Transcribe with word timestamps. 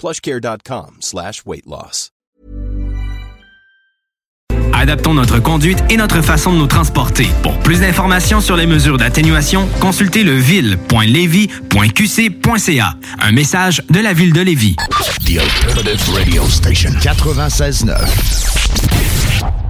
plushcare.com 0.00 0.96
slash 1.00 1.42
weight 1.44 1.66
loss. 1.66 2.10
Adaptons 4.72 5.12
notre 5.12 5.40
conduite 5.40 5.78
et 5.90 5.98
notre 5.98 6.22
façon 6.22 6.54
de 6.54 6.56
nous 6.56 6.66
transporter. 6.66 7.26
Pour 7.42 7.58
plus 7.58 7.80
d'informations 7.80 8.40
sur 8.40 8.56
les 8.56 8.66
mesures 8.66 8.96
d'atténuation, 8.96 9.68
consultez 9.78 10.24
le 10.24 10.36
ville.levy.qc.ca. 10.36 12.94
Un 13.20 13.32
message 13.32 13.82
de 13.90 14.00
la 14.00 14.14
ville 14.14 14.32
de 14.32 14.40
Lévis. 14.40 14.76
The 15.26 15.36
Alternative 15.38 16.14
Radio 16.14 16.48
Station 16.48 16.92
96.9. 16.92 19.69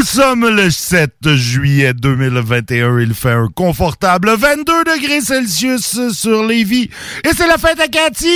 Nous 0.00 0.06
sommes 0.06 0.48
le 0.48 0.70
7 0.70 1.12
juillet 1.34 1.92
2021. 1.92 3.00
Il 3.00 3.12
fait 3.12 3.32
un 3.32 3.48
confortable 3.54 4.30
22 4.34 4.84
degrés 4.84 5.20
Celsius 5.20 6.12
sur 6.12 6.42
Lévis. 6.42 6.88
Et 7.22 7.28
c'est 7.36 7.46
la 7.46 7.58
fête 7.58 7.78
à 7.78 7.86
Cathy! 7.86 8.26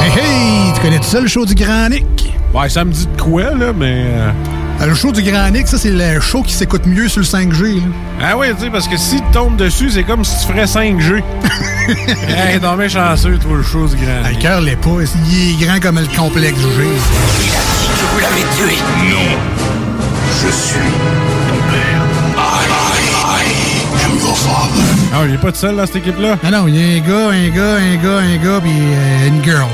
Hey, 0.00 0.10
hey! 0.10 0.72
Tu 0.74 0.80
connais 0.80 1.00
tout 1.00 1.04
ça, 1.04 1.20
le 1.20 1.28
show 1.28 1.44
du 1.44 1.54
Grand 1.54 1.90
Nick? 1.90 2.32
Ouais, 2.54 2.70
ça 2.70 2.86
me 2.86 2.92
dit 2.92 3.06
de 3.06 3.20
quoi, 3.20 3.52
là, 3.52 3.74
mais... 3.74 4.06
Euh, 4.80 4.86
Le 4.86 4.94
show 4.94 5.12
du 5.12 5.22
Grand 5.22 5.48
Nick, 5.50 5.66
ça, 5.68 5.78
c'est 5.78 5.90
le 5.90 6.20
show 6.20 6.42
qui 6.42 6.52
s'écoute 6.52 6.86
mieux 6.86 7.08
sur 7.08 7.20
le 7.20 7.26
5G. 7.26 7.76
là. 7.76 7.86
Ah 8.22 8.36
oui, 8.36 8.48
tu 8.56 8.64
sais, 8.64 8.70
parce 8.70 8.88
que 8.88 8.96
si 8.96 9.16
tu 9.16 9.22
tombes 9.32 9.56
dessus, 9.56 9.90
c'est 9.90 10.02
comme 10.04 10.24
si 10.24 10.38
tu 10.46 10.52
ferais 10.52 10.64
5G. 10.64 11.22
hey, 12.28 12.60
t'es 12.60 12.76
bien 12.76 12.88
chanceux, 12.88 13.38
toi, 13.38 13.56
le 13.56 13.62
show 13.62 13.86
du 13.86 13.96
grand. 13.96 14.22
Ah, 14.24 14.30
Le 14.30 14.36
cœur 14.40 14.60
l'est 14.60 14.76
pas. 14.76 14.90
Il 15.30 15.52
est 15.62 15.64
grand 15.66 15.80
comme 15.80 15.98
le 15.98 16.06
complexe 16.16 16.58
G. 16.60 16.66
Vous 18.12 18.18
l'avez 18.20 18.44
tué. 18.56 18.76
Non. 19.10 19.38
Je 20.42 20.50
suis 20.52 20.78
ton 21.48 21.70
père. 21.70 22.02
I, 22.36 22.66
I, 22.68 23.42
I 23.42 24.04
am 24.04 24.18
your 24.20 24.36
father. 24.36 24.84
Ah, 25.14 25.24
il 25.26 25.34
est 25.34 25.38
pas 25.38 25.52
tout 25.52 25.58
seul, 25.58 25.76
dans 25.76 25.86
cette 25.86 25.96
équipe-là? 25.96 26.36
Ah 26.44 26.50
non, 26.50 26.66
il 26.68 26.76
y 26.76 26.82
a 26.82 26.98
un 26.98 27.00
gars, 27.00 27.30
un 27.30 27.48
gars, 27.48 27.76
un 27.76 27.96
gars, 27.96 28.18
un 28.18 28.36
gars, 28.36 28.60
puis 28.60 28.72
euh, 28.72 29.28
une 29.28 29.42
girl. 29.42 29.66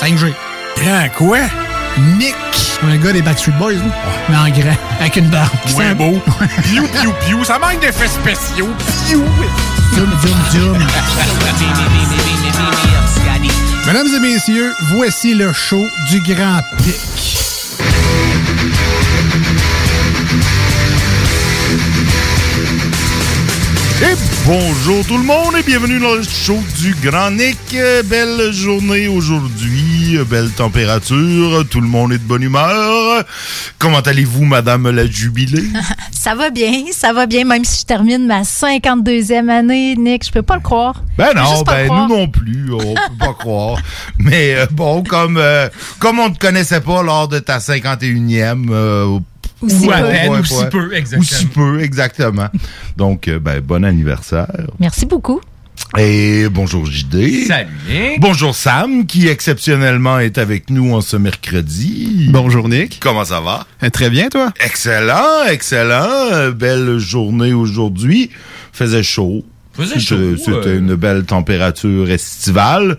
5G. 0.00 0.32
Grand 0.82 1.08
quoi? 1.16 1.38
Nick. 2.18 2.34
Un 2.82 2.96
gars 2.98 3.12
des 3.12 3.22
Backstreet 3.22 3.52
Boys, 3.58 3.72
là. 3.74 3.80
Mais 4.28 4.36
en 4.36 4.48
grand, 4.48 4.76
avec 5.00 5.16
une 5.16 5.28
barbe. 5.28 5.50
Ouais, 5.76 5.88
sent 5.88 5.94
beau. 5.94 6.20
Piou, 6.62 6.86
piou, 6.86 7.12
piou. 7.26 7.44
Ça 7.44 7.58
manque 7.58 7.80
d'effets 7.80 8.06
spéciaux. 8.08 8.68
Piou. 9.06 9.24
Zoom, 9.94 10.10
zoom, 10.20 10.38
zoom. 10.52 10.78
Mesdames 13.86 14.08
et 14.16 14.20
messieurs, 14.20 14.74
voici 14.94 15.34
le 15.34 15.52
show 15.52 15.86
du 16.10 16.20
Grand 16.20 16.60
Pic. 16.78 16.94
Et 24.02 24.14
bonjour 24.44 25.06
tout 25.06 25.16
le 25.16 25.24
monde 25.24 25.56
et 25.58 25.62
bienvenue 25.62 25.98
dans 25.98 26.14
le 26.14 26.22
show 26.22 26.62
du 26.78 26.94
Grand 27.02 27.30
Nick. 27.30 27.58
Euh, 27.74 28.02
Belle 28.02 28.52
journée 28.52 29.08
aujourd'hui, 29.08 29.95
belle 30.14 30.50
température, 30.50 31.64
tout 31.68 31.80
le 31.80 31.88
monde 31.88 32.12
est 32.12 32.18
de 32.18 32.22
bonne 32.22 32.42
humeur. 32.42 33.24
Comment 33.78 33.98
allez-vous, 34.00 34.44
madame 34.44 34.88
la 34.90 35.06
jubilée? 35.06 35.64
Ça 36.12 36.34
va 36.34 36.50
bien, 36.50 36.72
ça 36.92 37.12
va 37.12 37.26
bien, 37.26 37.44
même 37.44 37.64
si 37.64 37.80
je 37.82 37.86
termine 37.86 38.26
ma 38.26 38.42
52e 38.42 39.48
année, 39.48 39.94
Nick, 39.96 40.26
je 40.26 40.32
peux 40.32 40.42
pas 40.42 40.56
le 40.56 40.60
croire. 40.60 41.02
Ben 41.16 41.32
non, 41.36 41.62
ben 41.62 41.86
croire. 41.86 42.08
nous 42.08 42.16
non 42.16 42.28
plus, 42.28 42.72
on 42.72 42.78
peut 42.94 43.16
pas 43.18 43.34
croire. 43.38 43.78
Mais 44.18 44.56
euh, 44.56 44.66
bon, 44.72 45.04
comme 45.04 45.36
euh, 45.36 45.68
comme 46.00 46.18
on 46.18 46.30
te 46.30 46.38
connaissait 46.38 46.80
pas 46.80 47.02
lors 47.04 47.28
de 47.28 47.38
ta 47.38 47.58
51e, 47.58 48.66
euh, 48.70 49.04
Ou 49.62 49.68
si 49.68 49.86
ouais, 49.88 50.00
peu. 50.00 50.08
ouais, 50.32 50.38
ou 50.40 50.44
si 50.44 50.64
peu, 50.66 50.94
exactement. 50.96 51.20
Ou 51.20 51.24
si 51.24 51.46
peu, 51.46 51.80
exactement. 51.80 52.48
Donc, 52.96 53.28
euh, 53.28 53.38
ben, 53.38 53.60
bon 53.60 53.84
anniversaire. 53.84 54.48
Merci 54.80 55.06
beaucoup. 55.06 55.40
Et 55.98 56.48
bonjour 56.50 56.84
JD. 56.86 57.46
Salut, 57.46 57.68
Nick. 57.88 58.20
Bonjour 58.20 58.54
Sam, 58.54 59.06
qui 59.06 59.28
exceptionnellement 59.28 60.18
est 60.18 60.36
avec 60.38 60.68
nous 60.70 60.94
en 60.94 61.00
ce 61.00 61.16
mercredi. 61.16 62.28
Bonjour 62.30 62.68
Nick. 62.68 62.98
Comment 63.00 63.24
ça 63.24 63.40
va? 63.40 63.66
Euh, 63.82 63.90
Très 63.90 64.10
bien 64.10 64.28
toi? 64.28 64.52
Excellent, 64.64 65.44
excellent. 65.48 66.08
Euh, 66.32 66.52
Belle 66.52 66.98
journée 66.98 67.52
aujourd'hui. 67.52 68.30
Faisait 68.72 69.02
chaud. 69.02 69.44
Faisait 69.72 70.00
chaud, 70.00 70.36
C'était 70.36 70.68
euh. 70.68 70.78
une 70.78 70.94
belle 70.96 71.24
température 71.24 72.10
estivale. 72.10 72.98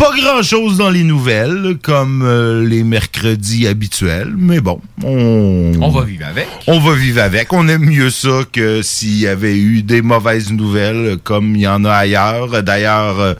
Pas 0.00 0.16
grand 0.16 0.42
chose 0.42 0.78
dans 0.78 0.88
les 0.88 1.04
nouvelles, 1.04 1.76
comme 1.82 2.22
euh, 2.22 2.66
les 2.66 2.84
mercredis 2.84 3.66
habituels, 3.66 4.32
mais 4.34 4.60
bon, 4.60 4.80
on... 5.04 5.72
On 5.78 5.90
va 5.90 6.04
vivre 6.04 6.24
avec. 6.24 6.48
On 6.66 6.80
va 6.80 6.94
vivre 6.94 7.20
avec. 7.20 7.52
On 7.52 7.68
aime 7.68 7.84
mieux 7.84 8.08
ça 8.08 8.40
que 8.50 8.80
s'il 8.80 9.18
y 9.18 9.26
avait 9.26 9.58
eu 9.58 9.82
des 9.82 10.00
mauvaises 10.00 10.52
nouvelles 10.52 11.18
comme 11.22 11.54
il 11.54 11.62
y 11.62 11.68
en 11.68 11.84
a 11.84 11.92
ailleurs. 11.92 12.62
D'ailleurs, 12.62 13.20
euh, 13.20 13.34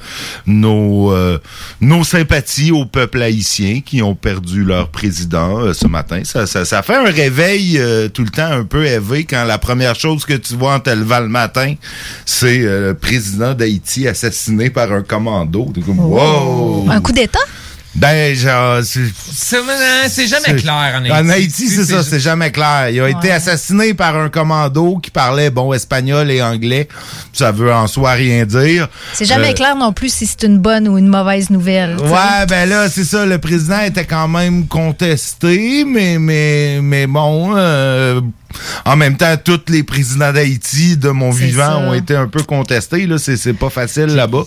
nos, 0.47 1.15
euh, 1.15 1.39
nos 1.81 2.05
sympathies 2.05 2.73
au 2.73 2.85
peuple 2.85 3.23
haïtien 3.23 3.81
qui 3.81 4.03
ont 4.03 4.15
perdu 4.15 4.63
leur 4.63 4.91
président 4.91 5.61
euh, 5.61 5.73
ce 5.73 5.87
matin. 5.87 6.21
Ça, 6.25 6.47
ça, 6.47 6.67
ça 6.67 6.83
fait 6.83 6.97
un 6.97 7.11
réveil 7.11 7.79
euh, 7.79 8.09
tout 8.09 8.23
le 8.23 8.31
temps 8.31 8.53
un 8.53 8.65
peu 8.65 8.85
élevé 8.85 9.25
quand 9.25 9.45
la 9.45 9.57
première 9.57 9.95
chose 9.95 10.27
que 10.27 10.35
tu 10.35 10.57
vois 10.57 10.75
en 10.75 10.81
te 10.81 10.91
levant 10.91 11.21
le 11.21 11.29
matin, 11.29 11.73
c'est 12.27 12.61
euh, 12.61 12.89
le 12.89 12.95
président 12.95 13.55
d'Haïti 13.55 14.07
assassiné 14.07 14.69
par 14.69 14.93
un 14.93 15.03
commando. 15.03 15.71
T'es 15.75 15.81
wow! 16.51 16.91
Un 16.91 17.01
coup 17.01 17.13
d'État? 17.13 17.39
Ben, 17.93 18.37
genre, 18.37 18.79
c'est... 18.85 19.01
C'est 19.33 20.29
jamais 20.29 20.55
clair 20.55 20.95
en 20.95 21.05
Haïti. 21.05 21.13
En 21.13 21.29
Haïti, 21.29 21.69
c'est 21.69 21.85
ça, 21.85 22.05
c'est 22.05 22.21
jamais 22.21 22.53
clair. 22.53 22.89
Il 22.91 23.01
a 23.01 23.09
été 23.09 23.33
assassiné 23.33 23.95
par 23.95 24.17
un 24.17 24.29
commando 24.29 24.99
qui 25.03 25.11
parlait, 25.11 25.51
bon, 25.51 25.73
espagnol 25.73 26.31
et 26.31 26.41
anglais. 26.41 26.87
Ça 27.33 27.51
veut 27.51 27.73
en 27.73 27.89
soi 27.89 28.13
rien 28.13 28.45
dire. 28.47 28.89
C'est 29.13 29.25
jamais 29.25 29.51
Euh, 29.51 29.55
clair 29.55 29.75
non 29.75 29.93
plus 29.93 30.13
si 30.15 30.27
c'est 30.27 30.45
une 30.45 30.59
bonne 30.59 30.87
ou 30.87 30.99
une 30.99 31.09
mauvaise 31.09 31.51
nouvelle. 31.51 31.97
Ouais, 31.97 32.47
ben 32.49 32.69
là, 32.69 32.89
c'est 32.89 33.05
ça. 33.05 33.27
Le 33.27 33.39
président 33.39 33.81
était 33.81 34.05
quand 34.05 34.29
même 34.29 34.69
contesté, 34.69 35.85
mais 35.85 36.19
mais 36.21 36.79
mais 36.81 37.09
bon, 37.09 37.55
euh, 37.57 38.21
en 38.85 38.97
même 38.97 39.17
temps, 39.17 39.35
tous 39.43 39.61
les 39.69 39.83
présidents 39.83 40.33
d'Haïti 40.33 40.97
de 40.97 41.11
mon 41.11 41.31
vivant 41.31 41.63
ça. 41.65 41.79
ont 41.79 41.95
été 41.95 42.17
un 42.17 42.29
peu 42.29 42.43
contestés. 42.43 43.07
Là, 43.07 43.19
c'est 43.19 43.37
c'est 43.37 43.53
pas 43.55 43.71
facile 43.71 44.07
là-bas. 44.07 44.45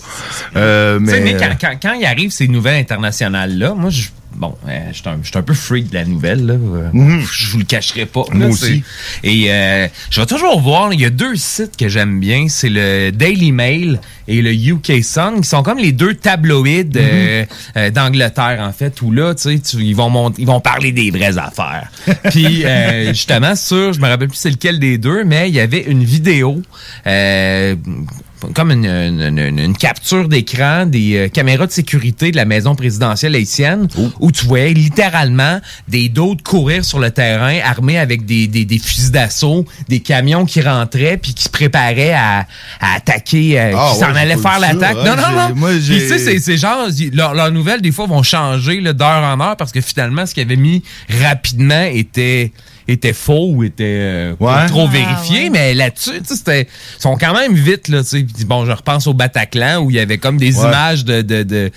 Euh, 0.56 1.00
mais 1.02 1.36
quand, 1.38 1.56
quand, 1.60 1.76
quand 1.82 1.94
il 1.94 2.06
arrive 2.06 2.32
ces 2.32 2.48
nouvelles 2.48 2.80
internationales-là, 2.80 3.74
moi, 3.76 3.90
je. 3.90 4.08
Bon, 4.36 4.56
euh, 4.68 4.80
je 4.92 4.98
suis 4.98 5.38
un, 5.38 5.42
peu 5.42 5.54
freak 5.54 5.90
de 5.90 5.96
la 5.96 6.06
nouvelle, 6.06 6.46
là. 6.46 6.54
Euh, 6.54 7.22
Je 7.32 7.52
vous 7.52 7.60
le 7.60 7.64
cacherai 7.66 8.06
pas. 8.06 8.24
là, 8.30 8.34
Mhm. 8.34 8.40
Moi 8.40 8.48
aussi. 8.50 8.84
Et 9.24 9.46
euh, 9.52 9.88
je 10.10 10.20
vais 10.20 10.26
toujours 10.26 10.60
voir, 10.62 10.94
il 10.94 11.00
y 11.02 11.06
a 11.06 11.10
deux 11.10 11.36
sites 11.36 11.78
que 11.78 11.88
j'aime 11.88 12.20
bien. 12.20 12.48
C'est 12.50 12.70
le 12.70 13.12
Daily 13.12 13.52
Mail 13.52 14.00
et 14.28 14.42
le 14.42 14.52
UK 14.54 15.04
Sun, 15.04 15.42
qui 15.42 15.48
sont 15.50 15.64
comme 15.64 15.78
les 15.78 15.92
deux 15.92 16.16
tabloïds 16.16 16.86
Mhm. 16.86 16.92
euh, 16.98 17.46
euh, 17.78 17.90
d'Angleterre, 17.92 18.58
en 18.62 18.72
fait, 18.74 19.02
où 19.02 19.12
là, 19.12 19.34
tu 19.36 19.44
sais, 19.58 19.62
ils, 19.80 19.96
vont 19.96 20.10
mont- 20.10 20.34
ils 20.38 20.48
vont 20.48 20.60
parler 20.62 20.92
des 20.92 21.12
vraies 21.12 21.38
affaires. 21.38 21.92
Puis, 22.32 22.64
justement, 23.10 23.56
sur, 23.56 23.94
je 23.94 24.00
me 24.00 24.08
rappelle 24.08 24.28
plus 24.30 24.38
c'est 24.38 24.50
lequel 24.50 24.80
des 24.80 24.98
deux, 24.98 25.24
mais 25.24 25.50
il 25.50 25.56
y 25.56 25.60
avait 25.60 25.84
une 25.84 26.04
vidéo... 26.04 26.62
Comme 28.54 28.72
une, 28.72 28.86
une- 28.86 29.38
une- 29.40 29.60
une 29.60 29.78
capture 29.78 30.28
d'écran 30.28 30.86
des 30.86 31.16
euh, 31.16 31.28
caméras 31.30 31.68
de 31.68 31.72
sécurité 31.72 32.32
de 32.32 32.36
la 32.38 32.46
maison 32.46 32.76
présidentielle 32.76 33.36
haïtienne 33.36 33.88
où 34.20 34.32
tu 34.32 34.46
voyais 34.46 34.74
littéralement 34.74 35.60
des 35.88 36.10
d'autres 36.10 36.44
courir 36.44 36.84
sur 36.86 37.00
le 37.00 37.12
terrain 37.12 37.60
armés 37.64 37.98
avec 37.98 38.26
des, 38.26 38.48
des, 38.48 38.66
des 38.66 38.80
fusils 38.80 39.12
d'assaut, 39.12 39.66
des 39.90 40.00
camions 40.00 40.46
qui 40.46 40.62
rentraient 40.62 41.18
puis 41.18 41.34
qui 41.34 41.44
se 41.44 41.50
préparaient 41.50 42.14
à, 42.14 42.46
à 42.80 42.96
attaquer, 42.96 43.60
euh, 43.60 43.74
Ah 43.76 43.92
qui 43.94 44.00
s'en 44.00 44.12
ouais, 44.12 44.20
allaient 44.20 44.38
faire 44.38 44.60
l'attaque. 44.60 44.98
hein. 45.00 45.16
non, 45.16 45.16
non, 45.16 45.56
non. 45.56 45.70
Puis 45.80 46.00
tu 46.00 46.08
sais, 46.08 46.20
c'est- 46.20 46.40
c'est 46.40 46.58
genre, 46.58 46.88
leurs 47.34 47.52
nouvelles, 47.52 47.82
des 47.82 47.92
fois, 47.92 48.08
vont 48.08 48.24
changer 48.24 48.82
d'heure 48.82 49.24
en 49.24 49.40
heure 49.40 49.56
parce 49.58 49.72
que 49.72 49.82
finalement, 49.82 50.26
ce 50.26 50.34
qu'ils 50.34 50.44
avaient 50.44 50.56
mis 50.56 50.84
rapidement 51.22 51.84
était 51.84 52.52
était 52.88 53.14
faux 53.14 53.52
ou 53.52 53.64
était 53.64 53.84
euh, 53.86 54.36
Ouais. 54.40 54.66
trop 54.68 54.86
Ah, 54.88 54.92
vérifié, 54.92 55.50
mais 55.50 55.74
là-dessus, 55.74 56.20
tu 56.22 56.26
sais, 56.26 56.36
c'était 56.36 56.62
ils 56.98 57.02
sont 57.02 57.18
quand 57.18 57.34
même 57.34 57.54
vite 57.54 57.88
là, 57.88 58.04
tu 58.04 58.10
sais. 58.10 58.24
Puis 58.24 58.46
Bon, 58.46 58.66
je 58.66 58.72
repense 58.72 59.08
au 59.08 59.14
Bataclan 59.14 59.80
où 59.84 59.90
il 59.90 59.96
y 59.96 60.00
avait 60.00 60.18
comme 60.18 60.38
des 60.38 60.58
Ouais. 60.60 60.68
images 60.68 61.06
de, 61.06 61.22
de, 61.22 61.44
de 61.44 61.72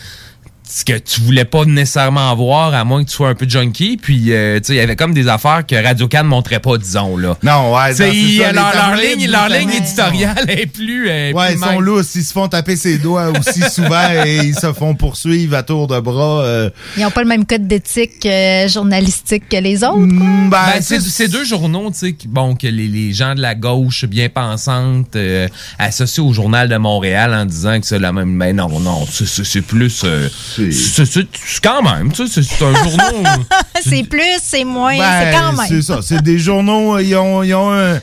ce 0.69 0.85
que 0.85 0.99
tu 0.99 1.21
voulais 1.21 1.45
pas 1.45 1.65
nécessairement 1.65 2.35
voir 2.35 2.75
à 2.75 2.85
moins 2.85 3.05
que 3.05 3.09
tu 3.11 3.15
sois 3.17 3.29
un 3.29 3.35
peu 3.35 3.49
junkie 3.49 3.97
puis 3.97 4.33
euh, 4.33 4.59
tu 4.59 4.67
sais 4.67 4.73
il 4.75 4.77
y 4.79 4.81
avait 4.81 4.97
comme 4.97 5.15
des 5.15 5.29
affaires 5.29 5.65
que 5.67 5.77
Radio 5.81 6.09
Can 6.09 6.25
montrait 6.25 6.59
pas 6.61 6.77
disons 6.77 7.17
là. 7.17 7.37
Non, 7.43 7.73
ouais, 7.75 7.91
non, 7.91 7.95
c'est 7.97 8.15
ils- 8.17 8.39
ça, 8.39 8.49
les 8.49 8.53
leur, 8.55 8.65
leur 8.65 8.73
tabloïds 8.73 9.17
ligne 9.17 9.31
leur 9.31 9.49
ligne 9.49 9.71
éditoriale 9.71 10.45
est 10.49 10.67
plus 10.67 11.09
euh, 11.09 11.33
Ouais, 11.33 11.53
plus 11.53 11.61
ils 11.61 11.65
sont 11.65 11.81
lourds. 11.81 12.03
S'ils 12.05 12.25
se 12.25 12.33
font 12.33 12.49
taper 12.49 12.75
ses 12.77 12.99
doigts 12.99 13.31
aussi 13.39 13.63
souvent 13.71 14.11
et 14.25 14.39
ils 14.39 14.55
se 14.59 14.73
font 14.73 14.95
poursuivre 14.95 15.57
à 15.57 15.63
tour 15.63 15.87
de 15.87 16.01
bras. 16.01 16.43
euh, 16.43 16.71
Ils 16.97 17.03
n'ont 17.05 17.11
pas 17.11 17.23
le 17.23 17.29
même 17.29 17.47
code 17.47 17.67
d'éthique 17.69 18.27
euh, 18.27 18.67
journalistique 18.69 19.49
que 19.49 19.57
les 19.59 19.85
autres. 19.85 19.99
ben, 19.99 20.49
Ben, 20.51 20.81
c'est 20.81 21.01
c'est 21.01 21.29
deux 21.29 21.45
journaux, 21.45 21.91
tu 21.93 21.99
sais, 21.99 22.13
qui- 22.15 22.29
bon, 22.29 22.57
que 22.57 22.67
les, 22.67 22.89
les 22.89 23.13
gens 23.13 23.35
de 23.35 23.41
la 23.41 23.55
gauche 23.55 24.05
bien 24.05 24.29
pensantes 24.29 25.15
euh, 25.17 25.47
associent 25.79 26.25
au 26.27 26.33
journal 26.33 26.69
de 26.69 26.77
Montréal 26.77 27.33
en 27.35 27.45
disant 27.45 27.79
que 27.81 27.87
c'est 27.87 27.99
la 28.01 28.13
même. 28.13 28.31
Mais 28.31 28.53
non, 28.53 28.81
non, 28.81 29.07
c'est- 29.11 29.27
c'est 29.27 29.45
c'est 29.45 29.63
plus. 29.63 30.03
Euh, 30.59 30.71
c'est 30.73 31.27
quand 31.63 31.83
même, 31.83 32.13
tu 32.13 32.27
sais, 32.27 32.43
c'est 32.43 32.65
un 32.65 32.75
journal. 32.85 33.39
c'est 33.85 34.03
plus, 34.05 34.39
c'est 34.43 34.65
moins, 34.65 34.97
Ben, 34.97 35.21
c'est 35.33 35.39
quand 35.39 35.53
même. 35.53 35.67
C'est 35.69 35.83
ça. 35.83 36.01
C'est 36.03 36.23
des 36.23 36.39
journaux, 36.39 36.99
ils 36.99 37.15
ont, 37.17 37.43
ils 37.43 37.55
ont 37.55 37.73
un, 37.73 38.01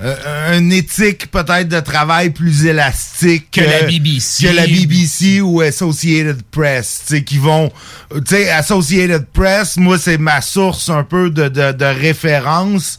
euh, 0.00 0.58
une 0.58 0.72
éthique 0.72 1.30
peut-être 1.30 1.68
de 1.68 1.78
travail 1.78 2.30
plus 2.30 2.66
élastique 2.66 3.52
Que 3.52 3.60
la 3.60 3.82
BBC. 3.84 4.44
que 4.46 4.52
la 4.52 4.66
BBC 4.66 5.40
ou 5.40 5.60
Associated 5.60 6.42
Press, 6.50 7.02
tu 7.06 7.14
sais, 7.16 7.22
qui 7.24 7.38
vont, 7.38 7.70
tu 8.12 8.20
sais, 8.26 8.50
Associated 8.50 9.26
Press, 9.32 9.76
moi 9.76 9.96
c'est 9.98 10.18
ma 10.18 10.40
source 10.40 10.88
un 10.88 11.04
peu 11.04 11.30
de, 11.30 11.48
de, 11.48 11.70
de 11.72 11.84
référence. 11.84 12.98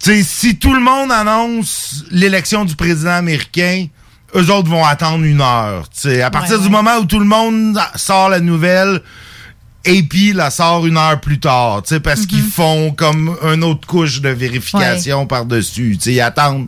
Tu 0.00 0.10
sais, 0.12 0.22
si 0.22 0.56
tout 0.58 0.74
le 0.74 0.80
monde 0.80 1.10
annonce 1.10 2.04
l'élection 2.12 2.64
du 2.64 2.76
président 2.76 3.10
américain, 3.14 3.86
eux 4.36 4.50
autres 4.52 4.68
vont 4.68 4.84
attendre 4.84 5.24
une 5.24 5.40
heure. 5.40 5.88
Tu 5.94 6.08
sais, 6.10 6.22
à 6.22 6.30
partir 6.30 6.60
du 6.60 6.68
moment 6.68 6.96
où 7.00 7.04
tout 7.04 7.18
le 7.18 7.24
monde 7.24 7.78
sort 7.94 8.28
la 8.28 8.40
nouvelle, 8.40 9.00
AP 9.86 10.34
la 10.34 10.50
sort 10.50 10.84
une 10.84 10.96
heure 10.96 11.20
plus 11.20 11.38
tard, 11.38 11.82
tu 11.82 11.94
sais, 11.94 12.00
parce 12.00 12.26
qu'ils 12.26 12.42
font 12.42 12.90
comme 12.90 13.36
une 13.44 13.62
autre 13.62 13.86
couche 13.86 14.20
de 14.20 14.30
vérification 14.30 15.26
par-dessus. 15.26 15.96
Tu 15.96 16.02
sais, 16.04 16.12
ils 16.14 16.20
attendent 16.20 16.66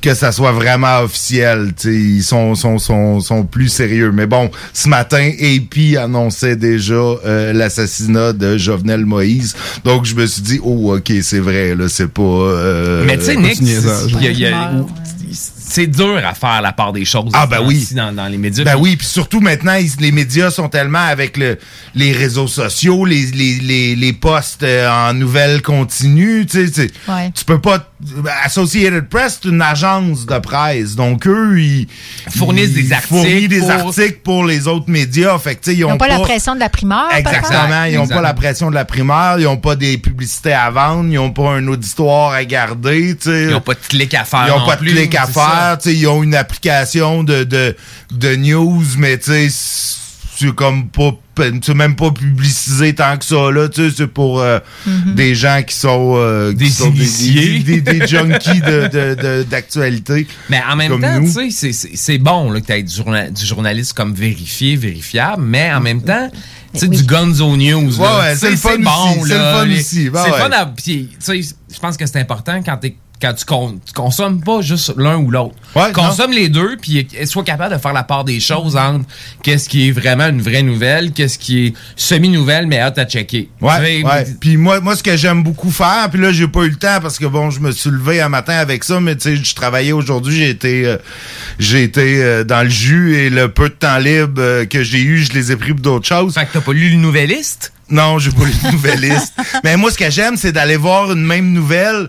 que 0.00 0.14
ça 0.14 0.30
soit 0.30 0.52
vraiment 0.52 1.00
officiel. 1.00 1.72
Tu 1.76 1.82
sais, 1.88 1.94
ils 1.94 2.22
sont, 2.22 2.54
sont, 2.54 2.78
sont, 2.78 3.18
sont 3.18 3.44
plus 3.44 3.68
sérieux. 3.68 4.12
Mais 4.12 4.26
bon, 4.26 4.50
ce 4.72 4.88
matin, 4.88 5.30
AP 5.40 5.96
annonçait 5.98 6.54
déjà 6.54 6.94
euh, 6.94 7.52
l'assassinat 7.52 8.32
de 8.32 8.56
Jovenel 8.56 9.04
Moïse. 9.04 9.56
Donc, 9.84 10.04
je 10.04 10.14
me 10.14 10.24
suis 10.24 10.42
dit, 10.42 10.60
oh, 10.62 10.94
OK, 10.94 11.12
c'est 11.22 11.40
vrai, 11.40 11.74
là, 11.74 11.88
c'est 11.88 12.06
pas... 12.06 12.22
euh, 12.22 13.04
Mais 13.04 13.18
tu 13.18 13.24
sais, 13.24 13.36
Nick, 13.36 13.60
c'est 15.74 15.86
dur 15.88 16.20
à 16.24 16.34
faire 16.34 16.60
la 16.62 16.72
part 16.72 16.92
des 16.92 17.04
choses. 17.04 17.30
Ah, 17.34 17.46
ben 17.46 17.58
dans- 17.60 17.66
oui. 17.66 17.74
ici, 17.76 17.94
Dans, 17.94 18.12
dans 18.12 18.26
les 18.28 18.36
médias. 18.38 18.64
Ben 18.64 18.76
oui, 18.76 18.96
puis 18.96 19.06
surtout 19.06 19.40
maintenant, 19.40 19.74
ils- 19.74 19.90
les 20.00 20.12
médias 20.12 20.50
sont 20.50 20.68
tellement 20.68 20.98
avec 21.06 21.36
le, 21.36 21.58
les 21.94 22.12
réseaux 22.12 22.46
sociaux, 22.46 23.04
les, 23.04 23.26
les, 23.32 23.54
les, 23.60 23.96
les 23.96 24.12
posts 24.12 24.62
euh, 24.62 24.88
en 24.90 25.14
nouvelles 25.14 25.62
continues, 25.62 26.46
tu 26.46 26.66
sais, 26.66 26.70
tu 26.70 26.80
sais, 26.82 26.90
Ouais. 27.08 27.30
tu 27.34 27.44
peux 27.44 27.60
pas... 27.60 27.90
Associated 28.44 29.08
Press, 29.08 29.40
c'est 29.42 29.48
une 29.48 29.62
agence 29.62 30.26
de 30.26 30.38
presse, 30.38 30.94
donc 30.94 31.26
eux, 31.26 31.58
ils... 31.60 31.88
Fournissent 32.36 32.70
ils 32.76 32.88
des 32.88 32.92
articles 32.92 33.14
fournissent 33.14 33.48
des 33.48 33.58
pour- 33.60 33.70
articles 33.70 34.18
pour 34.22 34.44
les 34.44 34.68
autres 34.68 34.88
médias, 34.90 35.38
fait 35.38 35.56
que 35.56 35.70
ils 35.70 35.78
Ils 35.78 35.84
ont 35.84 35.90
n'ont 35.90 35.96
pas, 35.98 36.08
la 36.08 36.18
pression 36.20 36.54
de 36.54 36.60
la 36.60 36.68
primeur. 36.68 37.08
Exactement. 37.16 37.84
Ils 37.84 37.96
n'ont 37.96 38.06
pas 38.06 38.20
la 38.22 38.34
pression 38.34 38.70
de 38.70 38.74
la 38.74 38.84
primaire, 38.84 39.36
ils 39.38 39.44
n'ont 39.44 39.56
pas 39.56 39.76
des 39.76 39.98
publicités 39.98 40.52
à 40.52 40.70
vendre, 40.70 41.06
ils 41.08 41.14
n'ont 41.14 41.30
pas 41.30 41.50
un 41.52 41.66
auditoire 41.68 42.32
à 42.32 42.44
garder. 42.44 43.16
Ils 43.26 43.48
n'ont 43.50 43.60
pas 43.60 43.74
de 43.74 43.78
clic 43.88 44.12
à 44.14 44.24
faire. 44.24 44.44
Ils 44.46 44.50
n'ont 44.50 44.60
non 44.60 44.66
pas 44.66 44.76
de 44.76 44.84
clic 44.84 45.14
à 45.14 45.26
c'est 45.26 45.32
tu 45.80 45.90
sais, 45.90 45.96
Ils 45.96 46.06
ont 46.06 46.22
une 46.22 46.34
application 46.34 47.22
de, 47.24 47.44
de, 47.44 47.76
de 48.12 48.36
news, 48.36 48.82
mais 48.98 49.18
tu 49.18 49.30
sais, 49.32 49.48
c'est 50.36 50.54
comme 50.54 50.88
pas 50.88 51.12
c'est 51.62 51.74
même 51.74 51.96
pas 51.96 52.10
publicisé 52.12 52.94
tant 52.94 53.16
que 53.16 53.24
ça 53.24 53.50
là 53.50 53.68
tu 53.68 53.88
sais 53.88 53.94
c'est 53.96 54.06
pour 54.06 54.40
euh, 54.40 54.58
des 55.14 55.34
gens 55.34 55.62
qui 55.66 55.74
sont 55.74 56.14
euh, 56.16 56.50
qui 56.50 56.56
Des 56.58 56.70
sont 56.70 56.90
initiés. 56.92 57.58
des, 57.60 57.80
des, 57.80 57.98
des 58.00 58.06
junkies 58.06 58.60
de- 58.60 58.88
de- 58.88 59.14
de- 59.20 59.42
d'actualité 59.42 60.26
Mais 60.50 60.60
en 60.68 60.76
même 60.76 60.90
comme 60.90 61.00
temps, 61.02 61.20
tu 61.24 61.50
sais, 61.50 61.72
c'est- 61.72 62.18
bon 62.18 62.50
là, 62.52 62.60
que 62.60 62.66
tu 62.66 62.72
aies 62.72 62.82
du, 62.84 62.94
journa- 62.94 63.30
du 63.30 63.44
journaliste 63.46 63.94
comme 63.94 64.12
vérifié, 64.14 64.76
vérifiable, 64.76 65.42
mais 65.42 65.72
en 65.72 65.80
même 65.80 66.02
temps, 66.02 66.30
tu 66.72 66.80
sais, 66.80 66.88
du 66.88 67.02
Gonzo 67.04 67.56
News. 67.56 67.90
là, 67.90 67.98
Ouais, 67.98 68.20
ouais, 68.20 68.32
tu 68.34 68.38
c'est 68.40 68.46
sais, 68.46 68.50
le 68.52 68.56
fun 68.56 68.78
bon, 68.78 69.24
c'est 69.24 69.34
le 69.34 69.40
fun 69.40 69.70
aussi, 69.70 70.10
ben 70.10 70.20
c'est 70.22 70.28
le 70.30 70.34
ouais. 70.34 70.40
fun 70.40 70.50
à- 70.52 70.66
puis, 70.66 71.08
tu 71.24 71.42
sais, 71.42 71.54
je 71.72 71.78
pense 71.80 71.96
que 71.96 72.06
c'est 72.06 72.18
important 72.20 72.60
quand 72.64 72.76
t'es 72.76 72.96
quand 73.24 73.34
tu, 73.34 73.44
con- 73.44 73.78
tu 73.86 73.92
consommes 73.92 74.42
pas 74.42 74.60
juste 74.60 74.92
l'un 74.96 75.16
ou 75.16 75.30
l'autre. 75.30 75.54
Ouais, 75.74 75.92
Consomme 75.92 76.32
les 76.32 76.48
deux, 76.48 76.76
puis 76.80 77.06
sois 77.24 77.42
capable 77.42 77.74
de 77.74 77.80
faire 77.80 77.92
la 77.92 78.02
part 78.02 78.24
des 78.24 78.38
choses 78.40 78.76
entre 78.76 79.06
qu'est-ce 79.42 79.68
qui 79.68 79.88
est 79.88 79.92
vraiment 79.92 80.26
une 80.28 80.42
vraie 80.42 80.62
nouvelle, 80.62 81.12
qu'est-ce 81.12 81.38
qui 81.38 81.66
est 81.66 81.72
semi-nouvelle, 81.96 82.66
mais 82.66 82.78
hâte 82.80 82.98
à 82.98 83.04
checker. 83.04 83.48
Ouais. 83.60 84.02
Puis 84.40 84.56
moi, 84.56 84.80
moi, 84.80 84.94
ce 84.96 85.02
que 85.02 85.16
j'aime 85.16 85.42
beaucoup 85.42 85.70
faire, 85.70 86.08
puis 86.10 86.20
là, 86.20 86.32
j'ai 86.32 86.48
pas 86.48 86.62
eu 86.64 86.70
le 86.70 86.76
temps 86.76 86.98
parce 87.00 87.18
que 87.18 87.26
bon, 87.26 87.50
je 87.50 87.60
me 87.60 87.72
suis 87.72 87.90
levé 87.90 88.20
un 88.20 88.28
matin 88.28 88.54
avec 88.54 88.84
ça, 88.84 89.00
mais 89.00 89.16
tu 89.16 89.36
sais, 89.36 89.36
je 89.36 89.54
travaillais 89.54 89.92
aujourd'hui, 89.92 90.36
j'ai 90.36 90.50
été, 90.50 90.86
euh, 90.86 90.96
j'ai 91.58 91.82
été 91.82 92.22
euh, 92.22 92.44
dans 92.44 92.62
le 92.62 92.70
jus 92.70 93.16
et 93.16 93.30
le 93.30 93.48
peu 93.48 93.68
de 93.68 93.74
temps 93.74 93.98
libre 93.98 94.34
euh, 94.40 94.64
que 94.66 94.82
j'ai 94.82 95.00
eu, 95.00 95.18
je 95.24 95.32
les 95.32 95.50
ai 95.52 95.56
pris 95.56 95.72
pour 95.72 95.80
d'autres 95.80 96.06
choses. 96.06 96.34
Fait 96.34 96.46
que 96.46 96.52
t'as 96.52 96.60
pas 96.60 96.72
lu 96.72 96.90
le 96.90 96.96
nouvelliste? 96.96 97.72
Non, 97.90 98.18
j'ai 98.18 98.30
pas 98.30 98.44
lu 98.44 98.52
de 98.64 98.70
nouvelliste. 98.72 99.34
Mais 99.64 99.76
moi, 99.76 99.90
ce 99.90 99.98
que 99.98 100.10
j'aime, 100.10 100.36
c'est 100.36 100.52
d'aller 100.52 100.76
voir 100.76 101.12
une 101.12 101.24
même 101.24 101.52
nouvelle. 101.52 102.08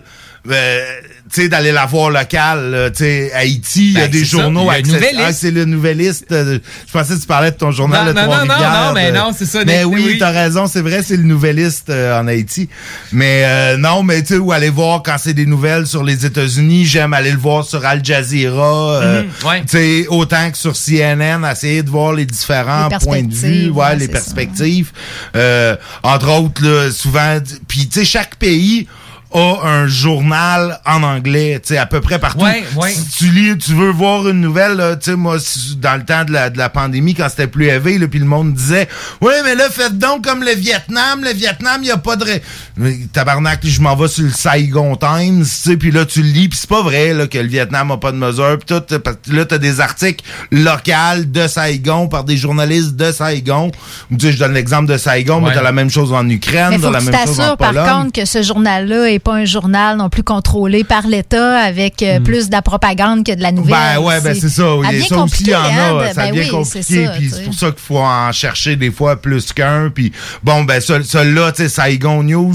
Euh, 0.50 0.84
tu 1.32 1.42
sais, 1.42 1.48
d'aller 1.48 1.72
la 1.72 1.86
voir 1.86 2.10
locale, 2.10 2.90
tu 2.96 3.04
sais, 3.04 3.32
Haïti, 3.34 3.86
il 3.88 3.92
y 3.92 3.96
a 3.98 4.02
Ben, 4.02 4.10
des 4.10 4.24
journaux 4.24 4.64
le 4.70 4.76
access- 4.76 4.92
Nouvelliste. 4.92 5.20
Ah, 5.26 5.32
c'est 5.32 5.50
le 5.50 5.64
nouvelliste. 5.64 6.32
euh, 6.32 6.58
je 6.86 6.92
pensais 6.92 7.14
que 7.14 7.20
tu 7.20 7.26
parlais 7.26 7.50
de 7.50 7.56
ton 7.56 7.72
journal 7.72 8.06
Non, 8.06 8.12
de 8.12 8.16
non, 8.16 8.26
non, 8.26 8.46
non, 8.46 8.46
non, 8.86 8.92
mais 8.94 9.10
de- 9.10 9.16
non, 9.16 9.30
c'est 9.36 9.44
ça, 9.46 9.64
Mais 9.66 9.82
oui, 9.84 10.02
oui. 10.06 10.18
t'as 10.18 10.30
raison, 10.30 10.66
c'est 10.68 10.80
vrai, 10.82 11.02
c'est 11.02 11.16
le 11.16 11.24
nouvelliste 11.24 11.90
euh, 11.90 12.20
en 12.20 12.28
Haïti. 12.28 12.68
Mais 13.12 13.42
euh, 13.44 13.76
non, 13.76 14.02
mais 14.04 14.22
tu 14.22 14.34
sais, 14.34 14.38
ou 14.38 14.52
aller 14.52 14.70
voir 14.70 15.02
quand 15.02 15.16
c'est 15.18 15.34
des 15.34 15.46
nouvelles 15.46 15.86
sur 15.86 16.04
les 16.04 16.24
États-Unis, 16.24 16.86
j'aime 16.86 17.12
aller 17.12 17.32
le 17.32 17.38
voir 17.38 17.64
sur 17.64 17.84
Al 17.84 18.04
Jazeera, 18.04 18.94
euh, 19.02 19.22
Mhm, 19.22 19.48
ouais. 19.48 19.60
tu 19.62 19.66
sais, 19.68 20.06
autant 20.08 20.50
que 20.50 20.56
sur 20.56 20.76
CNN, 20.76 21.44
essayer 21.50 21.82
de 21.82 21.90
voir 21.90 22.12
les 22.12 22.24
différents 22.26 22.88
Les 22.88 22.98
points 22.98 23.22
de 23.22 23.34
vue, 23.34 23.70
ouais, 23.70 23.84
ouais, 23.84 23.96
les 23.96 24.06
ça. 24.06 24.12
perspectives. 24.12 24.92
Euh, 25.34 25.76
entre 26.04 26.28
autres, 26.30 26.62
là, 26.64 26.90
souvent, 26.92 27.38
puis 27.66 27.88
tu 27.88 27.98
sais, 28.00 28.04
chaque 28.04 28.36
pays 28.36 28.86
a 29.32 29.60
un 29.64 29.86
journal 29.86 30.80
en 30.86 31.02
anglais, 31.02 31.60
tu 31.62 31.68
sais, 31.74 31.78
à 31.78 31.86
peu 31.86 32.00
près 32.00 32.18
partout. 32.18 32.44
Ouais, 32.44 32.64
ouais. 32.76 32.92
Si 32.92 33.18
tu 33.18 33.30
lis, 33.30 33.58
tu 33.58 33.72
veux 33.74 33.90
voir 33.90 34.28
une 34.28 34.40
nouvelle, 34.40 34.76
là, 34.76 34.96
tu 34.96 35.10
sais, 35.10 35.16
moi, 35.16 35.36
dans 35.78 35.96
le 35.96 36.04
temps 36.04 36.24
de 36.24 36.32
la, 36.32 36.48
de 36.50 36.58
la 36.58 36.68
pandémie, 36.68 37.14
quand 37.14 37.28
c'était 37.28 37.46
plus 37.46 37.66
élevé, 37.66 37.98
là, 37.98 38.06
puis 38.08 38.18
le 38.18 38.24
monde 38.24 38.54
disait, 38.54 38.88
ouais, 39.20 39.42
mais 39.44 39.54
là, 39.54 39.64
faites 39.70 39.98
donc 39.98 40.24
comme 40.24 40.42
le 40.42 40.52
Vietnam, 40.54 41.22
le 41.24 41.32
Vietnam, 41.32 41.80
il 41.82 41.88
y 41.88 41.90
a 41.90 41.96
pas 41.98 42.16
de... 42.16 42.24
ré- 42.24 42.42
Mais, 42.76 42.96
tabarnak, 43.12 43.60
je 43.64 43.80
m'en 43.80 43.94
vais 43.96 44.08
sur 44.08 44.24
le 44.24 44.30
Saigon 44.30 44.96
Times, 44.96 45.42
tu 45.44 45.48
sais, 45.70 45.76
puis 45.76 45.90
là, 45.90 46.04
tu 46.06 46.22
le 46.22 46.28
lis, 46.28 46.48
puis 46.48 46.58
c'est 46.58 46.70
pas 46.70 46.82
vrai, 46.82 47.12
là, 47.12 47.26
que 47.26 47.38
le 47.38 47.48
Vietnam 47.48 47.90
a 47.90 47.96
pas 47.98 48.12
de 48.12 48.16
mesure, 48.16 48.58
puis 48.58 48.74
tout, 48.76 48.98
parce 49.00 49.16
que 49.28 49.32
là, 49.34 49.44
t'as 49.44 49.58
des 49.58 49.80
articles 49.80 50.24
locaux 50.50 50.86
de 51.26 51.46
Saigon 51.48 52.08
par 52.08 52.24
des 52.24 52.36
journalistes 52.36 52.94
de 52.96 53.10
Saigon. 53.12 53.70
Tu 54.10 54.26
sais, 54.26 54.32
je 54.32 54.38
donne 54.38 54.54
l'exemple 54.54 54.86
de 54.90 54.96
Saigon, 54.96 55.40
mais 55.40 55.52
t'as 55.52 55.62
la 55.62 55.72
même 55.72 55.90
chose 55.90 56.12
en 56.12 56.28
Ukraine, 56.28 56.80
t'as 56.80 56.90
la 56.90 57.00
même 57.00 57.26
chose 57.26 57.40
en 57.40 57.56
par 57.56 57.72
contre, 57.72 58.12
que 58.12 58.24
ce 58.24 58.42
journal-là 58.42 59.10
pas 59.18 59.34
un 59.34 59.44
journal 59.44 59.96
non 59.96 60.08
plus 60.08 60.22
contrôlé 60.22 60.84
par 60.84 61.06
l'État 61.06 61.58
avec 61.58 62.02
euh, 62.02 62.20
plus 62.20 62.48
de 62.48 62.52
la 62.52 62.62
propagande 62.62 63.24
que 63.24 63.34
de 63.34 63.42
la 63.42 63.52
nouvelle. 63.52 63.74
Hmm. 63.74 63.96
Ben 63.96 64.00
ouais, 64.02 64.20
ben 64.20 64.34
c'est 64.34 64.48
ça. 64.48 64.56
Ça 64.62 64.76
Oui, 64.76 64.86
devient 64.88 65.06
ça 65.08 65.18
aussi, 65.18 65.42
il 65.44 65.48
y 65.50 65.54
en 65.54 65.58
a. 65.60 65.64
hein, 65.64 66.08
de- 66.08 66.14
ça 66.14 66.22
ben 66.30 66.34
oui, 66.34 66.48
compliqué. 66.48 67.08
Puis 67.16 67.30
c'est 67.30 67.44
pour 67.44 67.54
ça 67.54 67.66
qu'il 67.70 67.80
faut 67.80 67.98
en 67.98 68.32
chercher 68.32 68.76
des 68.76 68.90
fois 68.90 69.16
plus 69.20 69.52
qu'un. 69.52 69.90
Puis 69.94 70.12
bon, 70.42 70.64
ben 70.64 70.80
ce- 70.80 71.02
celui-là, 71.02 71.52
tu 71.52 71.62
sais, 71.62 71.68
Saigon 71.68 72.22
News, 72.22 72.54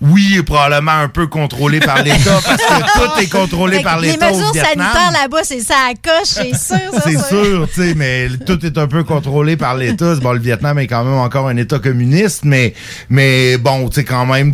oui, 0.00 0.26
il 0.32 0.38
est 0.38 0.42
probablement 0.42 0.92
un 0.92 1.08
peu 1.08 1.26
contrôlé 1.26 1.80
par 1.80 2.02
l'État 2.02 2.40
parce 2.44 2.62
que 2.62 2.92
tout 2.98 3.20
est 3.22 3.30
contrôlé 3.30 3.80
par 3.80 3.98
les 4.00 4.12
l'État 4.12 4.32
au 4.32 4.36
mesures 4.36 4.54
sanitaires 4.54 5.12
là-bas, 5.12 5.38
c'est 5.44 5.60
ça 5.60 5.74
à 5.90 5.94
coche, 5.94 6.24
c'est 6.24 6.54
sûr. 6.56 7.00
C'est 7.04 7.18
sûr, 7.28 7.68
tu 7.74 7.82
sais, 7.82 7.94
mais 7.94 8.28
tout 8.46 8.64
est 8.64 8.76
un 8.78 8.86
peu 8.86 9.04
contrôlé 9.04 9.56
par 9.56 9.76
l'État. 9.76 10.14
Bon, 10.16 10.32
le 10.32 10.40
Vietnam 10.40 10.78
est 10.78 10.86
quand 10.86 11.04
même 11.04 11.14
encore 11.18 11.48
un 11.48 11.56
État 11.56 11.78
communiste, 11.78 12.44
mais, 12.44 12.74
mais 13.08 13.56
bon, 13.58 13.88
tu 13.88 13.96
sais, 13.96 14.04
quand 14.04 14.26
même, 14.26 14.52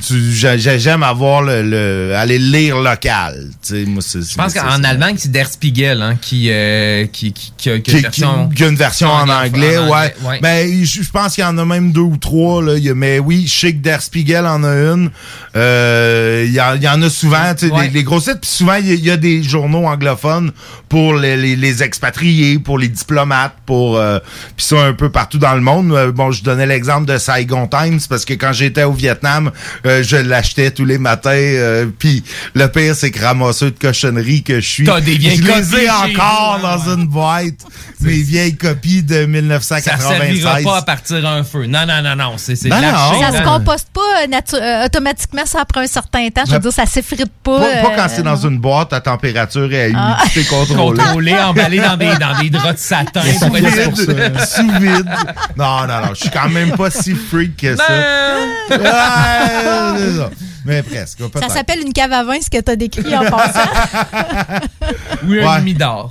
j'aime 0.57 1.03
avoir 1.03 1.32
voir 1.33 1.43
le, 1.43 1.63
le- 1.63 2.15
aller 2.17 2.39
le 2.39 2.51
lire 2.51 2.79
local. 2.79 3.49
Je 3.69 4.37
pense 4.37 4.55
qu'en 4.55 4.85
Allemagne, 4.85 5.17
c'est 5.19 5.31
Der 5.33 5.49
Spiegel 5.49 6.03
hein, 6.03 6.17
qui, 6.21 6.49
euh, 6.51 7.07
qui, 7.07 7.33
qui, 7.33 7.53
qui 7.57 7.71
a 7.71 7.77
une 7.77 7.83
version. 8.03 8.49
qui- 8.55 8.65
a 8.65 8.69
une 8.69 8.77
version 8.77 9.09
en 9.09 9.29
anglais, 9.29 9.79
en 9.79 9.89
ouais. 9.89 10.15
ouais. 10.25 10.41
Ben, 10.43 10.85
je 10.85 11.11
pense 11.11 11.35
qu'il 11.35 11.45
y 11.45 11.47
en 11.47 11.57
a 11.59 11.65
même 11.65 11.93
deux 11.93 12.01
ou 12.01 12.17
trois, 12.17 12.63
là. 12.63 12.77
Y 12.77 12.93
mais 12.95 13.19
oui, 13.19 13.47
je 13.47 13.53
sais 13.61 13.73
que 13.73 13.79
Der 13.79 14.03
Spiegel 14.03 14.47
en 14.47 14.63
a 14.65 14.69
une. 14.69 15.11
Euh, 15.57 16.45
Il 16.47 16.53
y, 16.53 16.61
en- 16.61 16.75
il 16.75 16.83
y 16.83 16.89
en 16.89 17.01
a 17.03 17.09
souvent, 17.11 17.55
tu 17.55 17.67
sais, 17.69 17.73
Ouais. 17.73 17.85
les, 17.85 17.91
les 17.91 18.03
gros 18.05 18.21
sites. 18.21 18.41
Puis 18.41 18.51
souvent, 18.51 18.75
il 18.75 18.87
y, 19.05 19.11
a- 19.11 19.15
y 19.15 19.19
des 19.19 19.43
journaux 19.43 19.87
anglophones 19.87 20.51
pour 20.89 21.15
les, 21.15 21.37
les- 21.37 21.57
les 21.57 21.83
expatriés, 21.83 22.59
pour 22.59 22.79
les 22.79 22.89
diplomates, 22.89 23.55
pour... 23.65 23.97
Euh, 23.97 24.19
puis 24.57 24.67
ça, 24.67 24.77
un 24.85 24.93
peu 24.93 25.11
partout 25.11 25.39
dans 25.39 25.55
le 25.55 25.61
monde. 25.61 25.93
Euh, 25.93 26.13
bon, 26.13 26.31
je 26.33 26.43
donnais 26.43 26.67
l'exemple 26.67 27.07
de 27.07 27.17
Saigon 27.19 27.67
Times, 27.69 28.01
parce 28.09 28.25
que 28.25 28.35
quand 28.35 28.53
j'étais 28.53 28.83
au 28.83 28.93
Vietnam, 28.93 29.51
euh, 29.87 30.03
je 30.03 30.17
l'achetais 30.17 30.71
tous 30.71 30.85
les 30.85 30.99
matins. 30.99 31.22
Euh, 31.31 31.87
puis 31.99 32.23
le 32.55 32.67
pire, 32.69 32.95
c'est 32.95 33.11
que 33.11 33.23
ramasseux 33.25 33.71
de 33.71 33.79
cochonneries 33.79 34.43
que 34.43 34.61
je 34.61 34.69
suis... 34.69 34.85
T'as 34.85 35.01
des 35.01 35.17
vieilles 35.17 35.37
je 35.37 35.43
les 35.43 35.53
copies 35.53 35.77
ai 35.77 35.81
chez 35.87 36.17
encore 36.17 36.59
vous, 36.59 36.67
dans 36.67 36.95
une 36.97 37.07
boîte. 37.07 37.55
Mes 38.01 38.23
vieilles 38.23 38.57
copies 38.57 39.03
de 39.03 39.21
Ça 39.23 39.27
1996. 39.27 40.43
servira 40.43 40.59
pas 40.63 40.79
à 40.79 40.83
partir 40.83 41.25
un 41.27 41.45
feu. 41.45 41.67
Non, 41.67 41.87
non, 41.87 42.03
non, 42.03 42.17
non. 42.17 42.35
C'est 42.37 42.57
c'est 42.57 42.69
Ben 42.69 42.81
non. 42.81 43.21
Ça 43.21 43.31
se 43.31 43.37
hein. 43.37 43.43
composte 43.43 43.89
pas 43.95 44.01
euh, 44.01 44.27
natu- 44.27 44.61
euh, 44.61 44.87
automatiquement, 44.87 45.47
ça 45.47 45.61
après 45.61 45.83
un 45.85 45.87
certain 45.87 46.29
temps. 46.31 46.43
Je 46.47 46.51
veux 46.53 46.59
Ben, 46.59 46.63
dire, 46.63 46.73
ça 46.73 46.87
s'effrite 46.87 47.31
pas. 47.45 47.61
Pas, 47.61 47.83
pas 47.83 47.93
quand 47.97 48.03
euh, 48.05 48.09
c'est 48.15 48.23
dans 48.23 48.37
une 48.37 48.59
boîte 48.59 48.93
à 48.93 49.01
température 49.01 49.73
et 49.73 49.85
à 49.85 49.97
Ah. 49.97 50.17
humidité 50.19 50.45
contrôlée. 50.45 50.99
Contrôlé, 51.01 51.35
emballé 51.39 51.79
dans 51.79 51.97
des, 51.97 52.17
dans 52.17 52.39
des 52.41 52.51
draps 52.51 52.73
de 52.75 52.79
satin. 52.79 53.23
pour 53.47 53.57
être 53.57 53.97
sûr. 53.97 54.07
Vide, 54.15 54.41
sous 54.41 54.71
vide. 54.81 55.09
Non, 55.57 55.81
non, 55.87 56.01
non. 56.01 56.09
Je 56.15 56.21
suis 56.21 56.31
quand 56.31 56.49
même 56.49 56.73
pas 56.73 56.91
si 56.91 57.15
freak 57.15 57.57
que 57.57 57.77
ça. 57.77 57.85
Non. 57.89 58.77
Ouais, 58.83 59.99
c'est 59.99 60.17
ça. 60.17 60.31
Mais 60.65 60.83
presque. 60.83 61.12
Ça 61.41 61.49
s'appelle 61.49 61.81
une 61.81 61.93
cave 61.93 62.13
à 62.13 62.25
vin, 62.25 62.41
ce 62.41 62.49
que 62.51 62.61
tu 62.61 62.71
as 62.71 62.77
décrit 62.77 63.17
en 63.17 63.25
passant. 63.31 63.61
Oui, 65.25 65.41
un 65.41 65.55
Ouais. 65.55 65.61
humidor. 65.61 66.11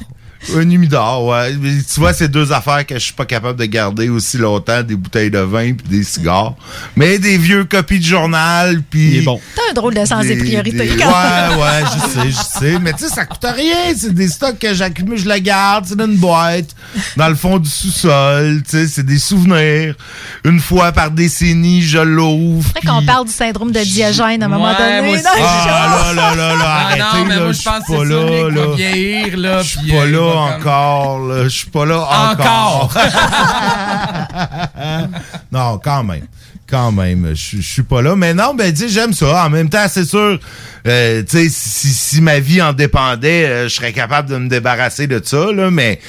Un 0.56 0.70
humidor, 0.70 1.26
ouais. 1.26 1.54
Tu 1.94 2.00
vois, 2.00 2.14
c'est 2.14 2.28
deux 2.28 2.52
affaires 2.52 2.86
que 2.86 2.96
je 2.96 3.00
suis 3.00 3.14
pas 3.14 3.26
capable 3.26 3.60
de 3.60 3.66
garder 3.66 4.10
aussi 4.10 4.38
longtemps, 4.38 4.82
des 4.82 4.96
bouteilles 4.96 5.30
de 5.30 5.38
vin 5.40 5.74
puis 5.74 5.88
des 5.88 6.04
cigares. 6.04 6.56
Mais 6.96 7.20
des 7.20 7.38
vieux 7.38 7.64
copies 7.66 8.00
de 8.00 8.06
journal 8.06 8.82
puis... 8.90 9.12
Il 9.12 9.18
est 9.20 9.22
bon. 9.22 9.40
T'as 9.56 9.62
un 9.70 9.74
drôle 9.74 9.94
de 9.94 10.04
sens 10.04 10.26
des, 10.26 10.36
Des- 10.36 10.44
priorités. 10.44 10.78
des- 10.78 10.88
quand 10.98 11.06
même. 11.06 11.58
Ouais, 11.60 11.64
ouais, 11.64 11.84
je 11.94 12.20
sais, 12.20 12.30
je 12.32 12.60
sais. 12.60 12.80
Mais 12.80 12.94
tu 12.94 13.04
sais, 13.08 13.10
ça 13.10 13.26
coûte 13.26 13.46
rien. 13.56 13.94
C'est 13.96 14.14
des 14.14 14.28
stocks 14.30 14.58
que 14.58 14.74
j'accumule, 14.74 15.18
je 15.18 15.30
les 15.30 15.42
garde. 15.42 15.86
C'est 15.88 15.96
dans 15.96 16.06
une 16.08 16.18
boîte, 16.18 16.76
dans 17.18 17.30
le 17.30 17.36
fond 17.36 17.60
du 17.60 17.70
sous-sol. 17.70 18.64
Tu 18.64 18.78
sais, 18.78 18.88
c'est 18.88 19.06
des 19.06 19.20
souvenirs. 19.20 19.96
Une 20.44 20.60
fois 20.60 20.92
par 20.92 21.12
décennie, 21.12 21.84
je 21.84 22.00
l'ouvre. 22.00 22.68
C'est 22.76 22.84
vrai 22.88 23.00
qu'on 23.00 23.06
parle 23.06 23.26
du 23.28 23.32
syndrome 23.32 23.72
de 23.72 23.80
Diogène 23.80 24.42
à 24.42 24.46
un 24.48 24.50
moment 24.50 24.72
Ouais, 24.72 24.78
donné. 24.78 25.02
moi 25.08 25.16
aussi. 25.16 25.24
Ah 25.40 26.14
là 26.14 26.14
là 26.14 26.36
là 26.36 26.56
là, 26.56 26.66
Ah 26.66 26.86
arrêtez 26.88 27.02
non, 27.20 27.26
mais 27.26 27.36
là, 27.36 27.42
moi, 27.44 27.52
je 27.52 27.62
pense 27.62 27.86
que 27.86 27.92
pas 27.92 28.00
c'est 28.00 28.10
là, 28.10 28.66
là. 28.66 28.76
vieillir, 28.76 29.38
là. 29.38 29.62
Je 29.62 29.68
suis 29.78 29.92
pas 29.92 30.06
là 30.06 30.31
encore, 30.38 31.20
là. 31.20 31.44
Je 31.44 31.50
suis 31.50 31.70
pas 31.70 31.86
là 31.86 32.00
encore. 32.00 32.84
Encore. 32.84 33.02
non, 35.52 35.80
quand 35.84 36.04
même. 36.04 36.28
Quand 36.70 36.92
même, 36.92 37.34
je 37.34 37.62
suis 37.62 37.84
pas 37.84 38.02
là. 38.02 38.16
Mais 38.16 38.34
non, 38.34 38.54
ben, 38.54 38.74
tu 38.74 38.82
sais, 38.82 38.90
j'aime 38.90 39.14
ça. 39.14 39.46
En 39.46 39.50
même 39.50 39.70
temps, 39.70 39.86
c'est 39.90 40.06
sûr, 40.06 40.40
euh, 40.88 41.24
tu 41.24 41.38
sais, 41.38 41.50
si, 41.50 41.90
si 41.90 42.22
ma 42.22 42.40
vie 42.40 42.62
en 42.62 42.72
dépendait, 42.72 43.46
euh, 43.46 43.64
je 43.68 43.76
serais 43.76 43.92
capable 43.92 44.30
de 44.30 44.38
me 44.38 44.48
débarrasser 44.48 45.08
de 45.08 45.22
ça, 45.24 45.52
là, 45.52 45.70
mais 45.70 46.00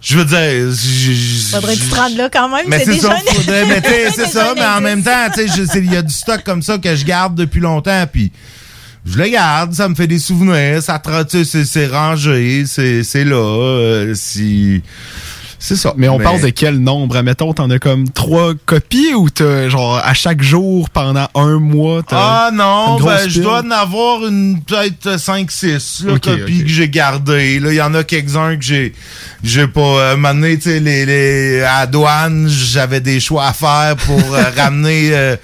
je 0.00 0.18
veux 0.18 0.24
dire... 0.24 0.74
Faudrait 1.52 1.76
que 1.76 1.82
tu 1.82 1.88
te 1.88 1.94
rendes 1.94 2.16
là 2.16 2.28
quand 2.32 2.48
même. 2.48 2.64
mais 2.66 2.84
c'est 2.84 2.98
ça, 2.98 3.16
faudrait, 3.32 3.66
mais 3.66 3.80
c'est 4.14 4.26
ça, 4.26 4.54
mais 4.56 4.66
en 4.66 4.80
même 4.80 5.04
temps, 5.04 5.28
tu 5.32 5.48
sais, 5.48 5.78
il 5.78 5.92
y 5.92 5.96
a 5.96 6.02
du 6.02 6.12
stock 6.12 6.42
comme 6.42 6.62
ça 6.62 6.78
que 6.78 6.96
je 6.96 7.04
garde 7.04 7.36
depuis 7.36 7.60
longtemps, 7.60 8.06
puis 8.10 8.32
je 9.06 9.18
le 9.18 9.28
garde, 9.28 9.72
ça 9.72 9.88
me 9.88 9.94
fait 9.94 10.06
des 10.06 10.18
souvenirs, 10.18 10.82
ça 10.82 11.00
c'est 11.44 11.86
rangé, 11.86 12.64
c'est 12.66 13.02
c'est 13.02 13.24
là, 13.24 13.36
euh, 13.36 14.14
si 14.14 14.82
c'est 15.60 15.76
ça. 15.76 15.94
Mais 15.96 16.08
on 16.08 16.18
parle 16.18 16.40
de 16.40 16.48
quel 16.48 16.78
nombre? 16.78 17.16
Admettons, 17.16 17.52
t'en 17.52 17.70
as 17.70 17.78
comme 17.78 18.08
trois 18.10 18.54
copies 18.66 19.14
ou 19.14 19.30
t'as, 19.30 19.68
genre, 19.68 20.00
à 20.02 20.14
chaque 20.14 20.42
jour, 20.42 20.90
pendant 20.90 21.28
un 21.36 21.58
mois, 21.58 22.02
t'as 22.02 22.16
Ah 22.18 22.50
non, 22.52 22.98
une 22.98 23.04
ben, 23.04 23.28
je 23.28 23.40
dois 23.40 23.62
en 23.62 23.70
avoir 23.70 24.26
une 24.26 24.60
peut-être 24.62 25.16
5-6 25.16 26.08
Ok, 26.08 26.22
copies 26.22 26.64
que 26.64 26.68
j'ai 26.68 26.88
gardées. 26.88 27.60
Là, 27.60 27.72
il 27.72 27.76
y 27.76 27.82
en 27.82 27.94
a 27.94 28.02
quelques-uns 28.02 28.56
que 28.56 28.64
j'ai 28.64 28.94
j'ai 29.42 29.66
pas 29.66 29.80
euh, 29.80 30.16
donné, 30.16 30.56
tu 30.56 30.64
sais, 30.64 30.80
les, 30.80 31.06
les 31.06 31.62
à 31.62 31.80
la 31.80 31.86
douane, 31.86 32.48
j'avais 32.48 33.00
des 33.00 33.20
choix 33.20 33.46
à 33.46 33.52
faire 33.52 33.96
pour 34.06 34.34
euh, 34.34 34.42
ramener 34.56 35.10
euh, 35.12 35.36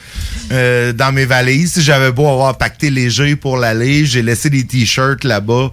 euh, 0.53 0.93
dans 0.93 1.13
mes 1.13 1.25
valises. 1.25 1.81
J'avais 1.81 2.13
beau 2.13 2.29
avoir 2.29 2.57
pacté 2.57 2.91
léger 2.91 3.37
pour 3.37 3.57
l'aller, 3.57 4.07
j'ai 4.07 4.23
laissé 4.23 4.51
des 4.51 4.67
t-shirts 4.67 5.25
là-bas. 5.25 5.71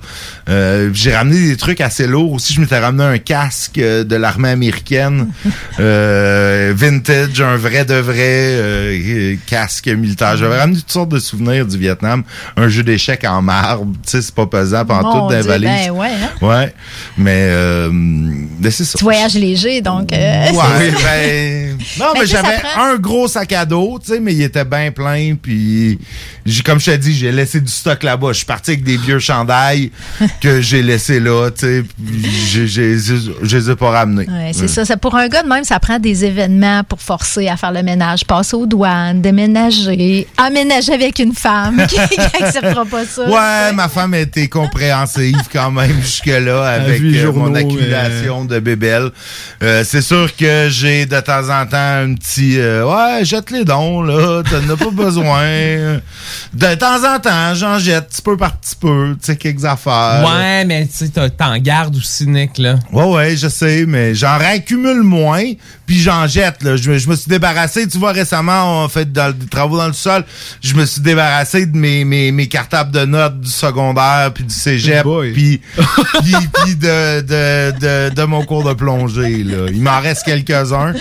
J'ai 0.93 1.15
ramené 1.15 1.47
des 1.47 1.57
trucs 1.57 1.81
assez 1.81 2.07
lourds 2.07 2.33
aussi. 2.33 2.53
Je 2.53 2.61
m'étais 2.61 2.79
ramené 2.79 3.03
un 3.03 3.17
casque 3.17 3.75
de 3.75 4.15
l'armée 4.33 4.49
américaine, 4.49 5.29
euh, 5.79 6.73
vintage, 6.75 7.39
un 7.41 7.55
vrai 7.55 7.85
de 7.85 7.93
vrai 7.95 8.15
euh, 8.19 9.35
casque 9.47 9.87
militaire. 9.87 10.37
J'avais 10.37 10.59
ramené 10.59 10.79
toutes 10.79 10.91
sortes 10.91 11.09
de 11.09 11.19
souvenirs 11.19 11.65
du 11.65 11.77
Vietnam. 11.77 12.23
Un 12.57 12.67
jeu 12.67 12.83
d'échecs 12.83 13.23
en 13.25 13.41
marbre, 13.41 13.93
tu 14.03 14.09
sais, 14.11 14.21
c'est 14.21 14.33
pas 14.35 14.45
pesant 14.47 14.83
toute 14.85 15.31
la 15.31 15.41
Dieu, 15.41 15.49
valise. 15.49 15.69
ben 15.69 15.91
ouais, 15.91 16.07
hein. 16.07 16.45
Ouais, 16.45 16.73
mais, 17.17 17.47
euh, 17.51 17.89
mais 17.91 18.71
c'est 18.71 18.85
ça. 18.85 18.97
Tu 18.97 19.03
voyages 19.03 19.35
léger, 19.35 19.81
donc. 19.81 20.11
Ouais, 20.11 20.51
ben, 20.51 21.77
non, 21.99 22.07
Mais 22.19 22.25
j'avais 22.25 22.57
prend- 22.59 22.83
un 22.83 22.95
gros 22.97 23.27
sac 23.27 23.51
à 23.53 23.65
dos, 23.65 23.99
tu 24.03 24.13
sais, 24.13 24.19
mais 24.19 24.33
il 24.33 24.41
était 24.41 24.65
bien 24.65 24.91
plein, 24.91 25.35
puis 25.41 25.99
comme 26.65 26.79
je 26.79 26.85
t'ai 26.85 26.97
dit, 26.97 27.13
j'ai 27.13 27.31
laissé 27.31 27.61
du 27.61 27.71
stock 27.71 28.03
là-bas. 28.03 28.29
Je 28.29 28.37
suis 28.37 28.45
parti 28.45 28.71
avec 28.71 28.83
des 28.83 28.97
vieux 28.97 29.19
chandails 29.19 29.91
que 30.41 30.59
j'ai 30.61 30.81
laissés 30.81 31.19
là, 31.19 31.49
tu 31.51 31.65
sais, 31.65 31.83
je 32.51 33.55
les 33.57 33.69
ai 33.69 33.75
pas 33.75 33.91
ramenés. 33.91 34.22
Ouais, 34.27 34.51
c'est 34.53 34.67
ça. 34.67 34.85
ça. 34.85 34.97
Pour 34.97 35.15
un 35.15 35.27
gars 35.27 35.43
de 35.43 35.47
même, 35.47 35.63
ça 35.63 35.79
prend 35.79 35.99
des 35.99 36.25
événements 36.25 36.83
pour 36.83 37.01
forcer 37.01 37.47
à 37.47 37.57
faire 37.57 37.71
le 37.71 37.83
ménage. 37.83 38.25
Passer 38.25 38.55
aux 38.55 38.65
douanes, 38.65 39.21
déménager, 39.21 40.27
aménager 40.37 40.93
avec 40.93 41.19
une 41.19 41.33
femme 41.33 41.85
qui 41.87 41.97
n'acceptera 42.17 42.85
pas 42.85 43.05
ça. 43.05 43.23
Ouais, 43.29 43.73
ma 43.73 43.87
femme 43.89 44.13
était 44.15 44.47
compréhensive 44.47 45.37
quand 45.51 45.71
même 45.71 45.95
jusque-là 46.01 46.63
avec 46.67 47.01
euh, 47.01 47.31
mon 47.31 47.53
accumulation 47.55 48.45
de 48.45 48.59
bébelles. 48.59 49.09
Euh, 49.61 49.83
c'est 49.85 50.01
sûr 50.01 50.35
que 50.35 50.67
j'ai 50.69 51.05
de 51.05 51.19
temps 51.19 51.49
en 51.49 51.65
temps 51.65 51.77
un 52.03 52.13
petit 52.15 52.59
euh, 52.59 52.85
ouais, 52.85 53.23
jette 53.25 53.51
les 53.51 53.63
dons 53.65 54.01
là, 54.01 54.41
t'en 54.43 54.73
as 54.73 54.77
pas 54.77 54.91
besoin. 54.91 55.43
De 56.53 56.75
temps 56.75 57.03
en 57.15 57.19
temps, 57.19 57.53
j'en 57.55 57.79
jette 57.79 58.09
petit 58.09 58.21
peu 58.21 58.37
par 58.37 58.57
petit 58.57 58.75
peu, 58.75 59.15
tu 59.19 59.25
sais 59.25 59.35
quelques 59.35 59.65
affaires. 59.65 60.23
Ouais, 60.25 60.65
mais 60.65 60.85
tu 60.85 60.93
sais, 60.93 61.09
t'as- 61.09 61.29
t'en 61.29 61.57
gardes 61.57 61.95
aussi, 61.95 62.27
Nick, 62.27 62.57
là. 62.57 62.75
Ouais, 62.91 63.05
ouais, 63.05 63.35
je 63.35 63.47
sais, 63.47 63.85
mais 63.87 64.12
j'en 64.13 64.37
réaccumule 64.37 65.01
moins, 65.03 65.43
puis 65.85 65.99
j'en 65.99 66.27
jette. 66.27 66.63
Là. 66.63 66.75
Je, 66.77 66.89
me- 66.91 66.97
je 66.97 67.09
me 67.09 67.15
suis 67.15 67.29
débarrassé, 67.29 67.87
tu 67.87 67.97
vois, 67.97 68.11
récemment, 68.11 68.83
on 68.83 68.87
fait 68.89 69.11
dans, 69.11 69.31
des 69.35 69.47
travaux 69.47 69.77
dans 69.77 69.87
le 69.87 69.93
sol, 69.93 70.23
je 70.61 70.73
me 70.75 70.85
suis 70.85 71.01
débarrassé 71.01 71.65
de 71.65 71.75
mes, 71.77 72.05
mes, 72.05 72.31
mes 72.31 72.47
cartables 72.47 72.91
de 72.91 73.05
notes 73.05 73.39
du 73.41 73.49
secondaire, 73.49 74.31
puis 74.33 74.43
du 74.43 74.53
cégep, 74.53 75.03
puis 75.33 75.61
puis 76.21 76.35
puis 76.53 76.75
de, 76.75 77.21
de, 77.21 77.79
de, 77.79 78.13
de 78.15 78.23
mon 78.23 78.45
cours 78.45 78.63
de 78.63 78.73
plongée. 78.73 79.43
Là. 79.43 79.67
Il 79.71 79.81
m'en 79.81 79.99
reste 79.99 80.23
quelques-uns. 80.23 80.93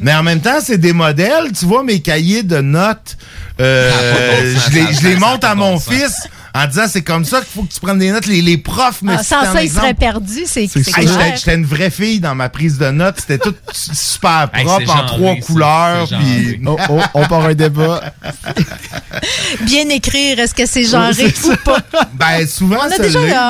Mais 0.00 0.12
en 0.12 0.22
même 0.22 0.40
temps, 0.40 0.58
c'est 0.62 0.78
des 0.78 0.92
modèles. 0.92 1.52
Tu 1.58 1.64
vois, 1.66 1.82
mes 1.84 2.00
cahiers 2.00 2.42
de 2.42 2.58
notes, 2.60 3.16
euh, 3.60 3.90
bon 3.90 4.58
sens, 4.60 4.70
je 4.70 4.74
les, 4.74 4.92
je 4.94 5.08
les 5.08 5.16
pas 5.16 5.38
à 5.44 5.54
mon 5.54 5.74
bon 5.74 5.78
fils 5.78 6.28
en 6.54 6.66
disant 6.68 6.82
c'est 6.88 7.02
comme 7.02 7.24
ça 7.24 7.38
qu'il 7.38 7.48
faut 7.52 7.62
que 7.62 7.72
tu 7.72 7.80
prennes 7.80 7.98
des 7.98 8.10
notes. 8.12 8.26
Les, 8.26 8.40
les 8.42 8.56
profs 8.58 9.02
me 9.02 9.12
Ah, 9.14 9.22
sans 9.22 9.42
ça, 9.42 9.54
il 9.60 9.64
exemple. 9.64 9.82
serait 9.86 9.94
perdu. 9.94 10.42
C'est 10.46 10.66
c'est 10.68 10.80
Hey, 10.98 11.08
j'étais, 11.36 11.54
une 11.54 11.64
vraie 11.64 11.90
fille 11.90 12.20
dans 12.20 12.34
ma 12.34 12.48
prise 12.48 12.78
de 12.78 12.90
notes. 12.90 13.16
C'était 13.18 13.38
tout 13.38 13.54
super 13.72 14.48
Hey, 14.54 14.64
propre 14.64 14.82
c'est 14.86 14.92
en 14.92 14.96
genré, 14.96 15.06
trois 15.06 15.34
couleurs. 15.36 16.08
C'est 16.08 16.16
Puis 16.16 16.60
Oh, 16.66 16.76
oh, 16.90 17.00
on 17.14 17.24
part 17.26 17.44
un 17.46 17.54
débat. 17.54 18.02
Bien 19.62 19.88
écrire, 19.90 20.38
est-ce 20.40 20.54
que 20.54 20.66
c'est 20.66 20.84
genré 20.84 21.26
ou 21.44 21.56
pas? 21.64 21.78
ben 22.14 22.46
souvent 22.46 22.78
On 22.82 22.88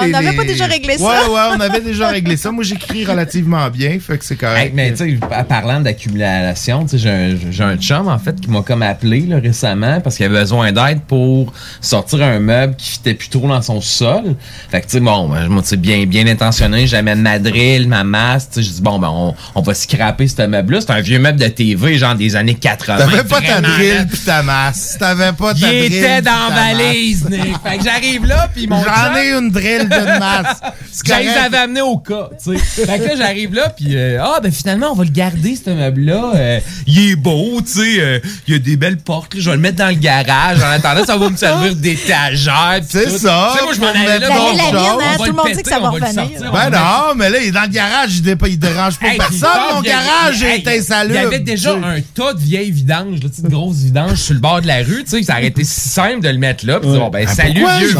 les- 0.04 0.10
n'avait 0.10 0.30
les- 0.30 0.36
pas 0.36 0.44
déjà 0.44 0.66
réglé 0.66 0.98
ça? 0.98 1.04
Ouais 1.04 1.34
ouais, 1.34 1.40
on 1.56 1.60
avait 1.60 1.80
déjà 1.80 2.08
réglé 2.08 2.36
ça. 2.36 2.50
Moi 2.52 2.64
j'écris 2.64 3.04
relativement 3.04 3.68
bien, 3.70 3.98
fait 4.00 4.18
que 4.18 4.24
c'est 4.24 4.34
Hey, 4.34 4.38
correct. 4.40 4.72
mais 4.74 4.92
tu 4.92 5.18
sais, 5.18 5.18
parlant 5.48 5.80
d'accumulation, 5.80 6.86
j'ai 6.92 7.10
un, 7.10 7.36
un 7.60 7.76
chum, 7.76 8.08
en 8.08 8.18
fait, 8.18 8.40
qui 8.40 8.50
m'a 8.50 8.62
comme 8.62 8.82
appelé 8.82 9.20
là, 9.20 9.38
récemment 9.38 10.00
parce 10.00 10.16
qu'il 10.16 10.26
avait 10.26 10.40
besoin 10.40 10.72
d'aide 10.72 11.00
pour 11.02 11.52
sortir 11.80 12.22
un 12.22 12.38
meuble 12.40 12.76
qui 12.76 12.93
fitait 12.94 13.14
plus 13.14 13.28
trop 13.28 13.46
dans 13.48 13.62
son 13.62 13.80
sol. 13.80 14.34
Fait 14.70 14.80
que, 14.80 14.86
tu 14.86 14.92
sais, 14.92 15.00
bon, 15.00 15.28
ben, 15.28 15.48
moi, 15.48 15.62
tu 15.62 15.68
sais, 15.68 15.76
bien, 15.76 16.04
bien 16.06 16.26
intentionné, 16.26 16.86
j'amène 16.86 17.20
ma 17.20 17.38
drill, 17.38 17.88
ma 17.88 18.04
masse, 18.04 18.48
tu 18.48 18.54
sais, 18.54 18.68
je 18.68 18.74
dis, 18.74 18.82
bon, 18.82 18.98
ben, 18.98 19.08
on, 19.10 19.34
on 19.54 19.62
va 19.62 19.74
scraper 19.74 20.26
ce 20.28 20.42
meuble-là. 20.42 20.80
C'est 20.80 20.90
un 20.90 21.00
vieux 21.00 21.18
meuble 21.18 21.38
de 21.38 21.48
TV, 21.48 21.98
genre 21.98 22.14
des 22.14 22.36
années 22.36 22.54
80. 22.54 22.96
T'avais 22.98 23.24
pas 23.24 23.40
ta 23.40 23.60
drill 23.60 24.06
pis 24.10 24.20
ta 24.20 24.42
masse. 24.42 24.96
T'avais 24.98 25.32
pas 25.32 25.54
ta 25.54 25.58
Il 25.72 25.88
drill. 25.90 25.94
était 25.94 26.16
pis 26.18 26.22
dans 26.22 26.48
ta 26.48 26.54
valise, 26.54 27.28
Nick. 27.28 27.54
Fait 27.64 27.78
que 27.78 27.84
j'arrive 27.84 28.26
là, 28.26 28.48
puis 28.54 28.66
mon 28.66 28.82
J'en 28.82 29.16
ai 29.16 29.32
une 29.32 29.50
drill 29.50 29.88
de 29.88 30.18
masse. 30.18 30.60
Je 31.06 31.12
les 31.14 31.28
avais 31.28 31.56
amenés 31.58 31.80
au 31.82 31.98
cas, 31.98 32.28
tu 32.42 32.56
sais. 32.56 32.84
fait 32.86 32.98
que 32.98 33.04
là, 33.08 33.16
j'arrive 33.16 33.52
là, 33.54 33.68
puis 33.68 33.96
euh, 33.96 34.18
ah, 34.22 34.38
ben 34.42 34.50
finalement, 34.52 34.92
on 34.92 34.94
va 34.94 35.04
le 35.04 35.10
garder, 35.10 35.56
ce 35.62 35.70
meuble-là. 35.70 36.32
Euh, 36.36 36.60
il 36.86 37.10
est 37.10 37.16
beau, 37.16 37.60
tu 37.62 37.72
sais. 37.72 38.00
euh, 38.00 38.20
il 38.46 38.54
y 38.54 38.56
a 38.56 38.60
des 38.60 38.76
belles 38.76 38.98
portes, 38.98 39.34
là. 39.34 39.40
Je 39.40 39.50
vais 39.50 39.56
le 39.56 39.62
mettre 39.62 39.78
dans 39.78 39.88
le 39.88 39.94
garage. 39.94 40.58
En 40.62 40.68
attendant, 40.70 41.04
ça 41.04 41.16
va 41.16 41.28
me 41.28 41.36
servir 41.36 41.74
d'étagère. 41.74 42.80
C'est 42.88 43.10
ça, 43.10 43.50
Tu 43.52 43.58
sais, 43.58 43.64
moi, 43.64 43.72
je 43.74 43.80
m'en 43.80 43.88
allais 43.88 44.18
là. 44.18 44.28
bon, 44.28 44.56
la 44.56 44.62
mienne, 44.72 44.74
hein, 45.02 45.16
tout 45.18 45.24
le 45.24 45.32
monde 45.32 45.46
dit 45.54 45.62
que 45.62 45.68
ça 45.68 45.78
va 45.80 45.88
revenir. 45.90 46.52
Ben 46.52 46.70
non, 46.70 47.14
mais 47.16 47.30
là, 47.30 47.38
il 47.40 47.48
est 47.48 47.52
dans 47.52 47.62
le 47.62 47.68
garage, 47.68 48.16
il, 48.16 48.22
dé- 48.22 48.36
il 48.48 48.58
dérange 48.58 48.98
pas 48.98 49.06
personne. 49.16 49.48
Mon 49.74 49.80
garage 49.80 50.42
est 50.42 50.66
insalubre. 50.68 51.18
Il 51.18 51.22
y 51.22 51.26
avait 51.26 51.38
déjà 51.40 51.72
un 51.74 52.00
tas 52.14 52.32
de 52.32 52.40
vieilles 52.40 52.70
vidanges, 52.70 53.20
là, 53.22 53.28
sais, 53.32 53.42
de 53.42 53.48
grosses 53.48 53.76
vidanges 53.78 54.18
sur 54.18 54.34
le 54.34 54.40
bord 54.40 54.60
de 54.62 54.66
la 54.66 54.78
rue. 54.78 55.04
Tu 55.04 55.10
sais, 55.18 55.22
ça 55.22 55.34
aurait 55.34 55.46
été 55.46 55.64
si 55.64 55.80
simple 55.88 56.20
de 56.20 56.28
le 56.28 56.38
mettre 56.38 56.66
là. 56.66 56.80
Puis 56.80 56.88
bon, 56.90 57.08
ben, 57.08 57.26
Ah, 57.28 57.34
salut, 57.34 57.64
vieux 57.78 57.94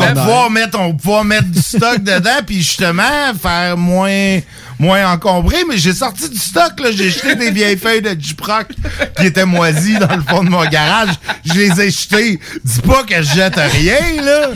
on 0.75 0.89
va 0.89 0.95
pouvoir 0.95 1.25
mettre 1.25 1.49
du 1.49 1.61
stock 1.61 1.99
dedans, 2.03 2.41
puis 2.47 2.59
justement, 2.59 3.03
faire 3.41 3.77
moins, 3.77 4.39
moins 4.79 5.13
encombré. 5.13 5.57
Mais 5.69 5.77
j'ai 5.79 5.93
sorti 5.93 6.29
du 6.29 6.39
stock, 6.39 6.79
là. 6.81 6.91
J'ai 6.93 7.11
jeté 7.11 7.35
des 7.37 7.51
vieilles 7.51 7.79
feuilles 7.79 8.03
de 8.03 8.15
Duproc 8.15 8.69
qui 9.19 9.27
étaient 9.27 9.47
moisies 9.47 9.99
dans 9.99 10.15
le 10.15 10.23
fond 10.23 10.45
de 10.45 10.51
mon 10.51 10.65
garage. 10.67 11.15
Je 11.45 11.55
les 11.55 11.81
ai 11.81 11.91
jetées. 11.91 12.39
Dis 12.65 12.81
pas 12.81 13.03
que 13.05 13.23
je 13.23 13.35
jette 13.35 13.57
rien, 13.57 14.23
là. 14.23 14.51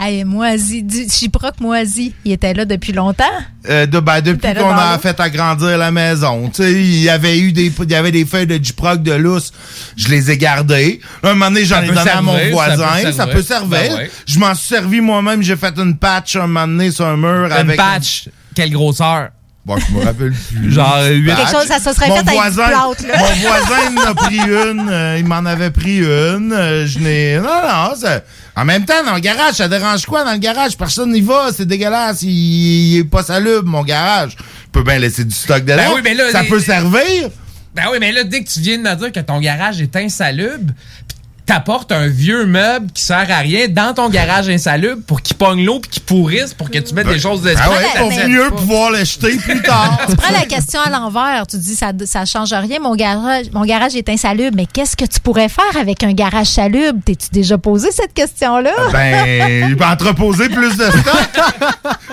Hey, 0.00 0.22
moisi, 0.22 0.84
du 0.84 1.08
Chyproc 1.10 1.58
moisi, 1.58 2.14
il 2.24 2.30
était 2.30 2.54
là 2.54 2.64
depuis 2.64 2.92
longtemps? 2.92 3.24
Euh, 3.68 3.84
de, 3.84 3.98
ben, 3.98 4.20
depuis 4.20 4.54
qu'on 4.54 4.70
a 4.70 4.96
fait 5.00 5.18
agrandir 5.18 5.76
la 5.76 5.90
maison. 5.90 6.48
Tu 6.50 6.62
sais, 6.62 6.72
il 6.72 7.02
y 7.02 7.08
avait 7.08 7.36
eu 7.40 7.50
des, 7.50 7.66
il 7.66 7.90
y 7.90 7.94
avait 7.96 8.12
des 8.12 8.24
feuilles 8.24 8.46
de 8.46 8.58
Duproc 8.58 9.02
de 9.02 9.10
lousse. 9.14 9.50
Je 9.96 10.06
les 10.06 10.30
ai 10.30 10.38
gardées. 10.38 11.00
Un 11.24 11.30
moment 11.30 11.46
donné, 11.50 11.64
j'en 11.64 11.82
ai 11.82 11.88
donné 11.88 12.10
à 12.10 12.22
mon 12.22 12.38
voisin. 12.52 12.86
peut 13.02 13.10
Ça 13.10 13.26
peut 13.26 13.42
servir. 13.42 13.70
Ben 13.70 13.92
ouais. 13.94 14.10
Je 14.24 14.38
m'en 14.38 14.54
suis 14.54 14.68
servi 14.68 15.00
moi-même. 15.00 15.42
J'ai 15.42 15.56
fait 15.56 15.76
une 15.76 15.98
patch 15.98 16.36
un 16.36 16.46
moment 16.46 16.68
donné 16.68 16.92
sur 16.92 17.04
un 17.04 17.16
mur 17.16 17.46
Une 17.46 17.52
avec. 17.52 17.76
patch. 17.76 18.28
Quelle 18.54 18.70
grosseur. 18.70 19.30
Bon, 19.68 19.76
je 19.76 19.94
me 19.94 20.02
rappelle 20.02 20.32
plus. 20.32 20.70
Genre. 20.72 20.98
Quelque 21.04 21.50
chose, 21.52 21.66
ça 21.66 21.78
se 21.78 21.92
serait 21.94 22.08
Mon 22.08 22.14
fait 22.16 22.20
avec 22.22 22.34
voisin, 22.34 22.70
là. 22.70 22.86
mon 22.86 23.34
voisin 23.34 23.90
m'en 23.90 24.00
a 24.02 24.14
pris 24.14 24.38
une. 24.38 24.88
euh, 24.90 25.16
il 25.18 25.26
m'en 25.26 25.44
avait 25.44 25.70
pris 25.70 25.98
une. 25.98 26.52
euh, 26.54 26.86
je 26.86 26.98
n'ai. 26.98 27.36
Non, 27.36 27.42
non. 27.44 27.94
ça- 27.94 28.22
En 28.56 28.64
même 28.64 28.84
temps, 28.86 29.04
dans 29.04 29.14
le 29.14 29.20
garage, 29.20 29.54
ça 29.56 29.68
dérange 29.68 30.06
quoi 30.06 30.24
dans 30.24 30.32
le 30.32 30.38
garage? 30.38 30.76
Personne 30.76 31.12
n'y 31.12 31.20
va. 31.20 31.50
C'est 31.54 31.66
dégueulasse. 31.66 32.22
Il, 32.22 32.30
il 32.30 32.98
est 33.00 33.04
pas 33.04 33.22
salubre, 33.22 33.66
mon 33.66 33.84
garage. 33.84 34.36
Je 34.38 34.70
peux 34.72 34.82
bien 34.82 34.98
laisser 34.98 35.24
du 35.24 35.34
stock 35.34 35.62
dedans. 35.64 35.76
Ben 35.76 35.90
oui, 35.94 36.00
mais 36.02 36.14
là, 36.14 36.32
ça 36.32 36.42
les- 36.42 36.48
peut 36.48 36.60
servir. 36.60 37.28
Ben 37.74 37.84
oui, 37.92 37.98
mais 38.00 38.10
là, 38.10 38.24
dès 38.24 38.42
que 38.42 38.48
tu 38.50 38.60
viens 38.60 38.78
de 38.78 38.82
me 38.82 38.94
dire 38.96 39.12
que 39.12 39.20
ton 39.20 39.38
garage 39.38 39.80
est 39.82 39.94
insalubre, 39.94 40.72
pis 41.06 41.14
t'apportes 41.48 41.92
un 41.92 42.06
vieux 42.08 42.44
meuble 42.44 42.88
qui 42.92 43.02
sert 43.02 43.26
à 43.30 43.38
rien 43.38 43.68
dans 43.68 43.94
ton 43.94 44.10
garage 44.10 44.48
insalubre 44.50 45.00
pour 45.06 45.22
qu'il 45.22 45.34
pogne 45.36 45.64
l'eau 45.64 45.80
puis 45.80 45.90
qu'il 45.90 46.02
pourrisse 46.02 46.52
pour 46.52 46.70
que 46.70 46.78
tu 46.78 46.94
mettes 46.94 47.08
des 47.08 47.18
choses 47.18 47.40
de 47.42 47.54
Ah 47.58 47.70
ouais, 47.70 47.76
pour 47.96 48.10
mieux 48.28 48.50
pouvoir 48.50 48.90
l'acheter 48.90 49.36
plus 49.38 49.62
tard. 49.62 49.98
Tu 50.10 50.14
prends 50.14 50.32
la 50.32 50.44
question 50.44 50.78
à 50.80 50.90
l'envers. 50.90 51.46
Tu 51.46 51.56
dis 51.56 51.74
ça 51.74 51.92
ça 52.04 52.26
change 52.26 52.52
rien. 52.52 52.78
Mon 52.80 52.94
garage, 52.94 53.46
mon 53.52 53.64
garage 53.64 53.96
est 53.96 54.08
insalubre. 54.10 54.54
Mais 54.56 54.66
qu'est-ce 54.66 54.94
que 54.94 55.06
tu 55.06 55.20
pourrais 55.20 55.48
faire 55.48 55.80
avec 55.80 56.02
un 56.02 56.12
garage 56.12 56.48
salubre? 56.48 56.98
T'es-tu 57.04 57.28
déjà 57.32 57.56
posé 57.56 57.90
cette 57.92 58.12
question-là? 58.12 58.72
Ben, 58.92 59.68
il 59.70 59.74
va 59.76 59.92
entreposer 59.92 60.48
plus 60.50 60.76
de 60.76 60.84
stock. 60.90 61.14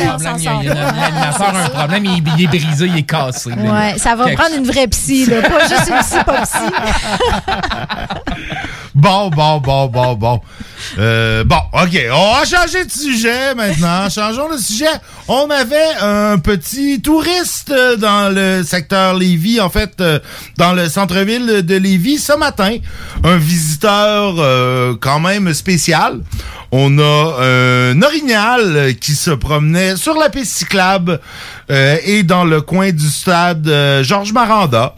un 1.65 1.69
problème, 1.69 2.05
il 2.05 2.11
y 2.11 2.15
a- 2.15 2.35
il 2.39 2.45
est 2.45 2.47
brisé, 2.49 2.87
il 2.87 2.99
est 2.99 3.03
cassé. 3.03 3.51
Ouais, 3.53 3.95
ça 3.99 4.17
va 4.17 4.29
prendre 4.31 4.57
une 4.57 4.67
vraie 4.67 4.89
psy, 4.89 5.27
là, 5.27 5.43
pas 5.43 5.61
juste 5.69 5.89
une 5.89 5.99
psy 6.01 6.17
pas 6.27 6.43
psy. 6.43 7.52
Bon, 8.95 9.31
bon, 9.31 9.59
bon, 9.59 9.87
bon, 9.87 10.15
bon. 10.15 10.41
Euh, 10.99 11.45
bon, 11.45 11.57
OK. 11.73 11.99
On 12.13 12.35
va 12.35 12.45
changer 12.45 12.85
de 12.85 12.91
sujet 12.91 13.55
maintenant. 13.55 14.09
Changeons 14.11 14.53
de 14.53 14.59
sujet. 14.59 14.85
On 15.29 15.49
avait 15.49 15.95
un 16.01 16.39
petit 16.39 17.01
touriste 17.01 17.73
dans 17.99 18.33
le 18.33 18.63
secteur 18.63 19.15
Lévis, 19.15 19.61
en 19.61 19.71
fait, 19.71 20.01
euh, 20.01 20.19
dans 20.59 20.75
le 20.75 20.91
centre-ville 20.91 21.63
de 21.63 21.77
Lévis 21.77 22.19
ce 22.19 22.37
matin. 22.37 22.77
Un 23.25 23.39
visiteur 23.39 24.35
euh, 24.39 24.95
quand 25.01 25.21
même 25.21 25.55
spécial. 25.55 26.21
On 26.71 26.99
a 26.99 27.37
un 27.41 28.03
orignal 28.03 28.95
qui 29.01 29.15
se 29.15 29.31
promenait 29.31 29.97
sur 29.97 30.15
la 30.19 30.29
piste 30.29 30.57
cyclable 30.57 31.21
euh, 31.71 31.97
et 32.05 32.23
dans 32.23 32.45
le 32.45 32.61
coin 32.61 32.93
du 32.93 33.09
stade 33.09 33.67
Georges 34.03 34.33
Maranda. 34.33 34.95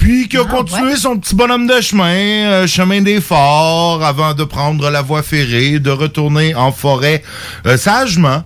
Puis 0.00 0.28
qui 0.28 0.38
a 0.38 0.44
continué 0.44 0.96
son 0.96 1.18
petit 1.18 1.34
bonhomme 1.34 1.66
de 1.66 1.80
chemin, 1.80 2.14
euh, 2.14 2.66
chemin 2.66 3.02
des 3.02 3.20
forts, 3.20 4.02
avant 4.02 4.34
de 4.34 4.42
prendre 4.44 4.90
la 4.90 5.02
voie 5.02 5.22
ferrée, 5.22 5.78
de 5.78 5.90
retourner 5.90 6.54
en 6.54 6.72
forêt 6.72 7.22
euh, 7.66 7.76
sagement. 7.76 8.42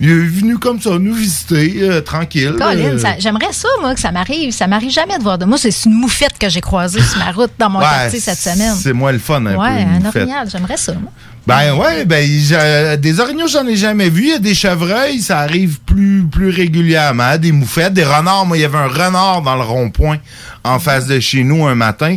Il 0.00 0.10
est 0.10 0.14
venu 0.14 0.58
comme 0.58 0.80
ça 0.80 0.96
nous 0.98 1.12
visiter, 1.12 1.78
euh, 1.82 2.00
tranquille. 2.00 2.54
Euh, 2.60 2.98
j'aimerais 3.18 3.52
ça, 3.52 3.66
moi, 3.80 3.94
que 3.94 4.00
ça 4.00 4.12
m'arrive. 4.12 4.52
Ça 4.52 4.68
m'arrive 4.68 4.92
jamais 4.92 5.18
de 5.18 5.22
voir 5.24 5.38
de 5.38 5.44
moi. 5.44 5.58
C'est 5.58 5.74
une 5.86 5.94
moufette 5.94 6.38
que 6.38 6.48
j'ai 6.48 6.60
croisée 6.60 7.02
sur 7.02 7.18
ma 7.18 7.32
route 7.32 7.50
dans 7.58 7.68
mon 7.68 7.80
ouais, 7.80 7.84
quartier 7.84 8.20
cette 8.20 8.38
semaine. 8.38 8.76
C'est 8.80 8.92
moi 8.92 9.10
le 9.10 9.18
fun 9.18 9.44
un 9.44 9.54
peu. 9.54 9.58
Ouais, 9.58 9.86
un 10.02 10.04
orignal, 10.06 10.48
j'aimerais 10.48 10.76
ça. 10.76 10.92
moi. 10.92 11.10
Ben 11.48 11.72
ouais, 11.76 12.04
ben 12.04 12.22
j'ai- 12.28 12.98
des 12.98 13.20
orignaux 13.20 13.46
j'en 13.48 13.66
ai 13.66 13.74
jamais 13.74 14.10
vu. 14.10 14.24
Il 14.24 14.28
y 14.28 14.32
a 14.34 14.38
des 14.38 14.52
chevreuils, 14.54 15.20
ça 15.20 15.38
arrive 15.38 15.80
plus 15.80 16.24
plus 16.30 16.50
régulièrement. 16.50 17.38
Des 17.38 17.52
moufettes, 17.52 17.94
des 17.94 18.04
renards. 18.04 18.44
Moi, 18.44 18.58
il 18.58 18.60
y 18.60 18.64
avait 18.66 18.76
un 18.76 18.86
renard 18.88 19.40
dans 19.40 19.56
le 19.56 19.62
rond-point 19.62 20.18
en 20.62 20.78
face 20.78 21.06
de 21.06 21.18
chez 21.20 21.44
nous 21.44 21.66
un 21.66 21.74
matin. 21.74 22.16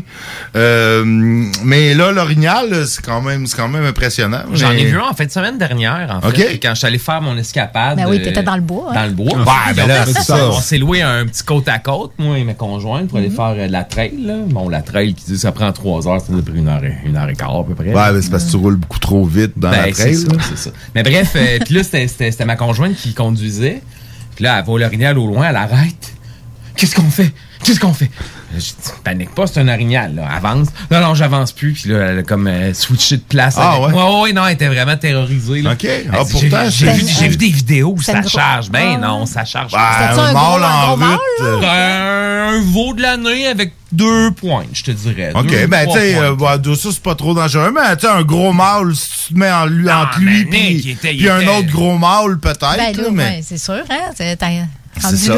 Euh, 0.57 1.05
mais 1.63 1.93
là, 1.93 2.11
l'orignal, 2.11 2.85
c'est 2.85 3.01
quand 3.05 3.21
même 3.21 3.47
c'est 3.47 3.55
quand 3.55 3.69
même 3.69 3.85
impressionnant. 3.85 4.41
J'en 4.53 4.71
Mais- 4.71 4.81
ai 4.81 4.85
vu 4.85 4.97
un 4.99 5.09
en 5.11 5.13
fin 5.13 5.23
de 5.25 5.31
semaine 5.31 5.57
dernière, 5.57 6.19
en 6.21 6.29
fait, 6.29 6.43
OK. 6.55 6.59
quand 6.61 6.71
je 6.71 6.75
suis 6.79 6.87
allé 6.87 6.97
faire 6.97 7.21
mon 7.21 7.37
escapade. 7.37 7.95
Ben 7.97 8.07
oui, 8.09 8.17
euh, 8.19 8.23
t'étais 8.25 8.43
dans 8.43 8.55
le 8.55 8.61
bois, 8.61 8.87
hein. 8.91 8.95
Dans 8.95 9.05
le 9.05 9.11
bois. 9.13 9.37
Ouais, 9.37 9.73
ben 9.75 9.87
là, 9.87 10.03
on- 10.07 10.21
ça. 10.21 10.49
On 10.49 10.59
s'est 10.59 10.77
loué 10.77 11.01
un 11.01 11.25
petit 11.25 11.43
côte 11.43 11.69
à 11.69 11.79
côte, 11.79 12.11
moi 12.19 12.37
et 12.37 12.43
ma 12.43 12.53
conjointe, 12.53 13.07
pour 13.07 13.17
aller 13.19 13.29
Mhm. 13.29 13.35
faire 13.35 13.53
euh, 13.57 13.67
de 13.67 13.71
la 13.71 13.85
trail. 13.85 14.11
Là. 14.25 14.33
Bon, 14.47 14.67
la 14.67 14.81
trail 14.81 15.13
qui 15.13 15.23
dit 15.23 15.31
que 15.33 15.37
ça 15.39 15.53
prend 15.53 15.71
trois 15.71 16.05
heures, 16.09 16.19
ça 16.19 16.27
nous 16.29 16.39
a 16.39 16.41
pris 16.41 16.57
une 16.59 16.67
heure, 16.67 16.83
et- 16.83 16.97
une 17.07 17.15
heure 17.15 17.29
et 17.29 17.33
quart 17.35 17.55
à 17.55 17.63
peu 17.63 17.75
près. 17.75 17.93
Ouais, 17.93 18.11
mais 18.13 18.21
c'est 18.21 18.29
parce 18.29 18.43
que 18.43 18.51
tu 18.51 18.57
roules 18.57 18.75
beaucoup 18.75 18.99
trop 18.99 19.20
vite 19.25 19.53
dans 19.57 19.71
Ben, 19.71 19.85
la 19.87 19.91
trail. 19.91 20.15
ça, 20.15 20.55
ça. 20.55 20.69
Mais 20.95 21.03
bref, 21.03 21.31
euh, 21.35 21.59
puis 21.65 21.73
là, 21.75 21.83
c'était 21.83 22.45
ma 22.45 22.55
conjointe 22.55 22.95
qui 22.95 23.13
conduisait. 23.13 23.81
Puis 24.35 24.43
là, 24.43 24.59
elle 24.59 24.65
voit 24.65 24.79
l'orignal 24.79 25.17
au 25.17 25.27
loin, 25.27 25.49
elle 25.49 25.55
arrête. 25.55 26.13
Qu'est-ce 26.75 26.95
qu'on 26.95 27.09
fait? 27.09 27.31
Qu'est-ce 27.63 27.79
qu'on 27.79 27.93
fait? 27.93 28.09
Je 28.53 28.59
dis, 28.59 28.73
panique 29.03 29.33
pas, 29.35 29.47
c'est 29.47 29.59
un 29.59 29.67
orignal, 29.67 30.15
là. 30.15 30.27
Avance. 30.27 30.67
Non, 30.89 30.99
non, 31.01 31.15
j'avance 31.15 31.51
plus. 31.51 31.73
Puis 31.73 31.89
là, 31.89 31.97
elle 32.09 32.19
a 32.19 32.23
comme 32.23 32.47
euh, 32.47 32.73
switché 32.73 33.17
de 33.17 33.21
place. 33.21 33.55
Ah, 33.57 33.75
avec 33.75 33.87
ouais? 33.87 33.93
Ouais, 33.93 34.21
ouais, 34.21 34.33
non, 34.33 34.45
elle 34.45 34.53
était 34.53 34.67
vraiment 34.67 34.97
terrorisée, 34.97 35.61
là. 35.61 35.71
OK. 35.73 35.87
Ah, 36.11 36.23
dit, 36.23 36.31
pourtant, 36.31 36.69
j'ai- 36.69 36.91
vu, 36.91 37.05
j'ai 37.07 37.27
vu 37.29 37.37
des 37.37 37.49
vidéos 37.49 37.93
où 37.97 38.01
ça 38.01 38.21
charge. 38.27 38.69
Ben 38.69 38.93
Ah. 38.95 39.07
non, 39.07 39.25
ça 39.25 39.45
charge. 39.45 39.71
Ben, 39.71 39.79
un 39.79 40.33
mâle 40.33 40.63
un 40.63 40.83
en 40.89 40.95
route. 40.95 41.19
euh, 41.41 41.61
un, 41.63 42.57
un 42.57 42.61
veau 42.61 42.93
de 42.93 43.01
l'année 43.01 43.47
avec 43.47 43.73
deux 43.91 44.31
pointes, 44.31 44.67
je 44.73 44.83
te 44.83 44.91
dirais. 44.91 45.31
OK, 45.35 45.47
Deux, 45.47 45.67
ben 45.67 45.85
tu 45.87 45.93
sais, 45.93 46.15
euh, 46.17 46.33
ça 46.75 46.89
c'est 46.91 47.01
pas 47.03 47.15
trop 47.15 47.33
dangereux, 47.33 47.71
mais 47.73 47.95
tu 47.95 48.01
sais, 48.01 48.11
un 48.11 48.23
gros 48.23 48.53
mâle, 48.53 48.95
si 48.95 49.27
tu 49.27 49.33
te 49.33 49.39
mets 49.39 49.51
en 49.51 49.65
lui, 49.65 49.89
entre 49.91 50.19
mais 50.19 50.25
lui 50.31 50.45
puis 51.17 51.29
un 51.29 51.47
autre 51.47 51.69
gros 51.71 51.97
mâle 51.97 52.37
peut-être, 52.39 52.77
Ben 52.77 52.95
là, 52.95 53.03
là, 53.03 53.09
mais... 53.11 53.23
ouais, 53.23 53.41
c'est 53.43 53.57
sûr, 53.57 53.81
hein? 53.89 54.11
C'est- 55.01 55.17
ça. 55.17 55.33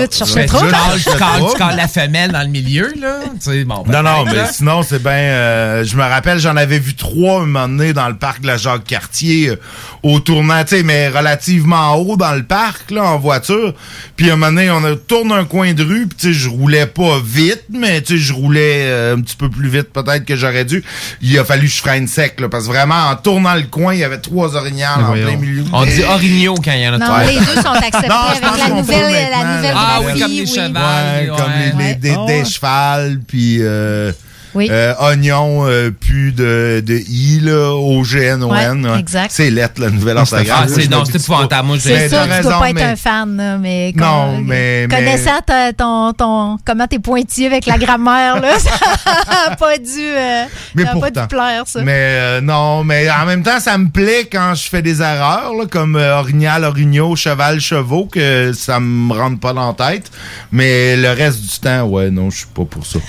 tu 1.51 1.57
calles 1.57 1.75
la 1.77 1.87
femelle 1.87 2.31
dans 2.31 2.41
le 2.41 2.47
milieu, 2.47 2.91
là. 2.99 3.19
Tu 3.35 3.51
sais, 3.51 3.63
bon, 3.63 3.83
Non, 3.87 4.03
non, 4.03 4.23
peut-être, 4.23 4.25
mais 4.25 4.33
là. 4.41 4.51
sinon, 4.51 4.83
c'est 4.83 5.01
bien... 5.01 5.11
euh, 5.11 5.83
je 5.83 5.95
me 5.95 6.03
rappelle, 6.03 6.39
j'en 6.39 6.55
avais 6.55 6.79
vu 6.79 6.95
trois 6.95 7.41
un 7.41 7.45
moment 7.45 7.67
donné 7.67 7.93
dans 7.93 8.07
le 8.07 8.15
parc 8.15 8.41
de 8.41 8.47
la 8.47 8.57
Jacques-Cartier, 8.57 9.49
euh, 9.49 9.55
au 10.03 10.19
tournant, 10.19 10.63
tu 10.63 10.77
sais, 10.77 10.83
mais 10.83 11.07
relativement 11.09 11.93
haut 11.95 12.17
dans 12.17 12.33
le 12.33 12.43
parc, 12.43 12.91
là, 12.91 13.03
en 13.03 13.17
voiture. 13.17 13.73
Puis 14.15 14.29
un 14.29 14.35
moment 14.35 14.51
donné, 14.51 14.69
on 14.71 14.83
a 14.83 14.95
tourné 14.95 15.33
un 15.33 15.45
coin 15.45 15.73
de 15.73 15.83
rue, 15.83 16.07
puis 16.07 16.17
tu 16.17 16.27
sais, 16.27 16.33
je 16.33 16.49
roulais 16.49 16.85
pas 16.85 17.19
vite, 17.23 17.63
mais 17.71 18.01
tu 18.01 18.17
sais, 18.17 18.23
je 18.23 18.33
roulais 18.33 18.83
euh, 18.85 19.15
un 19.15 19.21
petit 19.21 19.35
peu 19.35 19.49
plus 19.49 19.69
vite 19.69 19.91
peut-être 19.93 20.25
que 20.25 20.35
j'aurais 20.35 20.65
dû. 20.65 20.83
Il 21.21 21.37
a 21.39 21.45
fallu 21.45 21.67
que 21.67 21.73
je 21.73 21.79
freine 21.79 22.07
sec, 22.07 22.39
là, 22.39 22.49
parce 22.49 22.65
que 22.65 22.69
vraiment, 22.71 23.07
en 23.09 23.15
tournant 23.15 23.53
le 23.55 23.63
coin, 23.63 23.93
il 23.93 23.99
y 23.99 24.03
avait 24.03 24.17
trois 24.19 24.55
orignales 24.55 25.03
en 25.03 25.13
plein 25.13 25.37
milieu. 25.37 25.63
On 25.71 25.85
dit 25.85 26.03
orignaux 26.03 26.55
quand 26.63 26.71
il 26.71 26.81
y 26.81 26.87
en 26.87 26.93
a 26.93 26.97
Non, 26.97 27.05
trois. 27.05 27.23
les 27.23 27.39
deux 27.39 27.61
sont 27.61 27.69
acceptés 27.69 28.07
Non, 28.07 28.15
avec 28.15 28.41
la 28.59 28.69
nouvelle, 28.75 29.33
nouvelle. 29.55 29.75
Ah 29.75 29.99
oui, 30.03 30.19
comme 30.19 30.31
les 30.31 30.45
chevaux. 30.45 30.73
Ouais, 30.73 31.27
comme 31.27 31.79
les, 31.79 31.95
des, 31.95 32.15
Ah 32.27 32.45
chevals, 32.45 33.19
puis... 33.27 33.57
euh, 33.61 34.11
Oui. 34.55 34.67
Euh, 34.71 34.93
oignon, 34.99 35.65
euh, 35.67 35.89
plus 35.91 36.31
de, 36.31 36.83
de 36.85 36.95
I, 36.95 37.39
là, 37.41 37.71
O-G-N-O-N. 37.73 38.51
Ouais, 38.85 38.89
hein. 38.91 38.97
exact. 38.97 39.31
C'est 39.31 39.49
lettre, 39.49 39.81
la 39.81 39.89
nouvelle 39.89 40.17
c'est- 40.25 40.33
orthographe. 40.35 40.65
ah, 40.65 40.67
c'est- 40.67 41.15
épouvantable. 41.17 41.67
Moi, 41.67 41.77
C'est 41.79 41.89
Mais 41.89 42.09
sûr 42.09 42.19
tu 42.37 42.43
dois 42.43 42.59
pas 42.59 42.69
être 42.69 42.75
mais- 42.75 42.83
un 42.83 42.95
fan, 42.95 43.37
là, 43.37 43.57
mais, 43.57 43.91
Non, 43.95 44.05
con- 44.05 44.37
mais- 44.41 44.87
mais- 44.87 44.95
connaissant 44.95 45.39
ta- 45.45 45.73
ton, 45.73 46.13
ton, 46.13 46.57
comment 46.65 46.87
t'es 46.87 46.99
pointillé 46.99 47.47
avec 47.47 47.65
la 47.65 47.77
grammaire, 47.77 48.39
là, 48.41 48.51
ça 48.59 49.49
n'a 49.49 49.55
pas 49.55 49.77
dû, 49.77 49.85
euh, 49.99 50.43
Mais 50.75 50.83
ça 50.83 50.89
a 50.89 50.93
pas 50.93 50.99
pourtant. 50.99 51.21
dû 51.21 51.27
plaire, 51.27 51.63
ça. 51.65 51.81
Mais 51.81 51.91
euh, 51.95 52.41
non, 52.41 52.83
mais 52.83 53.09
en 53.09 53.25
même 53.25 53.43
temps, 53.43 53.59
ça 53.59 53.77
me 53.77 53.89
plaît 53.89 54.27
quand 54.31 54.53
je 54.55 54.69
fais 54.69 54.81
des 54.81 55.01
erreurs, 55.01 55.53
là, 55.57 55.65
comme 55.69 55.95
euh, 55.95 56.17
orignal, 56.19 56.63
orignaux, 56.63 57.15
cheval, 57.15 57.59
chevaux, 57.59 58.05
que 58.05 58.51
ça 58.53 58.79
me 58.79 59.13
rentre 59.13 59.39
pas 59.39 59.53
dans 59.53 59.75
la 59.77 59.91
tête. 59.91 60.11
Mais 60.51 60.95
le 60.95 61.09
reste 61.11 61.41
du 61.41 61.59
temps, 61.59 61.83
ouais, 61.83 62.11
non, 62.11 62.29
je 62.29 62.37
suis 62.37 62.47
pas 62.47 62.65
pour 62.65 62.85
ça. 62.85 62.99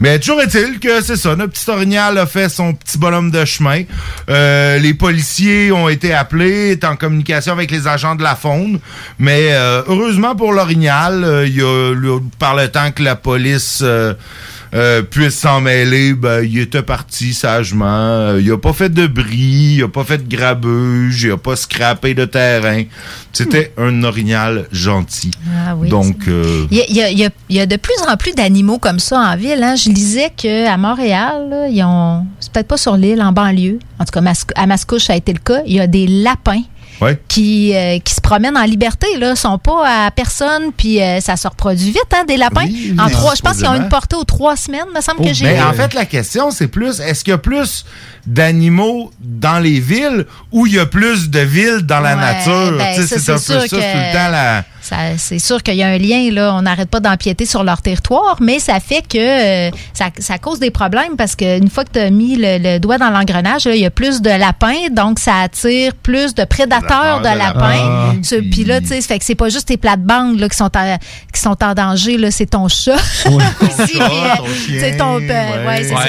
Mais 0.00 0.18
toujours 0.18 0.40
est-il 0.40 0.78
que 0.80 0.93
c'est 1.02 1.16
ça, 1.16 1.36
notre 1.36 1.52
petit 1.52 1.70
orignal 1.70 2.18
a 2.18 2.26
fait 2.26 2.48
son 2.48 2.74
petit 2.74 2.98
bonhomme 2.98 3.30
de 3.30 3.44
chemin. 3.44 3.82
Euh, 4.28 4.78
les 4.78 4.94
policiers 4.94 5.72
ont 5.72 5.88
été 5.88 6.12
appelés, 6.12 6.72
est 6.72 6.84
en 6.84 6.96
communication 6.96 7.52
avec 7.52 7.70
les 7.70 7.88
agents 7.88 8.14
de 8.14 8.22
la 8.22 8.36
faune. 8.36 8.78
Mais 9.18 9.48
euh, 9.52 9.82
heureusement 9.86 10.34
pour 10.34 10.52
l'orignal, 10.52 11.24
euh, 11.24 11.46
il 11.46 11.56
y 11.56 11.62
a 11.62 11.94
par 12.38 12.54
le 12.54 12.68
temps 12.68 12.90
que 12.92 13.02
la 13.02 13.16
police 13.16 13.82
euh, 14.74 15.02
puisse 15.02 15.34
s'en 15.36 15.60
mêler, 15.60 16.14
ben, 16.14 16.42
il 16.42 16.58
était 16.58 16.82
parti 16.82 17.32
sagement. 17.34 17.84
Euh, 17.86 18.40
il 18.42 18.50
a 18.50 18.58
pas 18.58 18.72
fait 18.72 18.88
de 18.92 19.06
bris, 19.06 19.76
il 19.76 19.82
a 19.84 19.88
pas 19.88 20.04
fait 20.04 20.18
de 20.26 20.36
grabuge, 20.36 21.22
il 21.22 21.30
a 21.32 21.36
pas 21.36 21.56
scrappé 21.56 22.14
de 22.14 22.24
terrain. 22.24 22.82
C'était 23.32 23.72
un 23.78 24.02
orignal 24.04 24.66
gentil. 24.72 25.30
Ah 25.66 25.74
oui, 25.76 25.88
Donc, 25.88 26.28
euh, 26.28 26.66
Il 26.70 26.78
y, 26.78 26.80
a, 27.02 27.10
il 27.10 27.18
y 27.18 27.24
a- 27.24 27.30
il 27.48 27.60
y 27.60 27.66
de 27.66 27.76
plus 27.76 27.94
en 28.08 28.16
plus 28.16 28.32
d'animaux 28.32 28.78
comme 28.78 28.98
ça 28.98 29.18
en 29.18 29.36
ville. 29.36 29.62
Hein. 29.62 29.74
Je 29.76 29.90
lisais 29.90 30.30
qu'à 30.36 30.76
Montréal, 30.76 31.48
là, 31.50 31.68
ils 31.68 31.82
ont. 31.84 32.26
C'est 32.40 32.52
peut-être 32.52 32.68
pas 32.68 32.76
sur 32.76 32.96
l'île, 32.96 33.22
en 33.22 33.32
banlieue. 33.32 33.78
En 33.98 34.04
tout 34.04 34.12
cas, 34.20 34.32
à 34.56 34.66
Mascouche, 34.66 35.04
ça 35.04 35.12
a 35.12 35.16
été 35.16 35.32
le 35.32 35.38
cas. 35.38 35.60
Il 35.66 35.74
y 35.74 35.80
a 35.80 35.86
des 35.86 36.06
lapins 36.06 36.62
ouais. 37.04 37.18
qui, 37.28 37.74
euh, 37.74 37.98
qui 38.00 38.14
se 38.14 38.20
promènent 38.20 38.56
en 38.56 38.64
liberté. 38.64 39.06
Là. 39.18 39.36
Sont 39.36 39.58
pas 39.58 40.06
à 40.06 40.10
personne, 40.10 40.72
puis 40.76 41.00
euh, 41.02 41.20
ça 41.20 41.36
se 41.36 41.46
reproduit 41.46 41.86
vite, 41.90 42.02
hein, 42.12 42.24
des 42.26 42.36
lapins. 42.36 42.64
Oui, 42.64 42.94
en 42.98 43.06
oui, 43.06 43.12
trois, 43.12 43.34
je 43.34 43.40
pense 43.42 43.56
qu'ils 43.58 43.66
ont 43.66 43.74
une 43.74 43.88
portée 43.88 44.16
aux 44.16 44.24
trois 44.24 44.56
semaines, 44.56 44.86
me 44.94 45.00
semble 45.00 45.24
que 45.24 45.32
j'ai 45.32 45.44
Mais 45.44 45.56
vu. 45.56 45.62
en 45.62 45.72
fait, 45.72 45.94
la 45.94 46.06
question, 46.06 46.50
c'est 46.50 46.68
plus, 46.68 47.00
est-ce 47.00 47.22
qu'il 47.24 47.30
y 47.30 47.34
a 47.34 47.38
plus 47.38 47.84
d'animaux 48.26 49.10
dans 49.20 49.58
les 49.58 49.80
villes 49.80 50.26
ou 50.52 50.66
il 50.66 50.74
y 50.74 50.78
a 50.78 50.86
plus 50.86 51.30
de 51.30 51.40
villes 51.40 51.80
dans 51.82 52.00
la 52.00 52.14
Ouais, 52.14 52.20
nature? 52.20 52.76
ben, 52.78 52.94
c'est 53.06 53.14
un 53.30 53.34
peu 53.34 53.38
ça, 53.38 53.38
sûr 53.38 53.54
tout 53.68 53.76
le 53.76 53.80
que- 53.80 54.12
temps, 54.12 54.28
la... 54.30 54.64
Ça, 54.84 55.16
c'est 55.18 55.38
sûr 55.38 55.62
qu'il 55.62 55.74
y 55.76 55.82
a 55.82 55.88
un 55.88 55.98
lien, 55.98 56.30
là. 56.30 56.54
On 56.54 56.62
n'arrête 56.62 56.90
pas 56.90 57.00
d'empiéter 57.00 57.46
sur 57.46 57.64
leur 57.64 57.80
territoire, 57.82 58.36
mais 58.40 58.58
ça 58.58 58.78
fait 58.80 59.02
que 59.06 59.16
euh, 59.18 59.70
ça, 59.94 60.06
ça 60.18 60.38
cause 60.38 60.58
des 60.60 60.70
problèmes 60.70 61.16
parce 61.16 61.34
qu'une 61.36 61.70
fois 61.70 61.84
que 61.84 61.92
tu 61.94 61.98
as 62.00 62.10
mis 62.10 62.36
le, 62.36 62.58
le 62.58 62.78
doigt 62.78 62.98
dans 62.98 63.10
l'engrenage, 63.10 63.64
là, 63.64 63.74
il 63.74 63.80
y 63.80 63.86
a 63.86 63.90
plus 63.90 64.20
de 64.20 64.28
lapins, 64.30 64.88
donc 64.92 65.18
ça 65.18 65.40
attire 65.40 65.92
plus 65.94 66.34
de 66.34 66.44
prédateurs 66.44 67.20
de, 67.20 67.28
de 67.30 67.38
lapins. 67.38 67.60
lapins. 67.60 68.16
Ce- 68.22 68.34
Puis 68.36 68.64
là, 68.64 68.80
tu 68.80 68.88
sais, 68.88 69.00
ça 69.00 69.08
fait 69.08 69.18
que 69.18 69.24
c'est 69.24 69.34
pas 69.34 69.48
juste 69.48 69.68
tes 69.68 69.76
plates-bandes 69.78 70.38
là, 70.38 70.48
qui, 70.48 70.56
sont 70.56 70.70
à- 70.76 70.98
qui 71.32 71.40
sont 71.40 71.56
en 71.64 71.72
danger, 71.74 72.18
là, 72.18 72.30
c'est 72.30 72.46
ton 72.46 72.68
chat. 72.68 72.94
Aussi, 73.26 73.96
chat, 73.98 74.38
puis, 74.66 74.78
euh, 74.84 74.90
ton 74.98 75.04
ton, 75.18 75.20
euh, 75.30 75.66
ouais, 75.66 75.82
c'est 75.84 75.94
ça, 75.94 76.00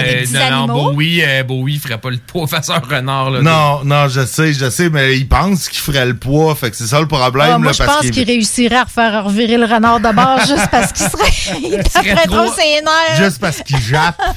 petits 0.42 0.52
non, 0.52 0.68
non. 0.68 0.74
Bowie, 0.92 1.22
euh, 1.24 1.44
Bowie 1.44 1.78
ferait 1.78 1.98
pas 1.98 2.10
le 2.10 2.18
professeur 2.26 2.82
Renard. 2.90 3.30
Là, 3.32 3.42
Non, 3.42 3.84
non, 3.86 4.08
je 4.10 4.26
sais, 4.26 4.54
je 4.54 4.70
sais, 4.70 4.90
mais 4.90 5.18
il 5.18 5.28
pense 5.28 5.70
qu'il 5.70 5.80
ferait 5.80 6.06
le 6.06 6.16
poids, 6.16 6.56
fait 6.56 6.72
que 6.72 6.76
c'est 6.78 6.88
ça 6.88 7.00
le 7.00 7.08
problème. 7.08 7.48
Ah, 7.54 7.58
moi, 7.58 7.68
là, 7.68 7.72
je 7.74 7.78
parce 7.78 7.92
pense 7.94 8.02
qu'il- 8.02 8.12
qu'il 8.12 8.26
réussirait 8.26 8.65
à 8.74 8.84
refaire 8.84 9.24
revirer 9.26 9.58
le 9.58 9.66
renard 9.66 10.00
de 10.00 10.12
bord 10.12 10.40
juste 10.48 10.68
parce 10.72 10.92
qu'il 10.92 11.06
serait. 11.08 11.60
Il 11.62 11.84
taperait 11.84 12.28
trop 12.28 12.48
ses 12.52 12.82
nerfs. 12.82 13.18
Juste 13.18 13.40
parce 13.40 13.62
qu'il 13.62 13.78
jappe. 13.80 14.20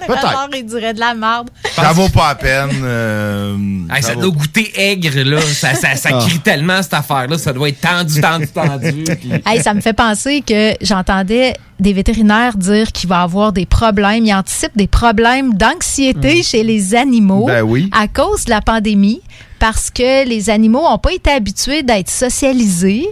Le 0.00 0.06
Peut-être. 0.06 0.26
renard, 0.26 0.48
il 0.56 0.64
dirait 0.64 0.94
de 0.94 0.98
la 1.00 1.14
merde. 1.14 1.50
Ça 1.76 1.92
vaut 1.92 2.08
pas 2.08 2.28
la 2.28 2.34
peine. 2.36 2.70
euh, 2.82 3.56
Hey, 3.94 4.02
ça 4.02 4.14
vaut- 4.14 4.22
doit 4.22 4.30
goûter 4.30 4.72
aigre, 4.76 5.20
là. 5.22 5.40
Ça, 5.42 5.74
ça, 5.74 5.94
ça 5.94 6.10
crie 6.12 6.38
tellement, 6.40 6.82
cette 6.82 6.94
affaire-là. 6.94 7.36
Ça 7.38 7.52
doit 7.52 7.68
être 7.68 7.80
tendu, 7.80 8.20
tendu, 8.20 8.48
tendu. 8.48 9.04
puis- 9.20 9.30
Hey, 9.46 9.62
ça 9.62 9.74
me 9.74 9.80
fait 9.82 9.92
penser 9.92 10.42
que 10.46 10.72
j'entendais 10.80 11.54
des 11.80 11.92
vétérinaires 11.92 12.56
dire 12.56 12.92
qu'il 12.92 13.08
va 13.08 13.20
y 13.20 13.22
avoir 13.22 13.52
des 13.52 13.66
problèmes. 13.66 14.24
Ils 14.24 14.34
anticipent 14.34 14.76
des 14.76 14.86
problèmes 14.86 15.54
d'anxiété 15.54 16.42
chez 16.42 16.62
les 16.62 16.94
animaux 16.94 17.46
Ben 17.46 17.62
oui. 17.62 17.90
à 17.92 18.08
cause 18.08 18.44
de 18.44 18.50
la 18.50 18.60
pandémie 18.60 19.20
parce 19.58 19.90
que 19.90 20.26
les 20.26 20.50
animaux 20.50 20.82
n'ont 20.82 20.98
pas 20.98 21.12
été 21.12 21.30
habitués 21.30 21.82
d'être 21.82 22.10
socialisés. 22.10 23.08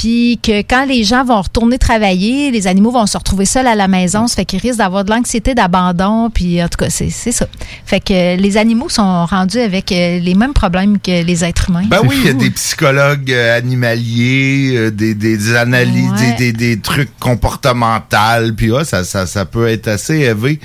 Puis 0.00 0.40
que 0.42 0.62
quand 0.62 0.86
les 0.86 1.04
gens 1.04 1.24
vont 1.24 1.42
retourner 1.42 1.76
travailler, 1.76 2.50
les 2.50 2.66
animaux 2.66 2.90
vont 2.90 3.04
se 3.04 3.18
retrouver 3.18 3.44
seuls 3.44 3.66
à 3.66 3.74
la 3.74 3.86
maison. 3.86 4.26
Ça 4.28 4.36
fait 4.36 4.44
qu'ils 4.46 4.58
risquent 4.58 4.78
d'avoir 4.78 5.04
de 5.04 5.10
l'anxiété 5.10 5.54
d'abandon. 5.54 6.30
Puis 6.30 6.62
en 6.62 6.68
tout 6.68 6.78
cas, 6.78 6.88
c'est 6.88 7.10
c'est 7.10 7.32
ça. 7.32 7.44
Fait 7.84 8.00
que 8.00 8.36
les 8.40 8.56
animaux 8.56 8.88
sont 8.88 9.26
rendus 9.26 9.58
avec 9.58 9.92
euh, 9.92 10.18
les 10.18 10.34
mêmes 10.34 10.54
problèmes 10.54 10.98
que 10.98 11.22
les 11.22 11.44
êtres 11.44 11.68
humains. 11.68 11.84
Ben 11.86 12.00
oui, 12.02 12.16
il 12.18 12.26
y 12.26 12.30
a 12.30 12.32
des 12.32 12.50
psychologues 12.50 13.30
euh, 13.30 13.58
animaliers, 13.58 14.72
euh, 14.74 14.90
des, 14.90 15.14
des, 15.14 15.54
analyses, 15.54 16.10
Ouais. 16.12 16.34
des, 16.38 16.52
des, 16.52 16.76
des 16.76 16.80
trucs 16.80 17.10
comportementaux, 17.18 18.54
puis 18.56 18.72
ah, 18.74 18.84
ça, 18.86 19.04
ça, 19.04 19.26
ça 19.26 19.44
peut 19.44 19.68
être 19.68 19.88
assez 19.88 20.16
élevé. 20.20 20.60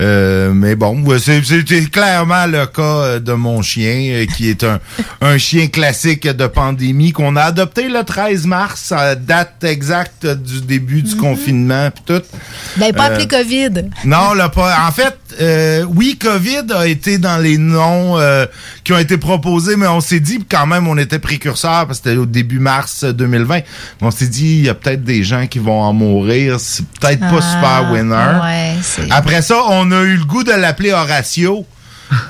Euh, 0.00 0.52
mais 0.54 0.74
bon, 0.74 1.02
ouais, 1.02 1.18
c'est 1.18 1.42
clairement 1.90 2.46
le 2.46 2.64
cas 2.64 3.18
de 3.18 3.32
mon 3.34 3.60
chien, 3.60 4.24
qui 4.34 4.48
est 4.48 4.64
un, 4.64 4.80
un 5.20 5.36
chien 5.36 5.66
classique 5.66 6.26
de 6.26 6.46
pandémie 6.46 7.12
qu'on 7.12 7.36
a 7.36 7.42
adopté 7.42 7.88
le 7.90 8.02
13 8.02 8.46
mars, 8.46 8.69
à 8.90 9.14
date 9.14 9.62
exacte 9.64 10.26
du 10.26 10.60
début 10.62 11.02
du 11.02 11.16
confinement, 11.16 11.90
puis 11.90 12.02
tout. 12.06 12.22
Ben, 12.76 12.92
pas 12.92 13.10
Euh, 13.10 13.14
appelé 13.14 13.26
COVID. 13.28 13.90
Non, 14.04 14.34
là, 14.34 14.48
pas. 14.48 14.86
En 14.86 14.92
fait, 14.92 15.16
euh, 15.40 15.84
oui, 15.88 16.18
COVID 16.18 16.72
a 16.74 16.86
été 16.86 17.18
dans 17.18 17.38
les 17.38 17.58
noms 17.58 18.18
euh, 18.18 18.46
qui 18.84 18.92
ont 18.92 18.98
été 18.98 19.16
proposés, 19.18 19.76
mais 19.76 19.86
on 19.86 20.00
s'est 20.00 20.20
dit 20.20 20.44
quand 20.48 20.66
même, 20.66 20.86
on 20.88 20.96
était 20.98 21.18
précurseurs 21.18 21.86
parce 21.86 22.00
que 22.00 22.08
c'était 22.10 22.16
au 22.18 22.26
début 22.26 22.58
mars 22.58 23.04
2020. 23.04 23.54
Mais 23.56 23.64
on 24.00 24.10
s'est 24.10 24.26
dit, 24.28 24.58
il 24.58 24.64
y 24.66 24.68
a 24.68 24.74
peut-être 24.74 25.04
des 25.04 25.22
gens 25.22 25.46
qui 25.46 25.58
vont 25.58 25.80
en 25.80 25.92
mourir. 25.92 26.58
C'est 26.60 26.84
peut-être 27.00 27.20
pas 27.20 27.40
Ah, 27.40 27.52
super 27.82 27.92
winner. 27.92 28.40
Ouais. 28.42 29.06
Après 29.10 29.42
ça, 29.42 29.56
on 29.68 29.90
a 29.92 30.02
eu 30.02 30.16
le 30.16 30.24
goût 30.24 30.44
de 30.44 30.52
l'appeler 30.52 30.92
Horatio. 30.92 31.66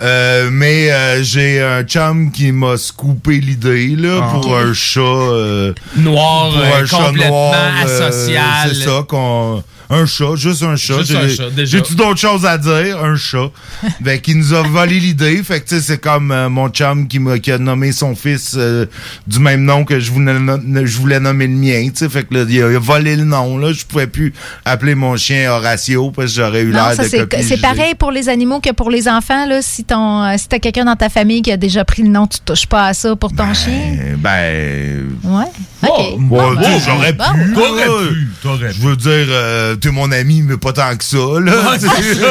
Euh, 0.02 0.50
mais 0.52 0.90
euh, 0.90 1.22
j'ai 1.22 1.62
un 1.62 1.82
chum 1.82 2.30
qui 2.30 2.52
m'a 2.52 2.76
scoopé 2.76 3.40
l'idée 3.40 3.96
là 3.96 4.28
pour 4.32 4.56
un 4.56 4.72
chat 4.74 5.00
euh, 5.00 5.72
Noir, 5.96 6.50
pour 6.50 6.60
euh, 6.60 6.82
un 6.82 6.86
chat 6.86 6.96
complètement 6.98 7.50
noir, 7.50 7.54
euh, 7.86 8.08
asocial. 8.08 8.70
c'est 8.74 8.84
ça 8.84 9.04
qu'on 9.08 9.62
un 9.90 10.06
chat, 10.06 10.36
juste 10.36 10.62
un 10.62 10.76
chat. 10.76 10.98
Juste 10.98 11.14
un 11.16 11.28
J'ai- 11.28 11.34
chat, 11.36 11.50
déjà. 11.50 11.76
J'ai-tu 11.78 11.94
d'autres 11.96 12.20
choses 12.20 12.46
à 12.46 12.56
dire? 12.56 13.02
Un 13.02 13.16
chat. 13.16 13.50
ben, 14.00 14.20
qui 14.20 14.34
nous 14.36 14.54
a 14.54 14.62
volé 14.62 15.00
l'idée. 15.00 15.42
Fait 15.42 15.60
que, 15.60 15.68
tu 15.68 15.74
sais, 15.76 15.80
c'est 15.82 15.98
comme 15.98 16.30
euh, 16.30 16.48
mon 16.48 16.68
chum 16.68 17.08
qui, 17.08 17.18
m'a, 17.18 17.38
qui 17.38 17.50
a 17.52 17.58
nommé 17.58 17.90
son 17.92 18.14
fils 18.14 18.54
euh, 18.56 18.86
du 19.26 19.38
même 19.40 19.64
nom 19.64 19.84
que 19.84 19.98
je 20.00 20.10
voulais, 20.12 20.38
no- 20.38 20.58
je 20.86 20.96
voulais 20.98 21.18
nommer 21.20 21.46
le 21.48 21.54
mien, 21.54 21.82
tu 21.90 21.96
sais. 21.96 22.08
Fait 22.08 22.22
que 22.24 22.32
là, 22.34 22.44
il 22.48 22.62
a, 22.62 22.70
il 22.70 22.76
a 22.76 22.78
volé 22.78 23.16
le 23.16 23.24
nom, 23.24 23.58
là. 23.58 23.72
Je 23.72 23.84
pouvais 23.84 24.06
plus 24.06 24.32
appeler 24.64 24.94
mon 24.94 25.16
chien 25.16 25.50
Horatio 25.50 26.10
parce 26.12 26.28
que 26.32 26.36
j'aurais 26.40 26.62
eu 26.62 26.66
Non, 26.70 26.74
l'air 26.86 26.94
ça 26.94 27.02
de 27.04 27.08
c'est 27.08 27.18
copier 27.20 27.42
c'est 27.42 27.56
le 27.56 27.62
pareil 27.62 27.94
pour 27.98 28.12
les 28.12 28.28
animaux 28.28 28.60
que 28.60 28.70
pour 28.72 28.90
les 28.90 29.08
enfants. 29.08 29.46
Là, 29.46 29.60
si 29.62 29.84
ton 29.84 30.22
euh, 30.22 30.34
si 30.38 30.46
t'as 30.48 30.58
quelqu'un 30.60 30.84
dans 30.84 30.96
ta 30.96 31.08
famille 31.08 31.42
qui 31.42 31.50
a 31.50 31.56
déjà 31.56 31.84
pris 31.84 32.02
le 32.02 32.08
nom, 32.10 32.26
tu 32.26 32.38
touches 32.44 32.66
pas 32.66 32.86
à 32.86 32.94
ça 32.94 33.16
pour 33.16 33.32
ton 33.32 33.52
chien? 33.54 33.96
Euh, 34.00 34.14
Ben, 34.18 35.08
Ouais. 35.24 35.44
OK. 35.82 36.18
Bon, 36.18 36.52
Bon, 36.52 36.54
ben, 36.54 36.78
j'aurais 36.86 37.12
bon, 37.12 37.24
pu. 37.34 37.50
bon. 37.54 37.74
là. 37.74 38.70
Je 38.70 38.80
veux 38.80 38.96
dire, 38.96 39.26
euh, 39.30 39.76
t'es 39.80 39.90
mon 39.90 40.12
ami, 40.12 40.42
mais 40.42 40.56
pas 40.56 40.72
tant 40.72 40.96
que 40.96 41.04
ça, 41.04 41.18
là. 41.40 41.76
tu 41.78 41.88
sais. 41.88 42.20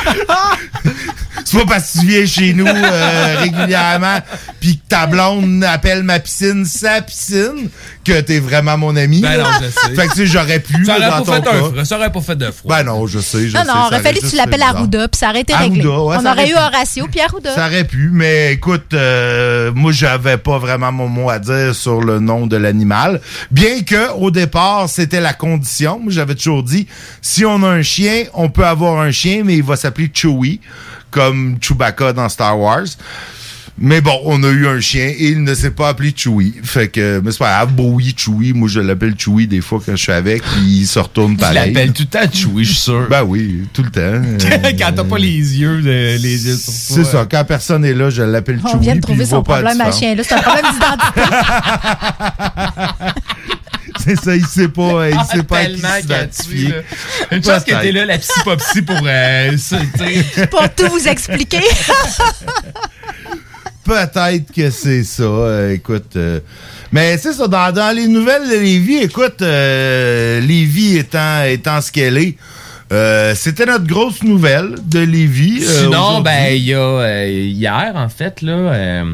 C'est 1.50 1.58
pas 1.58 1.66
parce 1.74 1.92
que 1.92 2.00
tu 2.00 2.06
viens 2.06 2.26
chez 2.26 2.52
nous 2.54 2.66
euh, 2.66 3.36
régulièrement 3.40 4.18
puis 4.60 4.76
que 4.78 4.82
ta 4.88 5.06
blonde 5.06 5.64
appelle 5.64 6.02
ma 6.02 6.20
piscine 6.20 6.64
sa 6.64 7.00
piscine 7.02 7.68
que 8.04 8.20
t'es 8.20 8.38
vraiment 8.38 8.78
mon 8.78 8.94
ami. 8.96 9.20
Ben 9.20 9.38
non, 9.38 9.48
je 9.60 9.66
sais. 9.68 9.94
Fait 9.94 10.06
que 10.06 10.12
tu 10.12 10.18
sais, 10.18 10.26
j'aurais 10.26 10.60
pu. 10.60 10.84
Ça 10.84 10.96
aurait 10.96 11.10
dans 11.10 11.22
pas 11.24 11.40
fait 11.42 11.48
un 11.48 11.52
froid. 11.54 11.84
Ça 11.84 11.96
aurait 11.96 12.12
pas 12.12 12.20
fait 12.20 12.36
de 12.36 12.50
froid. 12.50 12.76
Ben 12.76 12.84
non, 12.84 13.06
je 13.06 13.18
sais, 13.18 13.48
je 13.48 13.54
Non, 13.56 13.62
sais. 13.62 13.66
non, 13.68 13.74
ça 13.74 13.86
aurait 13.86 14.00
fallu 14.00 14.20
que 14.20 14.26
tu 14.30 14.36
l'appelles. 14.36 14.62
Arruda, 14.62 15.08
puis 15.08 15.18
ça 15.18 15.30
aurait 15.30 15.40
été 15.40 15.52
Arruda, 15.52 15.74
réglé. 15.74 15.86
ouais, 15.88 15.94
On 15.96 16.04
aurait 16.20 16.30
aurait 16.30 16.48
eu 16.48 16.52
pu. 16.52 16.58
Horatio 16.58 17.06
puis 17.10 17.20
Arruda. 17.20 17.54
Ça 17.54 17.66
aurait 17.66 17.84
pu, 17.84 18.10
mais 18.12 18.52
écoute, 18.52 18.92
euh, 18.94 19.72
moi 19.74 19.90
j'avais 19.92 20.36
pas 20.36 20.58
vraiment 20.58 20.92
mon 20.92 21.08
mot 21.08 21.30
à 21.30 21.38
dire 21.38 21.74
sur 21.74 22.00
le 22.00 22.20
nom 22.20 22.46
de 22.46 22.56
l'animal. 22.56 23.20
Bien 23.50 23.82
que 23.82 24.12
au 24.12 24.30
départ, 24.30 24.88
c'était 24.88 25.20
la 25.20 25.32
condition. 25.32 25.98
Moi 26.00 26.12
j'avais 26.12 26.34
toujours 26.34 26.62
dit, 26.62 26.86
si 27.22 27.44
on 27.44 27.62
a 27.62 27.68
un 27.68 27.82
chien, 27.82 28.24
on 28.34 28.48
peut 28.50 28.66
avoir 28.66 29.00
un 29.00 29.10
chien, 29.10 29.42
mais 29.44 29.56
il 29.56 29.62
va 29.62 29.76
s'appeler 29.76 30.10
Chewie, 30.12 30.60
comme 31.10 31.56
Chewbacca 31.60 32.12
dans 32.12 32.28
Star 32.28 32.58
Wars. 32.58 32.84
Mais 33.82 34.02
bon, 34.02 34.20
on 34.26 34.42
a 34.42 34.48
eu 34.48 34.66
un 34.66 34.78
chien 34.78 35.06
et 35.06 35.28
il 35.28 35.42
ne 35.42 35.54
s'est 35.54 35.70
pas 35.70 35.88
appelé 35.88 36.12
Chewie. 36.14 36.52
Fait 36.62 36.88
que, 36.88 37.22
mais 37.24 37.32
c'est 37.32 37.38
pas 37.38 37.48
grave, 37.64 37.72
Bowie, 37.72 38.12
Chewie, 38.14 38.52
moi 38.52 38.68
je 38.68 38.78
l'appelle 38.80 39.14
Chewie 39.18 39.46
des 39.46 39.62
fois 39.62 39.80
quand 39.84 39.92
je 39.92 40.02
suis 40.02 40.12
avec, 40.12 40.42
puis 40.42 40.60
il 40.80 40.86
se 40.86 40.98
retourne 40.98 41.32
Tu 41.32 41.38
pareil. 41.40 41.72
l'appelles 41.72 41.92
tout 41.94 42.02
le 42.02 42.08
temps 42.08 42.30
Chewie, 42.30 42.64
je 42.64 42.72
suis 42.72 42.80
sûr. 42.80 43.06
Ben 43.08 43.22
oui, 43.22 43.62
tout 43.72 43.82
le 43.82 43.88
temps. 43.90 44.00
Euh, 44.02 44.36
Quand 44.78 44.92
t'as 44.94 45.04
pas 45.04 45.16
les 45.16 45.28
yeux, 45.58 45.80
euh, 45.86 46.18
les 46.18 46.46
yeux 46.46 46.56
sur 46.56 46.72
C'est 46.74 47.04
ça, 47.04 47.26
quand 47.30 47.42
personne 47.44 47.86
est 47.86 47.94
là, 47.94 48.10
je 48.10 48.20
l'appelle 48.20 48.60
Chewie. 48.60 48.72
On 48.74 48.78
vient 48.78 48.96
de 48.96 49.00
trouver 49.00 49.24
il 49.24 49.28
son 49.30 49.42
problème 49.42 49.80
à 49.80 49.90
chien. 49.92 50.14
là. 50.14 50.22
C'est 50.24 50.34
un 50.34 50.42
problème 50.42 50.66
d'identité. 50.74 51.20
C'est 54.02 54.16
ça, 54.16 54.34
il 54.36 54.46
sait 54.46 54.68
pas, 54.68 55.08
il 55.10 55.20
sait 55.30 55.42
pas 55.42 55.58
à 55.58 55.66
qui 55.66 55.80
gratuit, 56.06 56.68
là. 56.68 56.76
Une 57.32 57.44
chance 57.44 57.64
que 57.64 57.80
t'es 57.82 57.92
là, 57.92 58.06
la 58.06 58.18
psy 58.18 58.40
pour, 58.82 58.96
euh. 59.04 59.56
Pour 60.50 60.68
tout 60.74 60.88
vous 60.90 61.06
expliquer. 61.08 61.60
Peut-être 63.84 64.52
que 64.54 64.70
c'est 64.70 65.02
ça. 65.04 65.22
euh, 65.22 65.72
écoute. 65.74 66.14
euh, 66.16 66.40
mais 66.92 67.16
c'est 67.18 67.32
ça, 67.32 67.48
dans, 67.48 67.72
dans 67.72 67.94
les 67.96 68.06
nouvelles 68.06 68.48
de 68.48 68.56
Lévis, 68.56 68.98
écoute, 68.98 69.42
euh, 69.42 70.40
Lévis 70.40 70.98
étant, 70.98 71.42
étant 71.44 71.80
ce 71.80 71.90
qu'elle 71.90 72.18
est, 72.18 72.36
euh, 72.92 73.34
c'était 73.34 73.66
notre 73.66 73.86
grosse 73.86 74.22
nouvelle 74.22 74.74
de 74.84 75.00
Lévis. 75.00 75.64
euh, 75.64 75.82
Sinon, 75.84 76.20
ben, 76.20 76.52
il 76.54 76.64
y 76.64 76.74
a 76.74 76.78
euh, 76.78 77.26
hier, 77.28 77.92
en 77.94 78.08
fait, 78.08 78.42
là, 78.42 78.52
euh, 78.52 79.04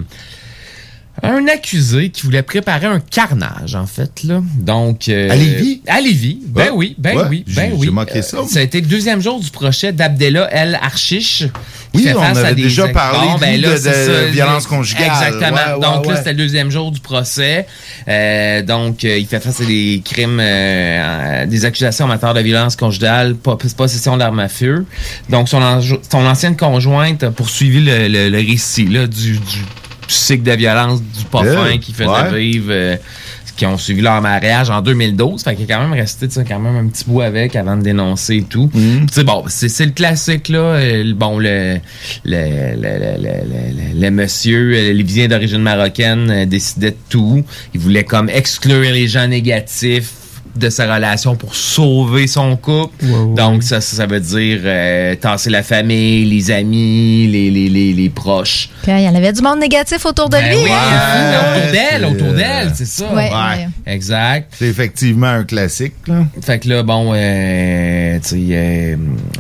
un 1.23 1.47
accusé 1.49 2.11
qui 2.11 2.23
voulait 2.23 2.43
préparer 2.43 2.87
un 2.87 3.01
carnage, 3.01 3.75
en 3.75 3.87
fait, 3.87 4.23
là. 4.25 4.41
Donc. 4.59 5.09
euh, 5.09 5.31
À 5.31 5.37
Lévis? 5.37 5.83
À 5.87 6.01
Lévis. 6.01 6.39
Ben 6.47 6.69
oui, 6.75 6.95
ben 6.99 7.17
ouais, 7.17 7.25
oui, 7.29 7.45
ben 7.49 7.73
oui. 7.75 7.87
j'ai 7.87 7.91
manqué 7.91 8.23
ça. 8.23 8.39
ça 8.49 8.59
a 8.59 8.63
été 8.63 8.81
le 8.81 8.87
deuxième 8.87 9.21
jour 9.23 9.41
du 9.41 9.51
procès 9.51 9.93
d'Abdella 9.93 10.49
El 10.53 10.75
Archiche. 10.81 11.45
Oui, 11.95 12.07
on 12.15 12.21
avait 12.23 12.55
déjà 12.55 12.89
parlé, 12.89 13.27
Bon, 13.29 13.39
ben 13.39 13.59
là, 13.61 13.69
de- 13.71 13.75
de 13.75 13.79
ça, 13.79 14.25
violence 14.31 14.65
le- 14.65 14.69
conjugale. 14.69 15.07
Exactement. 15.07 15.57
Ouais, 15.77 15.81
donc 15.81 16.07
là, 16.07 16.17
c'était 16.17 16.33
le 16.33 16.37
deuxième 16.39 16.71
jour 16.71 16.93
du 16.93 17.01
procès. 17.01 17.67
Euh, 18.07 18.63
donc, 18.63 19.03
euh, 19.05 19.17
il 19.19 19.27
fait 19.27 19.41
face 19.41 19.63
à 19.63 19.65
des 19.65 20.03
crimes, 20.05 20.39
euh, 20.39 21.47
des 21.47 21.65
accusations 21.65 22.05
en 22.05 22.09
matière 22.09 22.35
de 22.35 22.41
violence 22.41 22.77
conjugale, 22.77 23.35
po- 23.37 23.57
possession 23.57 24.19
d'armes 24.19 24.41
à 24.41 24.49
feu. 24.49 24.85
Donc, 25.31 25.49
son, 25.49 25.61
son 25.81 26.27
ancienne 26.27 26.57
conjointe 26.57 27.23
a 27.23 27.31
poursuivi 27.31 27.81
le, 27.81 28.09
le- 28.09 28.29
le 28.29 28.39
récit 28.39 28.85
là, 28.87 29.07
du, 29.07 29.33
du 29.39 29.65
cycle 30.09 30.43
de 30.43 30.53
violence 30.53 31.03
du 31.03 31.25
fin 31.31 31.79
qui 31.79 31.93
faisait 31.93 32.09
ouais. 32.09 32.39
vivre, 32.39 32.69
euh, 32.71 32.97
qui 33.57 33.67
ont 33.67 33.79
suivi 33.79 34.03
leur 34.03 34.21
mariage 34.21 34.71
en 34.71 34.83
2012. 34.83 35.43
Fait 35.43 35.55
qu'il 35.55 35.65
est 35.65 35.73
quand 35.73 35.81
même 35.81 35.93
resté 35.93 36.29
quand 36.47 36.61
même 36.61 36.77
un 36.77 36.89
petit 36.89 37.05
bout 37.07 37.23
avec 37.23 37.57
avant 37.57 37.77
de 37.77 37.83
dénoncer 37.83 38.37
et 38.37 38.43
tout. 38.43 38.71
Sais, 39.11 39.25
bon, 39.25 39.45
c'est 39.49 39.87
le 39.87 39.93
classique, 39.93 40.49
là. 40.49 40.59
Euh, 40.59 41.05
Bon, 41.17 41.39
le, 41.39 41.79
le, 42.25 42.75
le, 42.77 44.01
le, 44.01 44.11
monsieur, 44.11 44.75
euh, 44.75 44.93
lévisien 44.93 45.29
d'origine 45.29 45.63
marocaine, 45.63 46.31
euh, 46.31 46.47
décidait 46.47 46.91
de 46.91 46.97
tout. 47.09 47.43
Il 47.75 47.81
voulait 47.81 48.05
comme 48.05 48.29
exclure 48.29 48.81
les 48.93 49.09
gens 49.09 49.27
négatifs 49.29 50.13
de 50.59 50.71
sa 50.71 50.93
relation 50.95 51.37
pour 51.37 51.55
sauver 51.55 52.27
son 52.27 52.57
couple. 52.57 53.05
Donc, 53.35 53.63
ça, 53.63 53.81
ça, 53.81 53.97
ça 53.97 54.07
veut 54.07 54.21
dire 54.21 54.61
euh, 54.65 55.15
tasser 55.17 55.51
la 55.51 55.63
famille, 55.63 56.25
les 56.25 56.51
amis, 56.51 57.27
les, 57.31 57.51
les, 57.51 57.69
les, 57.69 57.93
les 57.93 58.09
proches. 58.09 58.69
Puis, 58.83 58.93
il 58.93 59.03
y 59.05 59.09
en 59.09 59.15
avait 59.15 59.33
du 59.33 59.43
monde 59.43 59.61
négatif 59.61 60.05
autour 60.07 60.29
de 60.29 60.37
Ben 60.37 60.49
lui. 60.51 60.65
oui, 60.65 60.71
hein? 60.71 61.41
autour 61.57 61.73
d'elle, 61.73 62.01
c'est, 62.01 62.05
autour 62.05 62.29
euh, 62.29 62.37
d'elle, 62.37 62.73
c'est 62.75 62.87
ça. 62.87 63.13
Ouais, 63.13 63.31
ouais. 63.31 63.69
Exact. 63.87 64.53
C'est 64.59 64.67
effectivement 64.67 65.27
un 65.27 65.45
classique. 65.45 65.95
Là. 66.07 66.25
Fait 66.43 66.59
que 66.59 66.69
là, 66.69 66.83
bon, 66.83 67.13
euh, 67.15 68.19
tu 68.23 68.29
sais, 68.29 68.37
euh, 68.51 68.97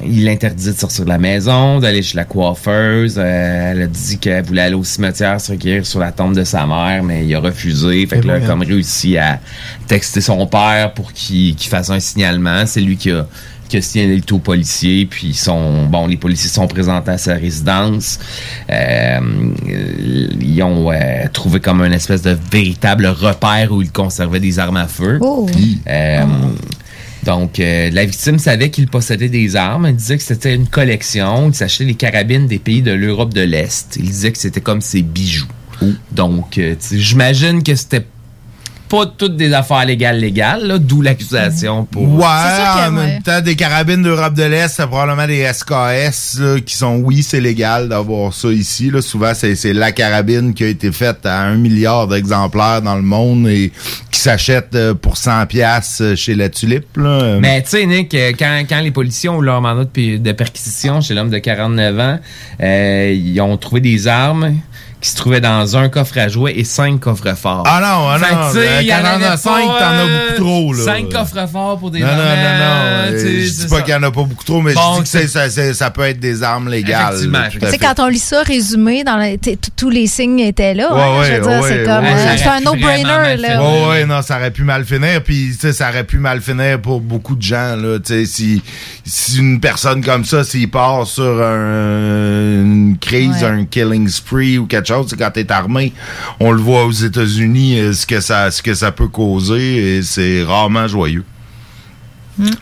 il 0.07 0.29
interdit 0.29 0.67
de 0.67 0.73
sortir 0.73 1.05
de 1.05 1.11
la 1.11 1.19
maison, 1.19 1.79
d'aller 1.81 2.03
chez 2.03 2.17
la 2.17 2.25
coiffeuse. 2.25 3.17
Euh, 3.19 3.73
elle 3.73 3.83
a 3.83 3.87
dit 3.87 4.19
qu'elle 4.19 4.45
voulait 4.45 4.63
aller 4.63 4.75
au 4.75 4.85
cimetière 4.85 5.41
se 5.41 5.53
recueillir 5.53 5.87
sur 5.87 6.01
la 6.01 6.13
tombe 6.13 6.35
de 6.35 6.45
sa 6.45 6.67
mère, 6.67 7.03
mais 7.03 7.25
il 7.25 7.35
a 7.35 7.41
refusé. 7.41 8.07
Fait 8.07 8.21
que 8.21 8.27
là, 8.27 8.37
elle 8.37 8.45
a 8.45 8.47
comme 8.47 8.63
réussi 8.63 9.17
à 9.19 9.41
texter 9.87 10.21
son 10.21 10.47
père 10.47 10.93
pour 10.95 11.13
qu'il 11.13 11.57
fasse 11.59 11.91
un 11.91 12.01
signalement. 12.01 12.67
C'est 12.67 12.81
lui 12.81 12.97
qui 12.97 13.11
a 13.11 13.27
qui 13.69 13.79
a 13.79 13.83
signalé 13.83 14.17
le 14.17 14.23
tout 14.23 14.37
aux 14.37 14.39
policiers, 14.39 15.07
puis 15.07 15.29
ils 15.29 15.35
sont 15.35 15.87
bon, 15.87 16.07
les 16.07 16.17
policiers 16.17 16.51
sont 16.51 16.69
présentés 16.69 17.11
à 17.11 17.19
sa 17.19 17.35
résidence. 17.35 18.21
Euh, 18.71 19.19
ils 20.41 20.63
ont 20.63 20.93
euh, 20.93 21.27
trouvé 21.33 21.59
comme 21.59 21.83
un 21.83 21.91
espèce 21.91 22.23
de 22.23 22.37
véritable 22.53 23.07
repère 23.07 23.73
où 23.73 23.83
il 23.83 23.91
conservait 23.91 24.39
des 24.39 24.61
armes 24.61 24.77
à 24.77 24.87
feu. 24.87 25.19
Oh. 25.21 25.49
Euh, 25.89 26.25
Donc, 27.25 27.59
euh, 27.59 27.91
la 27.93 28.05
victime 28.05 28.39
savait 28.39 28.71
qu'il 28.71 28.87
possédait 28.87 29.29
des 29.29 29.57
armes. 29.57 29.87
Elle 29.87 29.97
disait 29.97 30.17
que 30.17 30.23
c'était 30.23 30.55
une 30.55 30.69
collection. 30.69 31.49
Il 31.49 31.55
s'achetait 31.55 31.85
des 31.85 31.95
carabines 31.95 32.47
des 32.47 32.61
pays 32.61 32.83
de 32.83 32.93
l'Europe 32.93 33.35
de 33.35 33.41
l'Est. 33.41 33.97
Il 33.99 34.07
disait 34.07 34.31
que 34.31 34.39
c'était 34.39 34.61
comme 34.61 34.81
ses 34.81 35.03
bijoux. 35.03 35.49
Donc, 36.13 36.57
euh, 36.57 36.75
tu 36.81 36.87
sais, 36.87 36.99
j'imagine 36.99 37.63
que 37.63 37.75
c'était 37.75 38.07
pas 38.89 39.07
toutes 39.07 39.37
des 39.37 39.53
affaires 39.53 39.85
légales 39.85 40.19
légales, 40.19 40.67
là, 40.67 40.79
d'où 40.79 41.03
l'accusation 41.03 41.85
pour... 41.85 42.03
Ouais, 42.03 42.25
en 42.87 42.93
même 42.93 43.23
temps, 43.23 43.41
des 43.41 43.57
carabines 43.57 44.03
d'Europe 44.03 44.35
de 44.35 44.45
l'Est, 44.45 44.69
c'est 44.69 44.87
probablement 44.87 45.27
des 45.27 45.47
SKS 45.53 46.39
là, 46.39 46.61
qui 46.61 46.77
sont, 46.77 46.97
oui, 46.97 47.23
c'est 47.23 47.41
légal 47.41 47.89
d'avoir 47.89 48.33
ça 48.33 48.49
ici. 48.49 48.91
Là. 48.91 49.03
Souvent, 49.03 49.33
c'est 49.35 49.73
la 49.73 49.93
carabine 49.93 50.55
qui 50.55 50.65
a 50.65 50.69
été 50.69 50.93
faite 50.93 51.27
à 51.27 51.43
un 51.43 51.57
milliard 51.57 52.07
d'exemplaires 52.07 52.83
dans 52.83 52.97
le 52.97 53.03
monde 53.03 53.49
et 53.49 53.73
qui 54.11 54.21
s'achète 54.21 54.75
euh, 54.75 54.95
pour 54.95 55.17
100 55.17 55.47
pièces 55.47 56.03
chez 56.15 56.35
la 56.35 56.49
Tulipe. 56.49 56.97
Là. 56.97 57.39
Mais 57.41 57.63
tu 57.63 57.71
sais, 57.71 57.87
Nick, 57.87 58.15
euh, 58.15 58.33
quand, 58.39 58.63
quand 58.69 58.81
les 58.81 58.91
policiers 58.91 59.29
ont 59.29 59.43
eu 59.43 59.45
leur 59.45 59.61
mandat 59.61 59.85
de, 59.85 60.17
de 60.17 60.33
perquisition 60.33 61.01
chez 61.01 61.15
l'homme 61.15 61.31
de 61.31 61.39
49 61.39 62.01
ans, 62.01 62.19
euh, 62.63 63.13
ils 63.15 63.41
ont 63.41 63.57
trouvé 63.57 63.81
des 63.81 64.09
armes 64.09 64.55
qui 65.01 65.11
se 65.11 65.17
trouvaient 65.17 65.43
dans 65.43 65.77
un 65.77 65.89
coffre 65.91 66.17
à 66.19 66.29
jouets 66.29 66.55
et 66.57 66.65
cinq 66.65 67.01
coffres 67.01 67.35
forts. 67.37 67.65
Ah 67.67 67.81
non, 67.81 68.09
ah 68.09 68.19
Fait 68.19 68.31
que, 68.31 68.35
non, 68.35 68.51
sais, 68.53 68.59
euh, 68.69 68.81
il 68.81 68.87
y 68.89 68.95
en 68.95 68.97
quand 68.97 69.03
on 69.03 69.07
en 69.07 69.23
a 69.23 69.27
avait 69.27 69.37
cinq, 69.37 69.67
t'en 69.67 69.75
as 69.79 69.93
euh, 69.95 70.29
beaucoup 70.31 70.43
trop, 70.43 70.73
là. 70.73 70.85
Cinq 70.85 71.09
coffres 71.13 71.49
forts 71.53 71.79
pour 71.79 71.91
des 71.91 72.01
non, 72.01 72.07
non, 72.07 72.13
non, 72.17 72.23
non, 72.25 73.13
tu 73.13 73.19
sais, 73.19 73.27
euh, 73.27 73.45
Je 73.45 73.63
dis 73.63 73.67
pas 73.69 73.83
qu'il 73.83 73.93
y 73.93 73.97
en 73.97 74.03
a 74.03 74.11
pas 74.11 74.23
beaucoup 74.23 74.45
trop, 74.45 74.63
mais 74.63 74.73
Bon, 74.73 74.81
je 74.99 75.03
dis 75.03 75.27
que 75.27 75.75
ça, 75.75 75.91
peut 75.91 76.03
être 76.03 76.19
des 76.19 76.43
armes 76.43 76.69
légales. 76.71 77.15
Tu 77.21 77.61
sais, 77.61 77.71
fait. 77.73 77.79
quand 77.79 78.01
on 78.01 78.07
lit 78.09 78.19
ça 78.19 78.43
résumé, 78.43 79.05
dans 79.05 79.17
la- 79.17 79.37
tous 79.77 79.91
les 79.91 80.07
signes 80.07 80.41
étaient 80.41 80.73
là. 80.75 80.93
Ouais, 80.95 81.01
hein, 81.01 81.19
ouais, 81.21 81.27
je 81.27 81.33
veux 81.35 81.41
dire, 81.41 81.61
ouais, 81.63 81.69
c'est 81.69 81.85
comme. 81.85 82.05
euh, 82.05 82.37
c'est 82.39 82.49
un 82.49 82.61
no-brainer, 82.61 83.37
là. 83.37 83.63
Ouais, 83.63 83.89
ouais, 83.89 84.07
non, 84.07 84.23
ça 84.23 84.39
aurait 84.39 84.51
pu 84.51 84.63
mal 84.65 84.85
finir, 84.87 85.23
puis 85.23 85.51
tu 85.53 85.59
sais, 85.61 85.73
ça 85.75 85.91
aurait 85.91 86.05
pu 86.05 86.19
mal 86.19 86.41
finir 86.41 86.81
pour 86.81 87.01
beaucoup 87.03 87.37
de 87.37 87.43
gens, 87.43 87.77
là, 87.77 87.99
tu 87.99 88.15
sais, 88.15 88.25
si, 88.27 88.63
si 89.05 89.39
une 89.39 89.61
personne 89.61 90.03
comme 90.03 90.25
ça, 90.25 90.43
s'il 90.43 90.71
part 90.71 91.07
sur 91.07 91.43
un- 91.43 92.63
une 92.63 92.97
crise, 93.01 93.43
Ouais. 93.43 93.45
un 93.49 93.65
killing 93.67 94.09
spree 94.09 94.57
ou 94.59 94.67
quelque 94.67 94.87
chose, 94.89 94.96
c'est 95.09 95.17
quand 95.17 95.31
t'es 95.31 95.51
armé, 95.51 95.93
on 96.41 96.53
le 96.53 96.61
voit 96.61 96.85
aux 96.85 96.93
États-Unis, 96.93 97.79
euh, 97.79 97.93
ce 97.93 98.07
que 98.07 98.21
ça, 98.21 98.51
ce 98.51 98.63
que 98.63 98.75
ça 98.75 98.93
peut 98.93 99.09
causer, 99.09 99.97
et 99.97 100.03
c'est 100.03 100.43
rarement 100.43 100.89
joyeux. 100.89 101.25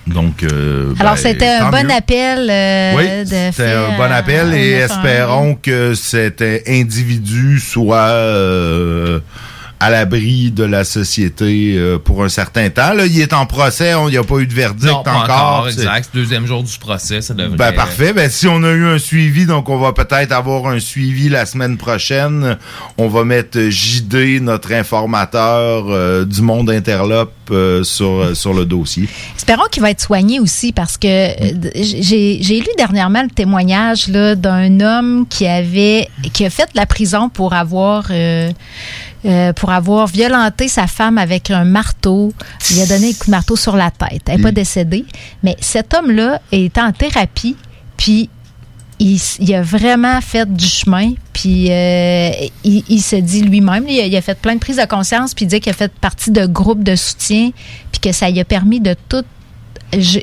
Donc, 0.07 0.43
euh, 0.43 0.93
Hmm. 0.95 1.01
Alors, 1.01 1.15
ben, 1.15 1.21
c'était 1.21 1.49
un 1.49 1.65
tant 1.65 1.71
bon 1.71 1.85
mieux. 1.85 1.95
appel 1.95 2.49
euh, 2.51 2.95
Oui, 2.97 3.27
c'était 3.27 3.73
un 3.73 3.97
bon 3.97 4.13
appel 4.13 4.55
et 4.55 4.79
911. 4.79 4.91
espérons 4.91 5.55
que 5.57 5.95
cet 5.95 6.43
individu 6.69 7.59
soit 7.59 7.97
euh, 7.97 9.21
à 9.81 9.91
l'abri 9.91 10.51
de 10.51 10.65
la 10.65 10.85
société 10.85 11.75
euh, 11.77 11.99
pour 11.99 12.25
un 12.25 12.29
certain 12.29 12.71
temps. 12.71 12.95
Là, 12.95 13.07
il 13.07 13.21
est 13.21 13.33
en 13.33 13.45
procès, 13.47 13.95
on- 13.95 14.09
il 14.09 14.13
n'y 14.13 14.17
a 14.19 14.23
pas 14.25 14.39
eu 14.39 14.47
de 14.47 14.55
verdict 14.55 14.91
Non, 14.93 15.03
pas 15.03 15.13
encore. 15.15 15.25
encore, 15.37 15.67
c'est- 15.71 15.81
exact. 15.81 16.11
Deuxième 16.15 16.47
jour 16.47 16.63
du 16.63 16.79
procès, 16.79 17.21
ça 17.21 17.35
devrait... 17.35 17.57
Ben, 17.57 17.73
parfait. 17.73 18.13
Ben, 18.13 18.31
si 18.31 18.47
on 18.47 18.63
a 18.63 18.71
eu 18.71 18.87
un 18.87 18.99
suivi, 18.99 19.47
donc 19.47 19.69
on 19.69 19.77
va 19.79 19.93
peut-être 19.93 20.33
avoir 20.33 20.67
un 20.69 20.79
suivi 20.81 21.29
la 21.29 21.45
semaine 21.47 21.77
prochaine. 21.77 22.57
On 22.99 23.09
va 23.09 23.25
mettre 23.25 23.59
JD, 23.61 24.41
notre 24.41 24.73
informateur 24.73 25.87
euh, 25.89 26.25
du 26.25 26.41
monde 26.43 26.71
interlope, 26.71 27.33
euh, 27.51 27.83
sur, 27.85 28.35
sur 28.35 28.55
le 28.55 28.65
dossier. 28.65 29.09
Espérons 29.37 29.65
qu'il 29.71 29.83
va 29.83 29.91
être 29.91 30.01
soigné 30.01 30.41
aussi 30.41 30.73
parce 30.73 30.97
que 30.97 31.07
euh, 31.09 31.71
j'ai 31.75 32.39
j'ai 32.43 32.61
lu 32.61 32.69
dernièrement 32.79 33.23
le 33.23 33.29
témoignage 33.29 34.09
là, 34.09 34.35
d'un 34.35 34.81
homme 34.81 35.27
qui 35.29 35.47
avait 35.47 36.09
qui 36.33 36.47
a 36.47 36.51
fait 36.51 36.65
de 36.73 36.77
la 36.77 36.87
prison 36.87 37.29
pour 37.29 37.53
avoir 37.53 38.05
euh, 39.25 39.53
pour 39.53 39.71
avoir 39.71 40.07
violenté 40.07 40.69
sa 40.69 40.87
femme 40.87 41.19
avec 41.19 41.51
un 41.51 41.65
marteau. 41.65 42.33
Il 42.71 42.81
a 42.83 42.87
donné 42.87 43.09
un 43.11 43.13
coup 43.13 43.27
de 43.27 43.31
marteau 43.31 43.57
sur 43.57 43.77
la 43.77 43.91
tête. 43.91 44.23
Elle 44.27 44.37
n'est 44.37 44.43
pas 44.43 44.53
décédée. 44.53 45.05
Mais 45.43 45.57
cet 45.61 45.95
homme-là 45.95 46.41
est 46.53 46.77
en 46.79 46.93
thérapie, 46.93 47.57
puis 47.97 48.29
il, 49.01 49.21
a 49.55 49.61
vraiment 49.63 50.21
fait 50.21 50.51
du 50.51 50.65
chemin, 50.67 51.13
puis 51.33 51.71
euh, 51.71 52.31
il, 52.63 52.85
il 52.89 53.03
se 53.03 53.17
dit 53.17 53.43
lui-même, 53.43 53.87
il, 53.89 54.01
a- 54.01 54.07
il 54.07 54.17
a 54.17 54.23
fait 54.23 54.39
plein 54.39 54.55
de 54.55 54.61
prises 54.61 54.77
de 54.77 54.85
conscience, 54.87 55.35
puis 55.35 55.45
il 55.47 55.49
dit 55.49 55.61
qu'il 55.61 55.71
a 55.71 55.75
fait 55.75 55.93
partie 55.93 56.31
de 56.31 56.47
groupes 56.47 56.85
de 56.85 56.95
soutien, 56.95 57.51
puis 57.91 58.01
que 58.01 58.13
ça 58.13 58.31
lui 58.31 58.39
a 58.41 58.45
permis 58.45 58.81
de 58.81 58.95
tout 59.09 59.25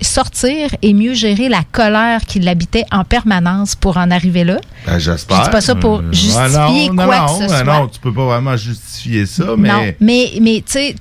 sortir 0.01 0.69
et 0.81 0.93
mieux 0.93 1.13
gérer 1.13 1.49
la 1.49 1.63
colère 1.71 2.21
qui 2.25 2.39
l'habitait 2.39 2.85
en 2.91 3.03
permanence 3.03 3.75
pour 3.75 3.97
en 3.97 4.11
arriver 4.11 4.43
là. 4.43 4.59
Ben, 4.85 4.97
j'espère. 4.99 5.37
Je 5.39 5.43
dis 5.43 5.49
pas 5.49 5.61
ça 5.61 5.75
pour 5.75 5.99
Euh, 5.99 6.11
justifier 6.11 6.87
non, 6.89 6.93
non, 6.93 7.05
quoi 7.05 7.19
non, 7.19 7.25
que 7.25 7.43
ce 7.43 7.47
soit. 7.49 7.63
Non, 7.63 7.87
tu 7.87 7.99
peux 7.99 8.13
pas 8.13 8.25
vraiment 8.25 8.57
justifier 8.57 9.25
ça, 9.25 9.45
mais... 9.57 9.69
Non, 9.69 9.93
mais, 9.99 10.31
mais 10.41 10.63
tu 10.65 10.71
sais, 10.71 10.95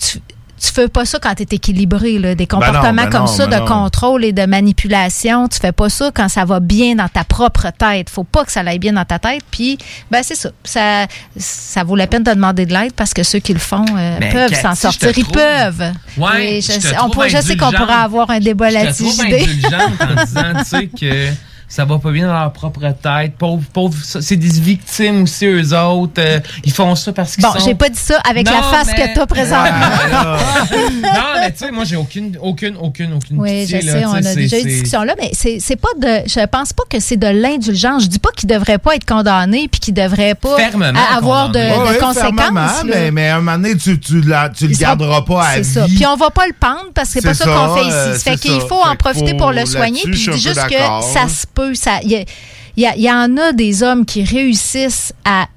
tu 0.62 0.70
fais 0.73 0.88
pas 0.88 1.05
ça 1.05 1.18
quand 1.18 1.35
tu 1.35 1.42
es 1.42 1.46
équilibré, 1.53 2.18
là. 2.18 2.35
des 2.35 2.46
Ben 2.46 2.57
non, 2.59 2.66
comportements 2.66 3.05
ben 3.05 3.11
comme 3.11 3.20
non, 3.23 3.27
ça 3.27 3.46
ben 3.46 3.57
de 3.57 3.61
non. 3.62 3.66
contrôle 3.85 4.25
et 4.25 4.33
de 4.33 4.44
manipulation. 4.46 5.49
Tu 5.49 5.59
fais 5.59 5.73
pas 5.73 5.88
ça 5.88 6.11
quand 6.14 6.29
ça 6.29 6.44
va 6.44 6.61
bien 6.61 6.94
dans 6.96 7.09
ta 7.09 7.25
propre 7.25 7.68
tête. 7.77 8.11
Faut 8.11 8.25
pas 8.25 8.44
que 8.44 8.53
ça 8.53 8.61
aille 8.61 8.79
bien 8.79 8.92
dans 8.92 9.05
ta 9.05 9.18
tête. 9.18 9.42
Puis, 9.51 9.79
ben 10.11 10.23
c'est 10.23 10.35
ça. 10.35 10.51
ça. 10.64 11.07
Ça 11.37 11.83
vaut 11.85 11.96
la 11.96 12.07
peine 12.07 12.23
de 12.23 12.33
demander 12.33 12.66
de 12.66 12.73
l'aide 12.75 12.92
parce 12.92 13.14
que 13.14 13.23
ceux 13.23 13.38
qui 13.38 13.53
le 13.55 13.59
font 13.59 13.85
euh, 13.96 14.18
peuvent 14.33 14.55
s'en 14.55 14.75
je 14.75 14.81
sortir. 14.81 15.12
Ils 15.16 15.23
trouve- 15.25 15.35
peuvent. 15.35 15.92
Ouais, 16.18 16.61
je, 16.62 16.73
je 16.73 16.88
on 17.03 17.29
je 17.29 17.40
sais 17.40 17.57
qu'on 17.57 17.73
pourrait 17.73 17.92
avoir 17.94 18.31
un 18.31 18.40
débat 18.40 18.68
Je 18.70 18.75
te 18.77 18.85
là-dessus. 18.85 19.03
trouve 19.05 19.27
JD. 19.27 19.35
indulgente 19.35 20.01
en 20.01 20.25
disant, 20.25 20.42
tu 20.59 20.64
sais, 20.64 20.87
que 20.88 21.29
ça 21.70 21.85
va 21.87 21.98
pas 21.98 22.11
bien 22.11 22.26
dans 22.26 22.38
leur 22.38 22.52
propre 22.52 22.80
tête. 23.00 23.35
Pauvre, 23.38 23.62
pauvre, 23.72 23.96
ça, 24.04 24.20
c'est 24.20 24.37
des 24.37 24.61
victimes 24.61 25.22
aussi, 25.22 25.46
eux 25.46 25.72
autres. 25.78 26.12
Euh, 26.18 26.40
ils 26.64 26.72
font 26.72 26.94
ça 26.96 27.12
parce 27.12 27.37
qu'ils 27.37 27.44
Bon, 27.44 27.52
sont... 27.52 27.64
j'ai 27.64 27.74
pas 27.76 27.88
dit 27.88 27.98
ça 27.98 28.18
avec 28.28 28.46
la 28.50 28.61
face 28.62 28.88
mais- 28.88 29.09
que 29.09 29.14
t'as 29.14 29.26
présentement. 29.26 29.70
non, 31.02 31.40
mais 31.40 31.52
tu 31.52 31.59
sais, 31.59 31.70
moi, 31.70 31.85
j'ai 31.85 31.96
aucune, 31.96 32.37
aucune, 32.42 32.76
aucune, 32.76 33.12
aucune 33.14 33.38
Oui, 33.40 33.66
je 33.66 33.76
là, 33.76 33.80
sais, 33.83 34.04
on 34.06 34.12
a 34.14 34.20
déjà 34.35 34.59
eu 34.59 34.62
une 34.62 34.66
discussion 34.68 35.02
là, 35.04 35.14
mais 35.18 35.30
c'est 35.33 35.59
c'est 35.61 35.76
pas 35.76 35.88
de. 35.98 36.28
Je 36.28 36.44
pense 36.46 36.72
pas 36.72 36.83
que 36.90 36.98
c'est 37.00 37.16
de 37.16 37.28
l'indulgence. 37.28 38.02
Je 38.02 38.09
dis 38.09 38.18
pas 38.18 38.30
qu'il 38.37 38.48
devrait 38.48 38.78
pas 38.78 38.96
être 38.96 39.06
condamné 39.06 39.68
puis 39.70 39.80
qu'il 39.80 39.94
devrait 39.94 40.35
pas 40.35 40.56
Fermement 40.56 40.98
avoir 41.16 41.50
de, 41.50 41.98
conséquences. 42.00 42.85
mais, 42.85 43.11
mais 43.11 43.28
à 43.28 43.37
un 43.37 43.40
moment 43.40 43.56
donné, 43.59 43.76
tu, 43.76 43.98
tu, 44.00 44.20
la- 44.22 44.48
tu 44.48 44.66
le 44.66 44.74
garderas 44.76 45.22
pas 45.22 45.44
à 45.44 45.54
C'est 45.54 45.61
vie. 45.61 45.68
ça. 45.72 45.85
Puis 45.87 46.06
on 46.06 46.16
va 46.16 46.30
pas 46.30 46.46
le 46.46 46.54
pendre 46.59 46.87
parce 46.94 47.09
que 47.12 47.20
c'est 47.20 47.28
pas 47.28 47.35
ça 47.35 47.44
qu'on 47.44 47.74
fait 47.76 47.83
ici. 47.83 47.90
euh, 47.92 48.12
Ça 48.14 48.18
fait 48.33 48.37
c'est 48.37 48.37
qu'il 48.48 48.61
faut 48.62 48.83
en 48.85 48.96
profiter 48.96 49.35
pour 49.35 49.52
le 49.52 49.64
soigner. 49.66 50.00
Puis 50.04 50.14
je 50.16 50.30
dis 50.33 50.40
juste 50.40 50.66
que 50.68 50.74
ça 51.14 51.28
se 51.28 51.46
peut. 51.46 51.60
Il 51.68 52.25
y, 52.77 53.11
en 53.11 53.37
a 53.37 53.53
des 53.53 53.83
hommes 53.83 54.07
qui 54.07 54.23
réussissent 54.25 55.12
à 55.25 55.49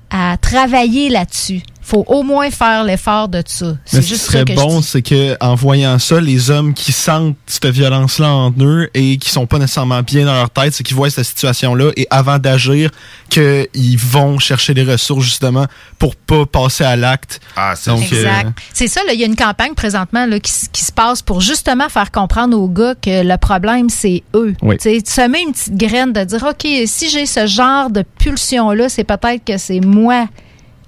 travailler 0.41 1.09
là-dessus. 1.09 1.61
Faut 1.83 2.03
au 2.07 2.23
moins 2.23 2.49
faire 2.49 2.83
l'effort 2.83 3.27
de 3.27 3.43
ça. 3.45 3.75
Ce 3.85 3.97
qui 3.97 4.17
serait 4.17 4.39
ça 4.39 4.45
que 4.45 4.53
bon, 4.55 4.81
c'est 4.81 5.01
que 5.01 5.35
en 5.41 5.55
voyant 5.55 5.99
ça, 5.99 6.19
les 6.21 6.49
hommes 6.49 6.73
qui 6.73 6.91
sentent 6.91 7.35
cette 7.45 7.67
violence-là 7.67 8.29
en 8.29 8.53
eux 8.59 8.89
et 8.93 9.17
qui 9.17 9.29
sont 9.29 9.45
pas 9.45 9.59
nécessairement 9.59 10.01
bien 10.01 10.25
dans 10.25 10.33
leur 10.33 10.49
tête, 10.49 10.73
c'est 10.73 10.83
qu'ils 10.83 10.95
voient 10.95 11.09
cette 11.09 11.25
situation-là 11.25 11.91
et 11.97 12.07
avant 12.09 12.39
d'agir, 12.39 12.89
qu'ils 13.29 13.97
vont 13.97 14.39
chercher 14.39 14.73
des 14.73 14.83
ressources 14.83 15.25
justement 15.25 15.65
pour 15.99 16.15
pas 16.15 16.45
passer 16.45 16.85
à 16.85 16.95
l'acte. 16.95 17.41
Ah, 17.55 17.73
c'est 17.75 17.91
Donc, 17.91 18.03
Exact. 18.03 18.47
euh, 18.47 18.51
C'est 18.73 18.87
ça, 18.87 19.01
il 19.11 19.19
y 19.19 19.23
a 19.23 19.27
une 19.27 19.35
campagne 19.35 19.73
présentement 19.73 20.25
là, 20.25 20.39
qui, 20.39 20.51
se 20.83 20.91
passe 20.91 21.21
pour 21.21 21.41
justement 21.41 21.89
faire 21.89 22.11
comprendre 22.11 22.57
aux 22.57 22.67
gars 22.67 22.95
que 22.95 23.23
le 23.23 23.37
problème, 23.37 23.89
c'est 23.89 24.23
eux. 24.35 24.53
Oui. 24.61 24.77
Tu 24.77 25.01
semer 25.05 25.41
une 25.41 25.51
petite 25.53 25.75
graine 25.75 26.13
de 26.13 26.23
dire, 26.23 26.43
OK, 26.43 26.67
si 26.85 27.09
j'ai 27.09 27.25
ce 27.25 27.45
genre 27.45 27.89
de 27.89 28.03
pulsion-là, 28.19 28.89
c'est 28.89 29.03
peut-être 29.03 29.43
que 29.43 29.57
c'est 29.57 29.79
moi 29.79 30.27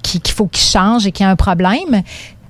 qui- 0.05 0.21
qu'il 0.21 0.33
faut 0.35 0.47
qu'il 0.47 0.63
change 0.69 1.05
et 1.07 1.11
qu'il 1.11 1.25
y 1.25 1.27
a 1.27 1.31
un 1.31 1.35
problème. 1.35 2.03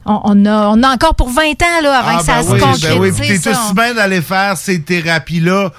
On, 0.06 0.20
on 0.24 0.46
a, 0.46 0.68
on 0.68 0.84
a 0.84 0.90
encore 0.94 1.16
pour 1.16 1.30
20 1.30 1.42
ans 1.64 1.82
là, 1.82 1.98
avant 2.00 2.12
Ah, 2.16 2.20
que 2.20 2.26
ça 2.26 2.36
ben 2.36 2.44
se 2.44 2.52
oui, 2.52 2.60
concrétise. 2.60 2.90
ben 2.90 3.00
oui, 3.02 3.28
t'es 3.28 3.38
ça. 3.38 3.52
aussi 3.52 3.74
bien 3.74 3.94
d'aller 3.96 4.22
faire 4.22 4.56
ces 4.58 4.82
thérapies-là 4.82 5.72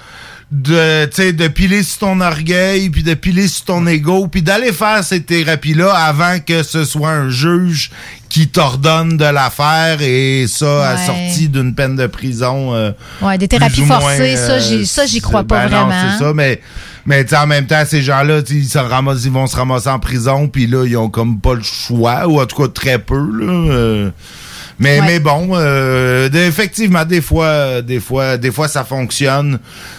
de, 0.53 1.07
tu 1.07 1.11
sais, 1.17 1.33
de 1.33 1.49
piler 1.49 1.83
sur 1.83 1.99
ton 1.99 2.21
orgueil, 2.21 2.89
puis 2.91 3.03
de 3.03 3.15
piler 3.15 3.49
sur 3.49 3.65
ton 3.65 3.85
ego, 3.87 4.29
puis 4.29 4.43
d'aller 4.43 4.73
faire 4.73 5.03
ces 5.03 5.21
thérapies-là 5.23 5.93
avant 5.93 6.39
que 6.39 6.63
ce 6.63 6.85
soit 6.85 7.11
un 7.11 7.29
juge 7.29 7.91
qui 8.29 8.47
t'ordonne 8.49 9.17
de 9.17 9.25
la 9.25 9.51
faire 9.51 9.99
et 10.01 10.47
ça 10.49 10.67
Ouais. 10.67 10.85
assorti 10.87 11.49
d'une 11.49 11.75
peine 11.75 11.97
de 11.97 12.07
prison. 12.07 12.75
euh, 12.75 12.93
Ouais, 13.23 13.39
des 13.39 13.49
thérapies 13.49 13.83
moins, 13.83 13.99
forcées, 14.01 14.37
ça, 14.37 14.53
euh, 14.53 14.61
j'y- 14.61 14.87
ça, 14.87 15.05
j'y 15.07 15.21
crois 15.21 15.43
pas 15.43 15.67
ben 15.67 15.71
non, 15.81 15.87
vraiment. 15.87 16.11
c'est 16.13 16.25
ça, 16.25 16.33
mais, 16.33 16.61
mais 17.07 17.25
tu 17.25 17.31
sais, 17.31 17.37
en 17.39 17.47
même 17.49 17.67
temps, 17.67 17.83
ces 17.85 18.03
gens-là, 18.03 18.41
ils, 18.49 18.69
se 18.69 18.79
ramassent, 18.79 19.25
ils 19.25 19.33
vont 19.33 19.47
se 19.49 19.57
ramasser 19.57 19.89
en 19.89 19.99
prison, 19.99 20.47
puis 20.49 20.69
là, 20.69 20.85
ils 20.87 20.97
ont 20.97 21.09
comme 21.09 21.41
pas 21.41 21.55
le 21.55 21.63
choix, 21.65 22.29
ou 22.29 22.41
en 22.41 22.47
tout 22.47 22.63
cas 22.63 22.69
très 22.69 22.99
peu, 23.01 23.17
là. 23.19 23.53
euh. 23.53 24.11
mais, 24.79 25.01
Ouais. 25.01 25.07
mais 25.07 25.19
bon, 25.21 25.51
euh, 25.55 26.29
effectivement, 26.33 27.05
des 27.05 27.21
fois, 27.23 27.81
des 27.83 27.99
fois, 28.01 28.37
des 28.37 28.53
fois, 28.53 28.69
ça 28.69 28.85
fonctionne. 28.85 29.59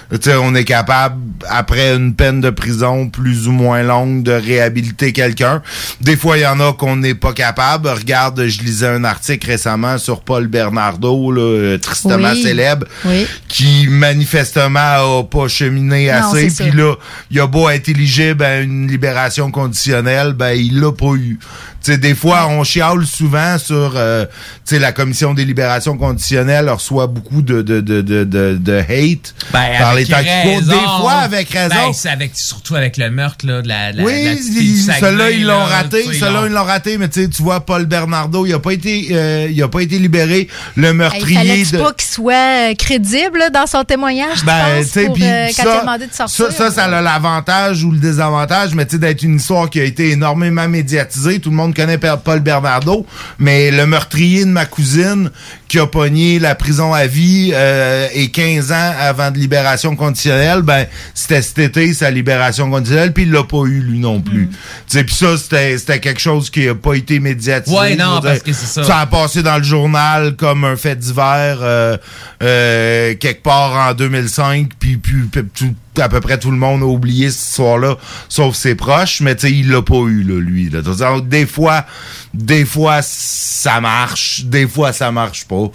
Tu 0.09 0.17
sais, 0.21 0.35
on 0.35 0.55
est 0.55 0.63
capable, 0.63 1.17
après 1.49 1.93
une 1.93 2.13
peine 2.13 2.39
de 2.39 2.49
prison 2.49 3.09
plus 3.09 3.47
ou 3.49 3.51
moins 3.51 3.83
longue, 3.83 4.23
de 4.23 4.31
réhabiliter 4.31 5.11
quelqu'un. 5.11 5.61
Des 5.99 6.15
fois, 6.15 6.37
il 6.37 6.43
y 6.43 6.47
en 6.47 6.59
a 6.61 6.71
qu'on 6.71 6.95
n'est 6.95 7.13
pas 7.13 7.33
capable. 7.33 7.89
Regarde, 7.89 8.47
je 8.47 8.61
lisais 8.61 8.87
un 8.87 9.03
article 9.03 9.47
récemment 9.47 9.97
sur 9.97 10.21
Paul 10.21 10.47
Bernardo, 10.47 11.31
là, 11.31 11.41
euh, 11.41 11.77
tristement 11.77 12.31
Oui. 12.31 12.41
célèbre, 12.41 12.87
Oui. 13.03 13.27
qui 13.49 13.87
manifestement 13.89 15.19
a 15.19 15.23
pas 15.23 15.47
cheminé 15.49 16.07
Non, 16.07 16.31
assez. 16.31 16.47
Puis 16.47 16.71
là, 16.71 16.95
il 17.29 17.39
a 17.41 17.47
beau 17.47 17.67
être 17.69 17.89
éligible 17.89 18.43
à 18.43 18.59
une 18.61 18.87
libération 18.87 19.51
conditionnelle, 19.51 20.33
ben 20.33 20.51
il 20.51 20.79
l'a 20.79 20.91
pas 20.91 21.13
eu. 21.15 21.37
Tu 21.83 21.91
sais, 21.93 21.97
des 21.97 22.15
fois, 22.15 22.47
on 22.49 22.63
chiale 22.63 23.05
souvent 23.05 23.57
sur, 23.57 23.93
euh, 23.95 24.25
tu 24.65 24.75
sais, 24.75 24.79
la 24.79 24.91
commission 24.91 25.33
des 25.33 25.45
libérations 25.45 25.95
conditionnelles 25.97 26.69
reçoit 26.69 27.07
beaucoup 27.07 27.41
de 27.41 27.61
de 27.61 27.81
de 27.81 28.01
de 28.01 28.23
de, 28.23 28.57
de 28.59 28.73
hate 28.77 29.33
Ben, 29.53 29.77
par 29.79 29.93
les 29.97 30.13
avec 30.13 30.25
temps 30.25 30.31
qui 30.31 30.47
courent. 30.47 30.59
raison. 30.59 30.71
Des 30.71 31.01
fois, 31.01 31.13
avec 31.13 31.49
raison. 31.49 31.75
Ben, 31.75 32.11
avec, 32.11 32.31
surtout 32.35 32.75
avec 32.75 32.97
le 32.97 33.09
meurtre 33.09 33.45
là, 33.45 33.61
de 33.61 33.67
la, 33.67 33.91
la, 33.91 34.03
oui, 34.03 34.39
la 34.87 34.99
ceux-là, 34.99 35.31
ils 35.31 35.45
l'ont 35.45 35.63
raté. 35.63 36.03
Ceux-là, 36.13 36.43
ils 36.45 36.53
l'ont 36.53 36.63
raté. 36.63 36.97
Mais 36.97 37.09
tu 37.09 37.27
vois, 37.39 37.65
Paul 37.65 37.85
Bernardo, 37.85 38.45
il 38.45 38.53
a 38.53 38.59
pas 38.59 38.71
été, 38.73 39.09
euh, 39.11 39.47
il 39.49 39.61
a 39.61 39.67
pas 39.67 39.81
été 39.81 39.99
libéré. 39.99 40.47
Le 40.75 40.89
Il 40.89 40.93
meurtrier 40.93 41.35
fallait 41.35 41.63
de... 41.63 41.77
pas 41.77 41.93
qu'il 41.93 42.09
soit 42.09 42.33
euh, 42.33 42.73
crédible 42.75 43.39
là, 43.39 43.49
dans 43.49 43.67
son 43.67 43.83
témoignage, 43.83 44.43
Ben, 44.45 44.81
tu 44.81 44.87
sais, 44.87 45.09
puis 45.13 45.23
euh, 45.23 45.47
quand 45.55 45.63
il 45.63 45.67
a 45.67 45.73
ça, 45.73 45.81
demandé 45.81 46.07
de 46.07 46.13
sortir. 46.13 46.45
ça, 46.47 46.51
ça, 46.51 46.71
ça 46.71 46.83
a 46.85 47.01
l'avantage 47.01 47.83
ou 47.83 47.91
le 47.91 47.99
désavantage, 47.99 48.73
mais 48.75 48.85
tu 48.85 48.93
sais, 48.93 48.99
d'être 48.99 49.23
une 49.23 49.37
histoire 49.37 49.69
qui 49.69 49.79
a 49.79 49.83
été 49.83 50.11
énormément 50.11 50.67
médiatisée. 50.67 51.39
Tout 51.39 51.49
le 51.49 51.55
monde 51.55 51.75
connaît 51.75 51.97
Paul 51.97 52.39
Bernardo, 52.39 53.05
mais 53.39 53.71
le 53.71 53.85
meurtrier 53.85 54.45
de 54.45 54.49
ma 54.49 54.65
cousine 54.65 55.31
qui 55.67 55.79
a 55.79 55.87
pogné 55.87 56.39
la 56.39 56.55
prison 56.55 56.93
à 56.93 57.07
vie 57.07 57.51
euh, 57.53 58.07
et 58.13 58.29
15 58.29 58.71
ans 58.71 58.93
avant 58.99 59.31
de 59.31 59.37
libération 59.37 59.86
conditionnelle, 59.95 60.61
ben 60.61 60.85
c'était 61.13 61.41
cet 61.41 61.59
été 61.59 61.93
sa 61.93 62.11
libération 62.11 62.69
conditionnelle, 62.69 63.13
puis 63.13 63.23
il 63.23 63.31
l'a 63.31 63.43
pas 63.43 63.63
eu 63.65 63.79
lui 63.81 63.99
non 63.99 64.17
Mm. 64.19 64.23
plus. 64.23 64.47
Tu 64.49 64.55
sais, 64.87 65.03
puis 65.03 65.15
ça 65.15 65.35
c'était 65.37 65.99
quelque 65.99 66.19
chose 66.21 66.49
qui 66.49 66.67
a 66.67 66.75
pas 66.75 66.93
été 66.95 67.19
médiatisé. 67.19 67.75
Ouais, 67.77 67.95
non, 67.95 68.19
parce 68.21 68.35
dire. 68.35 68.43
que 68.43 68.53
c'est 68.53 68.65
ça. 68.65 68.83
Ça 68.83 68.97
a 68.99 69.05
passé 69.05 69.43
dans 69.43 69.57
le 69.57 69.63
journal 69.63 70.35
comme 70.35 70.63
un 70.65 70.75
fait 70.75 70.95
divers 70.97 71.59
euh, 71.61 71.97
euh, 72.43 73.15
quelque 73.15 73.43
part 73.43 73.89
en 73.89 73.93
2005, 73.93 74.69
puis, 74.79 74.97
puis, 74.97 75.23
puis 75.31 75.43
tout- 75.55 75.75
à 76.01 76.09
peu 76.09 76.19
près 76.19 76.37
tout 76.37 76.51
le 76.51 76.57
monde 76.57 76.81
a 76.81 76.85
oublié 76.85 77.29
cette 77.29 77.49
histoire-là, 77.49 77.97
sauf 78.29 78.55
ses 78.55 78.75
proches, 78.75 79.21
mais 79.21 79.35
tu 79.35 79.47
sais, 79.47 79.53
il 79.53 79.69
l'a 79.69 79.81
pas 79.81 79.95
eu, 80.07 80.23
là, 80.23 80.39
lui. 80.39 80.69
Là. 80.69 80.81
Des 81.21 81.45
fois, 81.45 81.85
des 82.33 82.65
fois, 82.65 82.99
ça 83.01 83.79
marche, 83.81 84.45
des 84.45 84.67
fois, 84.67 84.93
ça 84.93 85.11
marche 85.11 85.45
pas. 85.45 85.65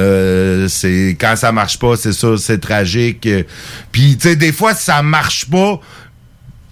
Euh, 0.00 0.68
c'est 0.68 1.16
quand 1.20 1.36
ça 1.36 1.52
marche 1.52 1.78
pas, 1.78 1.96
c'est 1.96 2.12
ça, 2.12 2.36
c'est 2.36 2.58
tragique. 2.58 3.28
Puis, 3.92 4.16
tu 4.16 4.28
sais, 4.28 4.36
des 4.36 4.52
fois, 4.52 4.74
ça 4.74 5.02
marche 5.02 5.46
pas, 5.48 5.80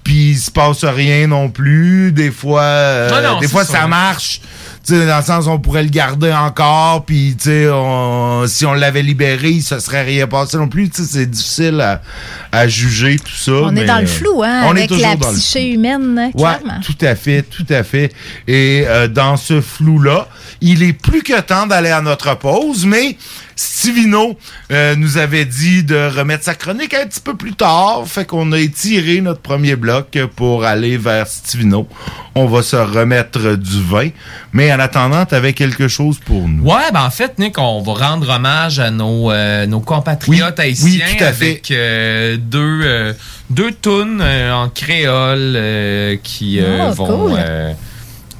puis 0.04 0.30
il 0.30 0.38
se 0.38 0.50
passe 0.50 0.84
rien 0.84 1.26
non 1.26 1.48
plus. 1.48 2.12
Des 2.12 2.30
fois, 2.30 2.62
euh, 2.62 3.22
non, 3.22 3.40
des 3.40 3.48
fois 3.48 3.64
ça. 3.64 3.80
ça 3.80 3.86
marche. 3.86 4.40
Sais, 4.84 5.06
dans 5.06 5.18
le 5.18 5.22
sens 5.22 5.46
on 5.46 5.58
pourrait 5.60 5.84
le 5.84 5.90
garder 5.90 6.32
encore, 6.32 7.04
puis 7.04 7.36
tu 7.38 7.44
sais, 7.50 7.68
on- 7.70 8.46
si 8.48 8.66
on 8.66 8.72
l'avait 8.74 9.02
libéré, 9.02 9.50
il 9.50 9.62
se 9.62 9.78
serait 9.78 10.02
rien 10.02 10.26
passé 10.26 10.56
non 10.56 10.68
plus. 10.68 10.90
C'est 10.92 11.30
difficile 11.30 11.80
à, 11.80 12.02
à 12.50 12.66
juger 12.66 13.16
tout 13.18 13.30
ça. 13.32 13.52
On 13.52 13.76
est 13.76 13.84
dans 13.84 14.00
le 14.00 14.06
flou, 14.06 14.42
hein, 14.42 14.62
on 14.66 14.74
est 14.74 14.80
avec 14.80 14.88
toujours 14.88 15.06
la 15.08 15.16
dans 15.16 15.30
le 15.30 15.36
psyché 15.36 15.60
flou. 15.60 15.74
humaine, 15.74 16.30
Ouais, 16.34 16.40
clairement. 16.42 16.80
tout 16.84 16.96
à 17.00 17.14
fait, 17.14 17.42
tout 17.42 17.66
à 17.70 17.84
fait. 17.84 18.12
Et 18.48 18.84
euh, 18.86 19.06
dans 19.06 19.36
ce 19.36 19.60
flou-là, 19.60 20.26
il 20.62 20.82
est 20.82 20.92
plus 20.94 21.22
que 21.22 21.38
temps 21.40 21.66
d'aller 21.66 21.90
à 21.90 22.00
notre 22.00 22.38
pause, 22.38 22.86
mais 22.86 23.16
Stivino 23.56 24.38
euh, 24.70 24.94
nous 24.96 25.18
avait 25.18 25.44
dit 25.44 25.82
de 25.84 26.08
remettre 26.16 26.44
sa 26.44 26.54
chronique 26.54 26.94
un 26.94 27.06
petit 27.06 27.20
peu 27.20 27.36
plus 27.36 27.52
tard, 27.52 28.04
fait 28.06 28.24
qu'on 28.24 28.50
a 28.52 28.58
étiré 28.58 29.20
notre 29.20 29.40
premier 29.40 29.76
bloc 29.76 30.18
pour 30.36 30.64
aller 30.64 30.96
vers 30.96 31.26
Stivino. 31.26 31.86
On 32.34 32.46
va 32.46 32.62
se 32.62 32.76
remettre 32.76 33.56
du 33.56 33.82
vin, 33.82 34.08
mais 34.52 34.72
en 34.72 34.78
attendant, 34.80 35.26
t'avais 35.26 35.52
quelque 35.52 35.86
chose 35.88 36.18
pour 36.24 36.48
nous. 36.48 36.64
Ouais, 36.64 36.90
ben 36.94 37.04
en 37.04 37.10
fait, 37.10 37.38
Nick, 37.38 37.58
on 37.58 37.82
va 37.82 37.92
rendre 38.08 38.28
hommage 38.30 38.78
à 38.78 38.90
nos, 38.90 39.30
euh, 39.30 39.66
nos 39.66 39.80
compatriotes 39.80 40.54
Oui, 40.58 40.64
haïtiens 40.64 40.86
oui, 41.10 41.16
tout 41.18 41.24
à 41.24 41.32
fait. 41.32 41.44
avec 41.50 41.70
euh, 41.72 42.36
deux, 42.40 42.80
euh, 42.84 43.12
deux 43.50 43.72
tunes 43.72 44.20
euh, 44.22 44.52
en 44.54 44.68
créole 44.70 45.54
euh, 45.56 46.16
qui 46.22 46.58
euh, 46.60 46.88
Oh, 46.88 46.92
vont, 46.94 47.28
cool. 47.28 47.38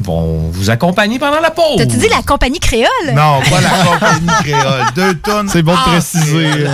Vont 0.03 0.51
vous 0.51 0.69
accompagner 0.71 1.19
pendant 1.19 1.41
la 1.41 1.51
pause. 1.51 1.77
T'as-tu 1.79 1.97
dit 1.97 2.09
la 2.09 2.23
compagnie 2.23 2.61
créole? 2.61 2.89
Non, 3.15 3.41
pas 3.51 3.61
la 3.61 3.71
compagnie 3.93 4.27
créole. 4.43 4.85
Deux 4.95 5.15
tonnes. 5.19 5.49
C'est 5.49 5.63
bon 5.63 5.73
de 5.75 5.79
préciser. 5.91 6.51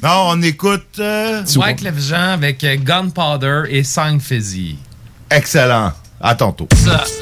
Non, 0.00 0.28
on 0.28 0.42
écoute. 0.42 0.86
euh, 1.00 1.42
Wyclef 1.56 1.98
Jean 1.98 2.30
avec 2.34 2.62
euh, 2.62 2.76
Gunpowder 2.78 3.62
et 3.68 3.82
Sang 3.82 4.20
Fizzy. 4.20 4.78
Excellent. 5.28 5.90
À 6.20 6.34
tantôt. 6.36 6.68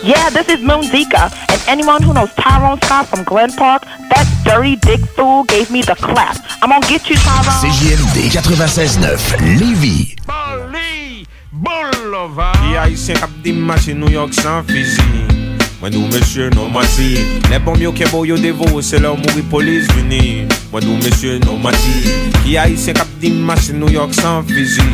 Yeah, 0.05 0.31
this 0.31 0.47
is 0.55 0.63
Moon 0.63 0.83
Zika, 0.83 1.31
and 1.51 1.59
anyone 1.69 2.03
who 2.03 2.13
knows 2.13 2.29
Tyrone 2.37 2.79
Scott 2.85 3.07
from 3.07 3.25
Glen 3.25 3.51
Park, 3.57 3.83
that 4.11 4.27
dirty 4.45 4.77
dick 4.77 5.01
fool 5.17 5.45
gave 5.45 5.71
me 5.71 5.81
the 5.83 5.95
clap. 5.95 6.37
I'm 6.63 6.69
gonna 6.71 6.87
get 6.87 7.09
you, 7.09 7.17
Tyrone. 7.17 7.61
CJMD 7.63 8.31
96.9 8.31 9.59
Lévis. 9.59 10.17
Boulova 11.57 12.53
Di 12.61 12.77
Haitien 12.77 13.17
kap 13.17 13.31
di 13.41 13.53
mache 13.53 13.95
New 13.95 14.11
York 14.11 14.35
san 14.35 14.63
fizi 14.69 15.01
Mwen 15.81 15.95
nou 15.95 16.05
mesye 16.13 16.51
nou 16.53 16.69
mati 16.69 17.17
Le 17.49 17.57
bom 17.65 17.81
yo 17.81 17.95
kebo 17.97 18.27
yo 18.29 18.37
devo 18.37 18.83
Se 18.85 19.01
lor 19.01 19.17
mouri 19.17 19.41
polis 19.49 19.89
vini 19.97 20.45
Mwen 20.69 20.85
nou 20.85 21.01
mesye 21.01 21.39
nou 21.47 21.57
mati 21.57 22.13
Ki 22.43 22.59
Haitien 22.61 22.99
kap 23.01 23.09
di 23.23 23.31
mache 23.33 23.73
New 23.73 23.89
York 23.89 24.13
san 24.13 24.45
fizi 24.45 24.85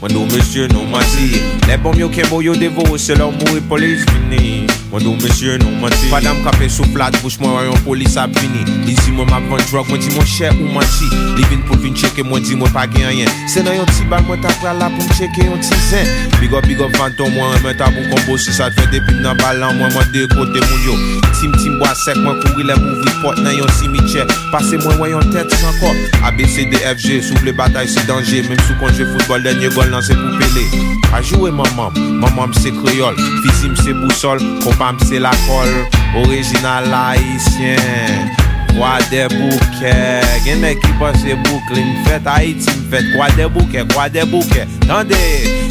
Mwen 0.00 0.16
nou 0.16 0.26
mesye 0.34 0.66
nou 0.74 0.82
mati 0.90 1.38
Le 1.68 1.78
bom 1.78 1.94
yo 1.94 2.10
non 2.10 2.16
kebo 2.16 2.42
non 2.42 2.44
yo 2.48 2.56
devo 2.58 2.98
Se 2.98 3.14
lor 3.14 3.30
mouri 3.30 3.62
polis 3.70 4.02
vini 4.10 4.66
Mwen 4.94 5.08
nou 5.08 5.18
mesye 5.18 5.56
non 5.58 5.80
mati 5.82 6.06
Padam 6.06 6.36
kape 6.44 6.68
sou 6.70 6.86
plat 6.94 7.10
bouch 7.18 7.40
mwen 7.42 7.50
rayon 7.56 7.80
polis 7.82 8.14
ap 8.20 8.30
vini 8.38 8.60
Li 8.86 8.92
zi 9.00 9.10
mwen 9.10 9.26
map 9.26 9.42
van 9.50 9.58
drog 9.66 9.88
mwen 9.90 9.98
di 9.98 10.12
mwen 10.14 10.28
chè 10.30 10.52
ou 10.52 10.70
mati 10.70 11.08
Li 11.34 11.42
vin 11.50 11.64
pou 11.66 11.74
vin 11.82 11.96
cheke 11.98 12.22
mwen 12.22 12.44
di 12.46 12.54
mwen 12.54 12.70
pa 12.70 12.84
gen 12.92 13.10
yen 13.10 13.32
Se 13.50 13.64
nan 13.66 13.74
yon 13.74 13.90
ti 13.90 14.06
bal 14.12 14.22
mwen 14.28 14.38
tap 14.44 14.54
pral 14.62 14.78
la 14.78 14.92
pou 14.94 15.02
m 15.02 15.16
cheke 15.18 15.48
yon 15.48 15.58
ti 15.66 15.80
zen 15.88 16.06
Big 16.38 16.54
up 16.54 16.62
big 16.70 16.78
up 16.78 16.94
fanton 16.94 17.34
mwen 17.34 17.58
mwen 17.64 17.74
tabou 17.80 18.06
kombo 18.12 18.38
Si 18.38 18.54
sa 18.54 18.70
depim 18.70 19.18
nan 19.18 19.34
balan 19.42 19.80
mwen 19.80 19.90
mwen 19.96 20.14
de 20.14 20.28
kote 20.30 20.62
moun 20.62 20.86
yo. 20.86 20.94
Tim 21.40 21.58
tim 21.58 21.74
boa 21.82 21.90
sek 22.04 22.22
mwen 22.22 22.38
kouri 22.44 22.70
le 22.70 22.78
mouvri 22.78 23.18
pot 23.18 23.42
nan 23.42 23.58
yon 23.58 23.74
simitye 23.80 24.28
Pase 24.54 24.78
mwen 24.78 25.00
mwen 25.02 25.16
yon 25.16 25.34
tet 25.34 25.58
san 25.58 25.74
kop 25.82 26.22
ABCDFG 26.30 27.18
souble 27.32 27.56
batay 27.58 27.90
se 27.90 28.06
danje 28.06 28.46
Mem 28.46 28.62
sou 28.68 28.78
konjwe 28.78 29.10
football 29.10 29.42
denye 29.42 29.74
gol 29.74 29.90
nan 29.90 30.06
se 30.06 30.14
pou 30.14 30.38
pele 30.38 30.94
A 31.14 31.20
joue 31.22 31.50
mamam, 31.54 31.94
mamam 32.22 32.54
se 32.54 32.72
kreyol 32.74 33.18
Fizim 33.42 33.74
se 33.78 33.92
bousol, 33.94 34.40
fam 34.84 34.98
se 35.00 35.18
la 35.18 35.30
kol 35.46 35.70
Original 36.22 36.84
haisyen 36.92 38.30
Kwa 38.76 38.98
de 39.10 39.28
bouke 39.32 39.92
Gen 40.44 40.64
ek 40.68 40.82
ki 40.82 40.92
pase 41.00 41.36
boukle 41.46 41.84
Mfet 41.84 42.28
Haiti 42.28 42.70
mfet 42.70 43.14
Kwa 43.16 43.30
de 43.36 43.48
bouke, 43.48 43.84
kwa 43.94 44.08
de 44.08 44.24
bouke 44.24 44.66
Tande, 44.86 45.20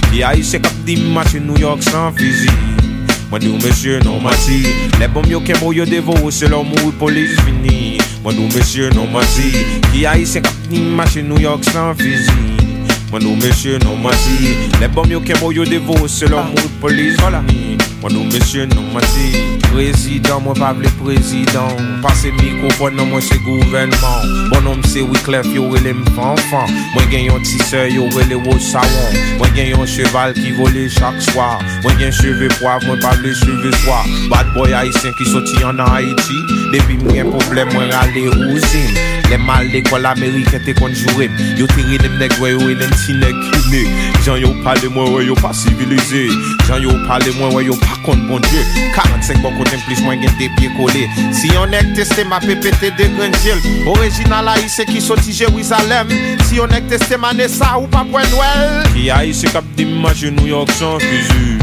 ki 0.10 0.22
haisyen 0.22 0.62
kap 0.62 0.74
di 0.86 0.98
machi 1.14 1.40
New 1.40 1.60
York 1.62 1.84
san 1.84 2.14
fizi 2.18 2.50
Mwen 3.30 3.46
nou 3.46 3.62
mesye 3.62 4.00
nan 4.06 4.22
mati 4.22 4.60
Le 5.00 5.08
bom 5.14 5.30
yo 5.30 5.42
kemo 5.46 5.74
yo 5.74 5.86
devo 5.86 6.32
Se 6.32 6.50
lor 6.50 6.66
mou 6.66 6.92
polis 7.00 7.38
vini 7.46 8.00
Mwen 8.24 8.36
nou 8.36 8.48
non, 8.48 8.54
mesye 8.58 8.90
nan 8.98 9.10
mati 9.14 9.66
Ki 9.92 10.06
haisyen 10.10 10.46
kap 10.46 10.70
di 10.70 10.82
machi 10.82 11.22
New 11.22 11.42
York 11.42 11.66
san 11.70 11.94
fizi 12.02 12.38
Mwen 13.12 13.28
nou 13.28 13.38
mesye 13.42 13.78
nou 13.86 13.98
mati 14.02 14.56
Le 14.82 14.90
bom 14.90 15.10
yo 15.12 15.22
kemo 15.22 15.54
yo 15.54 15.66
devo 15.70 16.08
Se 16.08 16.30
lor 16.30 16.50
moun 16.50 16.80
polis 16.82 17.20
vini 17.22 17.93
Mwen 18.04 18.18
nou 18.18 18.28
mesye 18.34 18.66
nou 18.68 18.84
mwen 18.92 19.06
ti 19.14 19.30
Prezident 19.70 20.44
mwen 20.44 20.58
pa 20.60 20.74
vle 20.76 20.90
prezident 21.00 22.02
Pase 22.04 22.34
mikrofon 22.36 22.98
nan 23.00 23.08
mwen 23.08 23.24
se 23.24 23.38
gouvenman 23.46 24.34
Bon 24.52 24.66
nom 24.66 24.82
se 24.92 25.06
wiklef 25.08 25.48
yo 25.56 25.70
wele 25.72 25.94
mfanfan. 25.96 26.74
Mwen 26.98 27.08
gen 27.14 27.30
yon 27.30 27.46
tise 27.48 27.86
yo 27.94 28.10
wele 28.18 28.42
wosawan 28.44 29.16
Mwen 29.40 29.56
gen 29.56 29.72
yon 29.72 29.88
cheval 29.88 30.36
ki 30.36 30.52
vole 30.58 30.84
chak 30.92 31.16
swa 31.30 31.48
Mwen 31.86 31.96
gen 32.02 32.12
cheve 32.20 32.52
poav 32.58 32.84
mwen 32.90 33.00
pa 33.06 33.16
vle 33.22 33.32
cheve 33.40 33.72
swa 33.86 34.02
Bad 34.28 34.52
boy 34.58 34.76
haisyen 34.76 35.16
ki 35.16 35.30
soti 35.32 35.64
an 35.64 35.80
an 35.80 35.96
Haiti 35.96 36.44
Depi 36.76 37.00
mwen 37.06 37.22
gen 37.22 37.32
problem 37.32 37.72
mwen 37.72 37.88
rale 37.96 38.28
ouzim 38.36 39.00
Le 39.32 39.40
mal 39.40 39.72
dekol 39.72 40.12
Amerike 40.12 40.60
te 40.68 40.76
konjurem 40.76 41.40
Yo 41.56 41.72
teri 41.72 42.04
dem 42.04 42.20
negwe 42.20 42.52
yo 42.52 42.68
elen 42.68 42.92
ti 43.00 43.16
nek 43.24 43.40
kine 43.48 43.88
Jan 44.28 44.44
yo 44.44 44.52
pale 44.68 44.92
mwen 44.92 45.16
wè 45.16 45.26
yo 45.32 45.40
pa 45.40 45.56
sivilize 45.56 46.28
Jan 46.68 46.84
yo 46.84 47.00
pale 47.08 47.32
mwen 47.40 47.56
wè 47.56 47.68
yo 47.72 47.80
pa 47.80 47.93
kont 48.06 48.28
bon 48.30 48.42
die 48.50 48.64
45 48.96 49.42
bon 49.44 49.56
kote 49.58 49.78
plis 49.86 50.02
mwen 50.04 50.22
gen 50.24 50.34
de 50.40 50.50
pie 50.58 50.72
kole 50.78 51.06
Si 51.36 51.52
yon 51.54 51.76
ek 51.78 51.94
teste 51.98 52.26
ma 52.30 52.40
pepete 52.44 52.92
de 52.98 53.10
grenjil 53.18 53.62
Original 53.94 54.50
a 54.52 54.58
ise 54.62 54.86
ki 54.90 55.02
soti 55.04 55.36
Jerusalem 55.36 56.12
Si 56.48 56.60
yon 56.60 56.74
ek 56.76 56.90
teste 56.92 57.20
ma 57.22 57.34
nesa 57.38 57.76
ou 57.80 57.90
pa 57.92 58.06
pwen 58.10 58.30
wel 58.40 58.90
Ki 58.94 59.10
a 59.14 59.24
ise 59.28 59.52
kap 59.54 59.68
di 59.78 59.86
maje 59.86 60.34
New 60.34 60.50
York 60.50 60.74
san 60.80 61.00
fizu 61.04 61.60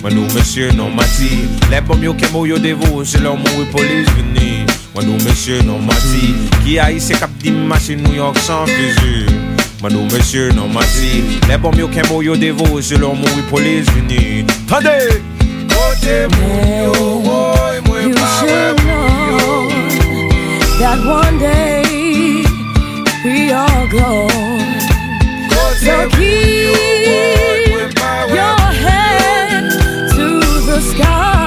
Mwen 0.00 0.14
nou 0.16 0.28
mesye 0.32 0.70
non 0.78 0.94
mati 0.96 1.42
Le 1.68 1.82
bom 1.84 2.00
yo 2.02 2.14
kemo 2.16 2.46
yo 2.48 2.60
devo 2.60 3.04
Se 3.04 3.20
lor 3.20 3.36
mou 3.40 3.64
e 3.64 3.66
polis 3.74 4.08
vini 4.16 4.62
Mwen 4.94 5.10
nou 5.10 5.20
mesye 5.26 5.60
non 5.68 5.84
mati 5.84 6.32
Ki 6.62 6.78
a 6.80 6.88
ise 6.94 7.18
kap 7.20 7.34
di 7.42 7.52
maje 7.52 7.98
New 8.00 8.16
York 8.16 8.40
san 8.46 8.64
fizu 8.70 9.26
Mwen 9.82 9.92
nou 9.96 10.08
mesye 10.12 10.48
non 10.56 10.72
mati 10.72 11.42
Le 11.48 11.60
bom 11.60 11.76
yo 11.76 11.90
kemo 11.92 12.22
yo 12.24 12.38
devo 12.40 12.80
Se 12.80 12.96
lor 13.00 13.16
mou 13.16 13.36
e 13.36 13.44
polis 13.52 13.92
vini! 13.96 14.46
Kote 15.72 16.16
moun 16.36 16.68
yo 16.84 16.92
woy 17.26 17.76
mwen 17.86 18.08
You 18.08 18.14
should 18.36 18.76
know 18.86 19.68
that 20.80 20.98
one 21.06 21.36
day 21.38 21.82
we 23.24 23.52
all 23.52 23.86
go. 23.88 24.28
So 25.84 26.08
keep 26.10 27.68
your 28.38 28.58
head 28.84 29.70
to 30.16 30.26
the 30.68 30.80
sky. 30.92 31.39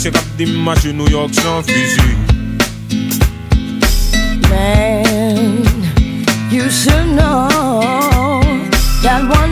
Ki 0.00 0.08
a 0.08 0.10
ise 0.10 0.10
kap 0.10 0.24
di 0.38 0.46
mache 0.46 0.92
New 0.92 1.08
York 1.08 1.34
san 1.34 1.62
fizi 1.62 2.16
Man, 4.48 5.62
you 6.50 6.70
should 6.70 7.06
know 7.16 8.40
that 9.02 9.22
one 9.28 9.49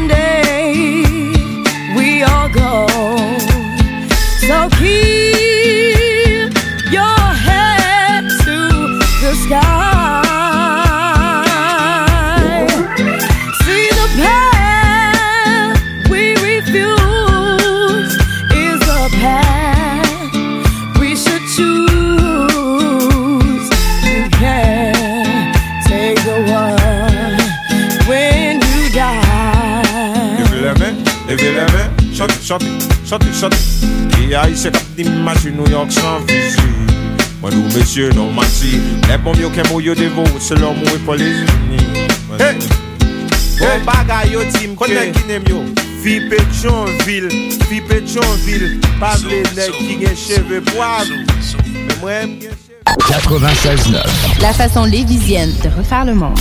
chante, 33.08 33.24
chante, 33.32 33.40
chante 33.40 33.56
Ki 34.14 34.34
a 34.34 34.48
ise 34.48 34.70
kap 34.70 34.82
di 34.96 35.04
New 35.04 35.68
York 35.68 35.90
san 35.90 36.26
fizi 36.26 36.60
Mwen 37.40 37.54
nou 37.54 37.70
mesye 37.72 38.10
non 38.14 38.34
mati 38.34 38.80
Le 39.08 39.18
bom 39.18 39.34
yo 39.40 39.50
kemo 39.50 39.80
yo 39.80 39.94
devo 39.94 40.24
Se 40.38 40.54
lor 40.54 40.74
mou 40.74 40.94
e 40.94 40.98
polis 41.06 41.44
vini 41.48 41.80
Hey! 42.38 42.58
Bon 43.58 43.84
bagay 43.84 44.32
yo 44.32 44.44
tim 44.52 44.76
ke 44.76 44.84
Konen 44.84 45.12
ki 45.12 45.24
nem 45.28 45.48
yo? 45.48 45.64
Fi 46.02 46.20
Petronville, 46.30 47.30
fi 47.66 47.80
Petronville 47.80 48.78
Pavle 49.00 49.42
nek 49.56 49.74
ki 49.80 49.98
gen 50.04 50.16
cheve 50.16 50.62
poav 50.70 51.08
mwen 52.02 52.38
gen 52.42 52.54
96.9. 52.88 54.40
La 54.40 54.52
façon 54.54 54.84
lévisienne 54.84 55.52
de 55.62 55.68
refaire 55.68 56.06
le 56.06 56.14
monde. 56.14 56.38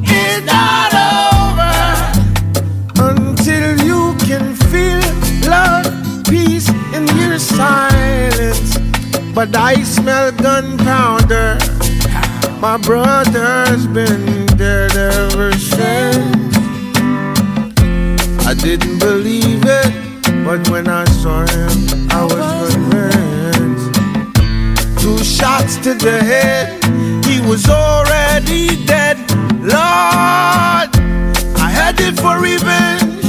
is 0.05 0.43
not 0.45 0.93
over 1.15 1.75
until 3.11 3.79
you 3.87 4.17
can 4.27 4.55
feel 4.71 5.01
love, 5.49 6.25
peace, 6.29 6.69
and 6.95 7.09
hear 7.11 7.39
silence. 7.39 8.79
But 9.35 9.55
I 9.55 9.83
smell 9.85 10.33
gunpowder. 10.33 11.59
My 12.61 12.77
brother's 12.79 13.87
been 13.87 14.47
dead 14.57 14.97
ever 14.97 15.53
since. 15.53 16.57
I 18.45 18.55
didn't 18.55 18.99
believe 18.99 19.63
it, 19.65 19.93
But 20.45 20.69
when 20.71 20.89
I 20.89 21.05
saw 21.23 21.47
him, 21.47 22.11
I 22.11 22.25
was 22.25 22.38
shots 25.69 25.85
to 25.85 25.95
the 25.95 26.23
head, 26.23 26.85
he 27.25 27.41
was 27.41 27.69
already 27.69 28.85
dead. 28.85 29.19
Lord, 29.61 30.91
I 31.57 31.71
headed 31.71 32.17
for 32.19 32.39
revenge 32.39 33.25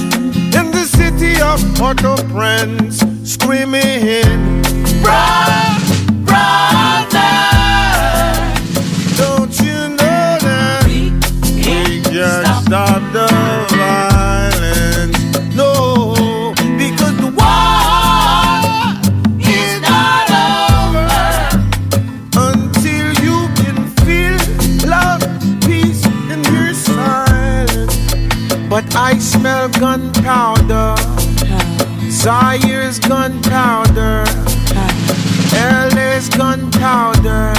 in 0.56 0.72
the 0.72 0.86
city 0.86 1.42
of 1.42 1.60
Port-au-Prince, 1.76 3.00
screaming, 3.24 4.62
Brother, 5.02 5.80
brother, 6.26 6.79
I 29.02 29.18
smell 29.18 29.70
gunpowder, 29.70 30.94
Zaire's 32.12 33.00
gunpowder, 33.00 34.26
LA's 35.54 36.28
gunpowder. 36.28 37.59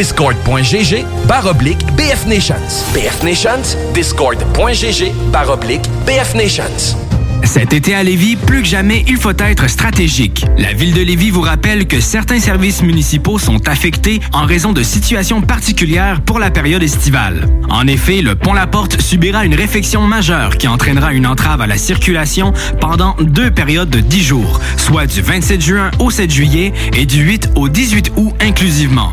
Discord.gg 0.00 1.04
barre 1.28 1.44
oblique 1.44 1.84
BF 1.94 2.24
Nations. 2.24 2.54
BF 2.94 3.22
Nations, 3.22 3.76
Discord.gg 3.92 5.12
barre 5.30 5.50
oblique 5.50 5.82
BF 6.06 6.34
Nations. 6.34 6.96
Cet 7.44 7.74
été 7.74 7.94
à 7.94 8.02
Lévis, 8.02 8.36
plus 8.36 8.62
que 8.62 8.68
jamais, 8.68 9.04
il 9.06 9.18
faut 9.18 9.36
être 9.38 9.68
stratégique. 9.68 10.46
La 10.56 10.72
ville 10.72 10.94
de 10.94 11.02
Lévis 11.02 11.28
vous 11.28 11.42
rappelle 11.42 11.86
que 11.86 12.00
certains 12.00 12.40
services 12.40 12.80
municipaux 12.80 13.38
sont 13.38 13.68
affectés 13.68 14.20
en 14.32 14.46
raison 14.46 14.72
de 14.72 14.82
situations 14.82 15.42
particulières 15.42 16.22
pour 16.22 16.38
la 16.38 16.50
période 16.50 16.82
estivale. 16.82 17.46
En 17.68 17.86
effet, 17.86 18.22
le 18.22 18.36
pont 18.36 18.54
La 18.54 18.66
Porte 18.66 19.02
subira 19.02 19.44
une 19.44 19.54
réfection 19.54 20.00
majeure 20.06 20.56
qui 20.56 20.66
entraînera 20.66 21.12
une 21.12 21.26
entrave 21.26 21.60
à 21.60 21.66
la 21.66 21.76
circulation 21.76 22.54
pendant 22.80 23.16
deux 23.20 23.50
périodes 23.50 23.90
de 23.90 24.00
10 24.00 24.22
jours, 24.22 24.60
soit 24.78 25.04
du 25.04 25.20
27 25.20 25.60
juin 25.60 25.90
au 25.98 26.10
7 26.10 26.30
juillet 26.30 26.72
et 26.96 27.04
du 27.04 27.20
8 27.22 27.50
au 27.54 27.68
18 27.68 28.12
août 28.16 28.32
inclusivement. 28.40 29.12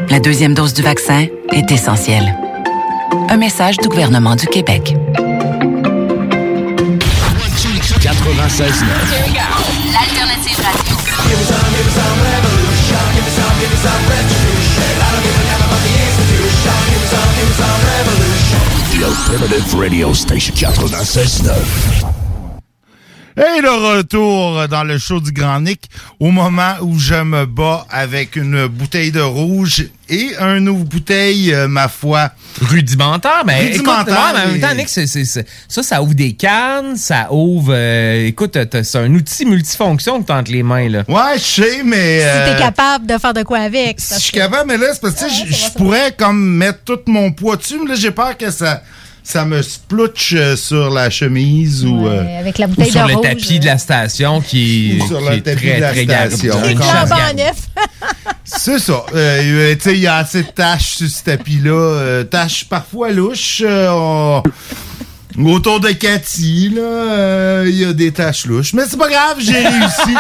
La 0.10 0.20
deuxième 0.20 0.54
dose 0.54 0.74
du 0.74 0.82
vaccin 0.82 1.28
est 1.52 1.72
essentielle. 1.72 2.38
Un 3.30 3.38
message 3.38 3.78
du 3.78 3.90
gouvernement 3.90 4.36
du 4.36 4.48
Québec. 4.48 4.96
96 8.02 8.84
L'alternative 9.92 10.58
radio. 10.64 10.96
The 18.92 19.04
Alternative 19.04 19.76
Radio 19.76 20.14
Station 20.14 20.54
96.9. 20.54 21.95
Et 23.38 23.62
le 23.62 23.70
retour 23.98 24.66
dans 24.70 24.86
le 24.86 24.98
show 24.98 25.20
du 25.20 25.34
Grand 25.34 25.60
Nick 25.60 25.90
au 26.22 26.32
moment 26.32 26.76
où 26.82 26.98
je 26.98 27.16
me 27.16 27.46
bats 27.46 27.86
avec 27.90 28.38
une 28.38 28.68
bouteille 28.68 29.12
de 29.12 29.20
rouge 29.20 29.88
et 30.08 30.30
une 30.40 30.70
autre 30.70 30.86
bouteille, 30.86 31.54
euh, 31.54 31.68
ma 31.68 31.90
foi. 31.90 32.32
Rudimentaire, 32.62 33.44
mais 33.46 33.66
écoute, 33.76 33.80
Rudimentaire, 33.88 34.16
ouais, 34.16 34.32
mais 34.36 34.42
en 34.44 34.52
même 34.54 34.62
temps, 34.62 34.76
Nick, 34.76 34.88
c'est- 34.88 35.08
c'est- 35.08 35.26
c'est- 35.26 35.46
ça, 35.68 35.84
ça 35.84 36.02
ouvre 36.02 36.14
des 36.14 36.32
cannes, 36.32 36.96
ça 36.96 37.28
ouvre. 37.34 37.74
euh, 37.76 38.26
écoute, 38.28 38.58
t'as- 38.70 38.84
c'est 38.86 39.00
un 39.00 39.14
outil 39.14 39.46
multifonction 39.46 40.24
que 40.24 40.32
entre 40.32 40.52
les 40.54 40.64
mains, 40.64 40.88
là. 40.88 41.04
Ouais, 41.10 41.38
je 41.38 41.44
sais, 41.64 41.84
mais. 41.84 42.22
Si 42.22 42.26
euh, 42.26 42.54
t'es 42.56 42.62
capable 42.62 43.06
de 43.06 43.18
faire 43.18 43.34
de 43.34 43.44
quoi 43.44 43.60
avec. 43.60 44.00
Si 44.00 44.14
je 44.14 44.20
suis 44.20 44.32
capable, 44.32 44.70
mais 44.70 44.78
là, 44.78 44.88
c'est 44.94 45.02
parce 45.02 45.16
que 45.16 45.26
tu 45.26 45.30
sais, 45.30 45.46
je- 45.46 45.54
je 45.54 45.72
pourrais 45.78 46.14
comme 46.18 46.42
mettre 46.56 46.80
tout 46.86 47.00
mon 47.08 47.34
poids 47.34 47.58
dessus, 47.58 47.76
mais 47.84 47.90
là, 47.90 47.96
j'ai 47.96 48.12
peur 48.12 48.38
que 48.38 48.50
ça, 48.50 48.82
ça 49.26 49.44
me 49.44 49.62
splouche 49.62 50.34
euh, 50.38 50.56
sur 50.56 50.90
la 50.92 51.10
chemise 51.10 51.84
ou. 51.84 52.08
euh, 52.08 52.40
Avec 52.40 52.58
la 52.60 52.68
Ou 52.68 52.70
bouteille 52.70 52.92
sur 52.92 53.04
de 53.04 53.10
le 53.10 53.16
rouge. 53.16 53.26
tapis 53.28 53.60
de 53.60 53.66
la 53.66 53.78
station 53.78 54.40
qui, 54.40 55.00
Ou 55.02 55.08
sur 55.08 55.20
qui 55.20 55.26
le 55.26 55.34
est 55.34 55.42
tapis 55.42 55.58
très, 55.66 55.76
de 55.78 55.82
la 55.82 55.92
très 55.92 56.04
station. 56.04 56.54
C'est 58.44 58.80
ça. 58.80 59.06
Euh, 59.14 59.76
tu 59.76 59.82
sais, 59.82 59.94
il 59.96 60.00
y 60.02 60.08
a 60.08 60.18
assez 60.18 60.44
de 60.44 60.48
taches 60.50 60.96
sur 60.98 61.08
ce 61.10 61.24
tapis-là. 61.24 61.72
euh, 61.72 62.24
taches 62.24 62.66
parfois 62.66 63.12
louches. 63.12 63.64
euh, 63.66 63.90
on- 63.92 64.44
Autour 65.38 65.80
de 65.82 65.90
Cathy, 65.90 66.70
là, 66.74 66.82
euh, 66.82 67.66
il 67.68 67.76
y 67.76 67.84
a 67.86 67.92
des 67.94 68.12
taches 68.14 68.46
louches. 68.46 68.74
Mais 68.74 68.84
c'est 68.90 68.98
pas 68.98 69.10
grave, 69.10 69.36
j'ai 69.40 69.54
réussi. 69.68 70.16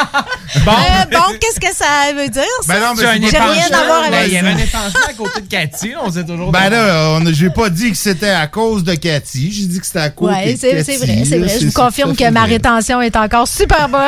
Bon, 0.65 0.71
Euh, 0.71 1.05
bon 1.11 1.37
qu'est-ce 1.39 1.59
que 1.59 1.73
ça 1.75 1.85
veut 2.15 2.27
dire? 2.29 2.43
Ça? 2.63 2.73
Ben 2.73 2.79
non, 2.81 2.93
mais 2.97 3.03
J'ai 3.29 3.37
rien 3.37 3.65
à 3.71 3.85
voir 3.85 4.01
Ben, 4.09 4.13
avec 4.13 4.27
Il 4.27 4.33
y 4.33 4.37
avait 4.37 4.49
un 4.49 4.57
épanchement 4.57 4.99
à 5.09 5.13
côté 5.13 5.41
de 5.41 5.47
Cathy, 5.47 5.89
là, 5.91 5.97
on 6.03 6.11
sait 6.11 6.25
toujours. 6.25 6.51
Ben 6.51 6.69
là, 6.69 7.19
j'ai 7.31 7.49
pas 7.49 7.69
dit 7.69 7.91
que 7.91 7.97
c'était 7.97 8.29
à 8.29 8.47
cause 8.47 8.83
de 8.83 8.93
Cathy. 8.95 9.51
J'ai 9.53 9.67
dit 9.67 9.79
que 9.79 9.85
c'était 9.85 9.99
à 9.99 10.09
cause 10.09 10.29
de 10.31 10.35
Oui, 10.35 10.43
Cathy. 10.43 10.57
c'est 10.59 10.83
c'est 10.83 10.97
vrai, 10.97 11.23
c'est 11.27 11.37
vrai. 11.39 11.59
Je 11.61 11.65
vous 11.67 11.71
confirme 11.71 12.15
que 12.15 12.29
ma 12.29 12.43
rétention 12.43 13.01
est 13.01 13.15
encore 13.15 13.47
super 13.47 13.87
bonne. 13.87 14.01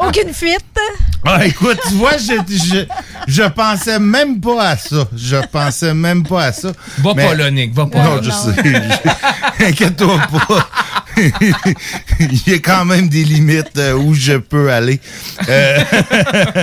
Aucune 0.06 0.32
fuite. 0.34 0.60
Ah, 1.24 1.44
écoute, 1.46 1.78
tu 1.88 1.94
vois, 1.94 2.16
je, 2.16 2.34
je, 2.48 2.84
je 3.26 3.42
pensais 3.42 3.98
même 3.98 4.40
pas 4.40 4.62
à 4.68 4.76
ça. 4.76 5.08
Je 5.16 5.36
pensais 5.50 5.92
même 5.92 6.22
pas 6.26 6.44
à 6.44 6.52
ça. 6.52 6.68
Va 6.98 7.12
Mais- 7.14 7.26
pas 7.26 7.34
là, 7.34 7.50
Nick, 7.50 7.74
va 7.74 7.86
pas 7.86 8.02
Non, 8.02 8.22
je 8.22 8.30
sais. 8.30 8.62
Inquiète-toi 9.80 10.18
pas. 10.32 10.68
Il 12.20 12.42
y 12.48 12.54
a 12.54 12.58
quand 12.58 12.84
même 12.84 13.08
des 13.08 13.22
limites 13.22 13.76
euh, 13.78 13.92
où 13.94 14.12
je 14.14 14.32
peux 14.34 14.72
aller. 14.72 15.00
Euh, 15.48 15.78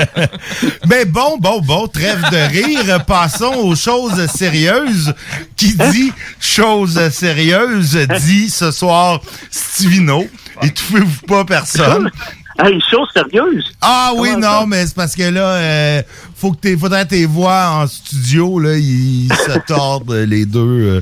Mais 0.90 1.06
bon, 1.06 1.38
bon, 1.40 1.62
bon, 1.62 1.88
trêve 1.88 2.22
de 2.32 2.38
rire. 2.38 3.06
Passons 3.06 3.54
aux 3.56 3.76
choses 3.76 4.26
sérieuses. 4.28 5.14
Qui 5.56 5.76
dit 5.76 6.12
choses 6.42 7.10
sérieuses 7.12 7.98
dit 8.22 8.50
ce 8.50 8.72
soir 8.72 9.22
Stivino. 9.50 10.26
Étouffez-vous 10.62 11.26
pas 11.28 11.46
personne? 11.46 12.10
Hey, 12.58 12.82
chose 12.90 13.08
sérieuse. 13.14 13.66
Ah 13.82 14.12
oui, 14.16 14.30
Comment 14.34 14.48
non, 14.48 14.60
ça? 14.62 14.66
mais 14.68 14.86
c'est 14.88 14.96
parce 14.96 15.16
que 15.16 15.24
là, 15.24 15.42
euh, 15.56 16.02
faut 16.36 16.52
que 16.52 16.58
t'aies, 16.58 16.78
faudrait 16.78 17.06
tes 17.06 17.26
voix 17.26 17.70
en 17.72 17.88
studio, 17.88 18.60
là, 18.60 18.78
ils 18.78 19.28
se 19.34 19.58
tordent 19.68 20.14
les 20.14 20.46
deux. 20.46 20.60
euh, 20.60 21.02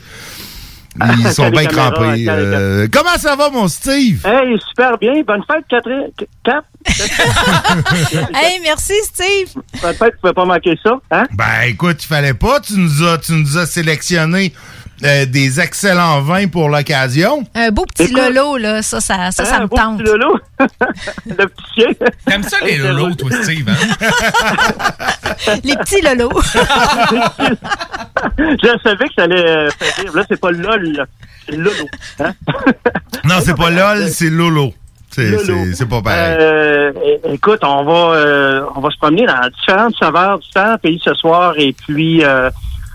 ils 1.02 1.32
sont 1.32 1.50
bien 1.50 1.66
caméras, 1.66 1.92
crampés. 1.92 2.26
euh. 2.30 2.88
comment 2.92 3.18
ça 3.18 3.36
va, 3.36 3.50
mon 3.50 3.68
Steve? 3.68 4.26
Hey, 4.26 4.58
super 4.70 4.98
bien. 4.98 5.14
Bonne 5.26 5.44
fête, 5.52 5.66
Catherine. 5.70 6.10
Cap. 6.44 6.66
Hey, 8.36 8.60
merci, 8.62 8.94
Steve. 9.04 9.50
Bonne 9.82 9.94
fête, 9.96 10.14
tu 10.14 10.20
pouvais 10.22 10.34
pas 10.34 10.46
manquer 10.46 10.78
ça, 10.84 11.00
hein? 11.12 11.24
Ben, 11.34 11.62
écoute, 11.68 12.04
il 12.04 12.08
fallait 12.08 12.34
pas. 12.34 12.60
Tu 12.60 12.74
nous 12.78 13.04
as, 13.08 13.18
tu 13.20 13.34
nous 13.34 13.58
as 13.58 13.66
sélectionné 13.66 14.54
euh, 15.04 15.26
des 15.26 15.60
excellents 15.60 16.22
vins 16.22 16.48
pour 16.48 16.70
l'occasion. 16.70 17.44
Un 17.56 17.70
beau 17.72 17.86
petit 17.86 18.04
Écoute. 18.04 18.18
lolo, 18.18 18.58
là. 18.58 18.82
Ça, 18.82 19.02
ça, 19.02 19.32
ça, 19.32 19.46
ça 19.46 19.60
me 19.60 19.68
beau 19.68 19.76
tente. 19.76 19.98
petit 20.00 20.10
Lolo. 20.10 20.40
Le 21.26 21.36
petit 21.48 21.64
chien. 21.76 21.88
T'aimes 22.26 22.44
ça 22.44 22.58
les 22.64 22.78
lolos, 22.78 23.14
toi, 23.16 23.30
Steve, 23.44 23.68
hein? 23.70 23.76
Les 25.64 25.76
petits 25.78 26.02
lolos. 26.02 26.32
Je 28.38 28.80
savais 28.84 29.06
que 29.08 29.14
ça 29.16 29.24
allait 29.24 29.46
euh, 29.48 29.70
faire 29.72 29.96
rire. 29.98 30.16
Là, 30.16 30.24
c'est 30.30 30.40
pas 30.40 30.52
LOL, 30.52 30.84
là. 30.94 31.06
c'est 31.48 31.56
Lolo. 31.58 31.88
Hein? 32.20 32.34
Non, 33.26 33.36
c'est 33.44 33.56
pas 33.58 33.70
LOL, 33.70 34.10
c'est 34.10 34.30
Lolo. 34.30 34.74
C'est, 35.10 35.30
Lolo. 35.30 35.44
c'est, 35.46 35.74
c'est 35.76 35.86
pas 35.90 36.02
pareil. 36.02 36.38
Euh, 36.40 36.92
écoute, 37.32 37.60
on 37.64 37.84
va 37.84 38.16
euh, 38.16 38.64
on 38.76 38.80
va 38.82 38.90
se 38.90 38.98
promener 38.98 39.26
dans 39.28 39.48
différentes 39.60 39.96
saveurs, 40.00 40.40
différents 40.40 40.78
pays 40.80 41.00
ce 41.04 41.14
soir 41.14 41.54
et 41.58 41.74
puis 41.74 42.24
euh, 42.24 42.50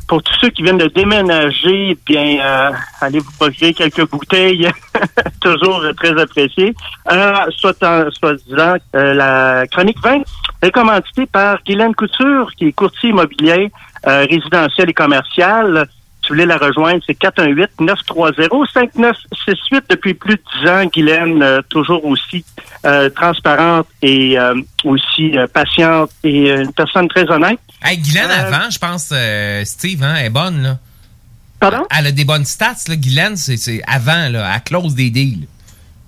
pour 0.09 0.23
tous 0.23 0.35
ceux 0.41 0.49
qui 0.49 0.63
viennent 0.63 0.79
de 0.79 0.87
déménager, 0.87 1.97
bien 2.07 2.39
euh, 2.43 2.73
allez 3.01 3.19
vous 3.19 3.31
procurer 3.39 3.75
quelques 3.75 4.09
bouteilles, 4.09 4.69
toujours 5.41 5.83
très 5.97 6.19
appréciées. 6.19 6.75
Euh, 7.13 7.35
soit 7.57 7.81
en 7.83 8.11
soit 8.11 8.35
disant 8.35 8.77
euh, 8.97 9.15
la 9.15 9.67
chronique 9.71 9.99
20 10.03 10.23
est 10.63 10.71
commanditée 10.71 11.27
par 11.27 11.63
Guylaine 11.63 11.95
Couture, 11.95 12.51
qui 12.57 12.69
est 12.69 12.73
courtier 12.73 13.11
immobilier 13.11 13.71
euh, 14.07 14.27
résidentiel 14.29 14.91
et 14.91 14.95
commercial. 14.95 15.89
Vous 16.29 16.35
voulez 16.35 16.47
la 16.47 16.59
rejoindre, 16.59 17.01
c'est 17.07 17.19
418-930-5968. 17.19 19.83
Depuis 19.89 20.15
plus 20.15 20.37
de 20.37 20.43
10 20.63 20.69
ans, 20.69 20.85
Guylaine, 20.87 21.43
euh, 21.43 21.61
toujours 21.69 22.05
aussi 22.05 22.45
euh, 22.85 23.09
transparente 23.11 23.87
et 24.03 24.39
euh, 24.39 24.55
aussi 24.85 25.35
patiente 25.53 26.11
et 26.23 26.51
une 26.51 26.73
personne 26.73 27.09
très 27.09 27.29
honnête. 27.31 27.59
Hey, 27.83 27.99
Guylaine, 27.99 28.31
avant, 28.31 28.71
je 28.71 28.79
pense, 28.79 29.11
euh, 29.13 29.65
Steve, 29.65 30.03
hein, 30.03 30.17
est 30.17 30.31
bonne, 30.31 30.63
là. 30.63 30.79
Pardon? 31.61 31.85
Elle 31.97 32.07
a 32.09 32.13
des 32.13 32.25
bonnes 32.25 32.45
stats, 32.45 32.75
là. 32.89 32.97
Guylaine, 32.97 33.37
c'est 33.37 33.57
c'est 33.57 33.83
avant, 33.87 34.29
là. 34.31 34.51
Elle 34.55 34.63
close 34.63 34.95
des 34.95 35.11
deals. 35.11 35.47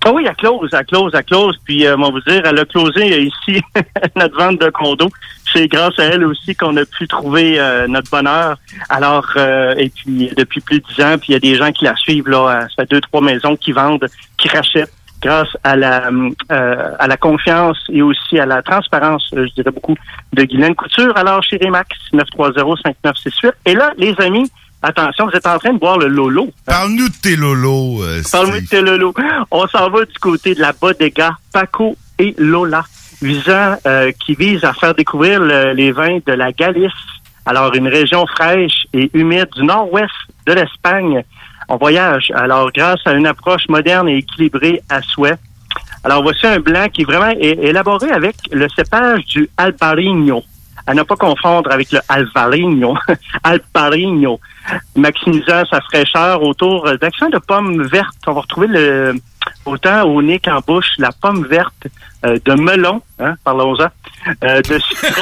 Ah 0.03 0.11
oui, 0.11 0.25
elle 0.27 0.35
close, 0.35 0.69
elle 0.73 0.85
close, 0.85 1.11
elle 1.13 1.23
close. 1.23 1.55
Puis, 1.63 1.85
euh, 1.85 1.95
on 1.95 2.01
va 2.01 2.09
vous 2.09 2.21
dire, 2.21 2.41
elle 2.43 2.57
a 2.57 2.65
closé 2.65 3.13
euh, 3.13 3.19
ici 3.19 3.61
notre 4.15 4.35
vente 4.35 4.59
de 4.59 4.69
condos. 4.71 5.11
C'est 5.53 5.67
grâce 5.67 5.99
à 5.99 6.05
elle 6.05 6.23
aussi 6.25 6.55
qu'on 6.55 6.75
a 6.77 6.85
pu 6.85 7.07
trouver 7.07 7.59
euh, 7.59 7.87
notre 7.87 8.09
bonheur. 8.09 8.57
Alors, 8.89 9.27
euh, 9.35 9.75
et 9.77 9.89
puis, 9.89 10.31
depuis 10.35 10.61
plus 10.61 10.79
de 10.79 10.85
dix 10.87 11.03
ans, 11.03 11.17
puis 11.19 11.29
il 11.29 11.33
y 11.33 11.35
a 11.35 11.39
des 11.39 11.55
gens 11.55 11.71
qui 11.71 11.85
la 11.85 11.95
suivent, 11.95 12.29
là. 12.29 12.67
Ça 12.75 12.85
deux, 12.85 13.01
trois 13.01 13.21
maisons 13.21 13.55
qui 13.55 13.73
vendent, 13.73 14.07
qui 14.37 14.47
rachètent. 14.47 14.91
grâce 15.21 15.55
à 15.63 15.75
la 15.75 16.09
euh, 16.51 16.95
à 16.97 17.07
la 17.07 17.17
confiance 17.17 17.77
et 17.89 18.01
aussi 18.01 18.39
à 18.39 18.45
la 18.45 18.61
transparence, 18.63 19.29
euh, 19.33 19.45
je 19.47 19.53
dirais 19.53 19.71
beaucoup, 19.71 19.95
de 20.33 20.43
Guylaine 20.43 20.75
Couture. 20.75 21.15
Alors, 21.15 21.43
chez 21.43 21.57
Remax, 21.57 21.89
930-5968. 22.13 23.51
Et 23.65 23.75
là, 23.75 23.93
les 23.97 24.15
amis, 24.19 24.49
attention, 24.81 25.25
vous 25.27 25.31
êtes 25.37 25.45
en 25.47 25.57
train 25.59 25.73
de 25.73 25.79
boire 25.79 25.97
le 25.97 26.07
Lolo. 26.07 26.49
Parle-nous 26.65 27.09
de 27.09 27.13
tes 27.21 27.35
lolos. 27.35 28.01
euh, 28.03 28.21
Parle-moi 28.31 28.61
de 28.61 28.65
tes 28.67 28.81
Lolo. 28.81 29.13
On 29.51 29.67
s'en 29.67 29.89
va 29.89 30.05
du 30.05 30.13
côté 30.19 30.55
de 30.55 30.61
la 30.61 30.73
bodega 30.73 31.37
Paco 31.53 31.95
et 32.19 32.33
Lola, 32.37 32.83
visant, 33.21 33.75
euh, 33.85 34.11
qui 34.23 34.33
vise 34.35 34.63
à 34.63 34.73
faire 34.73 34.93
découvrir 34.95 35.39
le- 35.39 35.73
les 35.73 35.91
vins 35.91 36.19
de 36.25 36.33
la 36.33 36.51
Galice. 36.51 36.91
Alors, 37.45 37.73
une 37.73 37.87
région 37.87 38.25
fraîche 38.27 38.85
et 38.93 39.09
humide 39.13 39.47
du 39.55 39.63
nord-ouest 39.63 40.11
de 40.45 40.53
l'Espagne. 40.53 41.23
On 41.69 41.77
voyage, 41.77 42.31
alors, 42.35 42.71
grâce 42.71 42.99
à 43.05 43.13
une 43.13 43.25
approche 43.27 43.67
moderne 43.69 44.09
et 44.09 44.17
équilibrée 44.17 44.81
à 44.89 45.01
souhait. 45.01 45.37
Alors, 46.03 46.21
voici 46.23 46.45
un 46.45 46.59
blanc 46.59 46.87
qui 46.91 47.01
est 47.01 47.05
vraiment 47.05 47.31
élaboré 47.39 48.09
avec 48.11 48.35
le 48.51 48.67
cépage 48.75 49.23
du 49.25 49.47
Albarino. 49.57 50.43
À 50.91 50.93
ne 50.93 51.03
pas 51.03 51.15
confondre 51.15 51.71
avec 51.71 51.89
le 51.93 51.99
Alvarinho. 52.09 52.97
Albarino. 53.43 54.41
Maximisant 54.97 55.63
sa 55.71 55.79
fraîcheur 55.79 56.43
autour 56.43 56.83
d'accents 56.97 57.29
de 57.29 57.37
pommes 57.37 57.83
vertes. 57.83 58.17
On 58.27 58.33
va 58.33 58.41
retrouver 58.41 58.67
le, 58.67 59.15
autant 59.65 60.03
au 60.03 60.21
nez 60.21 60.39
qu'en 60.39 60.59
bouche, 60.59 60.91
la 60.97 61.13
pomme 61.13 61.47
verte 61.47 61.87
euh, 62.25 62.37
de 62.45 62.53
melon, 62.53 63.01
hein, 63.19 63.35
parlons-en, 63.43 63.87
euh, 64.43 64.61
de 64.61 64.79
citron. 64.79 65.21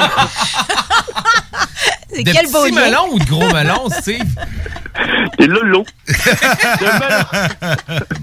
C'est 2.12 2.24
De 2.24 2.32
quel 2.32 2.50
beau 2.50 2.64
melons 2.72 3.12
ou 3.12 3.18
de 3.18 3.24
gros 3.24 3.48
melons, 3.54 3.88
Steve? 4.00 4.24
Des 5.38 5.46
lolos. 5.46 5.86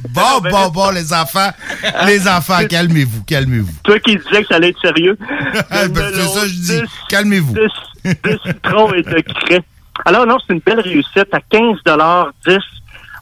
Bon, 0.09 0.41
bon, 0.49 0.69
bon, 0.69 0.89
les 0.89 1.13
enfants. 1.13 1.51
Les 2.07 2.27
enfants, 2.27 2.65
calmez-vous, 2.67 3.23
calmez-vous. 3.23 3.71
Toi 3.83 3.99
qui 3.99 4.17
disais 4.17 4.41
que 4.41 4.47
ça 4.47 4.55
allait 4.55 4.69
être 4.69 4.81
sérieux. 4.81 5.15
Ben, 5.69 5.93
c'est 5.93 6.27
ça, 6.27 6.47
je 6.47 6.53
dis. 6.53 6.81
Calmez-vous. 7.07 7.53
De, 7.53 7.67
de 8.03 8.39
citron 8.43 8.93
et 8.93 9.03
de 9.03 9.21
craie. 9.21 9.63
Alors 10.05 10.25
non, 10.25 10.37
c'est 10.39 10.53
une 10.53 10.59
belle 10.59 10.79
réussite 10.79 11.27
à 11.31 11.39
15 11.51 11.77
10 12.47 12.57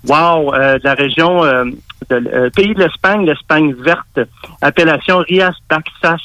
Wow, 0.08 0.54
euh, 0.54 0.78
de 0.78 0.84
la 0.84 0.94
région 0.94 1.44
euh, 1.44 1.66
euh, 2.12 2.50
pays 2.52 2.74
de 2.74 2.80
l'Espagne, 2.80 3.26
l'Espagne 3.26 3.74
verte, 3.74 4.20
appellation 4.62 5.20
Rias 5.20 5.56
Baxas, 5.70 6.22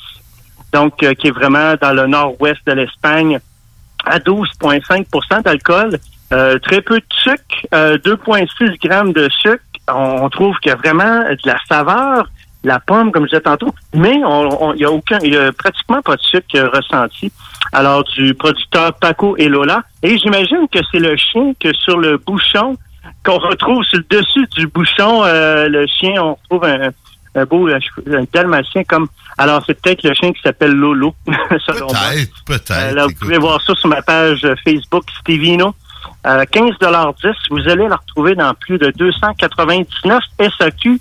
donc 0.73 1.03
euh, 1.03 1.15
qui 1.15 1.29
est 1.29 1.33
vraiment 1.33 1.75
dans 1.81 1.93
le 1.93 2.07
nord-ouest 2.07 2.61
de 2.67 2.73
l'Espagne, 2.73 3.39
à 4.05 4.19
12,5% 4.19 5.43
d'alcool, 5.43 5.99
euh, 6.33 6.59
très 6.59 6.81
peu 6.81 6.99
de 6.99 7.05
sucre, 7.11 7.67
euh, 7.75 7.99
2,6 7.99 8.79
grammes 8.87 9.13
de 9.13 9.29
sucre. 9.29 9.63
On, 9.93 10.29
trouve 10.29 10.57
qu'il 10.59 10.71
y 10.71 10.73
a 10.73 10.77
vraiment 10.77 11.21
de 11.23 11.39
la 11.45 11.59
saveur, 11.69 12.31
la 12.63 12.79
pomme, 12.79 13.11
comme 13.11 13.25
je 13.25 13.31
disais 13.31 13.41
tantôt, 13.41 13.75
mais 13.93 14.15
il 14.15 14.81
y 14.81 14.85
a 14.85 14.91
aucun, 14.91 15.19
il 15.25 15.37
a 15.37 15.51
pratiquement 15.53 16.01
pas 16.03 16.15
de 16.15 16.23
sucre 16.23 16.71
ressenti. 16.73 17.33
Alors 17.73 18.05
du 18.05 18.35
producteur 18.35 18.95
Paco 18.95 19.37
et 19.37 19.49
Lola, 19.49 19.83
et 20.03 20.17
j'imagine 20.19 20.69
que 20.71 20.79
c'est 20.93 21.01
le 21.01 21.17
chien 21.17 21.53
que 21.59 21.73
sur 21.73 21.99
le 21.99 22.19
bouchon 22.19 22.77
qu'on 23.25 23.39
retrouve 23.39 23.85
sur 23.85 23.99
le 23.99 24.19
dessus 24.19 24.47
du 24.57 24.67
bouchon, 24.67 25.25
euh, 25.25 25.69
le 25.69 25.87
chien, 25.87 26.23
on 26.23 26.35
retrouve 26.35 26.65
un, 26.65 26.91
un 27.35 27.45
beau 27.45 27.69
un 27.69 28.25
dalmatien 28.33 28.85
comme. 28.85 29.09
Alors 29.39 29.63
c'est 29.67 29.81
peut-être 29.81 30.03
le 30.03 30.15
chien 30.15 30.33
qui 30.33 30.41
s'appelle 30.43 30.73
Lolo. 30.73 31.15
Peut-être, 31.27 32.45
peut-être. 32.45 32.71
Euh, 32.73 32.95
là, 32.95 33.07
vous 33.07 33.15
pouvez 33.15 33.39
voir 33.39 33.61
ça 33.63 33.75
sur 33.75 33.89
ma 33.89 34.03
page 34.03 34.45
euh, 34.45 34.55
Facebook 34.65 35.05
Stevino. 35.21 35.75
Euh, 36.27 36.45
15 36.51 36.73
10 36.81 37.31
vous 37.51 37.69
allez 37.69 37.89
la 37.89 37.97
retrouver 37.97 38.35
dans 38.35 38.53
plus 38.55 38.79
de 38.79 38.91
299 38.97 40.23
SAQ 40.59 41.01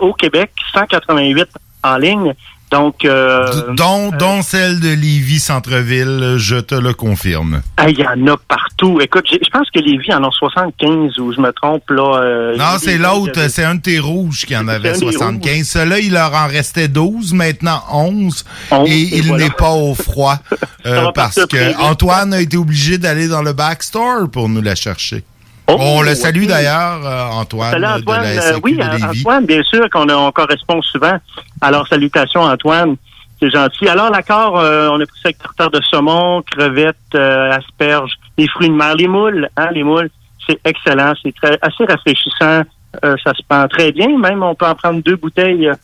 au 0.00 0.12
Québec, 0.12 0.52
188 0.74 1.48
en 1.82 1.96
ligne. 1.96 2.34
Donc, 2.72 3.04
euh, 3.04 3.46
Dont, 3.76 4.10
dont 4.18 4.40
celle 4.42 4.80
de 4.80 4.88
Lévis 4.88 5.38
Centre-Ville, 5.40 6.34
je 6.38 6.56
te 6.56 6.74
le 6.74 6.94
confirme. 6.94 7.60
ah, 7.76 7.88
il 7.90 7.98
y 7.98 8.04
en 8.06 8.26
a 8.32 8.36
partout. 8.48 8.98
Écoute, 9.00 9.26
je 9.30 9.50
pense 9.50 9.68
que 9.70 9.78
Lévis 9.78 10.12
en 10.14 10.24
ont 10.24 10.30
75 10.32 11.18
ou 11.18 11.32
je 11.32 11.40
me 11.40 11.52
trompe 11.52 11.88
là. 11.90 12.20
euh, 12.20 12.56
Non, 12.56 12.78
c'est 12.78 12.94
a 12.94 12.98
l'autre, 12.98 13.48
c'est 13.50 13.64
un 13.64 13.74
de 13.76 13.82
tes 13.82 13.98
rouges 13.98 14.44
qui 14.46 14.56
en 14.56 14.66
avait 14.68 14.88
un 14.90 14.92
des 14.92 14.98
75. 15.12 15.68
Celui-là, 15.68 15.98
il 16.00 16.12
leur 16.12 16.34
en 16.34 16.46
restait 16.48 16.88
12, 16.88 17.34
maintenant 17.34 17.82
11. 17.92 18.44
et 18.86 18.90
et 18.90 19.18
il 19.18 19.26
voilà. 19.28 19.44
n'est 19.44 19.50
pas 19.50 19.72
au 19.72 19.94
froid 19.94 20.38
euh, 20.86 21.12
parce 21.14 21.44
que. 21.46 21.78
Antoine 21.82 22.32
a 22.32 22.40
été 22.40 22.56
obligé 22.56 22.96
d'aller 22.98 23.28
dans 23.28 23.42
le 23.42 23.52
backstore 23.52 24.30
pour 24.30 24.48
nous 24.48 24.62
la 24.62 24.74
chercher. 24.74 25.24
Oh, 25.68 25.76
On 25.78 26.02
le 26.02 26.14
salue 26.14 26.46
d'ailleurs, 26.46 27.04
euh, 27.06 27.24
Antoine, 27.40 27.70
Salut, 27.70 27.84
de 27.84 27.90
Antoine. 28.00 28.22
la 28.22 28.28
Euh, 28.28 28.40
SAQ 28.40 28.60
oui, 28.64 28.72
de 28.76 28.82
Lévis. 28.82 29.20
Antoine, 29.20 29.46
bien 29.46 29.62
sûr 29.62 29.88
qu'on 29.90 30.08
on 30.10 30.32
correspond 30.32 30.82
souvent. 30.82 31.16
Alors, 31.60 31.86
salutations, 31.88 32.42
Antoine. 32.42 32.96
C'est 33.40 33.50
gentil. 33.50 33.88
Alors, 33.88 34.10
l'accord, 34.10 34.58
euh, 34.58 34.88
on 34.92 35.00
a 35.00 35.06
pris 35.06 35.18
ça 35.20 35.28
avec 35.28 35.38
tartare 35.38 35.70
de 35.70 35.80
saumon, 35.90 36.42
crevettes, 36.42 36.96
euh, 37.14 37.50
asperges, 37.52 38.12
les 38.38 38.46
fruits 38.48 38.68
de 38.68 38.74
mer, 38.74 38.94
les 38.94 39.08
moules. 39.08 39.48
Hein, 39.56 39.68
les 39.72 39.82
moules, 39.82 40.10
c'est 40.46 40.60
excellent. 40.64 41.12
C'est 41.22 41.34
très 41.34 41.58
assez 41.62 41.84
rafraîchissant. 41.84 42.62
Euh, 43.04 43.16
ça 43.24 43.32
se 43.34 43.42
prend 43.48 43.66
très 43.68 43.90
bien. 43.92 44.16
Même, 44.18 44.42
on 44.42 44.54
peut 44.54 44.66
en 44.66 44.74
prendre 44.74 45.02
deux 45.02 45.16
bouteilles 45.16 45.68
euh, 45.68 45.74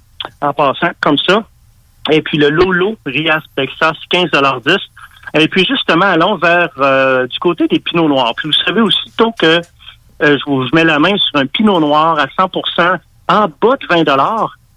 en 0.40 0.52
passant, 0.52 0.90
comme 1.00 1.18
ça. 1.18 1.42
Et 2.10 2.22
puis, 2.22 2.38
le 2.38 2.50
Lolo 2.50 2.96
Rias 3.06 3.40
Texas, 3.56 3.96
15,10 4.12 4.76
Et 5.34 5.48
puis, 5.48 5.64
justement, 5.64 6.06
allons 6.06 6.36
vers 6.36 6.70
euh, 6.78 7.26
du 7.26 7.38
côté 7.38 7.66
des 7.68 7.78
pinots 7.78 8.08
noirs. 8.08 8.32
Puis, 8.36 8.48
vous 8.48 8.64
savez 8.64 8.80
aussitôt 8.80 9.32
que 9.38 9.60
euh, 10.22 10.36
je, 10.38 10.44
vous- 10.46 10.66
mets 10.72 10.84
la 10.84 10.98
main 10.98 11.16
sur 11.16 11.40
un 11.40 11.46
pinot 11.46 11.80
noir 11.80 12.18
à 12.18 12.26
100 12.36 12.50
en 13.28 13.48
bas 13.48 13.76
de 13.76 13.86
20 13.88 14.04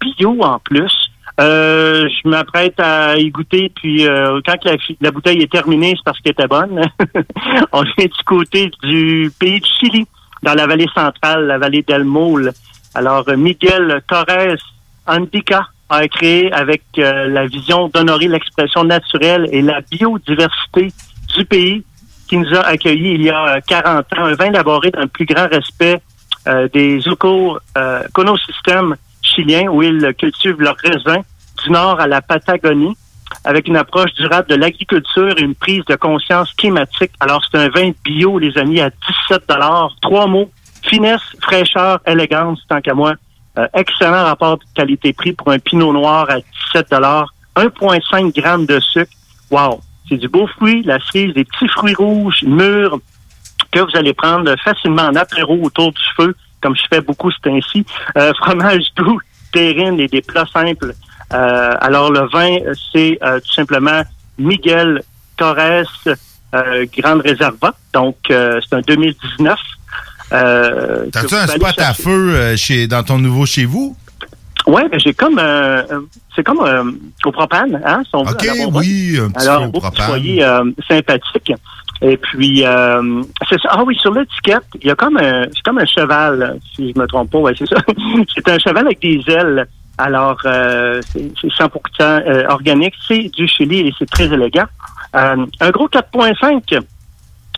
bio 0.00 0.42
en 0.42 0.58
plus. 0.58 0.92
Euh, 1.40 2.08
je 2.08 2.28
m'apprête 2.28 2.78
à 2.78 3.16
y 3.16 3.30
goûter, 3.30 3.72
puis 3.74 4.06
euh, 4.06 4.40
quand 4.46 4.58
la, 5.00 5.10
bouteille 5.10 5.40
est 5.40 5.50
terminée, 5.50 5.94
c'est 5.96 6.04
parce 6.04 6.20
qu'elle 6.20 6.32
était 6.32 6.46
bonne. 6.46 6.82
On 7.72 7.84
est 7.96 8.08
du 8.08 8.24
côté 8.26 8.70
du 8.82 9.32
pays 9.38 9.60
du 9.60 9.68
Chili, 9.80 10.06
dans 10.42 10.54
la 10.54 10.66
vallée 10.66 10.88
centrale, 10.94 11.46
la 11.46 11.58
vallée 11.58 11.82
d'El 11.82 12.04
Moule. 12.04 12.52
Alors, 12.94 13.24
Miguel 13.36 14.02
Torres 14.06 14.58
Andica 15.06 15.68
a 15.96 16.08
créé 16.08 16.52
avec 16.52 16.82
euh, 16.98 17.28
la 17.28 17.46
vision 17.46 17.88
d'honorer 17.88 18.28
l'expression 18.28 18.84
naturelle 18.84 19.48
et 19.52 19.62
la 19.62 19.80
biodiversité 19.80 20.92
du 21.36 21.44
pays 21.44 21.84
qui 22.28 22.38
nous 22.38 22.54
a 22.54 22.60
accueillis 22.60 23.14
il 23.14 23.22
y 23.22 23.30
a 23.30 23.56
euh, 23.56 23.60
40 23.66 24.06
ans, 24.16 24.24
un 24.24 24.34
vin 24.34 24.46
élaboré 24.46 24.90
dans 24.90 25.00
le 25.00 25.08
plus 25.08 25.26
grand 25.26 25.48
respect 25.48 26.00
euh, 26.48 26.66
des 26.72 26.98
éco, 27.06 27.58
euh, 27.76 28.02
chiliens 29.22 29.68
où 29.68 29.82
ils 29.82 30.14
cultivent 30.18 30.60
leurs 30.60 30.76
raisins 30.76 31.22
du 31.62 31.70
nord 31.70 32.00
à 32.00 32.06
la 32.06 32.22
Patagonie 32.22 32.96
avec 33.44 33.68
une 33.68 33.76
approche 33.76 34.12
durable 34.14 34.48
de 34.48 34.54
l'agriculture 34.54 35.34
et 35.38 35.42
une 35.42 35.54
prise 35.54 35.84
de 35.86 35.94
conscience 35.96 36.52
climatique. 36.54 37.12
Alors, 37.20 37.42
c'est 37.50 37.58
un 37.58 37.68
vin 37.68 37.90
bio, 38.04 38.38
les 38.38 38.56
amis, 38.58 38.80
à 38.80 38.90
17 39.28 39.42
Trois 40.00 40.26
mots, 40.26 40.50
finesse, 40.84 41.22
fraîcheur, 41.40 42.00
élégance, 42.06 42.60
tant 42.68 42.80
qu'à 42.80 42.94
moi. 42.94 43.14
Euh, 43.58 43.66
excellent 43.74 44.24
rapport 44.24 44.58
qualité-prix 44.74 45.32
pour 45.32 45.50
un 45.50 45.58
pinot 45.58 45.92
noir 45.92 46.26
à 46.30 46.36
17 46.74 46.88
1,5 47.56 48.40
grammes 48.40 48.66
de 48.66 48.80
sucre. 48.80 49.12
Wow! 49.50 49.80
C'est 50.08 50.16
du 50.16 50.28
beau 50.28 50.46
fruit, 50.46 50.82
la 50.84 50.98
cerise, 51.00 51.34
des 51.34 51.44
petits 51.44 51.68
fruits 51.68 51.94
rouges, 51.94 52.42
mûrs, 52.42 52.98
que 53.70 53.80
vous 53.80 53.96
allez 53.96 54.14
prendre 54.14 54.54
facilement 54.62 55.02
en 55.02 55.14
apéro 55.14 55.58
autour 55.62 55.92
du 55.92 56.02
feu, 56.16 56.34
comme 56.60 56.76
je 56.76 56.82
fais 56.90 57.00
beaucoup 57.00 57.30
c'est 57.30 57.50
ainsi. 57.50 57.84
Euh, 58.16 58.32
fromage 58.34 58.84
doux, 58.96 59.20
terrine 59.52 60.00
et 60.00 60.08
des 60.08 60.22
plats 60.22 60.46
simples. 60.46 60.94
Euh, 61.32 61.74
alors, 61.80 62.10
le 62.10 62.28
vin, 62.28 62.58
c'est 62.92 63.18
euh, 63.22 63.40
tout 63.40 63.52
simplement 63.52 64.02
Miguel 64.38 65.02
Torres 65.36 65.84
euh, 66.54 66.86
Grande 66.96 67.22
Réserva. 67.22 67.74
Donc, 67.92 68.16
euh, 68.30 68.60
c'est 68.62 68.76
un 68.76 68.80
2019. 68.80 69.58
Euh, 70.32 71.06
T'as-tu 71.12 71.34
un 71.34 71.46
spot 71.46 71.78
à 71.78 71.94
feu 71.94 72.10
euh, 72.34 72.56
chez, 72.56 72.86
dans 72.86 73.02
ton 73.02 73.18
nouveau 73.18 73.46
chez 73.46 73.64
vous? 73.64 73.96
Ouais, 74.66 74.88
ben, 74.88 75.00
j'ai 75.00 75.12
comme 75.12 75.38
euh, 75.38 75.82
euh, 75.90 76.00
c'est 76.36 76.44
comme 76.44 76.60
euh, 76.60 76.84
au 77.24 77.32
propane, 77.32 77.80
hein, 77.84 78.02
si 78.04 78.10
on 78.14 78.22
veut. 78.22 78.32
OK, 78.32 78.48
oui, 78.74 79.18
un 79.20 79.30
petit 79.30 79.48
Alors, 79.48 79.62
feu 79.62 79.68
au 79.68 79.80
propane. 79.80 80.20
euh, 80.40 80.64
sympathique. 80.88 81.52
Et 82.00 82.16
puis 82.16 82.64
c'est 83.48 83.60
ça. 83.60 83.68
Ah 83.70 83.82
oui, 83.84 83.96
sur 83.96 84.12
l'étiquette, 84.12 84.64
il 84.80 84.86
y 84.86 84.90
a 84.90 84.94
comme 84.94 85.16
un 85.16 85.44
c'est 85.54 85.62
comme 85.64 85.78
un 85.78 85.84
cheval, 85.86 86.58
si 86.74 86.92
je 86.94 87.00
me 87.00 87.06
trompe 87.06 87.30
pas, 87.30 87.38
ouais, 87.38 87.52
c'est 87.56 87.68
ça. 87.68 87.76
c'est 88.34 88.48
un 88.48 88.58
cheval 88.58 88.86
avec 88.86 89.00
des 89.00 89.20
ailes. 89.28 89.66
Alors 89.98 90.38
c'est 90.42 91.30
c'est 91.40 91.48
100% 91.48 91.70
euh, 92.00 92.44
organique, 92.48 92.94
c'est 93.06 93.28
du 93.34 93.46
Chili 93.46 93.80
et 93.80 93.94
c'est 93.98 94.08
très 94.08 94.24
élégant. 94.24 94.64
Un 95.12 95.70
gros 95.70 95.88
4.5 95.88 96.80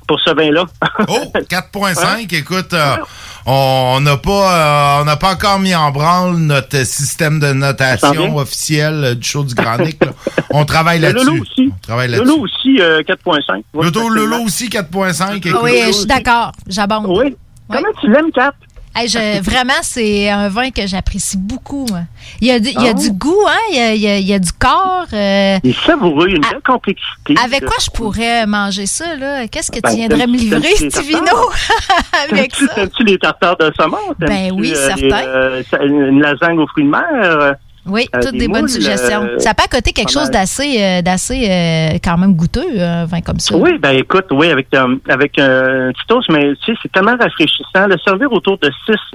pour 0.07 0.21
ce 0.21 0.31
vin-là. 0.31 0.65
Oh, 1.09 1.33
4.5, 1.35 2.35
écoute, 2.35 2.73
euh, 2.73 2.97
on 3.47 4.01
n'a 4.01 4.17
pas, 4.17 4.99
euh, 4.99 5.03
on 5.03 5.05
n'a 5.05 5.17
pas 5.17 5.33
encore 5.33 5.59
mis 5.59 5.75
en 5.75 5.91
branle 5.91 6.37
notre 6.37 6.85
système 6.87 7.41
de 7.41 7.53
notation 7.53 8.37
officiel 8.37 9.05
euh, 9.05 9.15
du 9.15 9.27
show 9.27 9.45
du 9.45 9.55
Granic. 9.55 10.03
là. 10.05 10.13
On 10.51 10.65
travaille 10.65 11.01
Le 11.01 11.09
là-dessus. 11.09 11.27
Lolo 11.27 11.43
aussi. 11.43 11.71
On 11.73 11.79
travaille 11.87 12.09
Le 12.09 12.19
là-dessus. 12.19 12.29
lot 12.37 12.43
aussi 12.43 12.81
euh, 12.81 13.03
4.5. 13.03 13.17
Ouais, 13.57 13.63
Lolo, 13.75 13.85
facilement. 13.93 14.09
Lolo 14.11 14.37
aussi 14.45 14.69
4.5. 14.69 15.37
écoute. 15.37 15.61
Oui, 15.63 15.81
je 15.87 15.93
suis 15.93 16.07
d'accord. 16.07 16.53
J'abonde. 16.69 17.07
Oui. 17.09 17.37
Comment 17.71 17.89
tu 18.01 18.11
l'aimes, 18.11 18.31
Kat? 18.33 18.53
Hey, 18.97 19.09
je- 19.09 19.41
vraiment, 19.43 19.73
c'est 19.83 20.29
un 20.31 20.49
vin 20.49 20.71
que 20.71 20.87
j'apprécie 20.87 21.37
beaucoup. 21.37 21.87
moi. 21.91 22.01
Il 22.41 22.49
y 22.49 22.51
a, 22.53 22.59
du- 22.61 22.69
il 22.69 22.81
y 22.83 22.87
a 22.87 22.91
Ah. 22.91 22.95
du 22.95 23.11
goût, 23.11 23.45
hein? 23.49 23.59
Il 23.71 23.77
y 23.77 23.81
a, 23.81 23.95
il 23.95 24.01
y 24.01 24.07
a- 24.09 24.19
il 24.19 24.27
y 24.27 24.33
a 24.35 24.39
du 24.39 24.53
corps. 24.53 25.07
euh, 25.13 25.59
Il 25.65 25.71
est 25.71 25.85
savoureux, 25.85 26.27
il 26.29 26.33
y 26.33 26.35
a 26.35 26.37
une 26.37 26.43
belle 26.43 26.61
complexité. 26.65 27.35
avec 27.43 27.65
quoi 27.65 27.77
je 27.83 27.91
pourrais 27.91 28.47
manger 28.47 28.87
ça, 28.87 29.17
là? 29.17 29.49
Qu'est-ce 29.49 29.71
que 29.73 29.81
Ben, 29.81 29.91
tu 29.91 29.97
viendrais 29.97 30.27
me 30.27 30.37
livrer, 30.37 30.75
Stivino? 30.77 31.51
avec 32.31 32.55
ça? 32.55 32.67
T'aimes-tu 32.75 33.05
les 33.05 33.19
tartares 33.19 33.57
de 33.57 33.73
saumon? 33.79 33.97
Ben 34.19 34.53
oui, 34.53 34.73
euh, 34.75 34.89
certain. 34.89 35.27
euh, 35.27 35.63
une 35.83 36.21
lasagne 36.21 36.59
aux 36.59 36.67
fruits 36.69 36.85
de 36.85 36.91
mer? 36.91 37.55
Oui, 37.87 38.09
euh, 38.15 38.21
toutes 38.23 38.33
des 38.33 38.39
des, 38.39 38.49
bonnes 38.49 38.61
moules, 38.63 38.71
suggestions. 38.71 39.23
euh, 39.25 39.39
ça 39.39 39.53
peut 39.53 39.65
à 39.65 39.69
côté 39.69 39.93
quelque 39.93 40.13
pas 40.13 40.21
chose 40.21 40.31
d'assez 40.31 40.83
euh, 40.83 41.03
d'assez 41.03 41.49
euh, 41.51 41.99
quand 42.03 42.17
même 42.17 42.35
goûteux, 42.35 42.81
un 42.81 43.05
vin 43.05 43.21
comme 43.21 43.39
ça. 43.39 43.57
Oui, 43.57 43.77
ben 43.79 43.91
écoute, 43.97 44.27
oui, 44.31 44.51
avec, 44.51 44.69
avec 45.09 45.39
un 45.39 45.93
petit 45.93 46.07
toast, 46.09 46.31
mais 46.31 46.55
tu 46.65 46.73
sais, 46.73 46.79
c'est 46.83 46.91
tellement 46.93 47.17
rafraîchissant. 47.17 47.87
Le 47.87 47.99
servir 47.99 48.33
autour 48.33 48.59
de 48.59 48.71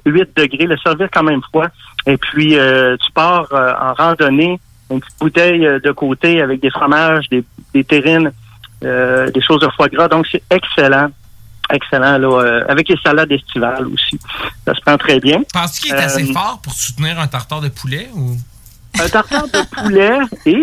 6-8 0.05 0.27
degrés, 0.35 0.65
le 0.67 0.77
servir 0.77 1.07
quand 1.11 1.23
même 1.23 1.41
froid. 1.41 1.65
Et 2.05 2.17
puis, 2.17 2.57
euh, 2.57 2.95
tu 2.97 3.11
pars 3.11 3.47
euh, 3.51 3.73
en 3.81 3.93
randonnée, 3.93 4.59
une 4.91 4.99
petite 4.99 5.19
bouteille 5.19 5.65
euh, 5.65 5.79
de 5.79 5.91
côté 5.91 6.41
avec 6.41 6.61
des 6.61 6.69
fromages, 6.69 7.27
des, 7.29 7.43
des 7.73 7.83
terrines, 7.83 8.31
euh, 8.83 9.29
des 9.31 9.41
choses 9.41 9.61
de 9.61 9.69
foie 9.75 9.87
gras. 9.89 10.07
Donc, 10.07 10.27
c'est 10.31 10.43
excellent. 10.51 11.09
Excellent, 11.71 12.17
là, 12.17 12.27
euh, 12.27 12.61
avec 12.67 12.89
les 12.89 12.97
salades 13.03 13.31
estivales 13.31 13.85
aussi. 13.87 14.19
Ça 14.65 14.73
se 14.73 14.81
prend 14.81 14.97
très 14.97 15.19
bien. 15.19 15.41
Penses-tu 15.53 15.81
qu'il 15.87 15.95
est 15.95 15.99
assez 15.99 16.25
fort 16.33 16.59
pour 16.63 16.73
soutenir 16.73 17.19
un 17.19 17.27
tartare 17.27 17.61
de 17.61 17.69
poulet 17.69 18.09
ou? 18.15 18.35
Un 19.01 19.07
tartare 19.07 19.47
de 19.47 19.81
poulet 19.81 20.19
et... 20.45 20.55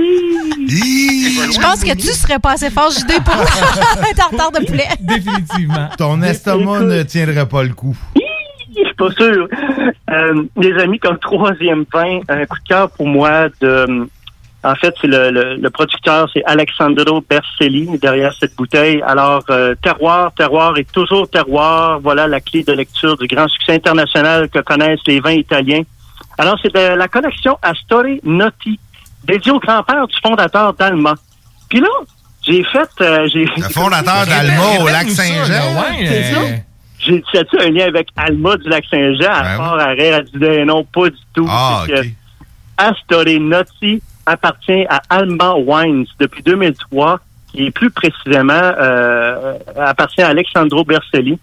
Je 0.69 1.61
pense 1.61 1.83
que 1.83 1.95
tu 1.95 2.09
serais 2.09 2.39
pas 2.39 2.53
assez 2.53 2.71
fort, 2.71 2.91
JD, 2.91 3.23
pour 3.25 3.35
un 4.11 4.15
tartare 4.15 4.53
de 4.53 4.67
poulet. 4.67 4.89
Définitivement. 5.01 5.89
Ton 5.97 6.21
estomac 6.23 6.81
ne 6.81 7.03
tiendrait 7.03 7.49
pas 7.49 7.63
le 7.63 7.73
coup. 7.73 7.97
Je 8.17 8.85
suis 8.85 8.95
pas 8.95 9.11
sûr. 9.13 9.49
Euh, 10.11 10.43
les 10.57 10.73
amis, 10.83 10.99
comme 10.99 11.19
troisième 11.19 11.85
vin, 11.93 12.21
un 12.29 12.45
coup 12.47 12.59
de 12.59 12.69
cœur 12.69 12.91
pour 12.91 13.07
moi 13.07 13.49
de. 13.61 14.07
En 14.65 14.75
fait, 14.75 14.93
c'est 15.01 15.07
le, 15.07 15.31
le, 15.31 15.55
le 15.57 15.71
producteur, 15.71 16.29
c'est 16.33 16.43
Alexandro 16.45 17.23
Berselli 17.29 17.99
derrière 17.99 18.35
cette 18.39 18.57
bouteille. 18.57 19.01
Alors, 19.07 19.45
euh, 19.49 19.77
terroir, 19.81 20.33
terroir 20.35 20.77
et 20.77 20.85
toujours 20.85 21.31
terroir. 21.31 22.01
Voilà 22.01 22.27
la 22.27 22.41
clé 22.41 22.65
de 22.65 22.73
lecture 22.73 23.17
du 23.17 23.29
grand 23.29 23.47
succès 23.49 23.75
international 23.75 24.49
que 24.49 24.59
connaissent 24.59 25.07
les 25.07 25.21
vins 25.21 25.31
italiens. 25.31 25.83
Alors, 26.39 26.57
c'est 26.63 26.75
de 26.75 26.95
la 26.97 27.09
collection 27.09 27.59
Astori 27.63 28.21
Notti, 28.25 28.79
dédiée 29.25 29.53
au 29.53 29.59
grand-père 29.61 30.07
du 30.07 30.15
fondateur 30.23 30.73
d'Alma. 30.75 31.15
Puis 31.69 31.81
là, 31.81 31.89
j'ai 32.47 32.63
fait... 32.65 32.89
euh, 33.01 33.27
j'ai 33.33 33.45
Le 33.45 33.63
fondateur 33.71 34.27
d'Alma 34.27 34.81
au 34.83 34.87
lac 34.87 35.09
Saint-Jean. 35.09 35.83
c'est 35.99 36.33
ça. 36.35 36.41
J'ai 36.99 37.21
dit, 37.21 37.25
un 37.61 37.71
lien 37.71 37.87
avec 37.87 38.09
Alma 38.17 38.57
du 38.57 38.69
lac 38.69 38.85
Saint-Jean? 38.91 39.31
À 39.33 39.57
part 39.57 39.79
à 39.79 39.87
rire, 39.89 40.17
elle 40.19 40.25
disait 40.25 40.65
non, 40.65 40.85
pas 40.85 41.09
du 41.11 41.17
tout. 41.35 41.47
Ah, 41.49 41.83
C'est 41.87 41.93
que 41.93 42.01
ok. 42.01 42.07
Astori 42.79 43.41
Notti 43.41 44.03
appartient 44.27 44.85
à 44.89 45.01
Alma 45.09 45.55
Wines 45.55 46.07
depuis 46.19 46.43
2003, 46.43 47.21
qui 47.53 47.67
est 47.67 47.71
plus 47.71 47.91
précisément 47.91 48.53
euh, 48.53 49.55
appartient 49.79 50.21
à 50.23 50.29
Alexandro 50.29 50.85
Berselli. 50.85 51.39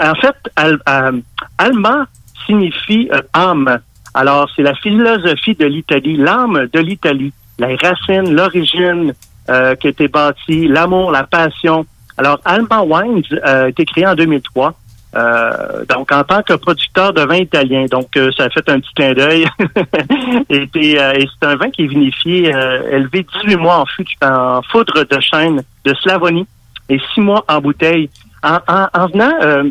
En 0.00 0.14
fait, 0.14 0.34
Al- 0.56 0.78
euh, 0.88 1.12
Alma 1.58 2.06
signifie 2.46 3.08
euh, 3.12 3.20
âme. 3.34 3.78
Alors, 4.18 4.50
c'est 4.56 4.62
la 4.62 4.74
philosophie 4.74 5.54
de 5.54 5.64
l'Italie, 5.64 6.16
l'âme 6.16 6.66
de 6.72 6.80
l'Italie, 6.80 7.32
les 7.60 7.76
racines, 7.76 8.34
l'origine 8.34 9.14
euh, 9.48 9.76
qui 9.76 9.86
a 9.86 9.90
été 9.90 10.08
bâtie, 10.08 10.66
l'amour, 10.66 11.12
la 11.12 11.22
passion. 11.22 11.86
Alors, 12.16 12.40
Alma 12.44 12.82
Wines 12.82 13.22
euh, 13.30 13.66
a 13.66 13.68
été 13.68 13.84
créé 13.84 14.08
en 14.08 14.16
2003. 14.16 14.74
Euh, 15.14 15.84
donc, 15.88 16.10
en 16.10 16.24
tant 16.24 16.42
que 16.42 16.54
producteur 16.54 17.12
de 17.12 17.20
vin 17.20 17.36
italien, 17.36 17.86
donc 17.88 18.08
euh, 18.16 18.32
ça 18.36 18.46
a 18.46 18.50
fait 18.50 18.68
un 18.68 18.80
petit 18.80 18.92
clin 18.96 19.12
d'œil. 19.12 19.46
et 20.50 20.68
c'est 20.74 21.46
un 21.46 21.54
vin 21.54 21.70
qui 21.70 21.84
est 21.84 21.86
vinifié, 21.86 22.52
élevé 22.90 23.24
18 23.44 23.54
mois 23.54 23.84
en, 24.20 24.62
foudre 24.62 25.04
de 25.04 25.20
chêne 25.20 25.62
de 25.84 25.94
Slavonie 25.94 26.48
et 26.88 26.98
6 27.14 27.20
mois 27.20 27.44
en 27.46 27.60
bouteille. 27.60 28.10
En, 28.42 28.58
en, 28.66 28.88
en 28.94 29.06
venant 29.06 29.70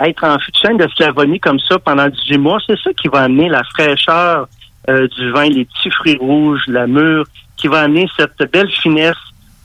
être 0.00 0.24
en 0.24 0.38
fût 0.38 0.52
de 0.52 0.56
chêne 0.56 0.76
de 0.76 0.88
Slavonie 0.96 1.40
comme 1.40 1.58
ça 1.60 1.78
pendant 1.78 2.08
18 2.08 2.38
mois, 2.38 2.58
c'est 2.66 2.78
ça 2.78 2.92
qui 2.92 3.08
va 3.08 3.22
amener 3.22 3.48
la 3.48 3.62
fraîcheur 3.64 4.48
euh, 4.88 5.08
du 5.08 5.30
vin, 5.32 5.48
les 5.48 5.64
petits 5.64 5.90
fruits 5.90 6.18
rouges, 6.20 6.62
la 6.68 6.86
mûre, 6.86 7.24
qui 7.56 7.68
va 7.68 7.80
amener 7.82 8.08
cette 8.16 8.50
belle 8.52 8.70
finesse 8.70 9.16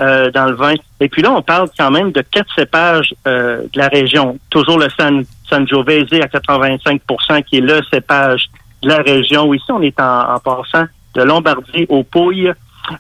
euh, 0.02 0.32
dans 0.32 0.46
le 0.46 0.56
vin. 0.56 0.74
Et 1.00 1.08
puis 1.08 1.22
là, 1.22 1.32
on 1.32 1.42
parle 1.42 1.70
quand 1.78 1.92
même 1.92 2.12
de 2.12 2.22
quatre 2.22 2.54
cépages 2.56 3.14
euh, 3.28 3.62
de 3.72 3.78
la 3.78 3.88
région. 3.88 4.38
Toujours 4.50 4.80
le 4.80 4.90
San, 4.90 5.24
Sangiovese 5.48 6.12
à 6.14 6.28
85% 6.28 7.44
qui 7.44 7.58
est 7.58 7.62
le 7.62 7.80
cépage 7.92 8.50
de 8.82 8.90
la 8.90 8.98
région. 8.98 9.54
Ici, 9.54 9.72
on 9.72 9.82
est 9.82 10.00
en, 10.00 10.34
en 10.34 10.40
passant 10.40 10.86
de 11.14 11.22
Lombardie 11.22 11.86
au 11.90 12.04
Pouilles, 12.04 12.52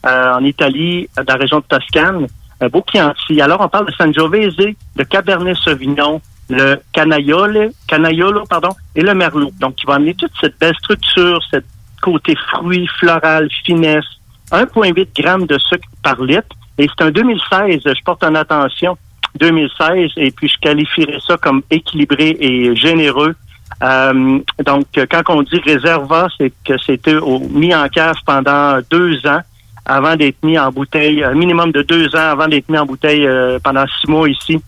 euh, 0.06 0.34
en 0.34 0.44
Italie, 0.44 1.10
dans 1.18 1.24
la 1.28 1.36
région 1.36 1.60
de 1.60 1.66
Toscane, 1.68 2.28
un 2.62 2.68
beau 2.70 2.84
Chianti. 2.90 3.42
Alors, 3.42 3.62
on 3.62 3.68
parle 3.68 3.88
de 3.88 3.92
Sangiovese, 3.94 4.56
de 4.56 5.04
Cabernet 5.04 5.58
Sauvignon, 5.58 6.22
le 6.50 6.80
Canaiole, 6.92 7.72
Canaiolo, 7.88 8.44
pardon, 8.50 8.70
et 8.96 9.02
le 9.02 9.14
Merlot. 9.14 9.52
Donc, 9.60 9.76
qui 9.76 9.86
va 9.86 9.96
amener 9.96 10.14
toute 10.16 10.32
cette 10.40 10.60
belle 10.60 10.76
structure, 10.76 11.40
cette 11.50 11.66
côté 12.02 12.36
fruit, 12.52 12.88
floral, 13.00 13.50
finesse, 13.66 14.06
1,8 14.52 15.08
grammes 15.22 15.46
de 15.46 15.58
sucre 15.58 15.88
par 16.04 16.22
litre. 16.22 16.56
Et 16.78 16.88
c'est 16.88 17.06
un 17.06 17.12
2016, 17.12 17.82
je 17.86 18.04
porte 18.04 18.24
en 18.24 18.36
attention, 18.36 18.98
2016, 19.40 20.12
et 20.18 20.32
puis 20.32 20.48
je 20.48 20.58
qualifierais 20.60 21.20
ça 21.26 21.38
comme 21.38 21.62
équilibré 21.70 22.36
et 22.40 22.76
généreux. 22.76 23.36
Euh, 23.82 24.40
donc, 24.66 24.86
quand 25.10 25.24
on 25.30 25.42
dit 25.44 25.60
réserva, 25.64 26.28
c'est 26.38 26.52
que 26.66 26.78
c'était 26.86 27.16
mis 27.50 27.74
en 27.74 27.88
cave 27.90 28.16
pendant 28.26 28.80
deux 28.90 29.16
ans 29.26 29.42
avant 29.86 30.16
d'être 30.16 30.42
mis 30.44 30.58
en 30.58 30.72
bouteille, 30.72 31.24
un 31.24 31.34
minimum 31.34 31.72
de 31.72 31.82
deux 31.82 32.16
ans 32.16 32.32
avant 32.32 32.48
d'être 32.48 32.70
mis 32.70 32.78
en 32.78 32.86
bouteille 32.86 33.28
euh, 33.28 33.60
pendant 33.62 33.86
six 34.00 34.10
mois 34.10 34.30
ici. 34.30 34.62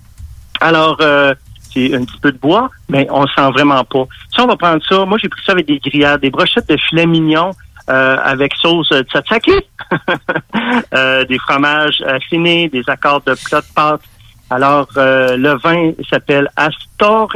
Alors, 0.59 0.97
euh, 1.01 1.33
c'est 1.75 1.93
un 1.93 2.05
petit 2.05 2.19
peu 2.19 2.31
de 2.31 2.37
bois, 2.37 2.69
mais 2.89 3.07
on 3.11 3.27
sent 3.27 3.51
vraiment 3.53 3.83
pas. 3.83 4.05
Si 4.33 4.39
on 4.39 4.47
va 4.47 4.55
prendre 4.55 4.81
ça, 4.87 5.05
moi 5.05 5.17
j'ai 5.21 5.29
pris 5.29 5.41
ça 5.45 5.51
avec 5.51 5.67
des 5.67 5.79
grillades, 5.79 6.21
des 6.21 6.29
brochettes 6.29 6.69
de 6.69 6.77
filet 6.77 7.05
mignon 7.05 7.51
euh, 7.89 8.17
avec 8.23 8.53
sauce 8.55 8.89
de 8.89 9.03
tzatziki, 9.03 9.51
euh, 10.93 11.25
des 11.25 11.37
fromages 11.37 12.01
affinés, 12.07 12.69
des 12.69 12.83
accords 12.87 13.21
de 13.21 13.35
plat 13.45 13.61
de 13.61 13.73
pâte. 13.75 14.01
Alors, 14.49 14.87
euh, 14.97 15.37
le 15.37 15.57
vin 15.57 15.91
s'appelle 16.09 16.49
Astore 16.55 17.33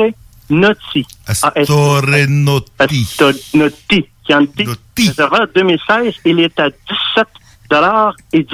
Notti. 0.50 1.06
Astore 1.28 2.06
Notti. 2.28 2.72
Astore 2.80 3.34
Notti. 3.54 4.06
Chianti. 4.26 4.66
Réservoir 4.98 5.48
2016, 5.54 6.14
il 6.26 6.40
est 6.40 6.60
à 6.60 6.70
17 6.70 7.28
dollars 7.70 8.15
et 8.34 8.43
10. 8.43 8.49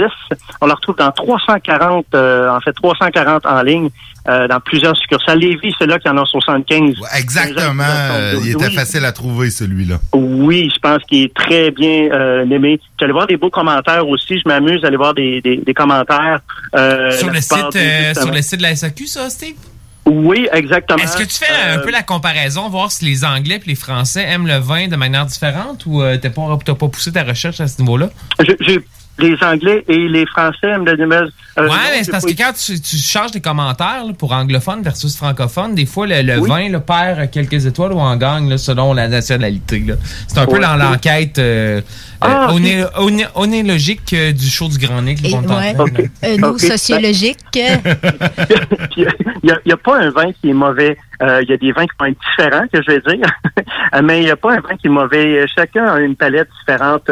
On 0.61 0.67
le 0.67 0.73
retrouve 0.73 0.95
dans 0.97 1.11
340, 1.11 2.05
euh, 2.13 2.49
en 2.49 2.59
fait 2.59 2.73
340 2.73 3.45
en 3.45 3.61
ligne, 3.63 3.89
euh, 4.27 4.47
dans 4.47 4.59
plusieurs 4.59 4.95
succursales. 4.97 5.39
Lévis, 5.39 5.73
c'est 5.77 5.85
là 5.85 5.99
qu'il 5.99 6.09
y 6.09 6.13
en 6.13 6.17
a 6.17 6.25
75. 6.25 6.95
Exactement. 7.17 7.83
euh, 7.83 8.33
il 8.43 8.51
était 8.51 8.67
Oui. 8.67 8.73
facile 8.75 9.05
à 9.05 9.11
trouver, 9.11 9.49
celui-là. 9.51 9.97
Oui, 10.13 10.69
je 10.73 10.79
pense 10.79 11.03
qu'il 11.03 11.23
est 11.23 11.33
très 11.33 11.71
bien 11.71 12.09
euh, 12.11 12.49
aimé. 12.49 12.79
J'allais 12.99 13.13
voir 13.13 13.27
des 13.27 13.37
beaux 13.37 13.49
commentaires 13.49 14.07
aussi. 14.07 14.37
Je 14.39 14.47
m'amuse 14.49 14.83
à 14.83 14.87
aller 14.87 14.97
voir 14.97 15.13
des, 15.13 15.41
des, 15.41 15.57
des 15.57 15.73
commentaires. 15.73 16.39
euh, 16.75 17.11
sur, 17.11 17.27
la 17.27 17.33
le 17.33 17.41
site, 17.41 17.73
des- 17.73 17.79
euh, 17.79 18.13
sur 18.13 18.31
le 18.31 18.41
site 18.41 18.57
de 18.57 18.63
la 18.63 18.75
SAQ, 18.75 19.07
ça, 19.07 19.29
Steve? 19.29 19.55
Oui, 20.07 20.47
exactement. 20.53 20.99
Est-ce 20.99 21.17
que 21.17 21.23
tu 21.23 21.33
fais 21.43 21.51
un 21.73 21.79
peu 21.79 21.89
la 21.89 22.03
comparaison, 22.03 22.69
voir 22.69 22.91
si 22.91 23.05
les 23.05 23.25
Anglais 23.25 23.59
et 23.63 23.67
les 23.69 23.73
Français 23.75 24.21
aiment 24.23 24.45
le 24.45 24.57
vin 24.59 24.87
de 24.87 24.95
manière 24.95 25.25
différente 25.25 25.83
ou 25.87 25.99
euh, 26.03 26.17
t'as 26.21 26.29
pas, 26.29 26.57
pas 26.63 26.87
poussé 26.87 27.11
ta 27.11 27.23
recherche 27.23 27.59
à 27.59 27.67
ce 27.67 27.81
niveau-là? 27.81 28.09
J'ai 28.59 28.79
les 29.17 29.35
Anglais 29.41 29.83
et 29.87 30.07
les 30.09 30.25
Français 30.25 30.67
aiment 30.67 30.85
le 30.85 30.95
numéro. 30.97 31.23
ouais, 31.57 31.67
mais 31.93 32.03
c'est 32.03 32.11
parce 32.11 32.25
que 32.25 32.31
quand 32.35 32.51
tu, 32.53 32.79
tu 32.81 32.97
changes 32.97 33.33
les 33.33 33.39
commentaires 33.41 34.03
là, 34.05 34.13
pour 34.17 34.33
anglophone 34.33 34.81
versus 34.83 35.15
francophone, 35.15 35.73
des 35.73 35.85
fois 35.85 36.05
le, 36.05 36.21
le 36.21 36.39
vin 36.41 36.67
là, 36.69 36.79
perd 36.81 37.31
quelques 37.31 37.65
étoiles 37.65 37.93
ou 37.93 37.99
en 37.99 38.15
gagne 38.17 38.49
là, 38.49 38.57
selon 38.57 38.93
la 38.93 39.07
nationalité. 39.07 39.79
là. 39.79 39.95
C'est 40.27 40.37
un 40.39 40.45
peu 40.45 40.59
dans 40.59 40.75
l'enquête 40.75 41.39
euh, 41.39 41.81
Ah, 42.19 42.47
euh, 42.49 42.53
oné- 42.53 42.85
oné- 42.97 43.27
onélogique 43.35 44.11
euh, 44.13 44.33
du 44.33 44.49
show 44.49 44.67
du 44.67 44.77
Grand 44.79 45.01
Nick. 45.01 45.19
Ouais. 45.23 45.73
train 45.73 45.73
de- 45.85 46.09
Euh, 46.25 46.37
nous, 46.37 46.47
Ok. 46.49 46.59
sociologiques. 46.59 47.37
Il 48.97 49.03
n'y 49.43 49.51
a, 49.51 49.59
il 49.65 49.69
y 49.69 49.73
a 49.73 49.77
pas 49.77 49.99
un 49.99 50.09
vin 50.09 50.31
qui 50.41 50.49
est 50.49 50.53
mauvais. 50.53 50.97
Euh, 51.21 51.41
Il 51.43 51.49
y 51.49 51.53
a 51.53 51.57
des 51.57 51.71
vins 51.71 51.85
qui 51.85 51.91
vont 51.99 52.05
être 52.07 52.17
différents, 52.35 52.65
que 52.73 52.81
je 52.81 52.91
vais 52.91 53.15
dire. 53.15 53.27
Mais 54.03 54.21
il 54.21 54.25
n'y 54.25 54.31
a 54.31 54.35
pas 54.35 54.53
un 54.53 54.59
vin 54.59 54.75
qui 54.75 54.87
est 54.87 54.89
mauvais. 54.89 55.45
Chacun 55.55 55.85
a 55.85 55.99
une 55.99 56.15
palette 56.15 56.49
différente. 56.59 57.03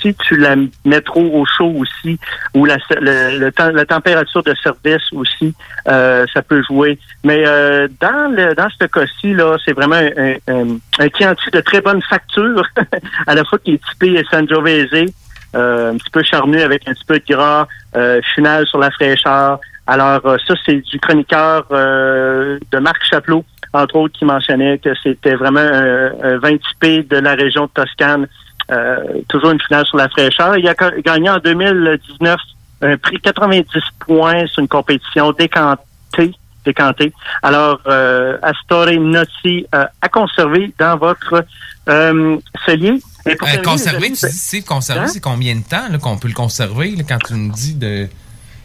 Si 0.00 0.14
tu 0.14 0.36
la 0.36 0.54
mets 0.84 1.00
trop 1.00 1.22
au 1.22 1.44
chaud 1.44 1.72
aussi, 1.78 2.18
ou 2.54 2.64
la, 2.64 2.76
le, 3.00 3.38
le 3.38 3.52
temps- 3.52 3.70
la 3.72 3.84
température 3.84 4.42
de 4.42 4.54
service 4.62 5.12
aussi, 5.12 5.54
euh, 5.88 6.24
ça 6.32 6.42
peut 6.42 6.62
jouer. 6.62 6.98
Mais 7.24 7.42
euh, 7.46 7.88
dans 8.00 8.32
le 8.34 8.54
dans 8.54 8.68
ce 8.78 8.84
cas-ci, 8.86 9.34
là, 9.34 9.56
c'est 9.64 9.72
vraiment 9.72 9.96
un, 9.96 10.34
un, 10.48 10.78
un 11.00 11.06
de 11.52 11.60
très 11.60 11.80
bonne 11.80 12.02
facture, 12.02 12.62
à 13.26 13.34
la 13.34 13.44
fois 13.44 13.58
qui 13.58 13.74
est 13.74 13.80
typé 13.90 14.22
Sangiovese, 14.30 15.12
euh, 15.56 15.92
un 15.92 15.96
petit 15.96 16.10
peu 16.10 16.22
charnu 16.22 16.60
avec 16.60 16.86
un 16.88 16.92
petit 16.92 17.04
peu 17.06 17.18
de 17.18 17.24
gras, 17.34 17.66
euh, 17.96 18.20
final 18.34 18.66
sur 18.66 18.78
la 18.78 18.90
fraîcheur. 18.90 19.58
Alors, 19.86 20.20
euh, 20.26 20.36
ça, 20.46 20.54
c'est 20.66 20.80
du 20.82 21.00
chroniqueur 21.00 21.64
euh, 21.72 22.58
de 22.70 22.78
Marc 22.78 23.02
Chapelot 23.04 23.44
entre 23.74 23.96
autres, 23.96 24.18
qui 24.18 24.24
mentionnait 24.24 24.78
que 24.78 24.90
c'était 25.02 25.34
vraiment 25.34 25.60
un, 25.60 26.12
un 26.22 26.38
vin 26.38 26.56
typé 26.56 27.02
de 27.02 27.18
la 27.18 27.34
région 27.34 27.64
de 27.66 27.70
Toscane. 27.74 28.26
Euh, 28.70 29.22
toujours 29.28 29.50
une 29.50 29.60
finale 29.60 29.86
sur 29.86 29.96
la 29.96 30.08
fraîcheur. 30.08 30.56
Il 30.58 30.68
a 30.68 30.74
gagné 30.74 31.30
en 31.30 31.38
2019 31.38 32.36
un 32.82 32.96
prix 32.98 33.18
90 33.20 33.66
points 34.00 34.46
sur 34.46 34.60
une 34.60 34.68
compétition 34.68 35.32
décantée. 35.32 36.34
décantée. 36.64 37.12
Alors, 37.42 37.80
euh, 37.86 38.36
Astore 38.42 38.92
Notti 39.00 39.66
euh, 39.74 39.86
à 40.02 40.08
conserver 40.08 40.72
dans 40.78 40.96
votre 40.98 41.44
euh, 41.88 42.36
cellier. 42.66 43.00
Euh, 43.26 43.34
conserver, 43.64 44.08
tu 44.08 44.12
dis, 44.12 44.32
c'est 44.32 44.62
conserver, 44.62 45.02
Hein? 45.02 45.08
c'est 45.08 45.20
combien 45.22 45.56
de 45.56 45.62
temps 45.62 45.88
là, 45.90 45.98
qu'on 45.98 46.18
peut 46.18 46.28
le 46.28 46.34
conserver 46.34 46.90
là, 46.90 47.02
quand 47.08 47.18
tu 47.26 47.34
me 47.34 47.50
dis 47.52 47.74
de. 47.74 48.08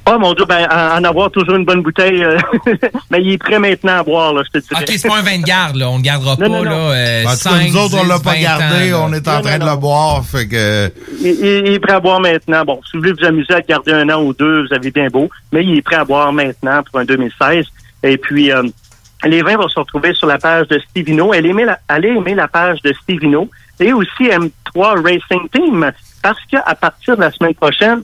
Oh 0.05 0.19
mon 0.19 0.33
Dieu, 0.33 0.43
ben, 0.45 0.67
en 0.69 1.03
avoir 1.05 1.31
toujours 1.31 1.55
une 1.55 1.63
bonne 1.63 1.81
bouteille, 1.81 2.23
euh, 2.25 2.37
mais 3.09 3.19
il 3.21 3.31
est 3.33 3.37
prêt 3.37 3.57
maintenant 3.57 3.99
à 3.99 4.03
boire, 4.03 4.33
là, 4.33 4.41
je 4.45 4.59
te 4.59 4.65
dirais. 4.67 4.83
Ok, 4.83 4.93
c'est 4.97 5.07
pas 5.07 5.17
un 5.19 5.21
vin 5.21 5.37
de 5.37 5.43
garde, 5.43 5.77
là. 5.77 5.89
On 5.89 5.95
le 5.95 6.01
gardera 6.01 6.31
Non, 6.31 6.37
pas, 6.39 6.47
non, 6.49 6.57
non. 6.57 6.69
là. 6.69 6.75
euh, 6.93 7.23
En 7.25 7.31
tout 7.31 7.43
cas, 7.43 7.49
5, 7.51 7.67
nous 7.69 7.77
autres, 7.77 7.95
on 7.97 8.03
10, 8.03 8.09
l'a 8.09 8.19
pas 8.19 8.33
20 8.33 8.39
gardé, 8.41 8.93
ans, 8.93 9.05
on 9.09 9.13
est 9.13 9.27
en 9.27 9.35
Non, 9.35 9.41
train 9.41 9.57
non, 9.59 9.65
de 9.65 9.69
le 9.71 9.77
boire, 9.77 10.25
fait 10.25 10.47
que... 10.47 10.91
Il, 11.21 11.27
il- 11.27 11.67
il 11.67 11.73
est 11.73 11.79
prêt 11.79 11.93
à 11.93 11.99
boire 12.01 12.19
maintenant. 12.19 12.65
Bon, 12.65 12.81
si 12.85 12.97
vous 12.97 12.99
voulez 13.03 13.13
vous 13.13 13.25
amuser 13.25 13.53
à 13.53 13.57
le 13.59 13.63
garder 13.67 13.93
un 13.93 14.09
an 14.09 14.21
ou 14.21 14.33
deux, 14.33 14.67
vous 14.67 14.73
avez 14.73 14.91
bien 14.91 15.07
beau, 15.07 15.29
mais 15.53 15.63
il 15.63 15.77
est 15.77 15.81
prêt 15.81 15.95
à 15.95 16.03
boire 16.03 16.33
maintenant 16.33 16.83
pour 16.83 16.99
un 16.99 17.05
2016. 17.05 17.65
Et 18.03 18.17
puis, 18.17 18.51
euh, 18.51 18.61
les 19.23 19.41
vins 19.41 19.55
vont 19.55 19.69
se 19.69 19.79
retrouver 19.79 20.13
sur 20.13 20.27
la 20.27 20.37
page 20.37 20.67
de 20.67 20.79
Stevino. 20.79 21.33
Elle 21.33 21.45
aimait 21.45 21.63
la, 21.63 21.79
allez 21.87 22.09
aimer 22.09 22.35
la 22.35 22.49
page 22.49 22.81
de 22.81 22.91
Stevino 23.03 23.49
et 23.79 23.93
aussi 23.93 24.23
M3 24.23 25.01
Racing 25.01 25.47
Team 25.53 25.91
parce 26.21 26.39
qu'à 26.51 26.75
partir 26.75 27.15
de 27.15 27.21
la 27.21 27.31
semaine 27.31 27.53
prochaine, 27.55 28.01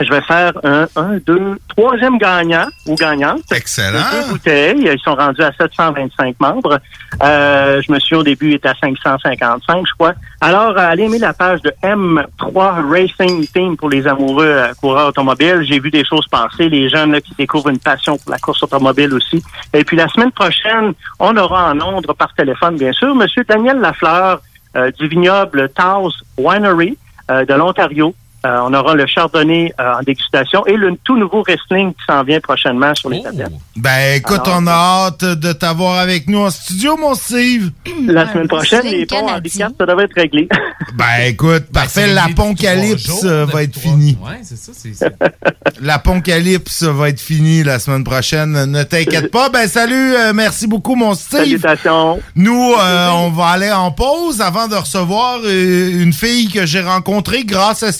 je 0.00 0.10
vais 0.10 0.20
faire 0.22 0.52
un, 0.64 0.86
un, 0.96 1.18
deux, 1.18 1.58
troisième 1.68 2.18
gagnant 2.18 2.66
ou 2.86 2.94
gagnante. 2.94 3.42
Excellent. 3.52 3.98
Deux 4.12 4.32
bouteilles. 4.32 4.90
Ils 4.92 5.00
sont 5.00 5.14
rendus 5.14 5.42
à 5.42 5.52
725 5.52 6.36
membres. 6.40 6.80
Euh, 7.22 7.80
je 7.86 7.92
me 7.92 7.98
suis 7.98 8.16
au 8.16 8.22
début, 8.22 8.52
était 8.52 8.68
à 8.68 8.74
555, 8.80 9.86
je 9.86 9.92
crois. 9.94 10.14
Alors, 10.40 10.70
euh, 10.70 10.88
allez 10.90 11.04
aimer 11.04 11.18
la 11.18 11.32
page 11.32 11.60
de 11.62 11.72
M3 11.82 12.90
Racing 12.90 13.46
Team 13.46 13.76
pour 13.76 13.90
les 13.90 14.06
amoureux 14.06 14.46
euh, 14.46 14.72
coureurs 14.80 15.08
automobiles. 15.08 15.64
J'ai 15.68 15.78
vu 15.78 15.90
des 15.90 16.04
choses 16.04 16.26
passer, 16.28 16.68
les 16.68 16.88
jeunes 16.88 17.12
là, 17.12 17.20
qui 17.20 17.34
découvrent 17.34 17.68
une 17.68 17.78
passion 17.78 18.16
pour 18.18 18.30
la 18.30 18.38
course 18.38 18.62
automobile 18.62 19.14
aussi. 19.14 19.42
Et 19.72 19.84
puis 19.84 19.96
la 19.96 20.08
semaine 20.08 20.32
prochaine, 20.32 20.94
on 21.18 21.36
aura 21.36 21.70
en 21.70 21.74
Londres 21.74 22.14
par 22.14 22.32
téléphone, 22.34 22.76
bien 22.76 22.92
sûr, 22.92 23.14
Monsieur 23.14 23.44
Daniel 23.44 23.78
Lafleur 23.78 24.40
euh, 24.74 24.90
du 24.92 25.06
vignoble 25.06 25.68
Taos 25.68 26.12
Winery 26.38 26.96
euh, 27.30 27.44
de 27.44 27.52
l'Ontario. 27.52 28.14
Euh, 28.44 28.58
on 28.64 28.74
aura 28.74 28.94
le 28.94 29.06
chardonnay 29.06 29.72
euh, 29.80 29.94
en 29.98 30.02
dégustation 30.02 30.66
et 30.66 30.76
le 30.76 30.96
tout 31.04 31.16
nouveau 31.16 31.42
wrestling 31.42 31.92
qui 31.92 32.00
s'en 32.08 32.24
vient 32.24 32.40
prochainement 32.40 32.92
sur 32.94 33.08
les 33.10 33.22
tablettes. 33.22 33.52
Ben 33.76 34.16
écoute, 34.16 34.40
Alors, 34.44 34.58
on 34.60 34.66
a 34.66 34.72
hâte 34.72 35.24
de 35.24 35.52
t'avoir 35.52 35.98
avec 35.98 36.28
nous 36.28 36.40
en 36.40 36.50
studio, 36.50 36.96
mon 36.96 37.14
Steve. 37.14 37.70
La 38.06 38.30
semaine 38.32 38.48
prochaine, 38.48 38.84
les 38.84 39.06
ponts 39.06 39.28
handicaps, 39.28 39.74
ça 39.78 39.86
devrait 39.86 40.04
être 40.04 40.14
réglé. 40.16 40.48
Ben 40.94 41.26
écoute, 41.26 41.66
parfait, 41.72 41.88
c'est 42.06 42.12
la 42.12 42.26
poncalypse 42.36 43.24
euh, 43.24 43.46
va 43.46 43.62
être 43.62 43.78
finie. 43.78 44.18
Ouais, 44.22 44.40
c'est 44.42 44.58
ça. 44.58 44.72
c'est- 44.74 45.10
La 45.80 45.98
poncalypse 45.98 46.82
va 46.82 47.08
être 47.08 47.20
finie 47.20 47.62
la 47.62 47.78
semaine 47.78 48.04
prochaine. 48.04 48.66
Ne 48.66 48.82
t'inquiète 48.82 49.30
pas. 49.30 49.48
Ben 49.48 49.66
salut, 49.68 50.14
euh, 50.14 50.32
merci 50.34 50.66
beaucoup, 50.66 50.94
mon 50.94 51.14
Steve. 51.14 51.38
Salutations. 51.60 52.20
Nous, 52.36 52.72
euh, 52.78 53.08
on 53.14 53.30
va 53.30 53.46
aller 53.46 53.70
en 53.72 53.90
pause 53.90 54.40
avant 54.42 54.68
de 54.68 54.74
recevoir 54.74 55.38
euh, 55.44 56.02
une 56.02 56.12
fille 56.12 56.48
que 56.50 56.66
j'ai 56.66 56.82
rencontrée 56.82 57.44
grâce 57.44 57.82
à 57.82 57.92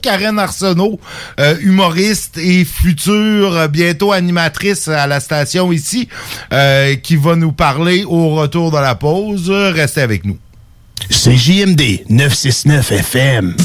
Karen 0.00 0.38
Arsenault, 0.38 0.98
euh, 1.40 1.56
humoriste 1.60 2.38
et 2.38 2.64
future 2.64 3.56
euh, 3.56 3.68
bientôt 3.68 4.12
animatrice 4.12 4.88
à 4.88 5.06
la 5.06 5.20
station 5.20 5.72
ici, 5.72 6.08
euh, 6.52 6.94
qui 6.96 7.16
va 7.16 7.36
nous 7.36 7.52
parler 7.52 8.04
au 8.04 8.34
retour 8.34 8.70
de 8.70 8.78
la 8.78 8.94
pause. 8.94 9.50
Restez 9.50 10.00
avec 10.00 10.24
nous. 10.24 10.38
C'est 11.10 11.36
JMD 11.36 12.04
969 12.08 12.92
FM. 12.92 13.56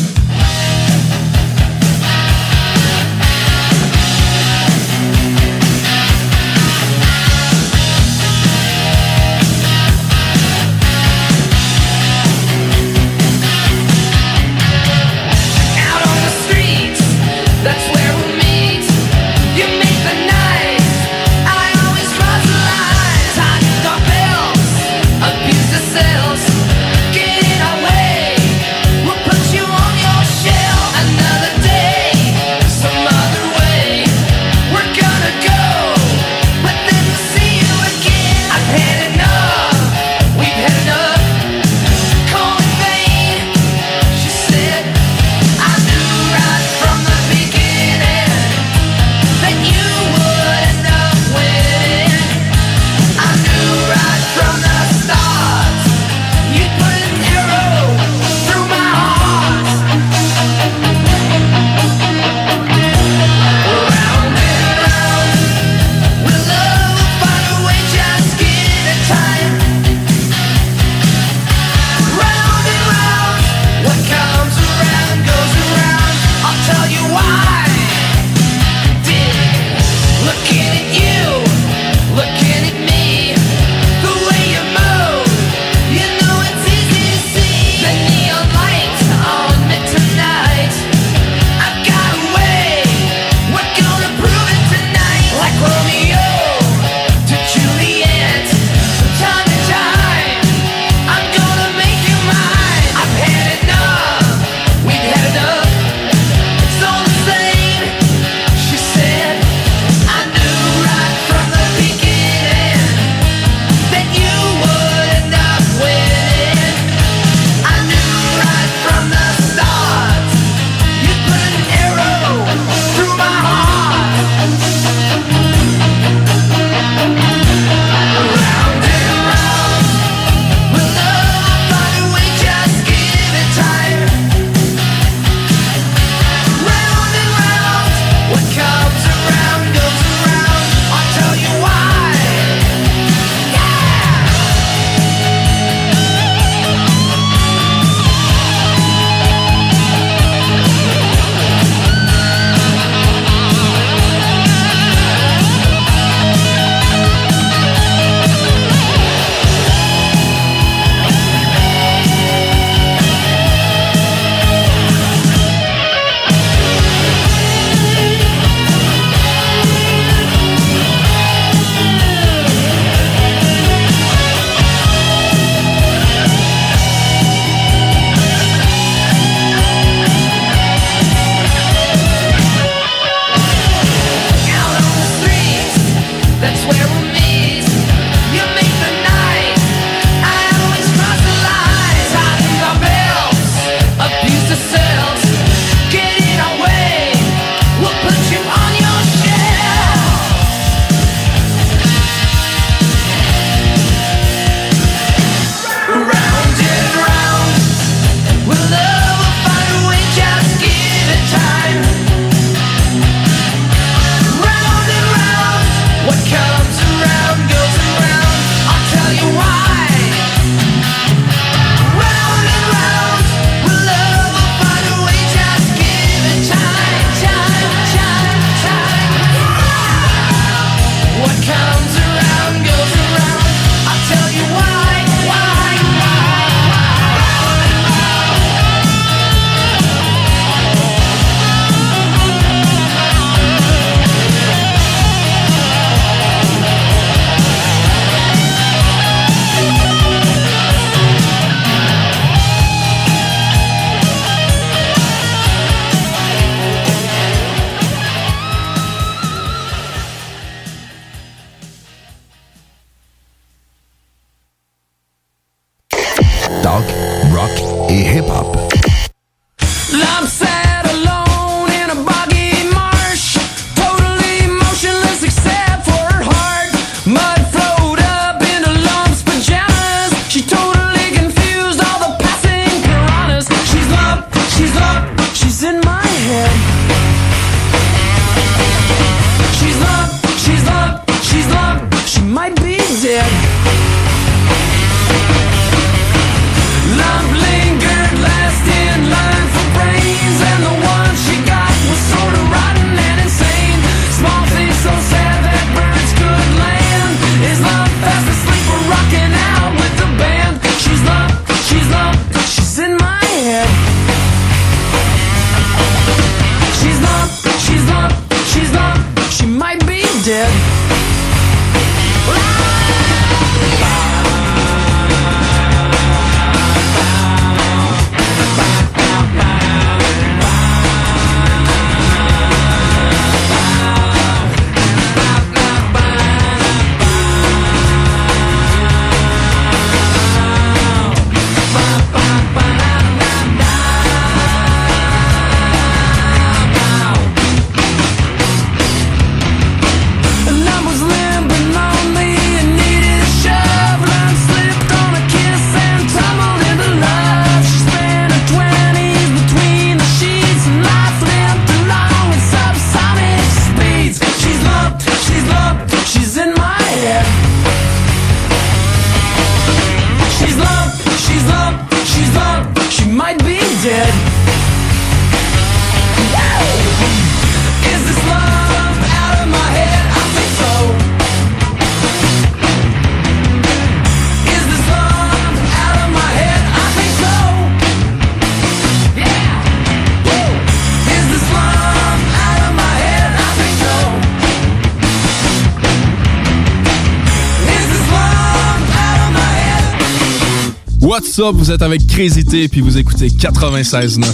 Vous 401.41 401.71
êtes 401.71 401.81
avec 401.81 402.05
Crazy 402.05 402.43
T 402.43 402.67
puis 402.67 402.81
vous 402.81 402.97
écoutez 402.97 403.27
96.9. 403.29 404.25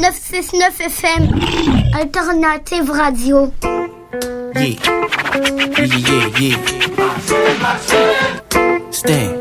969 0.00 0.80
FM, 0.80 1.40
Alternative 1.94 2.90
Radio. 2.90 3.52
Yeah. 4.54 4.74
Yeah, 5.34 5.86
yeah, 5.86 6.40
yeah. 6.40 6.56
Stan. 8.90 9.40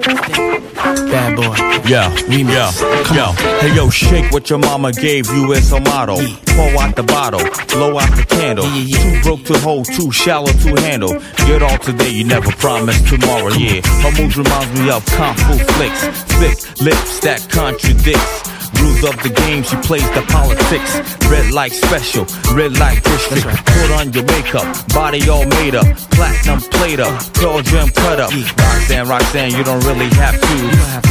Bad 1.11 1.35
boy. 1.35 1.55
Yeah, 1.85 2.09
yeah, 2.29 2.71
come 3.03 3.17
on. 3.17 3.35
Hey 3.59 3.75
yo, 3.75 3.89
shake 3.89 4.31
what 4.31 4.49
your 4.49 4.59
mama 4.59 4.91
gave 4.91 5.25
you 5.27 5.53
as 5.53 5.71
a 5.71 5.79
motto. 5.79 6.15
Pour 6.55 6.81
out 6.81 6.95
the 6.95 7.03
bottle, 7.03 7.41
blow 7.67 7.99
out 7.99 8.15
the 8.15 8.25
candle. 8.27 8.65
Too 8.65 9.21
broke 9.21 9.43
to 9.45 9.57
hold, 9.59 9.85
too 9.85 10.11
shallow 10.11 10.51
to 10.51 10.81
handle. 10.81 11.19
Get 11.47 11.61
all 11.61 11.77
today, 11.79 12.11
you 12.11 12.23
never 12.23 12.51
promised 12.51 13.07
tomorrow. 13.07 13.49
Yeah, 13.49 13.81
her 14.01 14.21
moves 14.21 14.37
reminds 14.37 14.79
me 14.79 14.89
of 14.89 15.05
Kung 15.05 15.35
Fu 15.35 15.57
flicks. 15.73 16.23
Thick 16.39 16.70
lips 16.81 17.19
that 17.21 17.45
contradicts. 17.49 18.49
Rules 18.81 19.03
of 19.05 19.15
the 19.21 19.29
game, 19.29 19.61
she 19.61 19.75
plays 19.85 20.05
the 20.17 20.25
politics. 20.33 20.97
Red 21.29 21.53
light 21.53 21.71
special, 21.71 22.25
red 22.57 22.73
light 22.77 23.03
district. 23.03 23.45
Put 23.45 23.91
on 24.01 24.11
your 24.13 24.25
makeup, 24.25 24.65
body 24.89 25.21
all 25.29 25.45
made 25.61 25.75
up. 25.75 25.85
Platinum 26.17 26.61
plate 26.73 26.99
up, 26.99 27.13
pearl 27.37 27.61
gem 27.61 27.89
cut 27.89 28.19
up. 28.19 28.31
Roxanne, 28.33 29.07
Roxanne, 29.07 29.51
you 29.53 29.63
don't 29.63 29.83
really 29.85 30.09
have 30.17 30.33
to. 30.33 30.57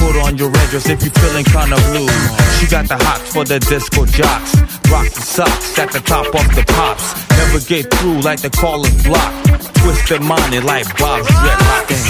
Put 0.03 0.17
on 0.19 0.37
your 0.37 0.51
red 0.51 0.69
dress 0.71 0.89
if 0.89 1.03
you're 1.03 1.15
feeling 1.23 1.45
kinda 1.45 1.79
blue. 1.95 2.11
She 2.59 2.67
got 2.67 2.89
the 2.89 2.99
hots 2.99 3.33
for 3.33 3.45
the 3.45 3.61
disco 3.61 4.05
jocks. 4.07 4.57
Rock 4.91 5.07
the 5.15 5.23
socks 5.23 5.79
at 5.79 5.93
the 5.93 6.01
top 6.01 6.27
of 6.35 6.47
the 6.57 6.65
pops. 6.75 7.15
Never 7.39 7.61
get 7.61 7.87
through 7.95 8.21
like 8.23 8.41
the 8.43 8.51
call 8.51 8.83
caller's 8.83 9.03
block. 9.05 9.33
Twisted 9.79 10.23
money 10.23 10.61
like 10.61 10.87
Bob's 10.99 11.29
dreadlocks. 11.29 12.10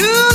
You 0.00 0.29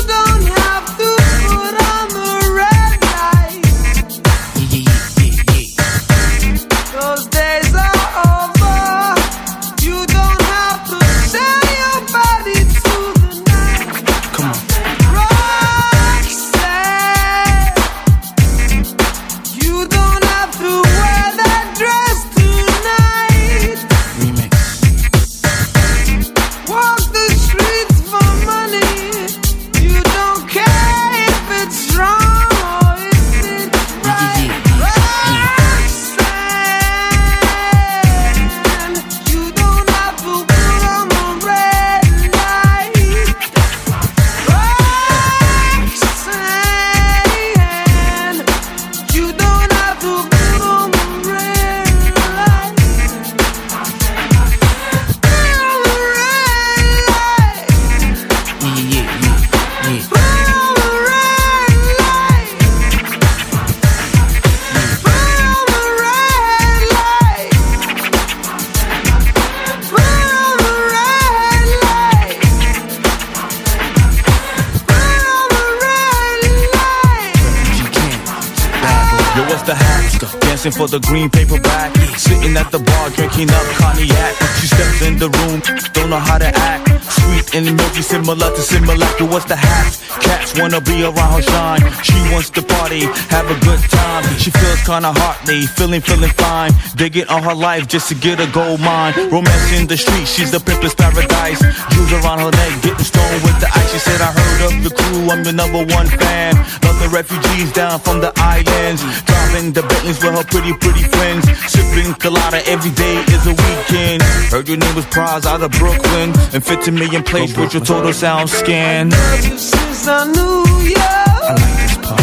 kinda 94.86 95.12
heartly, 95.18 95.66
feeling, 95.66 96.02
feeling 96.02 96.30
fine. 96.38 96.72
Digging 96.95 97.28
on 97.28 97.41
her 97.41 97.56
life 97.56 97.88
just 97.88 98.07
to 98.10 98.16
get 98.16 98.40
a 98.40 98.45
gold 98.53 98.80
mine. 98.80 99.14
Romance 99.32 99.72
in 99.74 99.88
the 99.88 99.98
street, 99.98 100.28
she's 100.28 100.52
the 100.52 100.60
pimpest 100.60 100.95
paradise. 100.95 101.60
Jewels 101.91 102.14
around 102.14 102.40
her 102.40 102.52
neck, 102.52 102.72
getting 102.84 103.03
stoned 103.03 103.41
with 103.41 103.57
the 103.60 103.70
ice. 103.74 103.91
She 103.91 103.99
said, 103.99 104.22
I 104.22 104.30
heard 104.32 104.62
of 104.70 104.74
the 104.86 104.94
crew, 104.94 105.30
I'm 105.32 105.44
the 105.44 105.53
number 105.53 105.82
one 105.94 106.07
fan. 106.07 106.56
Love 106.86 106.99
the 107.02 107.10
refugees 107.10 107.74
down 107.74 107.99
from 107.99 108.22
the 108.22 108.32
islands. 108.38 109.02
Driving 109.26 109.74
the 109.74 109.82
Bentleys 109.82 110.22
with 110.22 110.38
her 110.38 110.45
pretty, 110.53 110.74
pretty 110.78 111.03
friends. 111.18 111.49
Sipping 111.66 112.14
colada 112.16 112.62
every 112.68 112.91
day 112.91 113.18
is 113.34 113.44
a 113.48 113.56
weekend. 113.57 114.22
Heard 114.53 114.68
your 114.70 114.78
name 114.78 114.95
was 114.95 115.06
Prize 115.07 115.45
out 115.48 115.62
of 115.64 115.72
Brooklyn. 115.72 116.30
And 116.53 116.64
50 116.64 116.91
million 116.91 117.24
plays 117.24 117.57
with 117.57 117.74
your 117.74 117.84
total 117.84 118.14
sound 118.14 118.49
scan. 118.49 119.12
Since 119.12 120.07
I 120.07 120.30
knew 120.30 120.62
you. 120.86 120.95
I 120.98 121.57
like 121.57 121.76
this 121.82 121.98
part. 122.06 122.22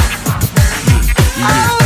I 1.45 1.69
wouldn't 1.71 1.82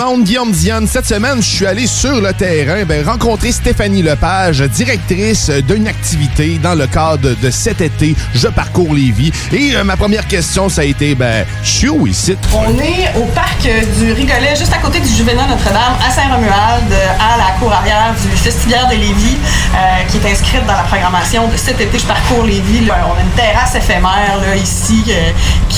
monde, 0.00 0.24
Guillaume. 0.24 0.86
Cette 0.86 1.06
semaine, 1.06 1.42
je 1.42 1.48
suis 1.48 1.66
allé 1.66 1.86
sur 1.86 2.22
le 2.22 2.32
terrain 2.32 2.84
ben, 2.84 3.06
rencontrer 3.06 3.52
Stéphanie 3.52 4.02
Lepage, 4.02 4.60
directrice 4.60 5.50
d'une 5.50 5.86
activité 5.86 6.58
dans 6.62 6.74
le 6.74 6.86
cadre 6.86 7.34
de 7.34 7.50
cet 7.50 7.82
été, 7.82 8.16
Je 8.34 8.48
parcours 8.48 8.94
Lévis. 8.94 9.30
Et 9.52 9.76
euh, 9.76 9.84
ma 9.84 9.96
première 9.96 10.26
question, 10.26 10.70
ça 10.70 10.80
a 10.80 10.84
été, 10.84 11.14
ben, 11.14 11.44
je 11.62 11.70
suis 11.70 11.88
où 11.90 12.06
ici? 12.06 12.34
On 12.54 12.78
est 12.78 13.12
au 13.16 13.24
parc 13.26 13.62
du 13.98 14.12
Rigolet, 14.12 14.56
juste 14.56 14.72
à 14.72 14.78
côté 14.78 15.00
du 15.00 15.08
Juvénat 15.08 15.46
Notre-Dame, 15.48 15.96
à 16.06 16.10
Saint-Romuald, 16.10 16.90
euh, 16.92 17.34
à 17.34 17.36
la 17.36 17.58
cour 17.58 17.70
arrière 17.70 18.14
du 18.14 18.36
Festivière 18.38 18.88
de 18.88 18.94
Lévis, 18.94 19.36
euh, 19.74 19.76
qui 20.08 20.16
est 20.16 20.32
inscrite 20.32 20.64
dans 20.66 20.74
la 20.76 20.84
programmation 20.84 21.46
de 21.48 21.56
cet 21.58 21.78
été. 21.78 21.98
Je 21.98 22.06
parcours 22.06 22.44
Lévis. 22.44 22.86
là. 22.86 23.06
On 23.06 23.18
a 23.18 23.22
une 23.22 23.36
terrasse 23.36 23.74
éphémère 23.74 24.40
ici 24.56 25.04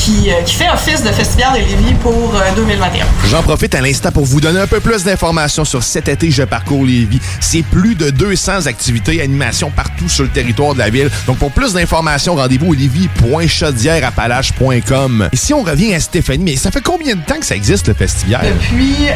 qui, 0.02 0.30
euh, 0.30 0.42
qui 0.42 0.54
fait 0.56 0.68
office 0.68 1.02
de 1.04 1.10
Festivière 1.10 1.52
de 1.52 1.58
Lévis 1.58 1.94
pour 2.02 2.34
euh, 2.34 2.40
2021. 2.56 3.06
J'en 3.30 3.40
profite 3.42 3.72
à 3.76 3.80
l'instant 3.80 4.10
pour 4.10 4.24
vous 4.24 4.40
donner 4.40 4.58
un 4.58 4.66
peu 4.66 4.80
plus 4.80 5.04
d'informations 5.04 5.64
sur 5.64 5.84
cet 5.84 6.08
été 6.08 6.28
Je 6.28 6.42
parcours 6.42 6.84
Lévis. 6.84 7.20
C'est 7.40 7.62
plus 7.62 7.94
de 7.94 8.10
200 8.10 8.66
activités 8.66 9.18
et 9.18 9.22
animations 9.22 9.70
partout 9.70 10.08
sur 10.08 10.24
le 10.24 10.30
territoire 10.30 10.74
de 10.74 10.80
la 10.80 10.90
ville. 10.90 11.08
Donc 11.28 11.38
pour 11.38 11.52
plus 11.52 11.74
d'informations, 11.74 12.34
rendez-vous 12.34 12.72
au 12.72 12.74
lévis.chaudièreappalaches.com. 12.74 15.28
Et 15.32 15.36
si 15.36 15.54
on 15.54 15.62
revient 15.62 15.94
à 15.94 16.00
Stéphanie, 16.00 16.42
mais 16.42 16.56
ça 16.56 16.72
fait 16.72 16.80
combien 16.80 17.14
de 17.14 17.20
temps 17.20 17.38
que 17.38 17.46
ça 17.46 17.54
existe 17.54 17.86
le 17.86 17.94
festival? 17.94 18.44
Depuis 18.44 19.06
euh, 19.08 19.12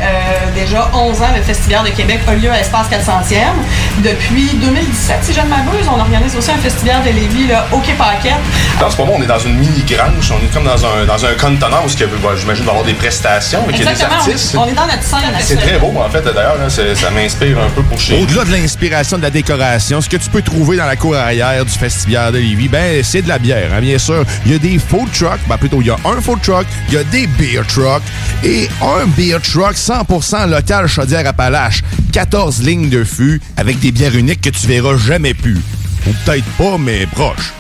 déjà 0.55 0.89
11 0.95 1.21
ans, 1.21 1.33
le 1.37 1.43
Festivière 1.43 1.83
de 1.83 1.91
Québec 1.91 2.21
a 2.29 2.35
lieu 2.37 2.53
à 2.53 2.61
Espace 2.61 2.87
400e. 2.89 3.57
Depuis 4.05 4.51
2017, 4.55 5.17
si 5.23 5.33
je 5.33 5.41
ne 5.41 5.49
m'abuse, 5.49 5.89
on 5.89 5.99
organise 5.99 6.37
aussi 6.37 6.53
un 6.53 6.59
Festivière 6.59 7.03
de 7.03 7.11
Lévis 7.11 7.49
là, 7.49 7.67
au 7.73 7.79
Quai 7.79 7.95
Paquette. 7.95 8.35
En 8.81 8.89
ce 8.89 8.97
moment, 8.99 9.15
on 9.17 9.23
est 9.23 9.27
dans 9.27 9.41
une 9.41 9.57
mini-grange. 9.57 10.31
On 10.31 10.39
est 10.45 10.53
comme 10.53 10.63
dans 10.65 10.76
un, 10.85 11.07
dans 11.07 11.25
un 11.25 11.35
contenant 11.35 11.85
où, 11.85 11.89
bah, 12.23 12.31
j'imagine, 12.39 12.47
il 12.47 12.55
va 12.55 12.55
y 12.55 12.69
avoir 12.71 12.85
des 12.85 12.95
prestations, 12.95 13.61
mais 13.67 13.73
qu'il 13.75 13.85
y 13.85 13.89
a 13.89 13.93
des 13.95 14.03
artistes. 14.03 14.55
on 14.59 14.67
est 14.67 14.73
dans 14.73 14.87
notre 14.87 15.03
scène 15.03 15.21
C'est 15.41 15.57
très 15.57 15.79
beau, 15.79 15.93
en 15.99 16.09
fait, 16.11 16.23
d'ailleurs. 16.23 16.57
là, 16.59 16.69
c'est- 16.69 16.95
Ça 16.95 17.11
m'inspire 17.11 17.59
un 17.59 17.71
peu 17.71 17.83
pour 17.83 17.99
chez 18.01 18.21
Au-delà 18.23 18.45
de 18.45 18.53
l'inspiration 18.53 19.17
de 19.19 19.23
la 19.23 19.31
décoration, 19.31 20.01
ce 20.01 20.09
que 20.09 20.17
tu 20.17 20.29
peux 20.31 20.43
trouver 20.43 20.77
dans 20.77 20.87
la 20.87 20.97
cour 20.97 21.15
arrière 21.17 21.65
du 21.65 21.71
Festival 21.73 22.33
de 22.33 22.39
Lévis, 22.39 22.69
ben, 22.69 23.03
c'est 23.03 23.23
de 23.23 23.29
la 23.29 23.39
bière, 23.39 23.71
hein, 23.75 23.81
bien 23.81 23.99
sûr. 23.99 24.25
Il 24.45 24.53
y 24.53 24.55
a 24.55 24.59
des 24.59 24.79
food 24.79 25.11
trucks, 25.13 25.41
ben, 25.49 25.57
plutôt, 25.59 25.81
il 25.81 25.87
y 25.87 25.91
a 25.91 25.97
un 26.05 26.21
food 26.21 26.41
truck, 26.43 26.67
il 26.89 26.95
y 26.95 26.99
a 26.99 27.05
des 27.05 27.27
beer 27.27 27.63
trucks 27.67 28.03
et 28.45 28.69
un 28.83 29.07
beer 29.07 29.39
truck 29.43 29.75
100% 29.77 30.47
local 30.47 30.87
Chaudière-Appalaches. 30.87 31.83
14 32.13 32.63
lignes 32.63 32.89
de 32.89 33.05
fût 33.05 33.41
avec 33.57 33.79
des 33.81 33.93
bières 33.93 34.15
uniques 34.15 34.41
que 34.41 34.51
tu 34.51 34.67
verras 34.67 34.97
jamais 34.97 35.35
plus. 35.35 35.61
Ou 36.07 36.13
peut-être 36.25 36.45
pas, 36.57 36.79
mais 36.79 37.07
proche. 37.07 37.53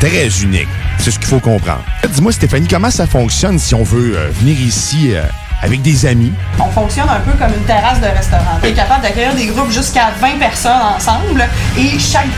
Très 0.00 0.28
unique. 0.42 0.68
C'est 0.98 1.10
ce 1.10 1.18
qu'il 1.18 1.28
faut 1.28 1.40
comprendre. 1.40 1.82
Dis-moi, 2.10 2.30
Stéphanie, 2.30 2.68
comment 2.68 2.90
ça 2.90 3.06
fonctionne 3.06 3.58
si 3.58 3.74
on 3.74 3.82
veut 3.82 4.16
euh, 4.16 4.28
venir 4.30 4.60
ici 4.60 5.14
euh, 5.14 5.22
avec 5.62 5.80
des 5.80 6.04
amis? 6.04 6.32
On 6.58 6.70
fonctionne 6.70 7.08
un 7.08 7.20
peu 7.20 7.32
comme 7.32 7.54
une 7.54 7.64
terrasse 7.64 8.00
de 8.00 8.06
restaurant. 8.06 8.60
On 8.62 8.66
est 8.66 8.74
capable 8.74 9.02
d'accueillir 9.02 9.34
des 9.34 9.46
groupes 9.46 9.70
jusqu'à 9.70 10.10
20 10.20 10.38
personnes 10.38 10.72
ensemble 10.96 11.48
et 11.78 11.98
chaque, 11.98 12.28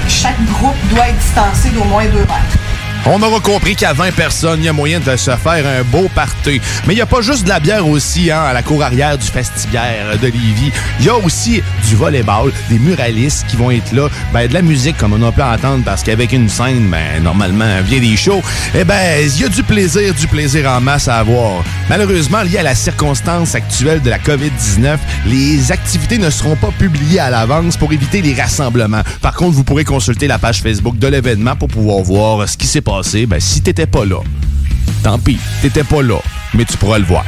groupe 0.47 0.77
doit 0.91 1.09
être 1.09 1.19
distancé 1.19 1.71
d'au 1.71 1.85
moins 1.85 2.05
2 2.05 2.19
mètres. 2.19 2.68
On 3.07 3.23
aura 3.23 3.41
compris 3.41 3.75
qu'à 3.75 3.93
20 3.93 4.13
personnes, 4.13 4.61
il 4.61 4.67
y 4.67 4.69
a 4.69 4.73
moyen 4.73 5.01
de 5.01 5.17
se 5.17 5.31
faire 5.31 5.67
un 5.67 5.83
beau 5.85 6.09
party. 6.15 6.61
Mais 6.87 6.93
il 6.93 6.97
n'y 6.97 7.03
a 7.03 7.07
pas 7.07 7.23
juste 7.23 7.45
de 7.45 7.49
la 7.49 7.61
bière 7.61 7.87
aussi 7.87 8.31
hein, 8.31 8.43
à 8.43 8.53
la 8.53 8.63
cour 8.63 8.83
arrière 8.83 9.17
du 9.17 9.27
Festivière 9.27 10.19
de 10.21 10.27
Lévis. 10.27 10.73
Il 11.01 11.07
y 11.07 11.09
a 11.09 11.17
aussi 11.17 11.63
du 11.89 11.97
volleyball, 11.97 12.53
des 12.69 12.79
muralistes 12.79 13.47
qui 13.49 13.57
vont 13.57 13.71
être 13.71 13.93
là, 13.93 14.09
ben, 14.33 14.47
de 14.47 14.55
la 14.55 14.63
musique 14.63 14.97
comme 14.99 15.15
on 15.15 15.27
a 15.27 15.33
pu 15.33 15.43
entendre 15.43 15.85
parce 15.85 16.03
qu'avec 16.03 16.33
une 16.33 16.49
scène, 16.49 16.89
ben, 16.91 17.23
normalement, 17.23 17.81
vient 17.83 18.01
des 18.01 18.17
shows. 18.17 18.43
Eh 18.75 18.85
ben, 18.85 19.23
il 19.23 19.41
y 19.41 19.45
a 19.45 19.49
du 19.49 19.63
plaisir, 19.63 20.13
du 20.13 20.27
plaisir 20.27 20.71
en 20.71 20.81
masse 20.81 21.09
à 21.09 21.19
avoir. 21.19 21.65
Malheureusement, 21.89 22.43
lié 22.43 22.59
à 22.59 22.63
la 22.63 22.75
circonstance 22.75 23.55
actuelle 23.55 24.03
de 24.03 24.11
la 24.11 24.19
COVID-19, 24.19 24.99
les 25.27 25.73
activités 25.73 26.19
ne 26.19 26.31
seront 26.31 26.57
pas 26.57 26.71
publiées 26.79 27.21
à 27.21 27.31
l'avance 27.31 27.77
pour 27.77 27.93
éviter 27.93 28.21
les 28.21 28.35
rassemblements. 28.35 29.03
Par 29.23 29.35
contre, 29.35 29.53
vous 29.53 29.65
pourrez 29.65 29.85
consulter 29.85 30.27
la 30.27 30.39
page 30.39 30.61
Facebook 30.61 30.99
de 30.99 31.07
l'événement 31.07 31.57
pour 31.57 31.69
pouvoir 31.69 32.03
voir 32.03 32.49
ce 32.49 32.57
qui 32.57 32.67
s'est 32.67 32.83
passé 32.89 33.27
ben, 33.27 33.39
si 33.39 33.61
t'étais 33.61 33.87
pas 33.87 34.07
là. 34.07 34.21
Tant 35.03 35.19
pis, 35.19 35.39
t'étais 35.61 35.85
pas 35.85 36.03
là, 36.03 36.19
mais 36.55 36.65
tu 36.65 36.77
pourras 36.79 36.99
le 36.99 37.05
voir. 37.05 37.25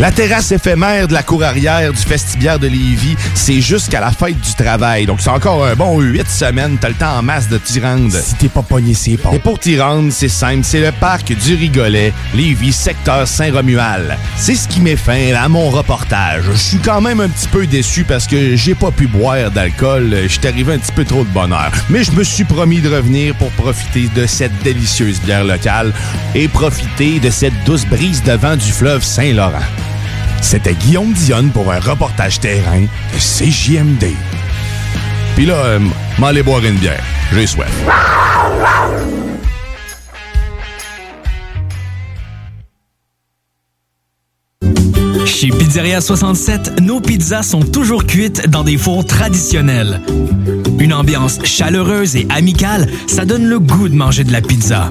La 0.00 0.12
terrasse 0.12 0.52
éphémère 0.52 1.08
de 1.08 1.12
la 1.12 1.24
cour 1.24 1.42
arrière 1.42 1.92
du 1.92 2.02
vestibiaire 2.04 2.60
de 2.60 2.68
Lévis, 2.68 3.16
c'est 3.34 3.60
jusqu'à 3.60 3.98
la 3.98 4.12
fête 4.12 4.40
du 4.40 4.54
travail. 4.54 5.06
Donc, 5.06 5.20
c'est 5.20 5.28
encore 5.28 5.66
un 5.66 5.74
bon 5.74 5.98
huit 5.98 6.28
semaines. 6.28 6.78
T'as 6.80 6.90
le 6.90 6.94
temps 6.94 7.18
en 7.18 7.22
masse 7.22 7.48
de 7.48 7.58
t'y 7.58 7.80
rendre. 7.80 8.12
Si 8.12 8.36
t'es 8.36 8.48
pas 8.48 8.62
pogné, 8.62 8.94
c'est 8.94 9.16
pas. 9.16 9.30
Et 9.32 9.40
pour 9.40 9.58
t'y 9.58 9.80
rendre, 9.80 10.12
c'est 10.12 10.28
simple. 10.28 10.62
C'est 10.62 10.80
le 10.80 10.92
parc 10.92 11.32
du 11.32 11.56
Rigolet, 11.56 12.12
Lévis, 12.32 12.74
secteur 12.74 13.26
Saint-Romuald. 13.26 14.16
C'est 14.36 14.54
ce 14.54 14.68
qui 14.68 14.80
met 14.80 14.94
fin 14.94 15.34
à 15.34 15.48
mon 15.48 15.68
reportage. 15.68 16.44
Je 16.52 16.56
suis 16.56 16.78
quand 16.78 17.00
même 17.00 17.18
un 17.18 17.28
petit 17.28 17.48
peu 17.48 17.66
déçu 17.66 18.04
parce 18.04 18.28
que 18.28 18.54
j'ai 18.54 18.76
pas 18.76 18.92
pu 18.92 19.08
boire 19.08 19.50
d'alcool. 19.50 20.14
Je 20.22 20.28
suis 20.28 20.46
arrivé 20.46 20.74
un 20.74 20.78
petit 20.78 20.92
peu 20.92 21.04
trop 21.04 21.24
de 21.24 21.30
bonheur. 21.30 21.72
Mais 21.90 22.04
je 22.04 22.12
me 22.12 22.22
suis 22.22 22.44
promis 22.44 22.80
de 22.80 22.88
revenir 22.88 23.34
pour 23.34 23.50
profiter 23.50 24.08
de 24.14 24.26
cette 24.26 24.56
délicieuse 24.62 25.20
bière 25.22 25.42
locale 25.42 25.92
et 26.36 26.46
profiter 26.46 27.18
de 27.18 27.30
cette 27.30 27.64
douce 27.64 27.84
brise 27.84 28.22
de 28.22 28.34
vent 28.34 28.54
du 28.54 28.70
fleuve 28.70 29.02
Saint-Laurent. 29.02 29.58
C'était 30.40 30.74
Guillaume 30.74 31.12
Dionne 31.12 31.50
pour 31.50 31.70
un 31.72 31.80
reportage 31.80 32.40
terrain 32.40 32.80
de 32.80 33.18
CJMD. 33.18 34.06
Puis 35.34 35.46
là, 35.46 35.54
euh, 35.54 35.78
m'en 36.18 36.28
aller 36.28 36.42
boire 36.42 36.64
une 36.64 36.76
bière. 36.76 37.02
J'ai 37.32 37.46
soif. 37.46 37.68
Chez 45.38 45.50
Pizzeria 45.50 46.00
67, 46.00 46.80
nos 46.80 47.00
pizzas 47.00 47.44
sont 47.44 47.60
toujours 47.60 48.06
cuites 48.06 48.48
dans 48.48 48.64
des 48.64 48.76
fours 48.76 49.04
traditionnels. 49.04 50.00
Une 50.80 50.92
ambiance 50.92 51.38
chaleureuse 51.44 52.16
et 52.16 52.26
amicale, 52.30 52.88
ça 53.06 53.24
donne 53.24 53.46
le 53.46 53.60
goût 53.60 53.88
de 53.88 53.94
manger 53.94 54.24
de 54.24 54.32
la 54.32 54.40
pizza. 54.40 54.90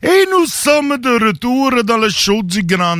Et 0.00 0.26
nous 0.30 0.46
sommes 0.46 0.96
de 0.98 1.26
retour 1.26 1.82
dans 1.82 1.96
le 1.96 2.08
show 2.08 2.44
du 2.44 2.62
Grand 2.62 2.96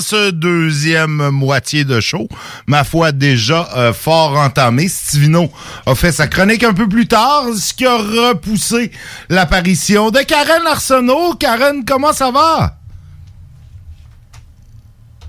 ce 0.00 0.30
deuxième 0.32 1.30
moitié 1.30 1.84
de 1.84 2.00
show. 2.00 2.26
Ma 2.66 2.82
foi, 2.82 3.12
déjà 3.12 3.68
euh, 3.76 3.92
fort 3.92 4.36
entamé. 4.36 4.88
Stivino 4.88 5.48
a 5.86 5.94
fait 5.94 6.10
sa 6.10 6.26
chronique 6.26 6.64
un 6.64 6.74
peu 6.74 6.88
plus 6.88 7.06
tard, 7.06 7.44
ce 7.56 7.72
qui 7.72 7.86
a 7.86 7.96
repoussé 7.96 8.90
l'apparition 9.28 10.10
de 10.10 10.18
Karen 10.20 10.66
Arsenault. 10.66 11.34
Karen, 11.34 11.84
comment 11.84 12.12
ça 12.12 12.32
va? 12.32 12.78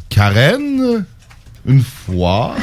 Karen? 0.09 1.05
Une 1.67 1.81
fois, 1.83 2.53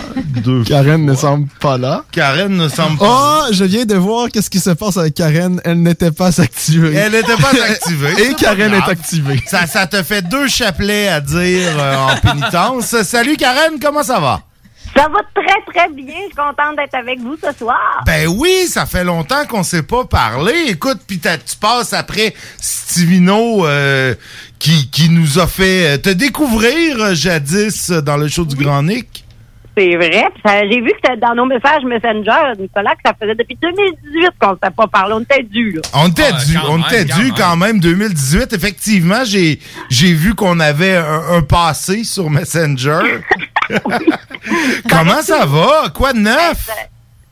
deux 0.45 0.63
Karen 0.65 1.05
ne 1.05 1.15
semble 1.15 1.49
pas 1.61 1.77
là. 1.77 2.05
Karen 2.13 2.57
ne 2.57 2.69
semble 2.69 2.99
pas 2.99 3.47
Oh, 3.49 3.53
je 3.53 3.65
viens 3.65 3.85
de 3.85 3.97
voir 3.97 4.29
qu'est-ce 4.29 4.49
qui 4.51 4.61
se 4.61 4.71
passe 4.71 4.97
avec 4.97 5.15
Karen. 5.15 5.61
Elle 5.65 5.83
n'était 5.83 6.13
pas 6.13 6.41
activée. 6.41 6.95
Elle 6.95 7.13
n'était 7.13 7.37
pas 7.37 7.51
activée. 7.71 8.13
Et 8.31 8.35
Karen 8.35 8.73
est 8.73 8.89
activée. 8.91 9.43
Ça, 9.49 9.67
ça 9.67 9.87
te 9.89 10.03
fait 10.05 10.23
deux 10.23 10.47
chapelets 10.47 11.09
à 11.09 11.21
dire 11.21 11.71
euh, 11.79 11.97
en 11.97 12.17
pénitence. 12.19 12.95
Salut 13.03 13.37
Karen, 13.37 13.79
comment 13.81 14.03
ça 14.05 14.21
va? 14.21 14.41
Ça 14.95 15.09
va 15.09 15.21
très, 15.35 15.73
très 15.73 15.89
bien. 15.95 16.15
Je 16.21 16.27
suis 16.27 16.35
contente 16.37 16.77
d'être 16.77 16.95
avec 16.95 17.19
vous 17.21 17.35
ce 17.43 17.51
soir. 17.59 18.03
Ben 18.05 18.29
oui, 18.29 18.67
ça 18.69 18.85
fait 18.85 19.05
longtemps 19.05 19.47
qu'on 19.49 19.63
s'est 19.63 19.83
pas 19.85 20.05
parlé. 20.05 20.53
Écoute, 20.69 20.99
puis 21.07 21.19
t'as- 21.19 21.39
tu 21.39 21.57
passes 21.57 21.95
après 21.95 22.35
Stivino 22.61 23.67
euh, 23.67 24.15
qui, 24.63 24.89
qui 24.91 25.11
nous 25.11 25.41
a 25.41 25.49
fait 25.49 25.95
euh, 25.95 25.99
te 25.99 26.11
découvrir 26.11 26.97
euh, 27.01 27.15
jadis 27.15 27.91
euh, 27.91 28.01
dans 28.01 28.17
le 28.17 28.29
show 28.29 28.45
du 28.45 28.55
Grand 28.55 28.81
Nick? 28.85 29.25
C'est 29.77 29.97
vrai. 29.97 30.25
Ça- 30.47 30.61
J'ai 30.71 30.81
vu 30.81 30.91
que 30.91 30.97
c'était 31.05 31.17
dans 31.17 31.35
nos 31.35 31.47
messages 31.47 31.83
Messenger, 31.85 32.53
Nicolas, 32.61 32.93
que 32.95 33.01
ça 33.05 33.13
faisait 33.21 33.35
depuis 33.35 33.59
2018 33.61 34.31
qu'on 34.41 34.51
ne 34.51 34.55
s'était 34.55 34.71
pas 34.71 34.87
parlé. 34.87 35.15
On 35.15 35.21
était 35.21 35.43
dû, 35.43 35.73
là. 35.73 35.81
On 35.95 36.09
était 36.09 36.31
Ah, 36.33 36.45
dû, 36.45 36.55
quand 36.55 36.69
on 36.69 36.79
même, 36.79 36.87
était 36.93 37.07
quand 37.09 37.17
dû 37.19 37.25
même. 37.25 37.35
quand 37.37 37.57
même 37.57 37.81
2018. 37.81 38.53
Effectivement, 38.53 39.25
j'ai 39.25 39.59
j'ai 39.91 40.13
vu 40.13 40.35
qu'on 40.37 40.61
avait 40.61 40.95
un, 40.97 41.23
un 41.39 41.43
passé 41.43 42.05
sur 42.05 42.31
Messenger. 42.31 43.01
Comment 44.89 45.23
ça 45.23 45.45
va? 45.47 45.89
Quoi 45.95 46.13
de 46.13 46.19
neuf? 46.21 46.69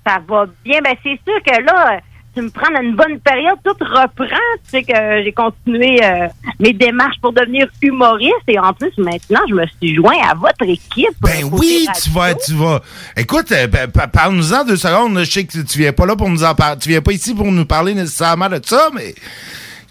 Ça 0.06 0.18
va 0.28 0.46
bien. 0.64 0.80
Ben, 0.82 0.94
c'est 1.02 1.20
sûr 1.24 1.38
que 1.46 1.62
là, 1.62 2.00
tu 2.34 2.42
me 2.42 2.50
prends 2.50 2.70
dans 2.72 2.80
une 2.80 2.94
bonne 2.96 3.18
période. 3.20 3.56
Tout 3.64 3.76
reprend. 3.80 4.26
Tu 4.64 4.70
sais 4.70 4.82
que 4.82 5.22
j'ai 5.24 5.32
continué 5.32 5.98
euh, 6.04 6.28
mes 6.58 6.72
démarches 6.72 7.16
pour 7.20 7.32
devenir 7.32 7.66
humoriste. 7.82 8.32
Et 8.48 8.58
en 8.58 8.72
plus, 8.72 8.92
maintenant, 8.98 9.40
je 9.48 9.54
me 9.54 9.64
suis 9.80 9.94
joint 9.94 10.16
à 10.28 10.34
votre 10.34 10.62
équipe. 10.62 11.08
Ben 11.20 11.44
oui, 11.52 11.86
tu 12.02 12.10
vas, 12.10 12.34
tu 12.34 12.54
vas. 12.54 12.80
Écoute, 13.16 13.50
euh, 13.52 13.66
pa- 13.68 14.06
parle-nous-en 14.06 14.64
deux 14.64 14.76
secondes. 14.76 15.18
Je 15.18 15.24
sais 15.30 15.44
que 15.44 15.58
tu 15.62 15.78
viens 15.78 15.92
pas 15.92 16.06
là 16.06 16.16
pour 16.16 16.28
nous 16.28 16.44
en 16.44 16.54
parler. 16.54 16.78
Tu 16.80 16.88
viens 16.90 17.00
pas 17.02 17.12
ici 17.12 17.34
pour 17.34 17.46
nous 17.50 17.64
parler 17.66 17.94
nécessairement 17.94 18.48
de 18.48 18.60
ça, 18.64 18.88
mais. 18.94 19.14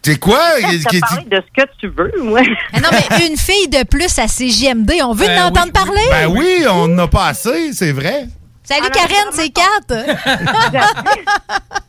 Tu 0.01 0.13
sais 0.13 0.17
quoi? 0.19 0.39
Te 0.61 0.89
qui- 0.89 0.99
parler 1.01 1.25
de 1.29 1.41
ce 1.45 1.61
que 1.61 1.67
tu 1.77 1.87
veux, 1.89 2.13
moi. 2.23 2.39
Non, 2.73 2.89
mais 2.91 3.27
une 3.27 3.35
fille 3.35 3.67
de 3.67 3.83
plus 3.85 4.17
à 4.17 4.27
CJMD, 4.27 4.93
on 5.03 5.13
veut 5.13 5.25
Ben 5.27 5.43
l'entendre 5.43 5.73
parler? 5.73 6.01
Ben 6.09 6.27
oui, 6.29 6.63
on 6.71 6.87
n'a 6.87 7.07
pas 7.09 7.27
assez, 7.27 7.73
c'est 7.73 7.91
vrai. 7.91 8.23
Salut 8.69 8.89
Karen, 8.91 9.29
c'est 9.31 9.49
Kat. 9.49 9.89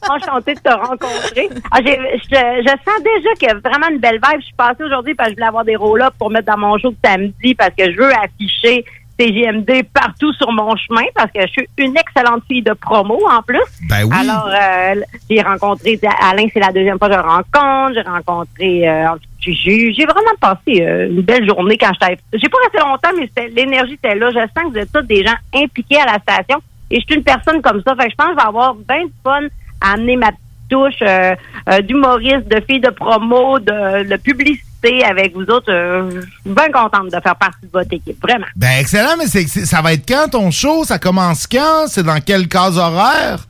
Enchantée 0.08 0.54
de 0.54 0.60
te 0.60 0.70
rencontrer. 0.70 1.48
Ah, 1.70 1.78
j'ai- 1.84 1.96
je, 1.96 2.62
je 2.62 2.70
sens 2.70 3.02
déjà 3.04 3.34
qu'il 3.38 3.48
y 3.48 3.50
a 3.50 3.54
vraiment 3.54 3.88
une 3.90 3.98
belle 3.98 4.18
vibe. 4.22 4.40
Je 4.40 4.46
suis 4.46 4.54
passée 4.54 4.82
aujourd'hui 4.84 5.14
parce 5.14 5.28
que 5.28 5.34
je 5.34 5.36
voulais 5.36 5.48
avoir 5.48 5.64
des 5.64 5.76
roll-ups 5.76 6.16
pour 6.18 6.30
mettre 6.30 6.46
dans 6.46 6.58
mon 6.58 6.78
show 6.78 6.90
de 6.90 6.96
samedi 7.04 7.54
parce 7.54 7.70
que 7.78 7.92
je 7.92 7.96
veux 7.98 8.12
afficher 8.14 8.84
CGMD 9.18 9.82
partout 9.92 10.32
sur 10.32 10.50
mon 10.50 10.74
chemin 10.76 11.02
parce 11.14 11.30
que 11.30 11.42
je 11.42 11.46
suis 11.48 11.68
une 11.76 11.94
excellente 11.98 12.42
fille 12.48 12.62
de 12.62 12.72
promo 12.72 13.20
en 13.30 13.42
plus. 13.42 13.60
Ben 13.88 14.04
oui. 14.04 14.16
Alors, 14.18 14.48
euh, 14.48 15.00
j'ai 15.28 15.42
rencontré 15.42 16.00
Alain, 16.22 16.46
c'est 16.52 16.60
la 16.60 16.72
deuxième 16.72 16.98
fois 16.98 17.08
que 17.08 17.14
je 17.14 17.18
le 17.20 17.28
rencontre. 17.28 17.92
J'ai 17.94 18.00
rencontré... 18.10 18.88
euh, 18.88 19.04
j'ai 19.42 19.92
j'ai 19.92 20.04
vraiment 20.06 20.34
passé 20.40 20.80
euh, 20.82 21.08
une 21.10 21.20
belle 21.22 21.46
journée 21.46 21.76
quand 21.78 21.90
j'étais... 22.00 22.18
J'ai 22.32 22.48
pas 22.48 22.58
resté 22.64 22.78
longtemps, 22.78 23.10
mais 23.18 23.26
c'était- 23.26 23.48
l'énergie 23.54 23.94
était 23.94 24.14
là. 24.14 24.30
Je 24.30 24.38
sens 24.38 24.64
que 24.64 24.68
vous 24.70 24.78
êtes 24.78 24.92
tous 24.92 25.02
des 25.02 25.22
gens 25.24 25.34
impliqués 25.54 25.98
à 26.00 26.06
la 26.06 26.18
station. 26.18 26.58
Et 26.90 27.00
je 27.00 27.04
suis 27.06 27.14
une 27.16 27.24
personne 27.24 27.62
comme 27.62 27.82
ça. 27.86 27.94
Je 27.98 28.14
pense 28.16 28.26
que 28.26 28.32
je 28.32 28.36
vais 28.36 28.48
avoir 28.48 28.74
bien 28.74 29.04
de 29.04 29.12
fun 29.22 29.46
à 29.80 29.92
amener 29.92 30.16
ma 30.16 30.30
touche 30.68 30.94
euh, 31.02 31.34
euh, 31.68 31.80
d'humoriste, 31.82 32.48
de 32.48 32.60
fille 32.66 32.80
de 32.80 32.90
promo, 32.90 33.58
de, 33.58 34.16
publicité 34.16 35.04
avec 35.04 35.34
vous 35.34 35.42
autres. 35.42 35.70
Euh, 35.70 36.10
je 36.10 36.20
suis 36.20 36.54
bien 36.54 36.70
contente 36.72 37.06
de 37.06 37.20
faire 37.20 37.36
partie 37.36 37.66
de 37.66 37.70
votre 37.72 37.92
équipe. 37.92 38.20
Vraiment. 38.22 38.46
Ben 38.56 38.78
excellent, 38.78 39.16
mais 39.18 39.26
c'est, 39.26 39.46
ça 39.46 39.82
va 39.82 39.92
être 39.92 40.08
quand 40.08 40.28
ton 40.30 40.50
show? 40.50 40.84
Ça 40.84 40.98
commence 40.98 41.46
quand? 41.46 41.86
C'est 41.88 42.04
dans 42.04 42.20
quelle 42.20 42.48
case 42.48 42.78
horaire? 42.78 43.46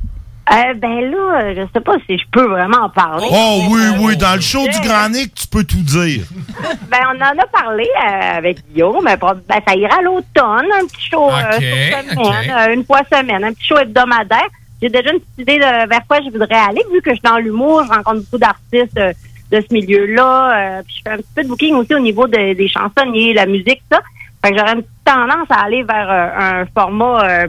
Euh, 0.52 0.74
ben 0.74 1.10
là, 1.12 1.54
je 1.54 1.60
sais 1.72 1.80
pas 1.80 1.94
si 2.08 2.18
je 2.18 2.24
peux 2.32 2.46
vraiment 2.46 2.78
en 2.84 2.88
parler. 2.88 3.26
Oh 3.30 3.60
oui, 3.70 3.80
oui, 4.00 4.16
dans 4.16 4.34
le 4.34 4.40
show 4.40 4.66
du 4.66 4.80
Grand 4.80 5.08
Nick, 5.08 5.32
tu 5.34 5.46
peux 5.46 5.62
tout 5.64 5.82
dire. 5.82 6.24
Ben, 6.90 6.98
on 7.14 7.16
en 7.20 7.38
a 7.40 7.46
parlé 7.46 7.84
euh, 7.84 8.38
avec 8.38 8.58
Guillaume. 8.68 9.04
Ben, 9.04 9.16
ben, 9.16 9.60
ça 9.66 9.74
ira 9.76 9.98
à 9.98 10.02
l'automne, 10.02 10.66
un 10.74 10.86
petit 10.86 11.08
show 11.10 11.28
euh, 11.30 11.56
Ok, 11.56 11.62
sur 11.62 12.24
semaine, 12.24 12.72
une 12.74 12.84
fois 12.84 13.00
semaine, 13.12 13.44
un 13.44 13.52
petit 13.52 13.64
show 13.68 13.78
hebdomadaire. 13.78 14.48
J'ai 14.82 14.88
déjà 14.88 15.12
une 15.12 15.20
petite 15.20 15.38
idée 15.38 15.58
de 15.58 15.88
vers 15.88 16.00
quoi 16.08 16.18
je 16.24 16.30
voudrais 16.30 16.56
aller, 16.56 16.82
vu 16.92 17.00
que 17.00 17.10
je 17.10 17.14
suis 17.16 17.22
dans 17.22 17.38
l'humour, 17.38 17.84
je 17.84 17.90
rencontre 17.90 18.24
beaucoup 18.24 18.38
d'artistes 18.38 18.98
euh, 18.98 19.12
de 19.52 19.60
ce 19.60 19.72
milieu-là. 19.72 20.78
euh, 20.78 20.82
puis 20.84 20.96
je 20.98 21.02
fais 21.08 21.14
un 21.14 21.18
petit 21.18 21.28
peu 21.36 21.42
de 21.44 21.48
booking 21.48 21.74
aussi 21.76 21.94
au 21.94 22.00
niveau 22.00 22.26
de- 22.26 22.54
des 22.54 22.68
chansonniers, 22.68 23.34
la 23.34 23.46
musique, 23.46 23.82
ça. 23.90 24.00
Fait 24.44 24.50
que 24.52 24.58
j'aurais 24.58 24.72
une 24.72 24.82
petite 24.82 25.04
tendance 25.04 25.46
à 25.50 25.64
aller 25.64 25.82
vers 25.84 26.10
euh, 26.10 26.62
un 26.62 26.66
format 26.74 27.24
euh, 27.24 27.46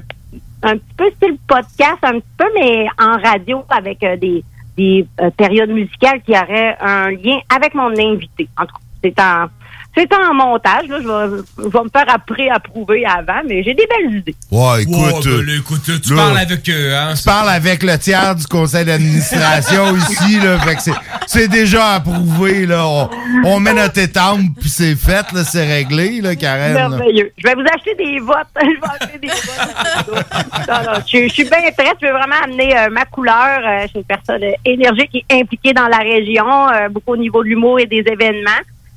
un 0.63 0.77
petit 0.77 0.95
peu 0.97 1.11
style 1.11 1.38
podcast, 1.47 1.97
un 2.03 2.19
petit 2.19 2.35
peu, 2.38 2.45
mais 2.53 2.88
en 2.99 3.17
radio 3.17 3.63
avec 3.69 4.03
euh, 4.03 4.15
des, 4.17 4.43
des 4.77 5.05
euh, 5.19 5.29
périodes 5.31 5.69
musicales 5.69 6.21
qui 6.21 6.31
auraient 6.31 6.77
un 6.79 7.11
lien 7.11 7.39
avec 7.53 7.73
mon 7.73 7.89
invité. 7.89 8.47
En 8.57 8.65
tout 8.65 8.73
cas, 8.73 8.79
c'est 9.03 9.19
en 9.19 9.47
c'est 9.95 10.13
en 10.13 10.34
montage. 10.34 10.88
Là. 10.88 10.97
Je, 11.01 11.07
vais, 11.07 11.43
je 11.57 11.63
vais 11.68 11.84
me 11.84 11.89
faire 11.89 12.05
après 12.07 12.49
approuver 12.49 13.05
avant, 13.05 13.41
mais 13.47 13.63
j'ai 13.63 13.73
des 13.73 13.88
belles 13.88 14.18
idées. 14.19 14.35
Ouais, 14.51 14.84
écoute. 14.84 15.27
Euh, 15.27 15.43
ben 15.45 15.57
écoute, 15.59 15.81
tu 16.01 16.13
là, 16.13 16.23
parles 16.23 16.38
avec 16.38 16.69
eux, 16.69 16.95
hein. 16.95 17.13
Tu 17.15 17.23
parles 17.23 17.49
avec 17.49 17.84
le 17.84 17.97
tiers 17.97 18.35
du 18.35 18.45
conseil 18.47 18.85
d'administration 18.85 19.95
ici, 19.97 20.39
là. 20.39 20.57
Fait 20.59 20.76
que 20.76 20.81
c'est- 21.27 21.47
déjà 21.47 21.95
approuvé, 21.95 22.65
là. 22.65 22.85
On, 22.88 23.09
on 23.45 23.59
met 23.59 23.73
notre 23.73 23.99
étampe, 23.99 24.41
puis 24.59 24.69
c'est 24.69 24.95
fait, 24.95 25.26
là. 25.34 25.43
C'est 25.43 25.65
réglé, 25.68 26.22
là, 26.22 26.35
Karen. 26.35 26.73
là. 26.73 26.89
Merveilleux. 26.89 27.31
Je 27.38 27.47
vais 27.47 27.55
vous 27.55 27.65
acheter 27.73 27.95
des 27.95 28.19
votes. 28.19 28.38
je 28.61 28.68
vais 28.68 28.88
acheter 28.99 29.19
des 29.19 29.27
votes. 29.27 30.68
Non, 30.69 30.93
non, 30.93 30.99
je, 31.05 31.23
je 31.27 31.34
suis 31.34 31.43
bien 31.43 31.72
prête. 31.77 31.95
Je 32.01 32.07
veux 32.07 32.13
vraiment 32.13 32.35
amener 32.43 32.77
euh, 32.77 32.89
ma 32.89 33.05
couleur. 33.05 33.59
Euh, 33.65 33.81
je 33.84 33.88
suis 33.89 33.99
une 33.99 34.05
personne 34.05 34.43
euh, 34.43 34.51
énergique 34.65 35.26
et 35.30 35.39
impliquée 35.41 35.73
dans 35.73 35.88
la 35.88 35.97
région, 35.97 36.69
euh, 36.69 36.89
beaucoup 36.89 37.13
au 37.13 37.18
niveau 37.18 37.43
de 37.43 37.49
l'humour 37.49 37.80
et 37.80 37.85
des 37.85 38.03
événements. 38.05 38.49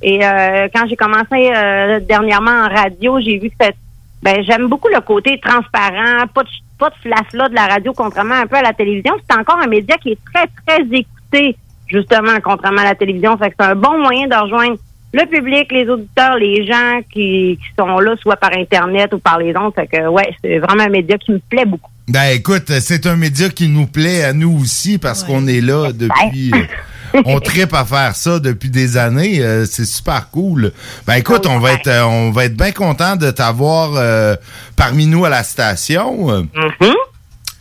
Et 0.06 0.22
euh, 0.22 0.68
quand 0.74 0.86
j'ai 0.86 0.96
commencé 0.96 1.50
euh, 1.56 1.98
dernièrement 2.00 2.50
en 2.50 2.68
radio, 2.68 3.18
j'ai 3.20 3.38
vu 3.38 3.48
que 3.48 3.54
c'était- 3.58 3.74
ben, 4.22 4.44
j'aime 4.44 4.68
beaucoup 4.68 4.88
le 4.88 5.00
côté 5.00 5.40
transparent, 5.42 6.26
pas 6.34 6.42
de, 6.42 6.48
pas 6.78 6.90
de 6.90 6.94
flafla 7.02 7.48
de 7.48 7.54
la 7.54 7.66
radio, 7.66 7.92
contrairement 7.94 8.34
un 8.34 8.46
peu 8.46 8.56
à 8.56 8.62
la 8.62 8.74
télévision. 8.74 9.14
C'est 9.28 9.36
encore 9.38 9.58
un 9.62 9.66
média 9.66 9.96
qui 9.96 10.10
est 10.10 10.18
très, 10.32 10.46
très 10.66 10.82
écouté, 10.98 11.56
justement, 11.86 12.32
contrairement 12.42 12.82
à 12.82 12.84
la 12.84 12.94
télévision. 12.94 13.36
Fait 13.38 13.48
que 13.48 13.54
c'est 13.58 13.66
un 13.66 13.74
bon 13.74 13.98
moyen 13.98 14.26
de 14.28 14.34
rejoindre 14.34 14.76
le 15.14 15.24
public, 15.26 15.72
les 15.72 15.88
auditeurs, 15.88 16.36
les 16.36 16.66
gens 16.66 17.00
qui, 17.10 17.58
qui 17.62 17.68
sont 17.78 17.98
là, 17.98 18.14
soit 18.20 18.36
par 18.36 18.50
Internet 18.56 19.14
ou 19.14 19.18
par 19.18 19.38
les 19.38 19.56
ondes. 19.56 19.72
Fait 19.74 19.86
que, 19.86 20.06
ouais, 20.08 20.34
c'est 20.42 20.58
vraiment 20.58 20.82
un 20.84 20.88
média 20.90 21.16
qui 21.16 21.32
me 21.32 21.38
plaît 21.38 21.64
beaucoup. 21.64 21.90
Ben 22.08 22.24
écoute, 22.34 22.70
c'est 22.80 23.06
un 23.06 23.16
média 23.16 23.48
qui 23.48 23.68
nous 23.68 23.86
plaît 23.86 24.24
à 24.24 24.34
nous 24.34 24.58
aussi 24.60 24.98
parce 24.98 25.24
qu'on 25.24 25.46
est 25.46 25.62
là 25.62 25.92
depuis. 25.92 26.52
on 27.26 27.40
tripe 27.40 27.72
à 27.74 27.84
faire 27.84 28.14
ça 28.16 28.38
depuis 28.38 28.70
des 28.70 28.96
années. 28.96 29.40
euh, 29.40 29.64
c'est 29.66 29.84
super 29.84 30.30
cool. 30.30 30.72
Ben 31.06 31.14
écoute, 31.14 31.46
on 31.46 31.58
va 31.58 31.72
être 31.72 31.86
euh, 31.88 32.02
on 32.04 32.30
va 32.30 32.44
être 32.46 32.56
bien 32.56 32.72
content 32.72 33.16
de 33.16 33.30
t'avoir 33.30 33.90
euh, 33.94 34.34
parmi 34.76 35.06
nous 35.06 35.24
à 35.24 35.28
la 35.28 35.42
station. 35.42 36.30
euh. 36.30 36.42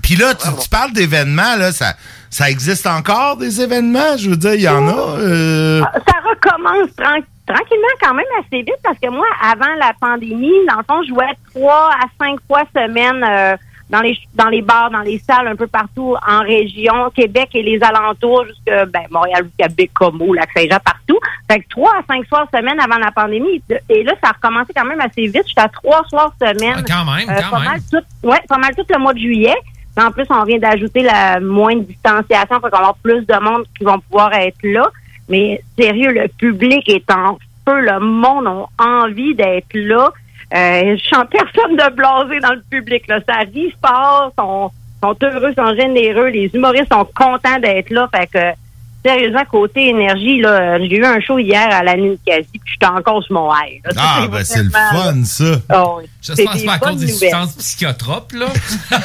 Puis 0.02 0.16
là, 0.16 0.34
tu, 0.36 0.48
tu 0.62 0.68
parles 0.70 0.92
d'événements, 0.92 1.56
là, 1.58 1.72
ça, 1.72 1.94
ça 2.30 2.50
existe 2.50 2.86
encore 2.88 3.38
des 3.38 3.62
événements? 3.62 4.18
Je 4.18 4.30
veux 4.32 4.36
dire, 4.38 4.54
il 4.56 4.62
y 4.62 4.68
en 4.68 4.86
a. 4.88 5.18
euh, 5.20 5.82
Ça 5.82 6.16
recommence 6.30 6.90
tran- 6.98 7.24
tranquillement 7.48 7.88
quand 8.02 8.14
même 8.14 8.26
assez 8.40 8.58
vite 8.64 8.76
parce 8.84 8.98
que 9.02 9.10
moi, 9.10 9.26
avant 9.42 9.74
la 9.80 9.94
pandémie, 10.02 10.52
dans 10.70 10.78
le 10.78 10.84
fond, 10.88 11.02
je 11.04 11.10
jouais 11.14 11.34
trois 11.54 11.90
à 11.94 12.06
cinq 12.22 12.38
fois 12.48 12.64
semaine 12.76 13.24
euh, 13.24 13.56
dans 13.94 14.02
les 14.02 14.18
dans 14.34 14.50
les 14.50 14.64
bars, 14.64 14.90
dans 14.90 15.02
les 15.02 15.20
salles, 15.20 15.48
un 15.48 15.56
peu 15.56 15.68
partout 15.68 16.16
en 16.28 16.40
région, 16.40 17.12
Québec 17.16 17.50
et 17.54 17.62
les 17.62 17.82
alentours, 17.84 18.44
jusque 18.46 18.90
ben, 18.92 19.04
Montréal, 19.12 19.44
jusqu'à 19.44 19.68
Bécomo, 19.68 20.34
Lac-Saint-Jean, 20.34 20.80
partout. 20.84 21.20
Fait 21.50 21.60
que 21.60 21.70
trois 21.70 21.92
à 22.00 22.02
cinq 22.08 22.26
soirs 22.26 22.48
semaine 22.52 22.80
avant 22.80 22.98
la 22.98 23.12
pandémie. 23.12 23.62
Et 23.90 24.04
là, 24.04 24.14
ça 24.22 24.32
a 24.32 24.34
recommencé 24.34 24.74
quand 24.76 24.86
même 24.86 25.00
assez 25.00 25.28
vite. 25.28 25.44
J'étais 25.48 25.62
à 25.62 25.70
trois 25.70 26.04
soirs 26.10 26.34
semaine. 26.42 26.78
Ah, 26.78 26.84
quand 26.88 27.06
même, 27.06 27.28
quand 27.28 27.50
pas 27.52 27.60
même. 27.60 27.70
Mal 27.70 27.80
tout, 27.92 28.28
ouais, 28.28 28.42
pas 28.50 28.58
mal 28.58 28.76
tout 28.76 28.86
le 28.90 28.98
mois 28.98 29.14
de 29.14 29.20
juillet. 29.20 29.56
En 29.96 30.12
plus, 30.12 30.26
on 30.32 30.44
vient 30.44 30.58
d'ajouter 30.58 31.04
la 31.04 31.40
moindre 31.40 31.84
distanciation, 31.84 32.60
fait 32.60 32.70
qu'on 32.72 32.78
avoir 32.78 32.96
plus 32.96 33.28
de 33.28 33.44
monde 33.44 33.64
qui 33.78 33.84
vont 33.84 34.00
pouvoir 34.00 34.34
être 34.34 34.58
là. 34.64 34.90
Mais 35.30 35.62
sérieux, 35.78 36.12
le 36.12 36.28
public 36.30 36.90
est 36.90 37.12
en 37.12 37.38
feu, 37.64 37.80
le 37.80 38.00
monde 38.00 38.48
a 38.48 38.84
envie 38.84 39.36
d'être 39.36 39.76
là. 39.76 40.12
Euh, 40.54 40.98
je 40.98 41.04
sens 41.10 41.26
personne 41.32 41.76
de 41.76 41.96
blasé 41.96 42.40
dans 42.40 42.54
le 42.54 42.62
public. 42.70 43.08
Là. 43.08 43.20
Ça 43.28 43.40
rit 43.40 43.74
fort, 43.84 44.32
sont, 44.38 44.72
sont 45.02 45.16
heureux, 45.24 45.54
sont 45.58 45.76
généreux. 45.76 46.28
Les 46.28 46.50
humoristes 46.54 46.94
sont 46.94 47.08
contents 47.16 47.60
d'être 47.60 47.90
là. 47.90 48.08
Fait 48.14 48.28
que 48.28 48.63
sérieusement, 49.06 49.44
côté 49.50 49.90
énergie, 49.90 50.40
là, 50.40 50.80
j'ai 50.80 50.98
eu 50.98 51.06
un 51.06 51.20
show 51.20 51.38
hier 51.38 51.68
à 51.72 51.84
la 51.84 51.96
Ninkasi, 51.96 52.48
puis 52.52 52.74
j'étais 52.74 52.86
encore 52.86 53.24
sur 53.24 53.34
mon 53.34 53.50
là. 53.50 53.58
Ah, 53.98 54.28
ben 54.32 54.44
c'est 54.44 54.64
le 54.64 54.70
fun, 54.70 55.24
ça. 55.24 55.44
Oui. 55.44 56.06
Ça 56.22 56.36
se 56.36 56.42
C'est 56.42 56.66
pas 56.66 56.74
à 56.74 56.80
cause 56.80 56.98
des 56.98 57.08
substances 57.08 57.56
psychotropes, 57.56 58.34
là. 58.34 58.48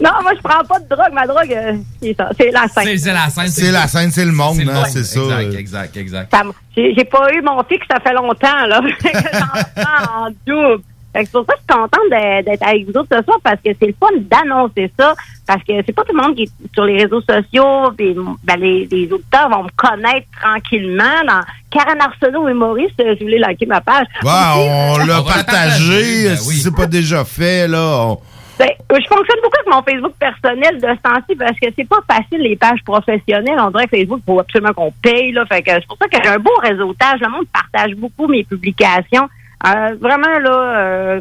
Non, 0.00 0.10
moi, 0.22 0.32
je 0.36 0.42
prends 0.42 0.64
pas 0.64 0.78
de 0.78 0.88
drogue. 0.88 1.12
Ma 1.12 1.26
drogue, 1.26 1.52
euh, 1.52 1.76
c'est. 2.02 2.16
C'est 2.38 2.50
la 2.50 2.68
scène. 2.68 2.84
C'est 2.84 2.98
c'est 2.98 3.12
la 3.12 3.30
scène. 3.30 3.48
C'est 3.48 3.72
la 3.72 3.88
scène, 3.88 4.10
c'est 4.10 4.24
le 4.24 4.32
monde, 4.32 4.60
hein, 4.60 4.84
c'est 4.88 5.04
ça. 5.04 5.20
Exact, 5.20 5.54
euh. 5.54 5.58
exact, 5.58 5.96
exact. 5.96 6.34
J'ai 6.76 7.04
pas 7.04 7.32
eu 7.32 7.40
mon 7.40 7.62
fixe, 7.64 7.86
ça 7.90 7.98
fait 8.00 8.12
longtemps, 8.12 8.66
là. 8.66 8.80
Fait 9.00 9.12
que 9.12 9.18
j'en 9.32 9.82
prends 9.82 10.26
en 10.26 10.30
double. 10.46 10.82
Fait 11.16 11.22
que 11.24 11.30
c'est 11.30 11.32
pour 11.32 11.46
ça 11.46 11.54
que 11.54 11.60
je 11.66 11.72
suis 11.74 11.80
contente 11.80 12.44
d'être 12.44 12.62
avec 12.62 12.84
vous 12.84 12.92
autres 13.00 13.08
ce 13.16 13.22
soir 13.24 13.38
parce 13.42 13.56
que 13.64 13.70
c'est 13.80 13.86
le 13.86 13.94
fun 13.98 14.08
d'annoncer 14.20 14.90
ça. 14.98 15.14
Parce 15.46 15.62
que 15.62 15.72
c'est 15.86 15.92
pas 15.94 16.02
tout 16.04 16.14
le 16.14 16.22
monde 16.22 16.36
qui 16.36 16.42
est 16.42 16.50
sur 16.74 16.84
les 16.84 17.02
réseaux 17.04 17.20
sociaux. 17.22 17.90
Puis, 17.96 18.14
ben, 18.44 18.56
les, 18.60 18.86
les 18.90 19.10
auditeurs 19.12 19.48
vont 19.48 19.62
me 19.62 19.70
connaître 19.76 20.26
tranquillement. 20.42 21.04
Dans 21.26 21.40
Karen 21.70 22.00
Arsenault 22.00 22.48
humoriste, 22.48 22.94
je 22.98 23.22
voulais 23.22 23.38
liker 23.38 23.64
ma 23.66 23.80
page. 23.80 24.06
Ouais, 24.22 24.30
on 24.56 24.98
l'a 24.98 25.04
On 25.04 25.06
va 25.06 25.06
la 25.06 25.22
partagé. 25.22 26.24
ben 26.28 26.36
si 26.36 26.56
c'est 26.58 26.74
pas 26.74 26.86
déjà 26.86 27.24
fait, 27.24 27.66
là. 27.68 28.06
on- 28.08 28.18
Ben, 28.58 28.68
euh, 28.90 28.96
je 28.98 29.06
fonctionne 29.06 29.36
beaucoup 29.42 29.56
avec 29.60 29.70
mon 29.70 29.82
Facebook 29.82 30.14
personnel 30.18 30.76
de 30.80 30.88
ce 30.88 31.02
temps-ci 31.02 31.36
parce 31.38 31.58
que 31.60 31.66
c'est 31.76 31.86
pas 31.86 32.00
facile 32.10 32.40
les 32.40 32.56
pages 32.56 32.82
professionnelles. 32.86 33.58
On 33.60 33.70
dirait 33.70 33.84
que 33.86 33.96
Facebook, 33.98 34.20
il 34.26 34.32
faut 34.32 34.40
absolument 34.40 34.72
qu'on 34.72 34.92
paye. 35.02 35.30
Là. 35.32 35.44
Fait 35.46 35.60
que 35.62 35.72
c'est 35.72 35.86
pour 35.86 35.98
ça 35.98 36.08
que 36.08 36.16
j'ai 36.22 36.30
un 36.30 36.38
beau 36.38 36.54
réseautage. 36.62 37.20
Le 37.20 37.28
monde 37.28 37.44
partage 37.52 37.94
beaucoup 37.96 38.26
mes 38.26 38.44
publications. 38.44 39.28
Euh, 39.64 39.96
vraiment, 40.00 40.38
là, 40.38 40.78
euh, 40.78 41.20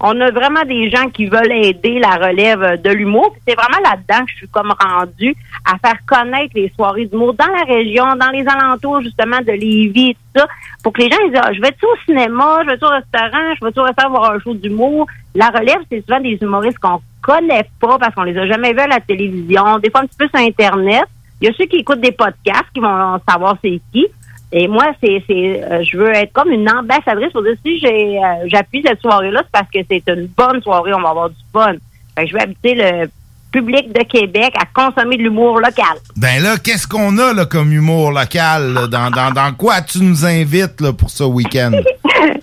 on 0.00 0.18
a 0.20 0.30
vraiment 0.30 0.62
des 0.64 0.90
gens 0.90 1.08
qui 1.08 1.26
veulent 1.26 1.52
aider 1.52 1.98
la 1.98 2.28
relève 2.28 2.80
de 2.80 2.90
l'humour. 2.90 3.34
C'est 3.46 3.56
vraiment 3.56 3.82
là-dedans 3.82 4.24
que 4.24 4.30
je 4.30 4.36
suis 4.36 4.48
comme 4.48 4.72
rendue 4.80 5.34
à 5.64 5.76
faire 5.78 5.98
connaître 6.06 6.52
les 6.54 6.72
soirées 6.76 7.06
d'humour 7.06 7.34
dans 7.34 7.52
la 7.52 7.64
région, 7.64 8.04
dans 8.16 8.30
les 8.30 8.46
alentours 8.46 9.02
justement 9.02 9.40
de 9.40 9.52
Lévis 9.52 10.10
et 10.10 10.14
tout 10.14 10.40
ça, 10.40 10.46
pour 10.82 10.92
que 10.92 11.02
les 11.02 11.10
gens 11.10 11.16
ils 11.24 11.32
disent, 11.32 11.40
Ah, 11.42 11.52
je 11.52 11.60
vais-tu 11.60 11.84
au 11.84 11.96
cinéma, 12.06 12.60
je 12.62 12.70
vais-tu 12.70 12.84
au 12.84 12.88
restaurant, 12.88 13.54
je 13.60 13.64
vais-tu 13.64 13.80
au 13.80 13.84
restaurant 13.84 14.10
voir 14.10 14.32
un 14.32 14.38
show 14.38 14.54
d'humour? 14.54 15.06
La 15.34 15.48
relève, 15.48 15.80
c'est 15.90 16.04
souvent 16.06 16.20
des 16.20 16.38
humoristes 16.40 16.78
qu'on 16.78 17.00
connaît 17.20 17.68
pas 17.80 17.98
parce 17.98 18.14
qu'on 18.14 18.22
les 18.22 18.38
a 18.38 18.46
jamais 18.46 18.72
vus 18.72 18.80
à 18.80 18.86
la 18.86 19.00
télévision, 19.00 19.78
des 19.80 19.90
fois 19.90 20.02
un 20.02 20.06
petit 20.06 20.18
peu 20.18 20.28
sur 20.28 20.46
Internet. 20.46 21.04
Il 21.40 21.48
y 21.48 21.50
a 21.50 21.54
ceux 21.54 21.66
qui 21.66 21.76
écoutent 21.76 22.00
des 22.00 22.12
podcasts 22.12 22.70
qui 22.72 22.80
vont 22.80 23.18
savoir 23.28 23.56
c'est 23.62 23.80
qui. 23.92 24.06
Et 24.56 24.68
moi, 24.68 24.92
c'est, 25.02 25.20
c'est, 25.26 25.64
euh, 25.64 25.82
je 25.82 25.98
veux 25.98 26.14
être 26.14 26.32
comme 26.32 26.52
une 26.52 26.70
ambassadrice 26.70 27.32
pour 27.32 27.42
dire 27.42 27.56
si 27.66 27.80
j'ai, 27.80 28.18
euh, 28.18 28.46
j'appuie 28.46 28.84
cette 28.86 29.00
soirée-là, 29.00 29.42
c'est 29.42 29.50
parce 29.50 29.68
que 29.68 29.80
c'est 29.90 30.08
une 30.08 30.28
bonne 30.28 30.62
soirée, 30.62 30.94
on 30.94 31.00
va 31.00 31.10
avoir 31.10 31.30
du 31.30 31.36
fun. 31.52 31.72
Fait 32.14 32.22
que 32.22 32.30
je 32.30 32.34
vais 32.34 32.42
habiter 32.42 32.74
le 32.76 33.10
public 33.50 33.92
de 33.92 34.04
Québec 34.04 34.54
à 34.56 34.66
consommer 34.66 35.16
de 35.16 35.24
l'humour 35.24 35.58
local. 35.58 35.96
Ben 36.16 36.40
là, 36.40 36.56
qu'est-ce 36.56 36.86
qu'on 36.86 37.18
a 37.18 37.32
là, 37.32 37.46
comme 37.46 37.72
humour 37.72 38.12
local? 38.12 38.74
là? 38.74 38.86
Dans, 38.86 39.10
dans, 39.10 39.32
dans 39.32 39.52
quoi 39.54 39.80
tu 39.80 39.98
nous 39.98 40.24
invites 40.24 40.80
là, 40.80 40.92
pour 40.92 41.10
ce 41.10 41.24
week-end? 41.24 41.72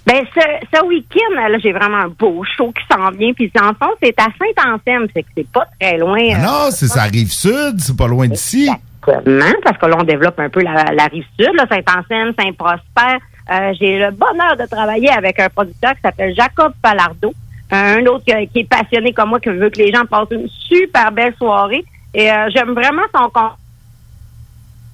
Ben, 0.05 0.25
ce, 0.35 0.41
ce 0.73 0.85
week-end, 0.85 1.35
là, 1.35 1.57
j'ai 1.59 1.71
vraiment 1.71 1.97
un 1.97 2.07
beau 2.09 2.43
show 2.57 2.71
qui 2.71 2.83
s'en 2.93 3.11
vient. 3.11 3.33
Puis, 3.33 3.51
en 3.59 3.69
fond, 3.69 3.91
c'est 4.01 4.13
à 4.19 4.25
Saint-Anselme. 4.25 5.07
C'est 5.15 5.23
que 5.23 5.29
c'est 5.35 5.47
pas 5.47 5.65
très 5.79 5.97
loin. 5.97 6.19
Ah 6.33 6.37
euh, 6.37 6.45
non, 6.45 6.71
c'est 6.71 6.87
ça 6.87 7.03
rive 7.03 7.31
sud, 7.31 7.79
c'est 7.79 7.95
pas 7.95 8.07
loin 8.07 8.27
d'ici. 8.27 8.69
Parce 9.01 9.77
que 9.77 9.85
là, 9.85 9.97
on 9.99 10.03
développe 10.03 10.39
un 10.39 10.49
peu 10.49 10.61
la, 10.61 10.93
la 10.93 11.05
rive 11.05 11.25
sud, 11.39 11.51
Saint-Anselme, 11.69 12.33
Saint-Prosper. 12.39 13.17
Euh, 13.51 13.73
j'ai 13.79 13.99
le 13.99 14.11
bonheur 14.11 14.55
de 14.57 14.65
travailler 14.65 15.09
avec 15.09 15.39
un 15.39 15.49
producteur 15.49 15.93
qui 15.95 16.01
s'appelle 16.01 16.33
Jacob 16.35 16.73
Palardo, 16.81 17.33
un 17.71 18.05
autre 18.05 18.23
qui, 18.25 18.47
qui 18.47 18.59
est 18.59 18.69
passionné 18.69 19.13
comme 19.13 19.29
moi, 19.29 19.39
qui 19.39 19.49
veut 19.49 19.69
que 19.69 19.79
les 19.79 19.91
gens 19.91 20.05
passent 20.05 20.31
une 20.31 20.47
super 20.47 21.11
belle 21.11 21.33
soirée. 21.35 21.83
Et 22.13 22.31
euh, 22.31 22.49
j'aime 22.53 22.73
vraiment 22.73 23.03
son 23.13 23.29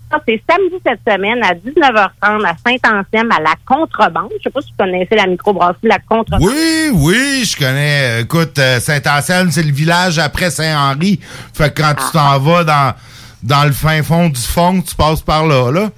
ça, 0.10 0.22
C'est 0.26 0.42
samedi 0.50 0.76
cette 0.86 1.02
semaine 1.06 1.44
à 1.44 1.54
19h30 1.54 2.46
à 2.46 2.56
Saint-Anselme 2.66 3.32
à 3.32 3.42
la 3.42 3.56
Contrebande. 3.66 4.30
Je 4.38 4.44
sais 4.44 4.50
pas 4.50 4.62
si 4.62 4.72
vous 4.72 4.86
connaissez 4.86 5.16
la 5.16 5.28
microbrasserie 5.28 5.80
La 5.84 6.00
Contrebande. 6.00 6.48
Oui, 6.48 6.90
oui, 6.94 7.44
je 7.44 7.58
connais. 7.58 8.22
Écoute, 8.22 8.58
euh, 8.58 8.80
Saint-Anselme, 8.80 9.52
c'est 9.52 9.64
le 9.64 9.74
village 9.74 10.18
après 10.18 10.50
Saint-Henri. 10.50 11.20
Fait 11.54 11.74
que 11.74 11.82
quand 11.82 11.94
tu 11.94 12.12
t'en 12.14 12.40
vas 12.40 12.64
dans, 12.64 12.94
dans 13.44 13.66
le 13.66 13.72
fin 13.72 14.02
fond 14.04 14.30
du 14.30 14.42
fond, 14.42 14.82
tu 14.82 14.96
passes 14.96 15.22
par 15.22 15.46
là, 15.46 15.72
là. 15.72 15.90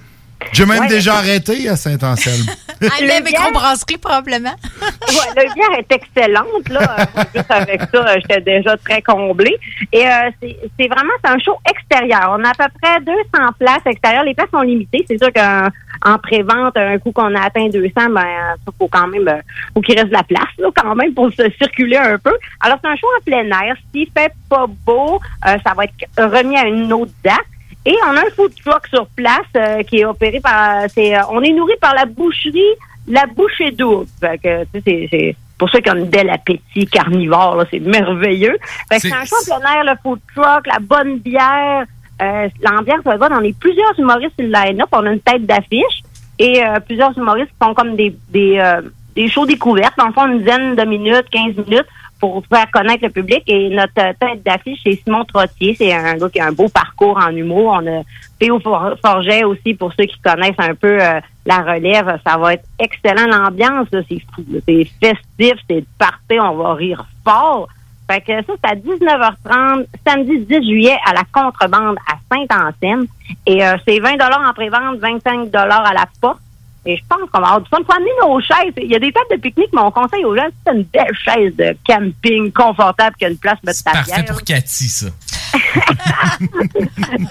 J'ai 0.54 0.66
même 0.66 0.82
Ouais. 0.82 0.88
déjà 0.88 1.16
arrêté 1.16 1.68
à 1.70 1.76
Saint-Anselme. 1.76 2.46
À 2.82 3.04
la 3.04 3.20
microbrasserie, 3.22 3.98
probablement. 3.98 4.56
Ouais, 5.10 5.44
le 5.44 5.54
bière 5.54 5.80
est 5.80 5.92
excellente, 5.92 6.70
là. 6.70 6.80
Euh, 7.20 7.24
Juste 7.36 7.52
avec 7.52 7.82
ça, 7.82 7.98
euh, 8.08 8.16
j'étais 8.22 8.42
déjà 8.42 8.78
très 8.78 9.02
comblée. 9.02 9.58
Et 9.92 10.06
euh, 10.08 10.30
c'est 10.42 10.88
vraiment, 10.88 11.12
c'est 11.24 11.32
un 11.32 11.40
show 11.40 11.58
extérieur. 11.70 12.38
On 12.40 12.44
a 12.44 12.50
à 12.50 12.54
peu 12.54 12.66
près 12.82 13.00
200 13.02 13.18
places 13.60 13.86
extérieures. 13.86 14.24
Les 14.24 14.34
places 14.34 14.50
sont 14.52 14.62
limitées. 14.62 15.04
C'est 15.08 15.18
sûr 15.18 15.32
qu'en 15.34 15.68
en 16.06 16.18
pré-vente, 16.20 16.78
un 16.78 16.98
coup 17.00 17.12
qu'on 17.12 17.34
a 17.36 17.42
atteint 17.42 17.68
200, 17.70 17.92
ben, 17.96 18.22
ça 18.66 18.72
faut 18.78 18.88
quand 18.88 19.08
même, 19.08 19.28
euh, 19.28 19.42
faut 19.74 19.82
qu'il 19.82 19.96
reste 19.96 20.08
de 20.10 20.14
la 20.14 20.24
place, 20.24 20.48
là, 20.58 20.70
quand 20.76 20.96
même, 20.96 21.14
pour 21.14 21.30
se 21.34 21.50
circuler 21.58 21.98
un 21.98 22.18
peu. 22.18 22.34
Alors, 22.62 22.78
c'est 22.82 22.90
un 22.90 22.96
show 22.96 23.08
en 23.20 23.24
plein 23.24 23.44
air. 23.62 23.76
S'il 23.94 24.08
fait 24.16 24.32
pas 24.50 24.66
beau, 24.86 25.20
euh, 25.48 25.58
ça 25.66 25.74
va 25.76 25.84
être 25.86 25.94
remis 26.18 26.58
à 26.58 26.66
une 26.66 26.94
autre 26.94 27.12
date. 27.24 27.36
Et 27.86 27.96
on 28.06 28.16
a 28.16 28.22
un 28.22 28.30
food 28.36 28.54
truck 28.64 28.88
sur 28.88 29.08
place 29.08 29.40
euh, 29.56 29.84
qui 29.84 30.00
est 30.00 30.06
opéré 30.06 30.40
par. 30.40 30.90
C'est, 30.90 31.18
euh, 31.18 31.22
on 31.32 31.42
est 31.42 31.54
nourri 31.54 31.74
par 31.80 31.94
la 31.96 32.06
boucherie, 32.06 32.76
la 33.08 33.26
bouchée 33.26 33.72
double. 33.72 34.06
Fait 34.20 34.38
que, 34.38 34.66
c'est, 34.86 35.08
c'est 35.10 35.36
pour 35.60 35.70
ceux 35.70 35.80
qui 35.80 35.90
ont 35.90 35.94
un 35.94 36.06
bel 36.06 36.30
appétit 36.30 36.88
carnivore, 36.88 37.58
là, 37.58 37.66
c'est 37.70 37.80
merveilleux. 37.80 38.58
Fait 38.90 39.00
que 39.00 39.08
c'est, 39.08 39.14
un 39.54 39.60
air, 39.60 39.84
le 39.84 39.94
food 40.02 40.20
truck, 40.34 40.66
la 40.66 40.80
bonne 40.80 41.20
bière. 41.20 41.86
Euh, 42.22 42.50
l'ambiance 42.62 43.04
va 43.06 43.18
bonne. 43.18 43.34
On 43.34 43.44
est 43.44 43.58
plusieurs 43.58 43.98
humoristes 43.98 44.34
sur 44.38 44.48
le 44.48 44.52
line-up. 44.52 44.90
On 44.92 45.06
a 45.06 45.12
une 45.12 45.20
tête 45.20 45.46
d'affiche. 45.46 46.04
et 46.38 46.64
euh, 46.64 46.80
plusieurs 46.80 47.18
humoristes 47.18 47.50
qui 47.50 47.66
font 47.66 47.74
comme 47.74 47.96
des, 47.96 48.16
des, 48.30 48.58
euh, 48.60 48.82
des 49.16 49.28
shows 49.30 49.46
découvertes. 49.46 49.98
Dans 49.98 50.08
le 50.08 50.14
fond, 50.14 50.28
une 50.28 50.40
dizaine 50.40 50.76
de 50.76 50.84
minutes, 50.84 51.30
15 51.32 51.56
minutes 51.66 51.88
pour 52.20 52.44
faire 52.48 52.70
connaître 52.72 53.04
le 53.04 53.10
public. 53.10 53.44
Et 53.48 53.70
notre 53.70 53.94
tête 53.94 54.44
d'affiche, 54.46 54.80
c'est 54.84 55.00
Simon 55.04 55.24
Trottier. 55.26 55.76
C'est 55.76 55.94
un 55.94 56.18
gars 56.18 56.30
qui 56.30 56.40
a 56.40 56.48
un 56.48 56.52
beau 56.52 56.68
parcours 56.70 57.18
en 57.18 57.30
humour. 57.36 57.80
On 57.82 57.88
a 57.88 58.02
Théo 58.40 58.60
For- 58.60 58.96
Forget 59.04 59.44
aussi, 59.44 59.74
pour 59.74 59.92
ceux 59.94 60.06
qui 60.06 60.20
connaissent 60.20 60.60
un 60.60 60.76
peu 60.76 61.02
euh, 61.02 61.20
la 61.46 61.58
relève. 61.60 62.20
Ça 62.26 62.38
va 62.38 62.54
être 62.54 62.66
excellent. 62.80 63.28
L'ambiance, 63.28 63.88
c'est 63.92 64.22
fou. 64.36 64.44
C'est 64.68 64.86
festif, 65.02 65.54
c'est 65.70 65.86
parfait. 65.98 66.40
On 66.42 66.56
va 66.56 66.74
rire 66.74 67.06
fort. 67.24 67.68
Fait 68.10 68.22
que 68.22 68.34
ça, 68.44 68.54
c'est 68.64 68.72
à 68.72 68.76
19h30, 68.76 69.86
samedi 70.08 70.40
10 70.40 70.56
juillet, 70.68 70.98
à 71.06 71.14
la 71.14 71.22
Contrebande 71.32 71.96
à 72.08 72.16
Saint-Anselme. 72.34 73.06
Et 73.46 73.64
euh, 73.64 73.78
c'est 73.88 74.00
20 74.00 74.14
en 74.14 74.54
pré-vente, 74.54 74.98
25 75.00 75.54
à 75.54 75.68
la 75.94 76.06
porte. 76.20 76.40
Et 76.86 76.98
je 76.98 77.04
pense 77.10 77.30
qu'on 77.32 77.40
va 77.40 77.48
avoir 77.48 77.62
du 77.62 77.70
fun. 77.70 77.78
Faut 77.86 77.94
amener 77.94 78.12
nos 78.22 78.40
chaises. 78.40 78.74
Il 78.78 78.90
y 78.90 78.96
a 78.96 79.00
des 79.00 79.12
tables 79.12 79.28
de 79.32 79.38
pique-nique, 79.38 79.70
mais 79.74 79.82
on 79.82 79.92
conseille 79.92 80.26
aux 80.26 80.36
gens, 80.36 80.48
si 80.48 80.56
c'est 80.66 80.74
une 80.74 80.84
belle 80.84 81.18
chaise 81.24 81.56
de 81.56 81.78
camping 81.86 82.52
confortable 82.52 83.16
qui 83.18 83.26
a 83.26 83.30
une 83.30 83.38
place 83.38 83.58
mettre 83.64 83.84
ta 83.84 83.92
Parfait 83.92 84.24
pour 84.24 84.42
Cathy, 84.44 84.88
ça. 84.88 85.08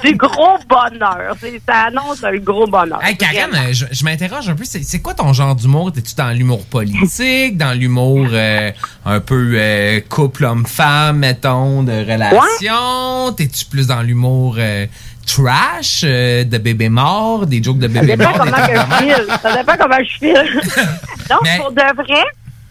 du 0.05 0.15
gros 0.16 0.59
bonheur. 0.69 1.37
Ça 1.66 1.75
annonce 1.87 2.23
le 2.23 2.41
gros 2.41 2.66
bonheur. 2.66 3.03
Hey, 3.03 3.16
Karen, 3.16 3.51
euh, 3.55 3.73
je, 3.73 3.87
je 3.91 4.05
m'interroge 4.05 4.49
un 4.49 4.55
peu. 4.55 4.65
C'est 4.65 5.01
quoi 5.01 5.15
ton 5.15 5.33
genre 5.33 5.55
d'humour? 5.55 5.93
T'es-tu 5.93 6.15
dans 6.15 6.31
l'humour 6.31 6.65
politique, 6.66 7.57
dans 7.57 7.73
l'humour 7.73 8.27
euh, 8.33 8.70
un 9.05 9.20
peu 9.20 9.53
euh, 9.55 10.01
couple 10.09 10.45
homme-femme, 10.45 11.19
mettons, 11.19 11.83
de 11.83 11.93
relation? 11.93 13.33
T'es-tu 13.33 13.65
plus 13.66 13.87
dans 13.87 14.03
l'humour 14.03 14.57
euh, 14.59 14.87
trash, 15.29 16.03
euh, 16.05 16.45
de 16.45 16.59
bébé 16.59 16.89
mort, 16.89 17.47
des 17.47 17.63
jokes 17.63 17.79
de 17.79 17.89
Ça 17.89 18.01
bébé 18.01 18.17
dépend 18.17 18.31
mort? 18.31 18.39
comment 18.39 18.57
je 18.57 18.97
file. 19.05 19.27
Ça 19.43 19.57
dépend 19.57 19.73
comment 19.79 19.99
je 20.05 20.19
file. 20.19 20.61
Donc, 21.31 21.41
Mais- 21.45 21.59
pour 21.59 21.71
de 21.73 22.03
vrai, 22.03 22.25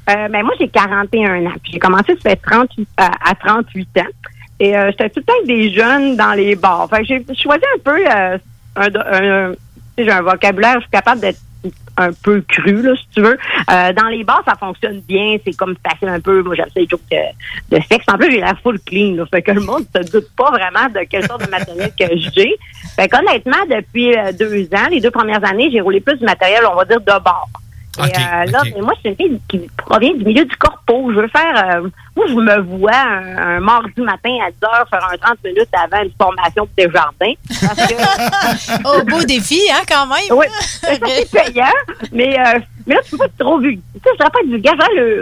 euh, 0.09 0.27
ben 0.29 0.43
moi, 0.43 0.53
j'ai 0.59 0.67
41 0.69 1.45
ans. 1.45 1.51
Puis 1.63 1.73
j'ai 1.73 1.79
commencé, 1.79 2.13
ça 2.21 2.29
fait 2.31 2.35
38, 2.37 2.87
à, 2.97 3.11
à 3.29 3.35
38 3.35 3.87
ans. 3.99 4.01
Et 4.59 4.75
euh, 4.75 4.89
j'étais 4.91 5.09
tout 5.09 5.19
le 5.19 5.23
temps 5.23 5.33
avec 5.43 5.47
des 5.47 5.71
jeunes 5.73 6.15
dans 6.15 6.33
les 6.33 6.55
bars. 6.55 6.87
Fait 6.89 7.01
que 7.01 7.05
j'ai 7.05 7.25
choisi 7.41 7.63
un 7.75 7.79
peu 7.83 7.99
euh, 8.05 8.37
un, 8.75 8.87
un- 8.95 9.51
un- 9.51 9.53
un 10.09 10.21
vocabulaire, 10.21 10.75
je 10.75 10.81
suis 10.81 10.89
capable 10.91 11.21
d'être 11.21 11.39
un 11.97 12.11
peu 12.13 12.41
cru, 12.47 12.81
là, 12.81 12.95
si 12.95 13.07
tu 13.13 13.21
veux. 13.21 13.37
Euh, 13.71 13.93
dans 13.93 14.07
les 14.07 14.23
bars, 14.23 14.43
ça 14.45 14.55
fonctionne 14.55 15.01
bien. 15.01 15.37
C'est 15.45 15.55
comme 15.55 15.75
facile 15.85 16.09
un 16.09 16.19
peu. 16.19 16.43
Moi, 16.43 16.55
j'aime 16.55 16.69
ça 16.73 16.79
les 16.79 16.87
jokes 16.87 17.01
de, 17.11 17.81
sexe. 17.81 18.05
En 18.07 18.17
plus, 18.17 18.31
j'ai 18.31 18.39
l'air 18.39 18.57
full 18.61 18.79
clean. 18.79 19.15
Là, 19.15 19.25
fait 19.25 19.41
que 19.41 19.51
le 19.51 19.61
monde 19.61 19.85
ne 19.95 20.03
se 20.03 20.11
doute 20.11 20.29
pas 20.35 20.51
vraiment 20.51 20.87
de 20.93 21.05
quelle 21.09 21.25
sorte 21.25 21.45
de 21.45 21.49
matériel 21.49 21.91
que 21.97 22.05
j'ai. 22.33 22.55
Fait 22.95 23.07
qu'honnêtement, 23.07 23.65
depuis 23.69 24.15
euh, 24.15 24.31
deux 24.31 24.65
ans, 24.73 24.87
les 24.91 25.01
deux 25.01 25.11
premières 25.11 25.43
années, 25.43 25.69
j'ai 25.71 25.81
roulé 25.81 25.99
plus 25.99 26.17
du 26.17 26.25
matériel, 26.25 26.61
on 26.71 26.75
va 26.75 26.85
dire, 26.85 26.99
de 26.99 27.05
bord. 27.05 27.49
Euh, 27.99 28.45
là, 28.51 28.61
mais 28.75 28.81
moi, 28.81 28.93
je 28.95 28.99
suis 28.99 29.09
une 29.09 29.15
fille 29.15 29.41
qui 29.49 29.69
provient 29.77 30.13
du 30.13 30.25
milieu 30.25 30.45
du 30.45 30.55
corpo. 30.57 31.11
Je 31.13 31.19
veux 31.19 31.27
faire... 31.29 31.75
euh, 31.81 31.89
moi, 32.15 32.25
je 32.27 32.33
me 32.33 32.61
vois 32.61 32.95
un, 32.95 33.57
un 33.57 33.59
mardi 33.59 34.01
matin 34.01 34.37
à 34.45 34.51
10 34.51 34.57
heures 34.63 34.87
faire 34.89 35.07
un 35.11 35.17
30 35.17 35.37
minutes 35.43 35.69
avant 35.73 36.03
une 36.03 36.11
formation 36.19 36.65
pour 36.67 36.75
des 36.77 36.91
jardins. 36.91 37.33
Parce 37.61 37.87
que, 37.87 38.81
Oh, 38.85 39.03
beau 39.03 39.23
défi, 39.23 39.59
hein, 39.71 39.81
quand 39.87 40.05
même. 40.07 40.37
oui, 40.37 40.45
c'est 40.61 40.99
payant, 41.31 41.65
mais, 42.11 42.39
euh, 42.39 42.59
mais 42.85 42.95
là, 42.95 43.01
tu 43.03 43.11
peux 43.11 43.17
pas 43.17 43.25
être 43.25 43.37
trop 43.37 43.59
vulgaire. 43.59 43.81
Tu 43.93 43.99
sais, 44.03 44.09
je 44.13 44.17
pas 44.17 44.39
être 44.43 44.49
vulgaire, 44.49 44.73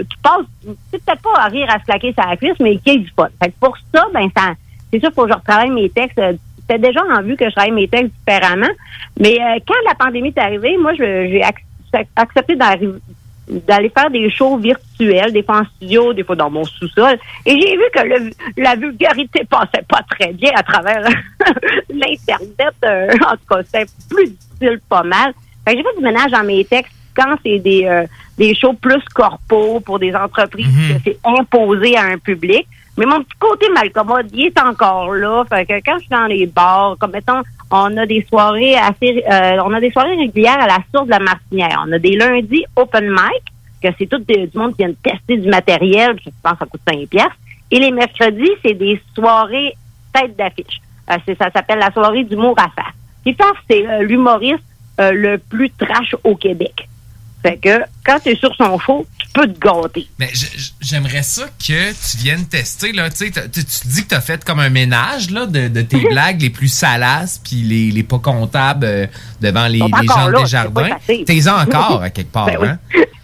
tu 0.10 0.18
passes, 0.24 0.46
tu 0.62 0.70
sais, 0.92 1.00
peut-être 1.06 1.22
pas 1.22 1.40
à 1.40 1.46
rire 1.48 1.68
à 1.70 1.80
se 1.80 1.86
claquer 1.86 2.14
sa 2.18 2.36
cuisse, 2.38 2.60
mais 2.60 2.78
qu'il 2.78 2.94
y 2.94 2.96
ait 2.98 3.00
du 3.00 3.12
fun. 3.16 3.28
Fait 3.42 3.50
que 3.50 3.56
pour 3.60 3.76
ça, 3.94 4.06
ben, 4.14 4.30
ça, 4.36 4.54
c'est 4.92 5.00
sûr 5.00 5.10
qu'il 5.10 5.16
faut 5.16 5.24
que 5.26 5.30
je 5.32 5.38
retravaille 5.38 5.70
mes 5.72 5.90
textes. 5.90 6.20
Euh, 6.20 6.34
C'était 6.68 6.80
déjà 6.88 7.02
en 7.04 7.22
vue 7.22 7.36
que 7.36 7.46
je 7.46 7.52
travaille 7.56 7.72
mes 7.72 7.88
textes 7.88 8.12
différemment. 8.26 8.72
Mais 9.20 9.38
euh, 9.40 9.60
quand 9.68 9.76
la 9.88 9.96
pandémie 9.96 10.34
est 10.36 10.40
arrivée, 10.42 10.78
moi, 10.78 10.94
je- 10.94 11.28
j'ai 11.30 11.42
ac- 11.42 11.64
accepté 12.16 12.56
d'aller 12.56 13.90
faire 13.90 14.10
des 14.10 14.30
shows 14.32 14.58
virtuels, 14.58 15.32
des 15.32 15.44
fois 15.44 15.60
en 15.62 15.66
studio, 15.66 16.14
des 16.14 16.24
fois 16.24 16.36
dans 16.36 16.50
mon 16.50 16.64
sous-sol. 16.66 17.18
Et 17.46 17.52
j'ai 17.60 17.76
vu 17.78 17.84
que 17.94 18.02
le- 18.04 18.32
la 18.58 18.76
vulgarité 18.76 19.44
passait 19.50 19.86
pas 19.88 20.02
très 20.10 20.34
bien 20.34 20.52
à 20.56 20.64
travers 20.64 21.08
l'Internet. 21.90 22.76
euh, 22.84 23.08
en 23.28 23.32
tout 23.38 23.46
cas, 23.50 23.64
c'était 23.64 23.86
plus 24.10 24.30
difficile 24.30 24.80
pas 24.90 25.04
mal. 25.04 25.34
J'ai 25.68 25.76
fait 25.78 25.98
du 25.98 26.04
ménage 26.04 26.32
dans 26.32 26.44
mes 26.44 26.64
textes 26.66 26.92
quand 27.16 27.36
c'est 27.44 27.60
des, 27.60 27.86
euh, 27.86 28.06
des 28.38 28.54
shows 28.56 28.74
plus 28.74 29.02
corpo 29.14 29.80
pour 29.80 30.00
des 30.00 30.14
entreprises 30.16 30.68
que 30.68 31.00
c'est 31.04 31.18
imposé 31.24 31.96
à 31.98 32.04
un 32.04 32.18
public. 32.18 32.68
Mais 32.98 33.06
mon 33.06 33.22
petit 33.24 33.38
côté 33.40 33.68
malcommode, 33.70 34.30
il 34.34 34.48
est 34.48 34.60
encore 34.60 35.14
là. 35.14 35.44
Fait 35.50 35.66
que 35.66 35.74
quand 35.86 35.96
je 35.96 36.02
suis 36.02 36.10
dans 36.10 36.26
les 36.26 36.46
bars, 36.46 36.96
comme 37.00 37.12
mettons, 37.12 37.42
on 37.72 37.98
a 37.98 38.06
des 38.06 38.26
soirées 38.30 38.76
assez, 38.76 39.24
euh, 39.30 39.58
on 39.66 39.74
a 39.74 39.80
des 39.80 39.92
soirées 39.92 40.16
régulières 40.16 40.62
à 40.62 40.68
la 40.68 40.80
source 40.94 41.06
de 41.06 41.12
la 41.12 41.20
Martinière. 41.20 41.84
On 41.86 41.92
a 41.92 42.00
des 42.00 42.16
lundis 42.16 42.64
open 42.76 43.10
mic, 43.10 43.44
que 43.84 43.90
c'est 43.98 44.08
tout 44.08 44.20
du 44.20 44.50
monde 44.58 44.76
qui 44.76 44.86
vient 44.86 44.94
tester 45.04 45.38
du 45.38 45.50
matériel, 45.50 46.18
je 46.24 46.30
pense 46.42 46.54
que 46.54 46.60
ça 46.60 46.66
coûte 46.66 46.82
5 46.88 47.08
pièces. 47.10 47.26
Et 47.72 47.80
les 47.80 47.92
mercredis, 47.92 48.52
c'est 48.64 48.74
des 48.74 49.02
soirées 49.14 49.76
tête 50.14 50.36
d'affiche. 50.38 50.82
Euh, 51.12 51.36
ça 51.38 51.52
s'appelle 51.52 51.80
la 51.80 51.92
soirée 51.92 52.24
d'humour 52.24 52.56
à 52.58 52.70
face. 52.70 52.94
Puis 53.24 53.36
Faf, 53.36 53.58
c'est 53.70 53.86
euh, 53.88 54.04
l'humoriste 54.04 54.64
euh, 55.00 55.12
le 55.12 55.38
plus 55.38 55.70
trash 55.72 56.16
au 56.24 56.36
Québec. 56.36 56.88
Fait 57.42 57.58
que 57.58 57.82
quand 58.06 58.20
tu 58.20 58.30
es 58.30 58.36
sur 58.36 58.56
son 58.56 58.80
show, 58.80 59.06
te. 59.42 60.08
Mais 60.20 60.32
j'aimerais 60.82 61.24
ça 61.24 61.44
que 61.60 61.92
tu 61.92 62.18
viennes 62.18 62.46
tester. 62.46 62.92
Là, 62.92 63.10
tu, 63.10 63.32
tu 63.32 63.62
dis 63.86 64.04
que 64.04 64.10
tu 64.10 64.16
as 64.16 64.22
fait 64.22 64.44
comme 64.44 64.60
un 64.60 64.70
ménage 64.70 65.30
là, 65.32 65.46
de, 65.46 65.68
de 65.68 65.82
tes 65.82 66.00
blagues 66.10 66.42
les 66.42 66.50
plus 66.50 66.68
salaces 66.68 67.40
puis 67.44 67.58
les, 67.58 67.92
les 67.92 68.04
pas 68.04 68.20
comptables 68.20 68.86
euh, 68.86 69.08
devant 69.42 69.68
les, 69.68 69.80
les 69.80 70.08
gens 70.08 70.28
là, 70.28 70.42
des 70.42 70.48
jardins. 70.48 70.90
T'es 71.08 71.48
encore 71.50 72.02
à 72.02 72.10
quelque 72.10 72.32
part. 72.32 72.46
Ben 72.46 72.58
oui. 72.60 72.68
hein? 72.68 72.80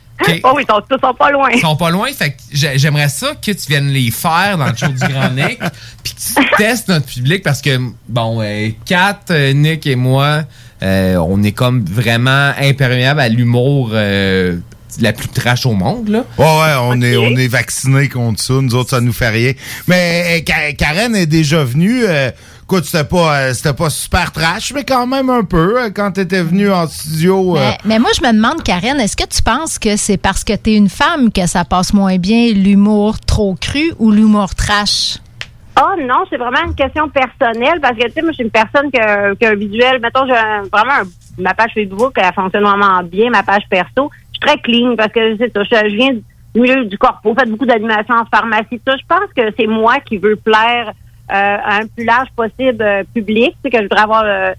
Oh 0.44 0.52
oui, 0.56 0.64
ils 0.68 0.72
sont, 0.72 0.82
ils 0.92 1.00
sont 1.02 1.14
pas 1.14 1.32
loin. 1.32 1.50
Ils 1.52 1.60
sont 1.60 1.76
pas 1.76 1.90
loin, 1.90 2.08
fait 2.14 2.38
j'aimerais 2.52 3.10
ça 3.10 3.34
que 3.36 3.52
tu 3.52 3.68
viennes 3.68 3.90
les 3.90 4.12
faire 4.12 4.58
dans 4.58 4.68
le 4.68 4.76
show 4.76 4.88
du 4.88 5.00
Grand 5.00 5.32
Nick, 5.32 5.60
puis 6.04 6.14
que 6.14 6.20
tu 6.20 6.56
testes 6.58 6.90
notre 6.90 7.08
public 7.08 7.44
parce 7.44 7.62
que 7.62 7.80
bon, 8.08 8.40
euh, 8.42 8.70
Kat, 8.86 9.20
euh, 9.32 9.54
Nick 9.54 9.88
et 9.88 9.96
moi, 9.96 10.44
euh, 10.84 11.16
on 11.16 11.42
est 11.44 11.52
comme 11.52 11.84
vraiment 11.84 12.52
imperméable 12.60 13.20
à 13.20 13.30
l'humour 13.30 13.92
euh, 13.94 14.58
la 15.00 15.14
plus 15.14 15.28
trash 15.30 15.66
au 15.66 15.72
monde 15.74 16.10
là. 16.10 16.24
Ouais, 16.38 16.46
ouais, 16.46 16.76
on 16.82 17.02
est, 17.02 17.16
on 17.18 17.36
est 17.38 17.48
vaccinés 17.48 18.10
contre 18.10 18.42
ça. 18.42 18.54
Nous 18.56 18.76
autres, 18.76 18.90
ça 18.90 19.02
nous 19.02 19.14
fait 19.14 19.30
rien. 19.30 19.54
Mais 19.88 20.44
Ka- 20.46 20.74
Karen 20.74 21.16
est 21.16 21.26
déjà 21.28 21.64
venue. 21.64 22.04
Euh, 22.06 22.30
écoute, 22.64 22.86
c'était 22.86 23.04
pas, 23.04 23.38
euh, 23.38 23.54
c'était 23.54 23.74
pas 23.74 23.90
super 23.90 24.32
trash, 24.32 24.74
mais 24.74 24.84
quand 24.84 25.08
même 25.08 25.30
un 25.30 25.44
peu 25.44 25.82
euh, 25.82 25.90
quand 25.96 26.12
t'étais 26.12 26.42
venue 26.42 26.72
en 26.72 26.88
studio. 26.88 27.56
euh, 27.58 27.60
Mais, 27.60 27.78
mais 27.86 28.00
moi, 28.00 28.10
je 28.20 28.26
me 28.28 28.34
demande, 28.34 28.64
Karen, 28.64 29.00
est-ce 29.00 29.16
que 29.16 29.28
tu 29.28 29.42
penses 29.42 29.80
que 29.80 29.96
c'est 29.98 30.18
parce 30.18 30.44
que 30.44 30.54
tu 30.54 30.72
es 30.72 30.76
une 30.76 30.90
femme 30.90 31.32
que 31.32 31.46
ça 31.48 31.64
passe 31.66 31.94
moins 31.94 32.18
bien 32.18 32.52
l'humour 32.54 33.20
trop 33.20 33.56
cru 33.60 33.94
ou 34.00 34.12
l'humour 34.12 34.56
trash? 34.56 35.18
Ah 35.76 35.94
non, 35.98 36.26
c'est 36.30 36.36
vraiment 36.38 36.66
une 36.68 36.76
question 36.76 37.08
personnelle 37.10 37.80
parce 37.82 37.98
que 37.98 38.06
tu 38.08 38.12
sais, 38.14 38.22
moi 38.22 38.32
je 38.32 38.36
suis 38.36 38.44
une 38.44 38.52
personne 38.52 38.92
qui 38.92 39.00
a, 39.00 39.34
qui 39.36 39.46
a 39.46 39.52
un 39.52 39.56
visuel. 39.56 40.00
Mettons, 40.02 40.26
j'ai 40.28 40.34
vraiment 40.70 40.92
un- 41.02 41.42
ma 41.42 41.54
page 41.54 41.72
Facebook, 41.74 42.12
elle 42.18 42.34
fonctionne 42.36 42.64
vraiment 42.64 43.02
bien, 43.04 43.30
ma 43.30 43.42
page 43.42 43.64
perso. 43.70 44.12
Très 44.42 44.58
clean 44.58 44.96
parce 44.96 45.14
que 45.14 45.38
c'est 45.38 45.54
ça, 45.54 45.64
je, 45.64 45.96
viens 45.96 46.14
du 46.14 46.60
milieu 46.60 46.86
du 46.86 46.98
corpo, 46.98 47.34
fait 47.34 47.50
beaucoup 47.50 47.66
d'animation 47.66 48.16
en 48.16 48.26
pharmacie. 48.26 48.82
Ça, 48.86 48.96
je 48.98 49.06
pense 49.08 49.32
que 49.36 49.54
c'est 49.58 49.68
moi 49.68 50.00
qui 50.00 50.18
veux 50.18 50.36
plaire 50.36 50.90
euh, 50.90 50.94
à 51.34 51.78
un 51.78 51.88
plus 51.88 52.04
large 52.04 52.28
possible 52.36 52.82
euh, 52.82 53.04
public. 53.14 53.56
Sais, 53.64 53.70
que 53.70 53.78
je 53.78 53.84
voudrais 53.84 54.02
avoir. 54.02 54.24
euh, 54.26 54.54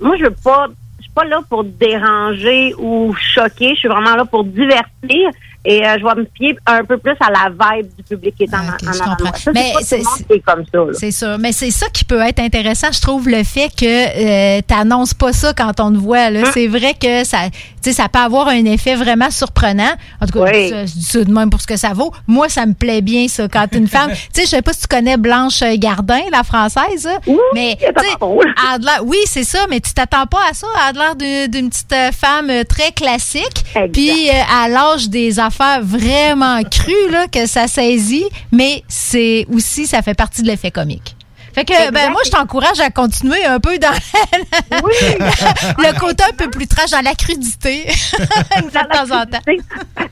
moi, 0.00 0.16
je 0.16 0.24
veux 0.24 0.34
pas. 0.44 0.66
Je 0.98 1.04
suis 1.04 1.12
pas 1.12 1.24
là 1.24 1.40
pour 1.48 1.64
déranger 1.64 2.74
ou 2.78 3.14
choquer. 3.14 3.70
Je 3.70 3.78
suis 3.78 3.88
vraiment 3.88 4.14
là 4.16 4.24
pour 4.24 4.44
divertir. 4.44 5.30
Et 5.70 5.86
euh, 5.86 5.96
je 5.98 6.04
vais 6.04 6.14
me 6.22 6.26
fier 6.34 6.56
un 6.66 6.82
peu 6.82 6.96
plus 6.96 7.12
à 7.20 7.30
la 7.30 7.50
vibe 7.50 7.88
du 7.96 8.02
public 8.02 8.34
qui 8.36 8.44
est 8.44 8.54
en, 8.54 8.58
en 8.58 9.00
avant 9.02 9.16
de 9.16 9.22
moi. 9.24 9.32
Ça, 9.36 9.50
Mais 9.52 9.72
c'est 9.82 10.40
comme 10.40 10.64
ça. 10.72 10.78
C'est 10.98 11.10
ça. 11.10 11.36
Mais 11.36 11.52
c'est 11.52 11.70
ça 11.70 11.86
qui 11.92 12.04
peut 12.04 12.20
être 12.22 12.38
intéressant, 12.40 12.88
je 12.90 13.00
trouve, 13.02 13.28
le 13.28 13.44
fait 13.44 13.68
que 13.76 14.56
tu 14.58 14.62
t'annonces 14.62 15.12
pas 15.12 15.32
ça 15.34 15.52
quand 15.52 15.78
on 15.80 15.92
te 15.92 15.98
voit. 15.98 16.30
là. 16.30 16.50
C'est 16.54 16.68
vrai 16.68 16.94
que 16.98 17.22
ça, 17.24 17.38
ça 17.82 18.08
peut 18.08 18.18
avoir 18.18 18.48
un 18.48 18.64
effet 18.64 18.94
vraiment 18.94 19.30
surprenent. 19.30 19.94
En 20.22 20.26
tout 20.26 20.38
cas, 20.38 20.50
Oui. 20.50 20.68
je 20.70 20.86
je 20.86 20.92
dis 20.94 21.04
ça 21.04 21.22
de 21.24 21.30
même 21.30 21.50
pour 21.50 21.60
ce 21.60 21.66
que 21.66 21.76
ça 21.76 21.92
vaut. 21.92 22.12
Moi, 22.26 22.48
ça 22.48 22.64
me 22.64 22.72
plaît 22.74 23.02
bien, 23.02 23.28
ça, 23.28 23.46
quand 23.48 23.66
une 23.72 23.88
femme. 23.88 24.10
Tu 24.32 24.40
sais, 24.40 24.42
je 24.44 24.50
sais 24.50 24.62
pas 24.62 24.72
si 24.72 24.80
tu 24.80 24.86
connais 24.88 25.16
Blanche 25.18 25.62
Gardin, 25.76 26.20
la 26.32 26.42
française. 26.44 27.04
là, 27.04 27.18
mais, 27.54 27.76
tu 27.78 27.84
sais, 27.86 27.92
elle 28.20 28.74
a 28.74 28.78
de 28.78 28.84
l'air- 28.84 29.04
oui, 29.04 29.18
c'est 29.26 29.44
ça, 29.44 29.58
mais 29.68 29.80
tu 29.80 29.92
t'attends 29.92 30.26
pas 30.26 30.40
à 30.50 30.54
ça. 30.54 30.66
Elle 30.90 30.98
a 30.98 31.14
l'air 31.14 31.48
d'une- 31.48 31.68
petite 31.68 31.92
euh, 31.92 32.10
femme 32.12 32.48
euh, 32.50 32.64
très 32.64 32.92
classique. 32.92 33.64
Puis, 33.92 34.28
euh, 34.30 34.32
à 34.64 34.68
l'âge 34.68 35.08
des 35.10 35.38
affaires 35.38 35.57
vraiment 35.82 36.62
crues, 36.62 37.10
là, 37.10 37.26
que 37.26 37.46
ça 37.46 37.66
saisit, 37.66 38.26
mais 38.52 38.82
c'est 38.88 39.46
aussi, 39.52 39.86
ça 39.86 40.02
fait 40.02 40.14
partie 40.14 40.42
de 40.42 40.48
l'effet 40.48 40.70
comique. 40.70 41.14
Fait 41.54 41.64
que, 41.64 41.90
ben, 41.90 42.10
moi, 42.12 42.20
je 42.24 42.30
t'encourage 42.30 42.78
à 42.78 42.90
continuer 42.90 43.44
un 43.44 43.58
peu 43.58 43.78
dans 43.78 43.88
le 44.70 45.98
côté 45.98 46.22
un 46.22 46.36
peu 46.36 46.48
plus 46.50 46.68
trash, 46.68 46.90
dans 46.90 47.02
la 47.02 47.14
crudité, 47.14 47.84
de 47.88 48.70
temps 48.70 49.16
en 49.16 49.26
temps. 49.26 49.40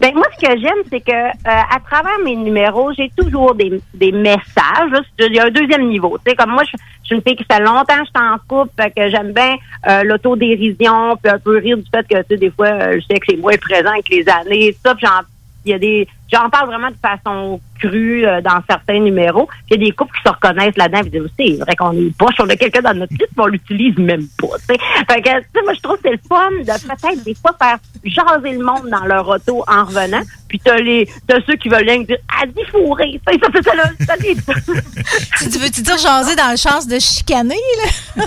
Ben, 0.00 0.14
moi, 0.14 0.26
ce 0.36 0.44
que 0.44 0.60
j'aime, 0.60 0.82
c'est 0.90 1.00
que 1.00 1.12
euh, 1.12 1.30
à 1.44 1.78
travers 1.88 2.18
mes 2.24 2.34
numéros, 2.34 2.92
j'ai 2.94 3.12
toujours 3.16 3.54
des, 3.54 3.80
des 3.94 4.10
messages. 4.10 4.90
Il 5.20 5.34
y 5.34 5.38
a 5.38 5.44
un 5.44 5.50
deuxième 5.50 5.86
niveau. 5.86 6.18
Tu 6.24 6.30
sais, 6.30 6.36
comme 6.36 6.50
moi, 6.50 6.64
je, 6.64 6.76
je 7.02 7.06
suis 7.06 7.16
une 7.16 7.22
fille 7.22 7.36
qui 7.36 7.44
fait 7.44 7.60
longtemps 7.60 7.84
que 7.84 8.06
je 8.06 8.18
suis 8.18 8.28
en 8.28 8.38
couple, 8.48 8.72
fait 8.76 8.90
que 8.90 9.08
j'aime 9.10 9.32
bien 9.32 9.54
euh, 9.86 10.02
l'autodérision, 10.02 11.16
puis 11.22 11.32
un 11.32 11.38
peu 11.38 11.58
rire 11.58 11.76
du 11.76 11.84
fait 11.94 12.02
que, 12.08 12.16
tu 12.22 12.24
sais, 12.30 12.36
des 12.38 12.50
fois, 12.50 12.66
euh, 12.66 12.96
je 12.96 13.06
sais 13.06 13.20
que 13.20 13.26
c'est 13.28 13.36
moins 13.36 13.56
présent 13.56 13.92
avec 13.92 14.08
les 14.08 14.28
années, 14.28 14.76
ça, 14.84 14.96
puis 14.96 15.06
j'en 15.06 15.22
il 15.66 15.70
y 15.70 15.74
a 15.74 15.78
des 15.78 16.06
j'en 16.32 16.50
parle 16.50 16.68
vraiment 16.68 16.90
de 16.90 16.96
façon 16.96 17.60
crue 17.78 18.26
euh, 18.26 18.40
dans 18.40 18.60
certains 18.68 18.98
numéros. 19.00 19.48
Il 19.68 19.80
y 19.80 19.82
a 19.82 19.86
des 19.86 19.92
couples 19.92 20.14
qui 20.16 20.22
se 20.22 20.32
reconnaissent 20.32 20.76
là-dedans 20.76 21.00
et 21.00 21.10
disent 21.10 21.30
c'est 21.38 21.62
vrai 21.62 21.76
qu'on 21.76 21.92
est 21.92 22.16
poche, 22.16 22.34
on 22.38 22.48
a 22.48 22.56
quelqu'un 22.56 22.82
dans 22.82 22.94
notre 22.94 23.12
liste, 23.12 23.30
mais 23.36 23.42
on 23.42 23.46
l'utilise 23.46 23.98
même 23.98 24.26
pas. 24.38 24.58
tu 24.58 24.74
sais. 24.74 24.78
Fait 25.10 25.22
que 25.22 25.28
tu 25.28 25.46
sais, 25.54 25.62
moi 25.62 25.74
je 25.74 25.80
trouve 25.80 25.96
que 25.96 26.02
c'est 26.04 26.12
le 26.12 26.20
fun 26.28 26.50
de 26.50 26.64
peut-être 26.64 27.24
des 27.24 27.34
fois 27.34 27.54
faire 27.60 27.78
jaser 28.04 28.52
le 28.52 28.64
monde 28.64 28.88
dans 28.90 29.04
leur 29.04 29.28
auto 29.28 29.64
en 29.68 29.84
revenant. 29.84 30.22
Puis 30.48 30.60
t'as 30.64 30.76
les 30.76 31.08
t'as 31.26 31.40
ceux 31.46 31.56
qui 31.56 31.68
veulent 31.68 31.88
rien 31.88 32.02
dire 32.02 32.18
Ah 32.32 32.46
dis 32.46 32.64
fourré, 32.70 33.20
ça, 33.26 33.32
ça, 33.32 33.62
ça, 33.62 34.06
ça, 34.06 34.16
Tu 34.16 35.48
tu 35.50 35.58
veux-tu 35.58 35.82
dire 35.82 35.98
jaser 35.98 36.36
dans 36.36 36.50
le 36.50 36.56
chance 36.56 36.86
de 36.86 36.98
chicaner, 36.98 37.54
là? 37.54 38.24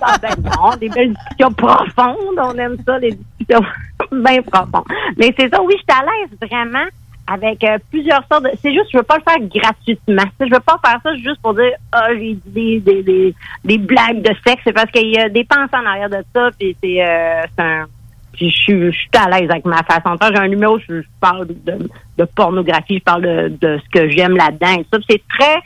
Ben, 0.00 0.16
ben 0.22 0.50
non, 0.56 0.76
des 0.76 0.88
belles 0.88 1.12
discussions 1.14 1.52
profondes. 1.52 2.38
On 2.38 2.54
aime 2.54 2.76
ça, 2.86 2.98
les 2.98 3.12
discussions 3.12 3.64
bien 4.12 4.42
profondes. 4.42 4.84
Mais 5.18 5.34
c'est 5.38 5.48
ça, 5.48 5.60
oui, 5.62 5.74
je 5.76 5.92
suis 5.92 6.00
à 6.00 6.04
l'aise 6.04 6.50
vraiment 6.50 6.86
avec 7.30 7.62
euh, 7.62 7.78
plusieurs 7.90 8.24
sortes 8.30 8.44
de... 8.44 8.50
C'est 8.60 8.72
juste, 8.72 8.88
je 8.92 8.98
veux 8.98 9.04
pas 9.04 9.18
le 9.18 9.22
faire 9.22 9.48
gratuitement. 9.48 10.24
Je 10.40 10.46
veux 10.46 10.60
pas 10.60 10.80
faire 10.84 10.98
ça 11.02 11.14
juste 11.14 11.40
pour 11.40 11.54
dire, 11.54 11.70
ah, 11.92 12.08
j'ai 12.12 12.34
dit 12.34 12.80
des, 12.80 12.80
des, 12.80 13.02
des, 13.02 13.34
des 13.64 13.78
blagues 13.78 14.20
de 14.20 14.34
sexe. 14.44 14.62
C'est 14.64 14.72
parce 14.72 14.90
qu'il 14.90 15.10
y 15.10 15.18
a 15.18 15.28
des 15.28 15.44
pensées 15.44 15.76
en 15.76 15.86
arrière 15.86 16.10
de 16.10 16.24
ça, 16.34 16.50
puis 16.58 16.76
c'est 16.82 17.06
euh, 17.06 17.42
un... 17.58 17.86
je 18.34 18.48
suis 18.48 18.86
je 18.86 18.90
suis 18.90 19.08
à 19.14 19.30
l'aise 19.30 19.48
avec 19.48 19.64
ma 19.64 19.82
façon 19.84 20.14
de 20.14 20.18
faire. 20.18 20.34
J'ai 20.34 20.42
un 20.42 20.48
numéro, 20.48 20.78
je, 20.80 21.02
parle 21.20 21.46
de, 21.46 21.88
de 22.18 22.24
pornographie, 22.24 22.98
je 22.98 23.04
parle 23.04 23.22
de, 23.22 23.48
de 23.60 23.78
ce 23.78 23.88
que 23.90 24.08
j'aime 24.10 24.36
là-dedans. 24.36 24.82
C'est 25.08 25.22
très... 25.28 25.62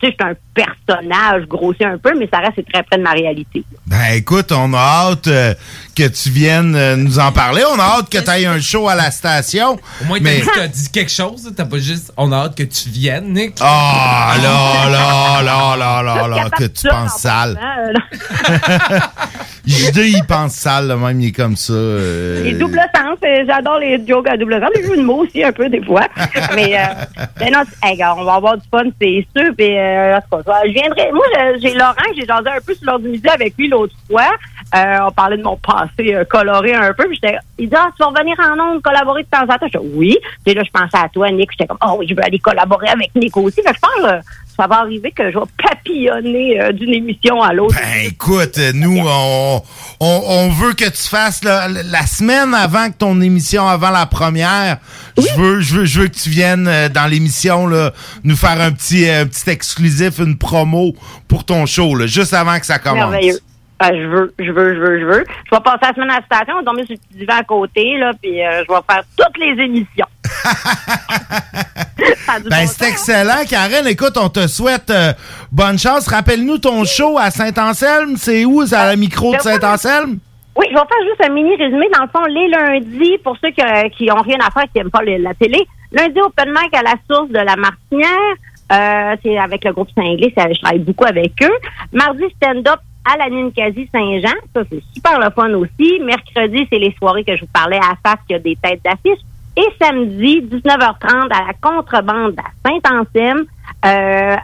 Tu 0.00 0.06
sais, 0.06 0.14
je 0.18 0.24
suis 0.24 0.32
un 0.32 0.36
personnage 0.54 1.44
grossi 1.46 1.84
un 1.84 1.98
peu, 1.98 2.12
mais 2.18 2.28
ça 2.32 2.38
reste 2.38 2.60
très 2.72 2.82
près 2.82 2.98
de 2.98 3.02
ma 3.02 3.12
réalité. 3.12 3.64
Ben 3.86 4.12
écoute, 4.14 4.52
on 4.52 4.72
a 4.74 4.78
hâte 4.78 5.26
euh, 5.26 5.54
que 5.96 6.06
tu 6.08 6.30
viennes 6.30 6.74
euh, 6.76 6.96
nous 6.96 7.18
en 7.18 7.32
parler. 7.32 7.62
On 7.74 7.78
a 7.78 7.82
hâte 7.98 8.10
que 8.10 8.18
tu 8.18 8.30
ailles 8.30 8.46
un 8.46 8.60
show 8.60 8.88
à 8.88 8.94
la 8.94 9.10
station. 9.10 9.78
Au 10.02 10.04
moins, 10.04 10.18
mais... 10.20 10.40
dit, 10.40 10.48
t'as 10.54 10.68
dit 10.68 10.90
quelque 10.90 11.10
chose. 11.10 11.52
T'as 11.56 11.64
pas 11.64 11.78
juste. 11.78 12.12
On 12.16 12.30
a 12.32 12.36
hâte 12.36 12.56
que 12.56 12.62
tu 12.62 12.88
viennes, 12.90 13.32
Nick. 13.32 13.54
Ah 13.60 14.34
là 14.42 14.88
là 14.90 15.42
là 15.42 15.76
là 15.76 16.02
là 16.02 16.28
là 16.28 16.50
que 16.50 16.64
tu 16.64 16.88
penses 16.88 17.18
sale. 17.18 17.58
JD, 19.66 19.96
il 19.98 20.24
pense 20.26 20.52
sale, 20.54 20.86
là, 20.86 20.96
même, 20.96 21.20
il 21.20 21.28
est 21.28 21.32
comme 21.32 21.56
ça. 21.56 21.74
euh, 21.74 22.42
Les 22.42 22.54
doubles 22.54 22.80
sens, 22.96 23.18
j'adore 23.46 23.78
les 23.78 24.02
jokes 24.06 24.26
à 24.28 24.36
double 24.38 24.58
sens, 24.60 24.70
les 24.74 24.82
jeux 24.82 24.96
de 24.96 25.02
mots 25.02 25.24
aussi 25.24 25.44
un 25.44 25.52
peu 25.52 25.68
des 25.68 25.82
fois. 25.84 26.06
Mais 26.54 26.74
euh, 26.74 27.22
ben 27.38 27.52
non, 27.52 27.62
hey, 27.82 27.98
on 28.16 28.24
va 28.24 28.34
avoir 28.34 28.56
du 28.56 28.62
fun, 28.70 28.84
c'est 29.00 29.26
sûr. 29.36 29.52
Puis, 29.58 29.76
euh, 29.88 30.20
je 30.66 30.72
viendrai. 30.72 31.12
Moi, 31.12 31.24
j'ai 31.60 31.74
Laurent, 31.74 31.94
j'ai 32.16 32.26
jasé 32.26 32.48
un 32.48 32.60
peu 32.64 32.74
sur 32.74 32.86
l'ordre 32.86 33.04
du 33.04 33.10
midi 33.10 33.28
avec 33.28 33.54
lui 33.56 33.68
l'autre 33.68 33.94
fois. 34.08 34.30
Euh, 34.74 34.98
on 35.06 35.10
parlait 35.12 35.36
de 35.36 35.42
mon 35.42 35.56
passé 35.56 36.14
euh, 36.14 36.24
coloré 36.24 36.74
un 36.74 36.92
peu. 36.92 37.06
Puis 37.08 37.20
il 37.58 37.68
dit, 37.68 37.74
ah, 37.76 37.90
tu 37.96 38.02
vas 38.02 38.10
revenir 38.10 38.36
en 38.38 38.58
ondes, 38.58 38.82
collaborer 38.82 39.22
de 39.22 39.28
temps 39.28 39.42
en 39.42 39.58
temps. 39.58 39.66
Je 39.72 39.78
dis, 39.78 39.86
oui. 39.94 40.18
Puis 40.44 40.54
là, 40.54 40.62
je 40.64 40.70
pensais 40.70 41.02
à 41.02 41.08
toi, 41.08 41.30
Nick. 41.30 41.50
J'étais 41.52 41.66
comme, 41.66 41.78
oh 41.86 41.96
oui, 41.98 42.06
je 42.08 42.14
veux 42.14 42.24
aller 42.24 42.38
collaborer 42.38 42.88
avec 42.88 43.14
Nick 43.14 43.36
aussi. 43.36 43.62
Fait 43.62 43.70
que 43.70 43.76
je 43.76 43.80
pense, 43.80 44.22
ça 44.58 44.66
va 44.66 44.80
arriver 44.80 45.12
que 45.12 45.30
je 45.30 45.38
vais 45.38 45.44
papillonner 45.62 46.60
euh, 46.60 46.72
d'une 46.72 46.92
émission 46.92 47.40
à 47.42 47.52
l'autre. 47.52 47.76
Ben 47.76 48.06
écoute, 48.06 48.58
nous, 48.74 48.98
on, 49.06 49.62
on, 50.00 50.22
on 50.26 50.48
veut 50.50 50.72
que 50.72 50.88
tu 50.88 51.08
fasses 51.08 51.44
là, 51.44 51.68
la 51.68 52.06
semaine 52.06 52.54
avant 52.54 52.90
que 52.90 52.96
ton 52.96 53.20
émission, 53.20 53.68
avant 53.68 53.90
la 53.90 54.06
première, 54.06 54.78
je 55.16 55.40
veux, 55.40 55.60
je 55.60 55.74
veux, 55.76 55.84
je 55.84 56.00
veux 56.00 56.08
que 56.08 56.16
tu 56.16 56.30
viennes 56.30 56.66
euh, 56.66 56.88
dans 56.88 57.06
l'émission 57.06 57.66
là, 57.66 57.92
nous 58.24 58.36
faire 58.36 58.60
un 58.60 58.72
petit, 58.72 59.08
euh, 59.08 59.22
un 59.22 59.26
petit 59.26 59.48
exclusif, 59.48 60.18
une 60.18 60.36
promo 60.36 60.94
pour 61.28 61.44
ton 61.44 61.64
show, 61.66 61.94
là, 61.94 62.06
juste 62.06 62.34
avant 62.34 62.58
que 62.58 62.66
ça 62.66 62.78
commence. 62.78 63.10
Merveilleux. 63.10 63.38
Ah, 63.80 63.90
je 63.94 64.06
veux, 64.06 64.34
je 64.38 64.50
veux, 64.50 64.74
je 64.74 64.80
veux, 64.80 65.00
je 65.00 65.04
veux. 65.04 65.24
Je 65.50 65.54
vais 65.56 65.62
passer 65.62 65.78
la 65.82 65.94
semaine 65.94 66.10
à 66.10 66.18
la 66.20 66.24
station, 66.26 66.54
on 66.54 66.58
va 66.58 66.62
dormir 66.64 66.84
sur 66.86 66.94
le 66.94 66.98
petit 67.00 67.18
divan 67.18 67.34
à 67.38 67.44
côté, 67.44 67.96
là, 67.98 68.10
puis 68.20 68.44
euh, 68.44 68.64
je 68.68 68.72
vais 68.74 68.80
faire 68.90 69.02
toutes 69.16 69.38
les 69.38 69.62
émissions. 69.62 70.06
Ben, 72.28 72.40
bon 72.44 72.66
c'est 72.66 72.88
excellent, 72.88 73.44
Karen. 73.48 73.86
Écoute, 73.86 74.16
on 74.16 74.28
te 74.28 74.46
souhaite 74.46 74.90
euh, 74.90 75.12
bonne 75.50 75.78
chance. 75.78 76.06
Rappelle-nous 76.08 76.58
ton 76.58 76.84
show 76.84 77.18
à 77.18 77.30
Saint-Anselme. 77.30 78.16
C'est 78.16 78.44
où? 78.44 78.64
C'est 78.66 78.76
à 78.76 78.86
la 78.86 78.96
micro 78.96 79.34
de 79.34 79.40
Saint-Anselme? 79.40 80.18
Oui, 80.56 80.66
je 80.70 80.74
vais 80.74 80.80
faire 80.80 81.08
juste 81.08 81.24
un 81.24 81.32
mini 81.32 81.56
résumé. 81.56 81.86
Dans 81.92 82.02
le 82.02 82.08
fond, 82.08 82.24
les 82.26 82.48
lundis, 82.48 83.18
pour 83.24 83.36
ceux 83.42 83.50
qui, 83.50 83.62
euh, 83.62 83.88
qui 83.96 84.10
ont 84.12 84.20
rien 84.22 84.38
à 84.40 84.50
faire, 84.50 84.64
qui 84.72 84.76
n'aiment 84.78 84.90
pas 84.90 85.02
la 85.02 85.34
télé, 85.34 85.66
lundi, 85.92 86.20
open 86.20 86.50
mic 86.50 86.74
à 86.74 86.82
la 86.82 86.94
source 87.10 87.30
de 87.30 87.38
la 87.38 87.56
Martinière. 87.56 88.34
Euh, 88.70 89.16
c'est 89.22 89.38
avec 89.38 89.64
le 89.64 89.72
groupe 89.72 89.88
Saint-Glé, 89.96 90.32
ça- 90.36 90.52
je 90.52 90.60
travaille 90.60 90.80
beaucoup 90.80 91.06
avec 91.06 91.32
eux. 91.42 91.56
Mardi, 91.92 92.24
stand-up 92.36 92.80
à 93.08 93.16
la 93.16 93.30
Ninkasi 93.30 93.88
Saint-Jean. 93.92 94.34
Ça, 94.54 94.62
c'est 94.70 94.82
super 94.94 95.18
le 95.18 95.30
fun 95.30 95.52
aussi. 95.54 96.00
Mercredi, 96.00 96.66
c'est 96.70 96.78
les 96.78 96.94
soirées 96.98 97.24
que 97.24 97.36
je 97.36 97.42
vous 97.42 97.50
parlais 97.52 97.78
à 97.78 97.96
face, 98.04 98.20
qui 98.26 98.34
a 98.34 98.38
des 98.38 98.56
têtes 98.56 98.82
d'affiche. 98.84 99.20
Et 99.56 99.66
samedi, 99.80 100.40
19h30 100.42 101.32
à 101.32 101.46
la 101.46 101.52
contrebande 101.60 102.36
à 102.38 102.68
Saint-Anselme. 102.68 103.44
Euh, 103.84 104.36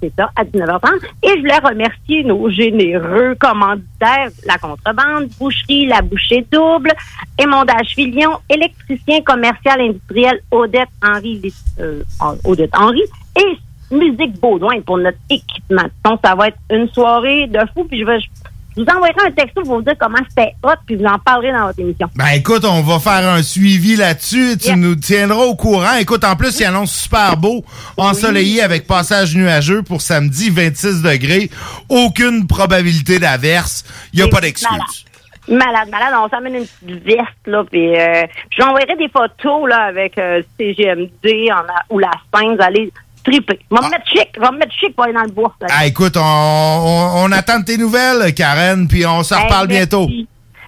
c'est 0.00 0.12
ça, 0.16 0.30
à 0.36 0.44
19h30. 0.44 1.04
Et 1.22 1.28
je 1.28 1.38
voulais 1.38 1.58
remercier 1.58 2.24
nos 2.24 2.48
généreux 2.50 3.34
commanditaires, 3.38 4.30
la 4.46 4.58
contrebande, 4.58 5.28
Boucherie, 5.38 5.86
la 5.86 6.00
bouchée 6.02 6.46
double, 6.50 6.92
émondage 7.38 7.94
Filion, 7.94 8.38
électricien 8.48 9.20
commercial 9.22 9.80
industriel 9.80 10.40
Odette 10.50 10.88
Henry, 11.04 11.52
euh, 11.80 12.02
Odette 12.44 12.74
Henry, 12.76 13.02
et 13.36 13.58
Musique 13.90 14.38
Baudouin 14.40 14.80
pour 14.82 14.98
notre 14.98 15.18
équipement 15.30 15.84
son. 16.04 16.18
Ça 16.24 16.34
va 16.34 16.48
être 16.48 16.58
une 16.70 16.88
soirée 16.88 17.46
de 17.46 17.60
fou, 17.74 17.84
puis 17.84 18.00
je 18.00 18.04
vais, 18.04 18.18
je 18.20 18.82
vous 18.82 18.86
enverrai 18.88 19.26
un 19.26 19.30
texto 19.32 19.62
pour 19.62 19.76
vous 19.76 19.82
dire 19.82 19.94
comment 19.98 20.18
c'était 20.28 20.54
hot, 20.62 20.74
puis 20.86 20.96
vous 20.96 21.04
en 21.04 21.18
parlerez 21.18 21.52
dans 21.52 21.66
votre 21.66 21.80
émission. 21.80 22.08
Ben 22.14 22.28
écoute, 22.34 22.64
on 22.64 22.82
va 22.82 22.98
faire 22.98 23.28
un 23.28 23.42
suivi 23.42 23.96
là-dessus. 23.96 24.56
Tu 24.58 24.76
nous 24.76 24.94
tiendras 24.94 25.44
au 25.44 25.56
courant. 25.56 25.96
Écoute, 26.00 26.22
en 26.24 26.36
plus, 26.36 26.60
il 26.60 26.64
annonce 26.64 26.92
super 26.92 27.36
beau, 27.36 27.64
ensoleillé 27.96 28.62
avec 28.62 28.86
passage 28.86 29.34
nuageux 29.34 29.82
pour 29.82 30.00
samedi, 30.00 30.50
26 30.50 31.02
degrés. 31.02 31.50
Aucune 31.88 32.46
probabilité 32.46 33.18
d'averse. 33.18 33.84
Il 34.12 34.20
n'y 34.20 34.26
a 34.26 34.28
pas 34.28 34.40
d'excuse. 34.40 35.04
Malade, 35.48 35.88
malade. 35.90 36.14
On 36.22 36.28
s'amène 36.28 36.56
une 36.56 36.66
petite 36.66 37.04
veste, 37.04 37.46
là, 37.46 37.64
puis 37.64 37.96
euh, 37.96 38.26
je 38.50 38.62
vous 38.62 38.68
enverrai 38.68 38.96
des 38.96 39.08
photos, 39.08 39.68
là, 39.68 39.84
avec 39.84 40.18
euh, 40.18 40.42
CGMD 40.58 41.50
en 41.50 41.94
ou 41.94 41.98
la 41.98 42.10
scène. 42.34 42.54
Vous 42.54 42.62
allez 42.62 42.92
triper. 43.24 43.58
Je 43.70 43.76
vais 43.76 43.82
me 43.86 43.90
mettre 43.90 44.06
chic. 44.08 44.28
Vais 44.40 44.50
me 44.50 44.58
mettre 44.58 44.72
chic 44.74 44.94
pour 44.94 45.04
aller 45.04 45.12
dans 45.14 45.22
le 45.22 45.30
bois. 45.30 45.54
Ah, 45.70 45.86
écoute, 45.86 46.16
on, 46.16 46.20
on, 46.22 47.24
on 47.24 47.32
attend 47.32 47.62
tes 47.62 47.76
nouvelles, 47.78 48.32
Karen, 48.34 48.86
puis 48.88 49.04
on 49.06 49.22
se 49.22 49.34
Hey, 49.34 49.42
reparle 49.44 49.68
merci. 49.68 49.78
bientôt. 49.78 50.08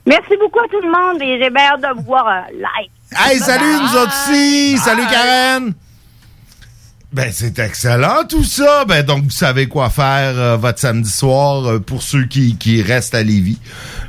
Merci 0.06 0.35
beaucoup 0.40 0.60
à 0.60 0.68
tout 0.68 0.81
le 0.82 0.90
monde 0.90 1.22
et 1.22 1.39
j'ai 1.43 1.51
bien 1.51 1.64
hâte 1.72 1.82
de 1.82 2.01
vous 2.01 2.06
voir 2.06 2.27
euh, 2.27 2.52
live. 2.55 2.90
Hey, 3.16 3.39
salut, 3.39 3.74
nous 3.82 3.97
autres 3.97 4.14
aussi. 4.28 4.78
Salut. 4.78 5.02
Karen. 5.10 5.74
Ben, 7.12 7.28
c'est 7.32 7.59
excellent 7.59 8.22
tout 8.28 8.44
ça. 8.44 8.85
Ben, 8.85 9.05
donc, 9.05 9.24
vous 9.24 9.31
savez 9.31 9.66
quoi 9.66 9.90
faire 9.90 10.39
euh, 10.39 10.56
votre 10.56 10.78
samedi 10.78 11.10
soir 11.10 11.66
euh, 11.66 11.78
pour 11.81 12.02
ceux 12.02 12.24
qui, 12.24 12.56
qui 12.56 12.82
restent 12.82 13.16
à 13.16 13.22
Lévis. 13.24 13.59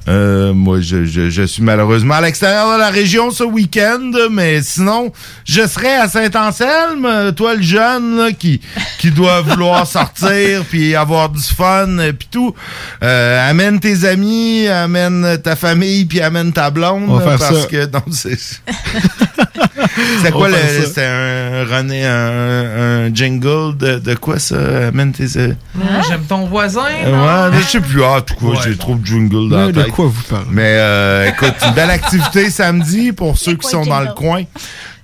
Euh, 0.07 0.53
moi, 0.53 0.79
je, 0.81 1.05
je, 1.05 1.29
je 1.29 1.43
suis 1.43 1.61
malheureusement 1.61 2.15
à 2.15 2.21
l'extérieur 2.21 2.73
de 2.73 2.79
la 2.79 2.89
région 2.89 3.29
ce 3.31 3.43
week-end, 3.43 4.11
mais 4.31 4.61
sinon, 4.63 5.11
je 5.45 5.65
serai 5.67 5.93
à 5.93 6.07
Saint-Anselme. 6.07 7.05
Euh, 7.05 7.31
Toi, 7.31 7.53
le 7.55 7.61
jeune 7.61 8.17
là, 8.17 8.31
qui, 8.31 8.61
qui 8.99 9.11
doit 9.11 9.41
vouloir 9.41 9.85
sortir 9.85 10.63
puis 10.69 10.95
avoir 10.95 11.29
du 11.29 11.41
fun 11.41 11.87
puis 12.17 12.27
tout. 12.31 12.55
Euh, 13.03 13.49
amène 13.49 13.79
tes 13.79 14.05
amis, 14.05 14.67
amène 14.67 15.37
ta 15.43 15.55
famille 15.55 16.05
puis 16.05 16.19
amène 16.21 16.51
ta 16.51 16.71
blonde. 16.71 17.03
On 17.07 17.17
va 17.17 17.37
faire 17.37 17.49
parce 17.49 17.61
ça. 17.61 17.67
que 17.67 17.85
non, 17.91 18.01
c'est 18.09 18.37
quoi 20.33 20.49
le. 20.49 20.55
C'était 20.85 21.05
un 21.05 21.63
René, 21.65 22.05
un, 22.05 23.05
un 23.07 23.13
jingle 23.13 23.77
de, 23.77 23.99
de 23.99 24.15
quoi 24.15 24.39
ça? 24.39 24.87
Amène 24.87 25.11
tes. 25.11 25.37
euh, 25.37 25.53
J'aime 26.07 26.23
ton 26.27 26.45
voisin. 26.47 26.81
Ouais, 26.83 27.57
je 27.61 27.67
sais 27.67 27.79
plus. 27.79 28.03
Ah, 28.03 28.21
tout 28.21 28.33
quoi, 28.35 28.55
j'ai 28.63 28.75
trop 28.77 28.95
de 28.95 29.05
jingle 29.05 29.49
dans 29.49 29.67
la 29.67 29.83
de 29.91 29.95
tête. 29.95 29.95
quoi 29.95 30.05
vous 30.05 30.23
parlez? 30.29 30.45
Mais 30.51 30.75
euh, 30.77 31.29
écoute, 31.29 31.53
une 31.65 31.73
belle 31.73 31.91
activité 31.91 32.49
samedi 32.49 33.11
pour 33.11 33.37
ceux 33.37 33.55
qui 33.55 33.67
sont 33.67 33.85
dans 33.85 33.99
le 34.01 34.13
coin. 34.13 34.43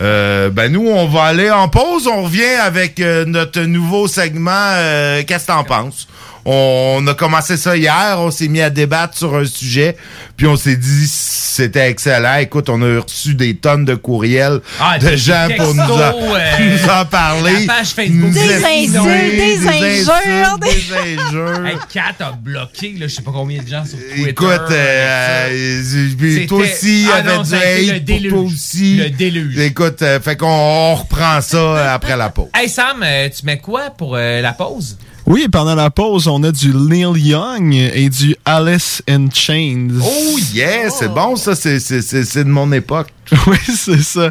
Euh, 0.01 0.49
ben 0.49 0.71
nous, 0.71 0.87
on 0.87 1.07
va 1.07 1.23
aller 1.23 1.49
en 1.49 1.69
pause. 1.69 2.07
On 2.07 2.23
revient 2.23 2.43
avec 2.61 2.99
euh, 2.99 3.25
notre 3.25 3.61
nouveau 3.61 4.07
segment. 4.07 4.51
euh, 4.53 5.23
Qu'est-ce 5.27 5.47
que 5.47 5.51
t'en 5.51 5.63
penses? 5.63 6.07
On 6.49 7.05
a 7.07 7.13
commencé 7.13 7.57
ça 7.57 7.75
hier, 7.75 8.15
on 8.19 8.31
s'est 8.31 8.47
mis 8.47 8.61
à 8.61 8.69
débattre 8.69 9.17
sur 9.17 9.35
un 9.35 9.43
sujet, 9.45 9.97
puis 10.37 10.47
on 10.47 10.55
s'est 10.55 10.77
dit 10.77 11.07
c'était 11.07 11.89
excellent. 11.89 12.35
Écoute, 12.37 12.69
on 12.69 12.81
a 12.81 13.01
reçu 13.01 13.33
des 13.33 13.55
tonnes 13.55 13.83
de 13.83 13.95
courriels 13.95 14.61
Ah, 14.79 14.97
de 14.97 15.07
des 15.09 15.17
gens 15.17 15.47
pour 15.57 15.73
nous, 15.73 15.81
en, 15.81 15.87
textos, 15.87 16.37
euh, 16.37 16.59
nous 16.85 16.89
en 16.89 17.05
parler. 17.05 17.65
la 17.65 17.73
page 17.73 17.87
Facebook. 17.89 18.31
Des 18.31 18.63
insultes, 18.63 19.35
des 19.35 19.67
injures, 19.67 20.57
des 20.59 20.93
injures. 20.93 21.65
Hey, 21.65 21.77
Kat 21.91 22.23
a 22.23 22.31
bloqué, 22.31 22.93
là, 22.97 23.07
je 23.07 23.15
sais 23.15 23.21
pas 23.23 23.31
combien 23.31 23.61
de 23.61 23.67
gens 23.67 23.83
sur 23.85 23.97
Twitter. 23.97 24.29
Écoute, 24.29 24.47
avec 24.47 24.71
euh, 24.71 25.81
euh, 25.95 26.07
puis 26.17 26.47
toi 26.47 26.59
aussi, 26.59 27.01
il 27.01 27.07
y 27.07 27.11
Ah 27.11 27.15
avait 27.15 27.35
non, 27.37 27.41
du 27.43 27.55
hate 27.55 28.29
toi 28.29 28.39
aussi. 28.39 28.95
Le 28.97 29.09
déluge. 29.09 29.57
Écoute, 29.57 30.01
euh, 30.01 30.19
fait 30.19 30.37
qu'on 30.37 30.47
on 30.47 30.95
reprend 30.95 31.41
ça 31.41 31.93
après 31.93 32.15
la 32.15 32.29
pause. 32.29 32.49
Hey 32.55 32.69
Sam, 32.69 33.03
tu 33.35 33.45
mets 33.45 33.57
quoi 33.57 33.89
pour 33.89 34.15
euh, 34.15 34.41
la 34.41 34.53
pause? 34.53 34.97
Oui, 35.29 35.47
pendant 35.51 35.75
la 35.75 35.89
pause, 35.89 36.27
on 36.29 36.41
a 36.43 36.51
du 36.53 36.73
Neil 36.73 37.11
Young 37.17 37.73
et 37.73 38.07
du 38.09 38.33
Alice 38.45 39.03
in 39.09 39.29
Chains. 39.29 39.89
Oh 40.01 40.37
yeah, 40.53 40.89
c'est 40.89 41.09
bon 41.09 41.35
ça, 41.35 41.53
c'est 41.53 41.79
c'est- 41.81 42.01
c'est- 42.01 42.23
c'est 42.23 42.45
de 42.45 42.49
mon 42.49 42.71
époque. 42.71 43.09
oui, 43.47 43.57
c'est 43.67 44.01
ça. 44.01 44.29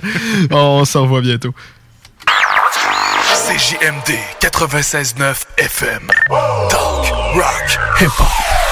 On 0.51 0.85
se 0.87 0.97
revoit 0.97 1.21
bientôt. 1.21 1.53
CJMD 3.47 4.19
96.9 4.41 5.45
FM. 5.59 6.09
Talk, 6.71 7.13
rock, 7.35 7.79
hip-hop. 8.01 8.66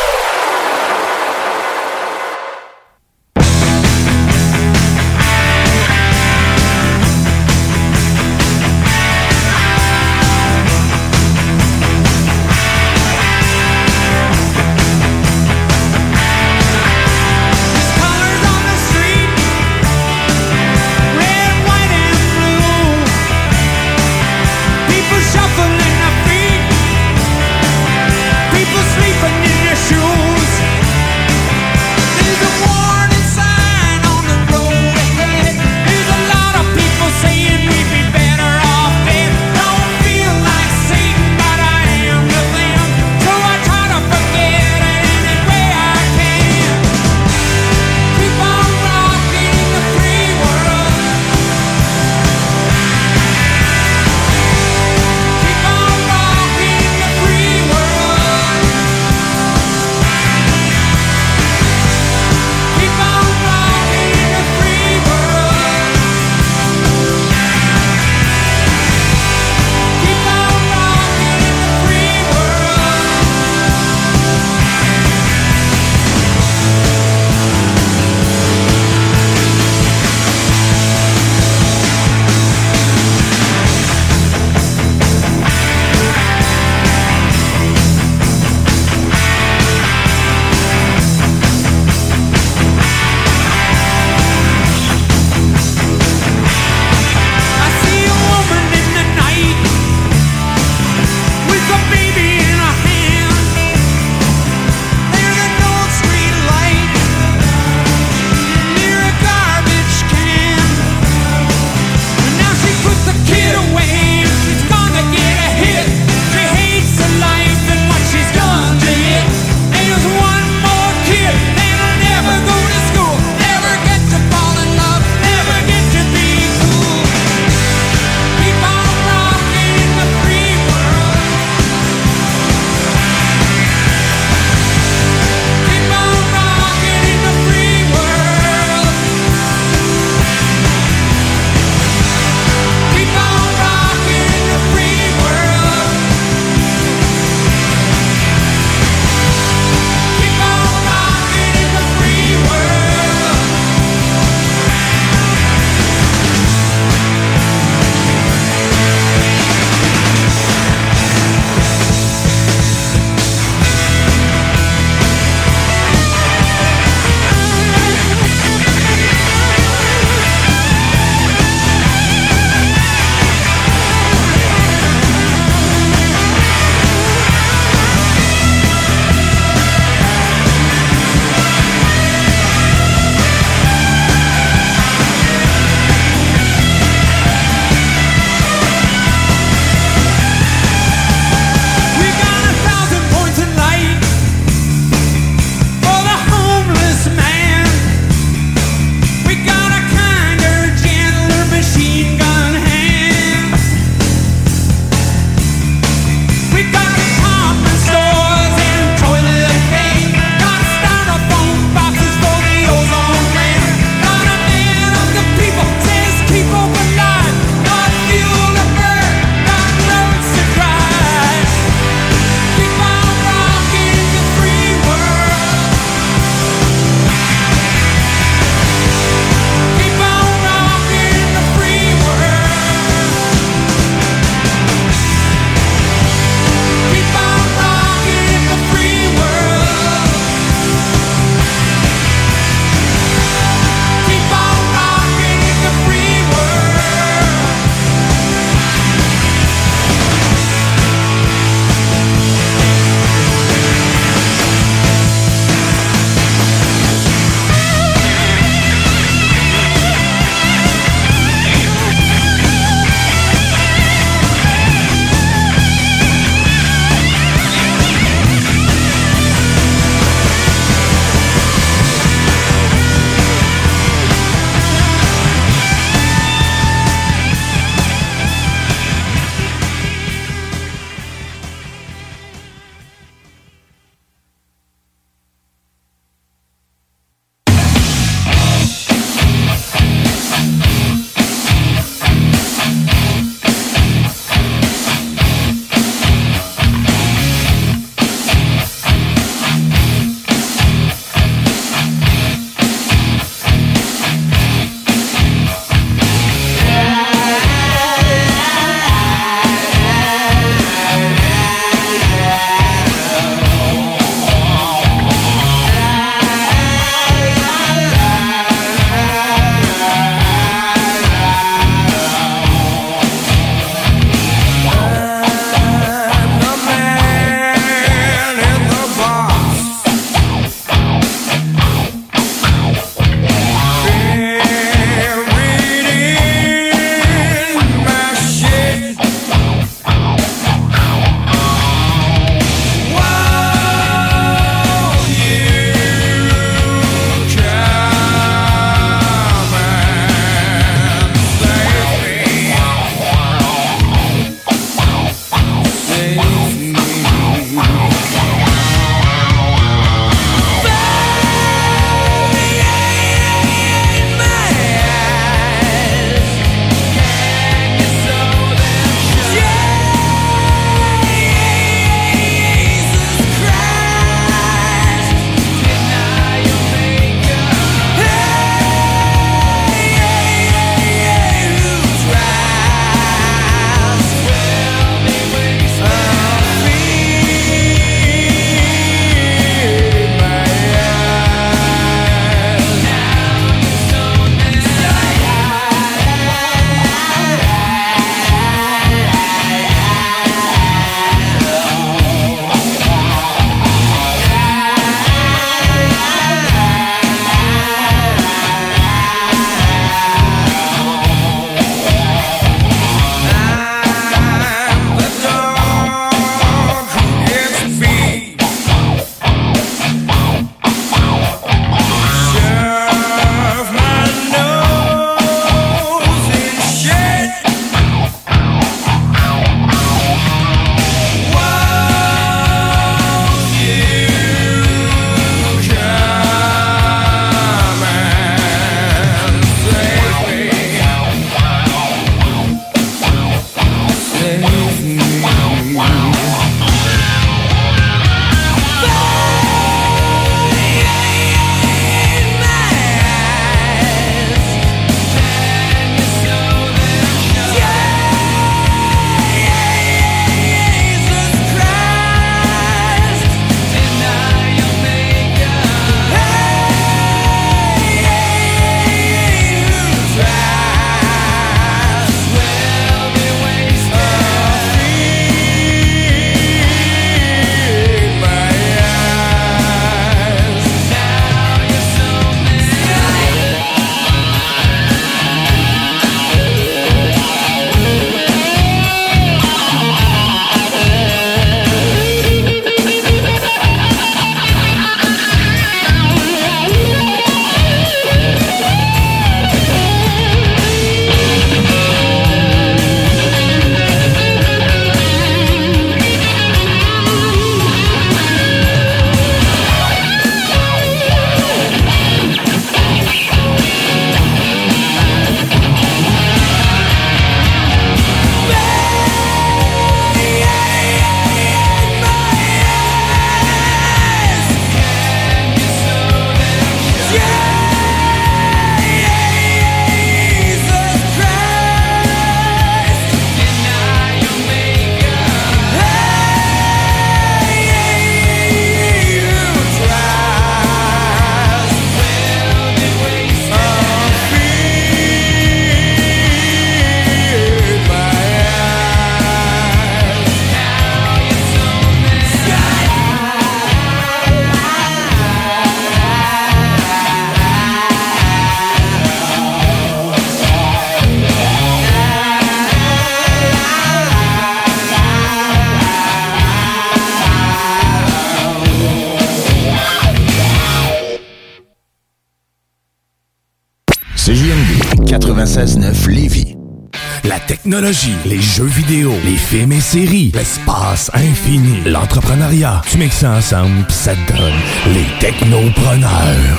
Technologie, 577.74 578.14
les 578.24 578.40
jeux 578.40 578.66
vidéo, 578.66 579.12
les 579.24 579.36
films 579.36 579.72
et 579.72 579.80
séries, 579.80 580.30
l'espace 580.32 581.10
infini, 581.12 581.80
l'entrepreneuriat. 581.84 582.80
Tu 582.88 582.98
mixes 582.98 583.16
ça 583.16 583.30
ensemble, 583.32 583.84
pis 583.88 583.94
ça 583.94 584.12
te 584.14 584.32
donne 584.32 584.54
les 584.94 585.04
technopreneurs. 585.18 586.58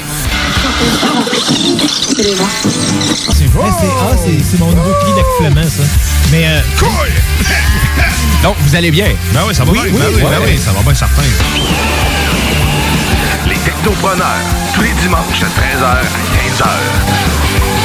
C'est 2.18 3.46
vrai, 3.48 3.70
c'est 3.80 3.88
ah, 3.88 4.16
c'est- 4.18 4.60
mon 4.60 4.72
nouveau 4.72 4.92
cri 5.04 5.14
d'accouchement, 5.16 5.70
ça. 5.70 5.84
Mais. 6.34 6.48
Euh, 6.48 6.62
Donc, 8.44 8.56
vous 8.60 8.76
allez 8.76 8.92
bien? 8.92 9.08
Ben 9.34 9.40
oui, 9.48 9.56
ça 9.56 9.64
va 9.64 9.72
Oui, 9.72 9.80
bien. 9.84 9.94
oui, 9.94 9.98
ben 9.98 10.08
oui, 10.18 10.22
ouais. 10.22 10.30
ben 10.30 10.46
oui, 10.46 10.58
ça 10.64 10.72
va 10.74 10.82
bien 10.82 10.94
certain. 10.94 11.22
Les 13.48 13.56
technopreneurs, 13.56 14.42
tous 14.74 14.82
les 14.82 14.92
dimanches 15.02 15.40
de 15.40 15.46
13h 15.46 15.86
à 15.86 16.02
15h. 16.04 17.85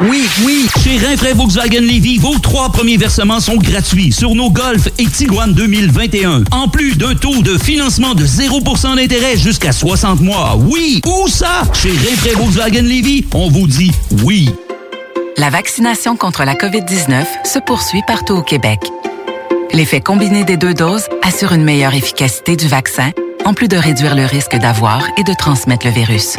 Oui, 0.00 0.28
oui. 0.44 0.68
Chez 0.82 0.98
Rinfraie 1.04 1.32
Volkswagen 1.32 1.80
Levy, 1.80 2.18
vos 2.18 2.38
trois 2.38 2.70
premiers 2.70 2.96
versements 2.96 3.40
sont 3.40 3.56
gratuits 3.56 4.12
sur 4.12 4.34
nos 4.34 4.50
Golf 4.50 4.88
et 4.98 5.06
Tiguan 5.06 5.52
2021. 5.52 6.44
En 6.50 6.68
plus 6.68 6.96
d'un 6.96 7.14
taux 7.14 7.42
de 7.42 7.58
financement 7.58 8.14
de 8.14 8.24
0% 8.24 8.96
d'intérêt 8.96 9.36
jusqu'à 9.36 9.72
60 9.72 10.20
mois. 10.20 10.56
Oui, 10.56 11.00
où 11.06 11.28
ça? 11.28 11.62
Chez 11.72 11.90
Rinfraie 11.90 12.34
Volkswagen 12.34 12.82
Levy, 12.82 13.24
on 13.34 13.48
vous 13.48 13.66
dit 13.66 13.92
oui. 14.24 14.50
La 15.36 15.50
vaccination 15.50 16.16
contre 16.16 16.44
la 16.44 16.54
COVID-19 16.54 17.24
se 17.44 17.58
poursuit 17.58 18.02
partout 18.06 18.34
au 18.34 18.42
Québec. 18.42 18.80
L'effet 19.72 20.00
combiné 20.00 20.44
des 20.44 20.56
deux 20.56 20.72
doses 20.72 21.06
assure 21.22 21.52
une 21.52 21.64
meilleure 21.64 21.94
efficacité 21.94 22.56
du 22.56 22.68
vaccin, 22.68 23.10
en 23.44 23.52
plus 23.52 23.68
de 23.68 23.76
réduire 23.76 24.14
le 24.14 24.24
risque 24.24 24.56
d'avoir 24.56 25.06
et 25.18 25.24
de 25.24 25.34
transmettre 25.34 25.86
le 25.86 25.92
virus. 25.92 26.38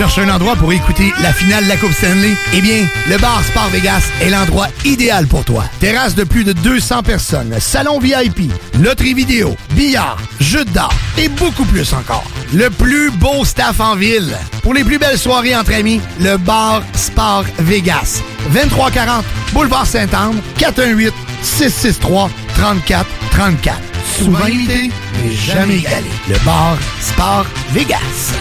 Cherche 0.00 0.16
un 0.16 0.30
endroit 0.30 0.56
pour 0.56 0.72
écouter 0.72 1.12
la 1.20 1.30
finale 1.30 1.64
de 1.64 1.68
la 1.68 1.76
Coupe 1.76 1.92
Stanley? 1.92 2.34
Eh 2.54 2.62
bien, 2.62 2.86
le 3.06 3.18
bar 3.18 3.44
Sport 3.44 3.68
Vegas 3.68 4.02
est 4.22 4.30
l'endroit 4.30 4.68
idéal 4.86 5.26
pour 5.26 5.44
toi. 5.44 5.64
Terrasse 5.78 6.14
de 6.14 6.24
plus 6.24 6.42
de 6.42 6.54
200 6.54 7.02
personnes, 7.02 7.54
salon 7.60 7.98
VIP, 7.98 8.50
loterie 8.78 9.12
vidéo, 9.12 9.54
billard, 9.72 10.16
jeux 10.40 10.64
d'art 10.64 10.94
et 11.18 11.28
beaucoup 11.28 11.66
plus 11.66 11.92
encore. 11.92 12.24
Le 12.54 12.70
plus 12.70 13.10
beau 13.10 13.44
staff 13.44 13.78
en 13.78 13.94
ville. 13.94 14.34
Pour 14.62 14.72
les 14.72 14.84
plus 14.84 14.96
belles 14.96 15.18
soirées 15.18 15.54
entre 15.54 15.74
amis, 15.74 16.00
le 16.18 16.38
bar 16.38 16.82
Sport 16.94 17.44
Vegas. 17.58 18.22
2340 18.54 19.22
Boulevard 19.52 19.86
Saint-Anne, 19.86 20.40
418 20.56 21.12
663 21.42 22.30
34 22.54 23.06
34. 23.32 23.78
Souvent 24.16 24.46
imité, 24.46 24.90
mais 25.22 25.34
jamais 25.34 25.76
égalé. 25.76 26.10
Le 26.26 26.38
bar 26.46 26.78
Sport 27.02 27.44
Vegas. 27.74 28.32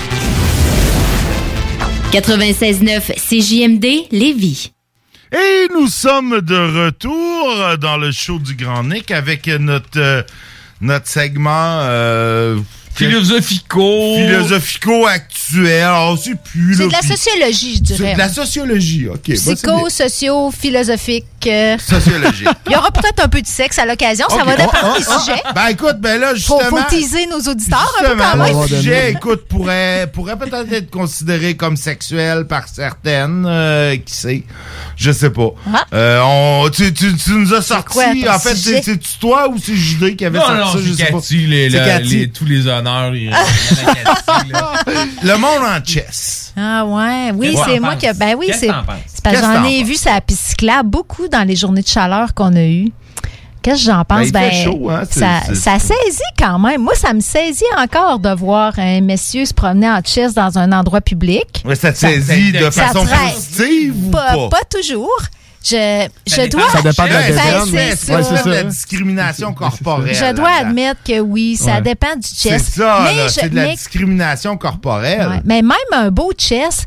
96.9 2.11 3.14
CJMD 3.15 3.86
Lévis. 4.11 4.72
Et 5.31 5.68
nous 5.72 5.88
sommes 5.88 6.41
de 6.41 6.86
retour 6.86 7.77
dans 7.80 7.98
le 7.98 8.11
show 8.11 8.40
du 8.40 8.56
Grand 8.56 8.84
Nick 8.84 9.11
avec 9.11 9.45
notre, 9.45 9.99
euh, 9.99 10.23
notre 10.81 11.07
segment 11.07 11.81
euh, 11.84 12.57
Philosophico. 12.95 14.15
Philosophico 14.15 15.06
actuel. 15.06 15.84
Alors, 15.84 16.18
c'est 16.18 16.34
plus 16.41 16.76
C'est 16.77 16.88
de 16.88 16.91
la 16.91 17.02
sociologie, 17.03 17.76
je 17.76 17.81
dirais. 17.81 18.03
C'est 18.10 18.14
de 18.14 18.18
la 18.18 18.30
sociologie, 18.30 19.07
OK. 19.07 19.19
bah, 19.27 19.36
c'est 19.36 19.56
bien. 19.77 19.90
Sociologie. 21.43 22.45
Il 22.67 22.71
y 22.73 22.75
aura 22.75 22.91
peut-être 22.91 23.23
un 23.23 23.27
peu 23.27 23.41
de 23.41 23.47
sexe 23.47 23.79
à 23.79 23.85
l'occasion. 23.85 24.25
Ça 24.29 24.37
Ok. 24.37 24.45
va 24.45 24.55
dépendre 24.55 24.93
Oh, 24.95 24.97
des 24.99 25.05
oh, 25.07 25.19
sujets. 25.19 25.41
Ben 25.55 25.67
écoute, 25.67 25.97
ben 25.99 26.19
là, 26.19 26.29
Faut, 26.29 26.35
justement... 26.35 26.61
faut 26.69 26.79
teaser 26.89 27.27
nos 27.27 27.39
auditeurs 27.39 27.93
un 28.01 28.05
peu 28.09 28.15
quand 28.15 28.37
même. 28.37 28.61
le 28.61 28.67
sujet, 28.67 29.11
écoute, 29.11 29.47
pourrait, 29.47 30.09
pourrait 30.13 30.37
peut-être 30.37 30.71
être 30.71 30.89
considéré 30.89 31.55
comme 31.55 31.77
sexuel 31.77 32.45
par 32.47 32.67
certaines, 32.67 33.45
euh, 33.47 33.95
qui 33.97 34.13
sait, 34.13 34.43
je 34.95 35.11
sais 35.11 35.29
pas. 35.29 35.49
Euh, 35.93 36.21
on, 36.23 36.69
tu, 36.69 36.93
tu, 36.93 37.15
tu 37.15 37.31
nous 37.31 37.53
as 37.53 37.61
sorti, 37.61 37.93
quoi 37.93 38.05
en 38.33 38.39
fait, 38.39 38.55
sujet? 38.55 38.81
c'est 38.83 39.01
c'est 39.03 39.19
toi 39.19 39.47
ou 39.49 39.57
c'est 39.57 39.75
JD 39.75 40.15
qui 40.15 40.25
avait 40.25 40.39
Non, 40.39 40.45
sorti 40.45 40.59
non, 40.61 40.71
ça, 40.73 40.79
je 40.83 40.93
c'est 40.93 41.05
sais 41.05 41.11
pas. 41.11 41.17
Cathy, 41.19 41.47
les, 41.47 41.69
C'est 41.69 41.77
la- 41.77 41.85
Cathy. 41.85 42.17
les- 42.19 42.29
tous 42.31 42.45
les 42.45 42.67
honneurs. 42.67 43.11
les- 43.11 43.29
Le 45.23 45.37
monde 45.37 45.63
en 45.63 45.83
chess. 45.85 46.53
Ah 46.57 46.85
ouais, 46.85 47.31
oui, 47.35 47.55
c'est 47.65 47.79
moi 47.79 47.95
qui... 47.95 48.07
Ben 48.15 48.35
oui, 48.37 48.51
c'est 48.57 48.69
c'est 49.23 49.37
j'en 49.39 49.63
ai 49.65 49.83
vu 49.83 49.95
ça 49.95 50.19
cyclable 50.29 50.89
beaucoup 50.89 51.27
dans 51.27 51.43
les 51.47 51.55
journées 51.55 51.81
de 51.81 51.87
chaleur 51.87 52.33
qu'on 52.33 52.55
a 52.55 52.63
eues. 52.63 52.91
Qu'est-ce 53.61 53.85
que 53.85 53.91
j'en 53.91 54.05
pense? 54.05 54.31
Ben, 54.31 54.43
il 54.45 54.51
fait 54.51 54.63
chaud, 54.63 54.89
hein, 54.89 55.01
c'est- 55.09 55.19
ça, 55.19 55.41
c'est- 55.47 55.55
ça 55.55 55.79
saisit 55.79 56.21
quand 56.37 56.57
même. 56.59 56.81
Moi, 56.81 56.93
ça 56.95 57.13
me 57.13 57.19
saisit 57.19 57.65
encore 57.77 58.19
de 58.19 58.29
voir 58.33 58.73
un 58.77 59.01
monsieur 59.01 59.43
se 59.45 59.53
promener 59.53 59.89
en 59.89 59.99
chess 60.03 60.33
dans 60.33 60.57
un 60.57 60.71
endroit 60.71 61.01
public. 61.01 61.61
Ouais, 61.65 61.75
ça 61.75 61.91
te 61.91 61.97
saisit 61.97 62.53
de 62.53 62.69
Ça 62.71 62.87
façon 62.87 63.05
positive 63.05 64.07
ou 64.07 64.11
Pas, 64.11 64.33
pas? 64.33 64.49
pas 64.49 64.63
toujours. 64.69 65.19
Je, 65.61 66.07
dois... 66.49 66.61
Ça 66.71 66.81
dépend 66.81 67.03
de 67.03 67.09
la 67.09 67.19
Ben, 67.19 67.33
c'est 67.65 67.95
C'est 67.97 68.23
ça. 68.23 68.33
pas 68.33 68.43
de 68.43 68.49
la 68.49 68.63
discrimination 68.63 69.53
corporelle. 69.53 70.15
Je 70.15 70.33
dois 70.33 70.49
là-dedans. 70.49 70.69
admettre 70.69 71.03
que 71.05 71.19
oui, 71.19 71.57
ça 71.57 71.73
Ouais. 71.75 71.81
dépend 71.81 72.15
du 72.15 72.25
C'est 72.33 72.51
chess. 72.51 72.63
ça, 72.77 73.01
mais 73.03 73.15
là, 73.17 73.27
je- 73.27 73.33
c'est 73.33 73.49
de 73.49 73.55
la 73.57 73.63
mais- 73.63 73.75
discrimination 73.75 74.55
corporelle. 74.55 75.27
Ouais, 75.27 75.41
mais 75.43 75.61
même 75.61 75.75
un 75.91 76.09
beau 76.11 76.31
chess, 76.37 76.85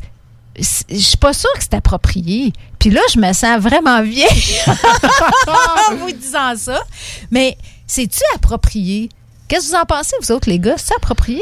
je 0.57 0.95
suis 0.97 1.17
pas 1.17 1.33
sûre 1.33 1.51
que 1.55 1.61
c'est 1.63 1.73
approprié. 1.73 2.53
Puis 2.79 2.89
là, 2.89 3.01
je 3.13 3.19
me 3.19 3.31
sens 3.33 3.59
vraiment 3.61 4.01
vieille 4.03 4.59
en 4.67 5.95
vous 5.95 6.11
disant 6.11 6.55
ça. 6.57 6.81
Mais 7.31 7.57
c'est-tu 7.87 8.19
approprié? 8.35 9.09
Qu'est-ce 9.47 9.67
que 9.67 9.71
vous 9.71 9.81
en 9.81 9.85
pensez, 9.85 10.15
vous 10.21 10.31
autres, 10.31 10.49
les 10.49 10.59
gars? 10.59 10.75
C'est 10.77 10.95
approprié? 10.95 11.41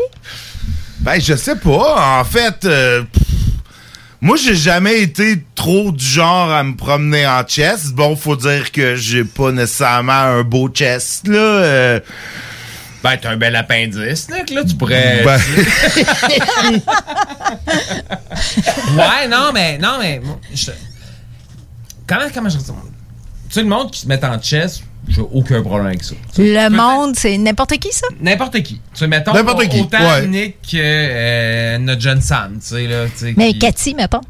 Ben, 1.00 1.20
je 1.20 1.36
sais 1.36 1.56
pas. 1.56 2.20
En 2.20 2.24
fait, 2.24 2.66
euh, 2.66 3.04
moi, 4.22 4.38
j'ai 4.38 4.56
jamais 4.56 5.02
été 5.02 5.44
trop 5.56 5.92
du 5.92 6.06
genre 6.06 6.52
à 6.52 6.64
me 6.64 6.76
promener 6.76 7.26
en 7.28 7.46
chess. 7.48 7.88
Bon, 7.88 8.16
faut 8.16 8.36
dire 8.36 8.72
que 8.72 8.96
j'ai 8.96 9.24
pas 9.24 9.52
nécessairement 9.52 10.12
un 10.14 10.44
beau 10.44 10.70
chest, 10.70 11.28
là. 11.28 11.38
euh. 11.38 12.00
Ben, 13.04 13.18
t'as 13.20 13.32
un 13.32 13.38
bel 13.38 13.56
appendice, 13.56 14.30
là, 14.30 14.44
que 14.44 14.54
là, 14.54 14.64
tu 14.64 14.76
pourrais... 14.76 15.24
Ben- 15.26 15.40
ouais, 18.98 19.28
non, 19.30 19.52
mais... 19.54 19.78
Non, 19.78 19.98
mais... 20.00 20.22
je- 20.54 20.72
Comment, 22.08 22.26
comment 22.34 22.50
je... 22.50 22.58
Tu 22.58 22.64
sais, 23.50 23.62
le 23.64 23.68
monde 23.70 23.92
qui 23.92 24.02
se 24.02 24.08
met 24.08 24.24
en 24.24 24.40
chess, 24.42 24.84
j'ai 25.08 25.22
aucun 25.32 25.62
problème 25.62 25.88
avec 25.88 26.04
ça. 26.04 26.14
Le 26.38 26.70
monde, 26.70 27.16
c'est 27.18 27.38
n'importe 27.38 27.78
qui, 27.78 27.92
ça? 27.92 28.06
N'importe 28.20 28.62
qui. 28.62 28.76
Tu 28.76 28.82
sais, 28.94 29.08
mettons, 29.08 29.34
N'importe 29.34 29.68
qui, 29.68 29.80
autant 29.82 29.98
ouais. 30.00 30.28
Nick 30.28 30.62
que 30.62 30.78
euh, 30.78 31.78
notre 31.80 32.02
jeune 32.02 32.22
Sam, 32.22 32.60
tu 32.60 32.68
sais, 32.68 32.88
là. 32.88 33.06
Mais 33.38 33.54
qui- 33.54 33.60
Cathy, 33.60 33.96
mettons. 33.96 34.22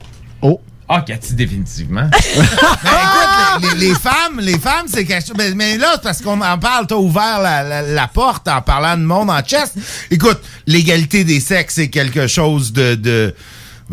Ah, 0.94 1.02
Cathy, 1.08 1.34
définitivement. 1.34 2.10
Ben, 2.36 3.62
écoute, 3.64 3.74
les, 3.80 3.88
les- 3.88 3.96
femmes, 3.96 4.40
les 4.40 4.60
femmes, 4.60 4.86
c'est 4.88 5.06
quelque 5.06 5.26
chose. 5.26 5.36
Mais, 5.38 5.52
mais 5.54 5.78
là, 5.78 5.92
c'est 5.94 6.02
parce 6.04 6.22
qu'on 6.22 6.42
en 6.42 6.58
parle, 6.58 6.88
t'as 6.88 6.96
ouvert 6.96 7.40
la, 7.42 7.64
la- 7.64 7.82
la 7.82 8.08
porte 8.08 8.48
en 8.48 8.62
parlant 8.62 8.98
de 8.98 9.04
monde 9.04 9.30
en 9.30 9.42
chess. 9.46 9.74
Écoute, 10.10 10.40
l'égalité 10.68 11.24
des 11.24 11.40
sexes, 11.40 11.76
c'est 11.76 11.90
quelque 11.90 12.28
chose 12.28 12.74
de. 12.74 12.96
de 12.96 13.34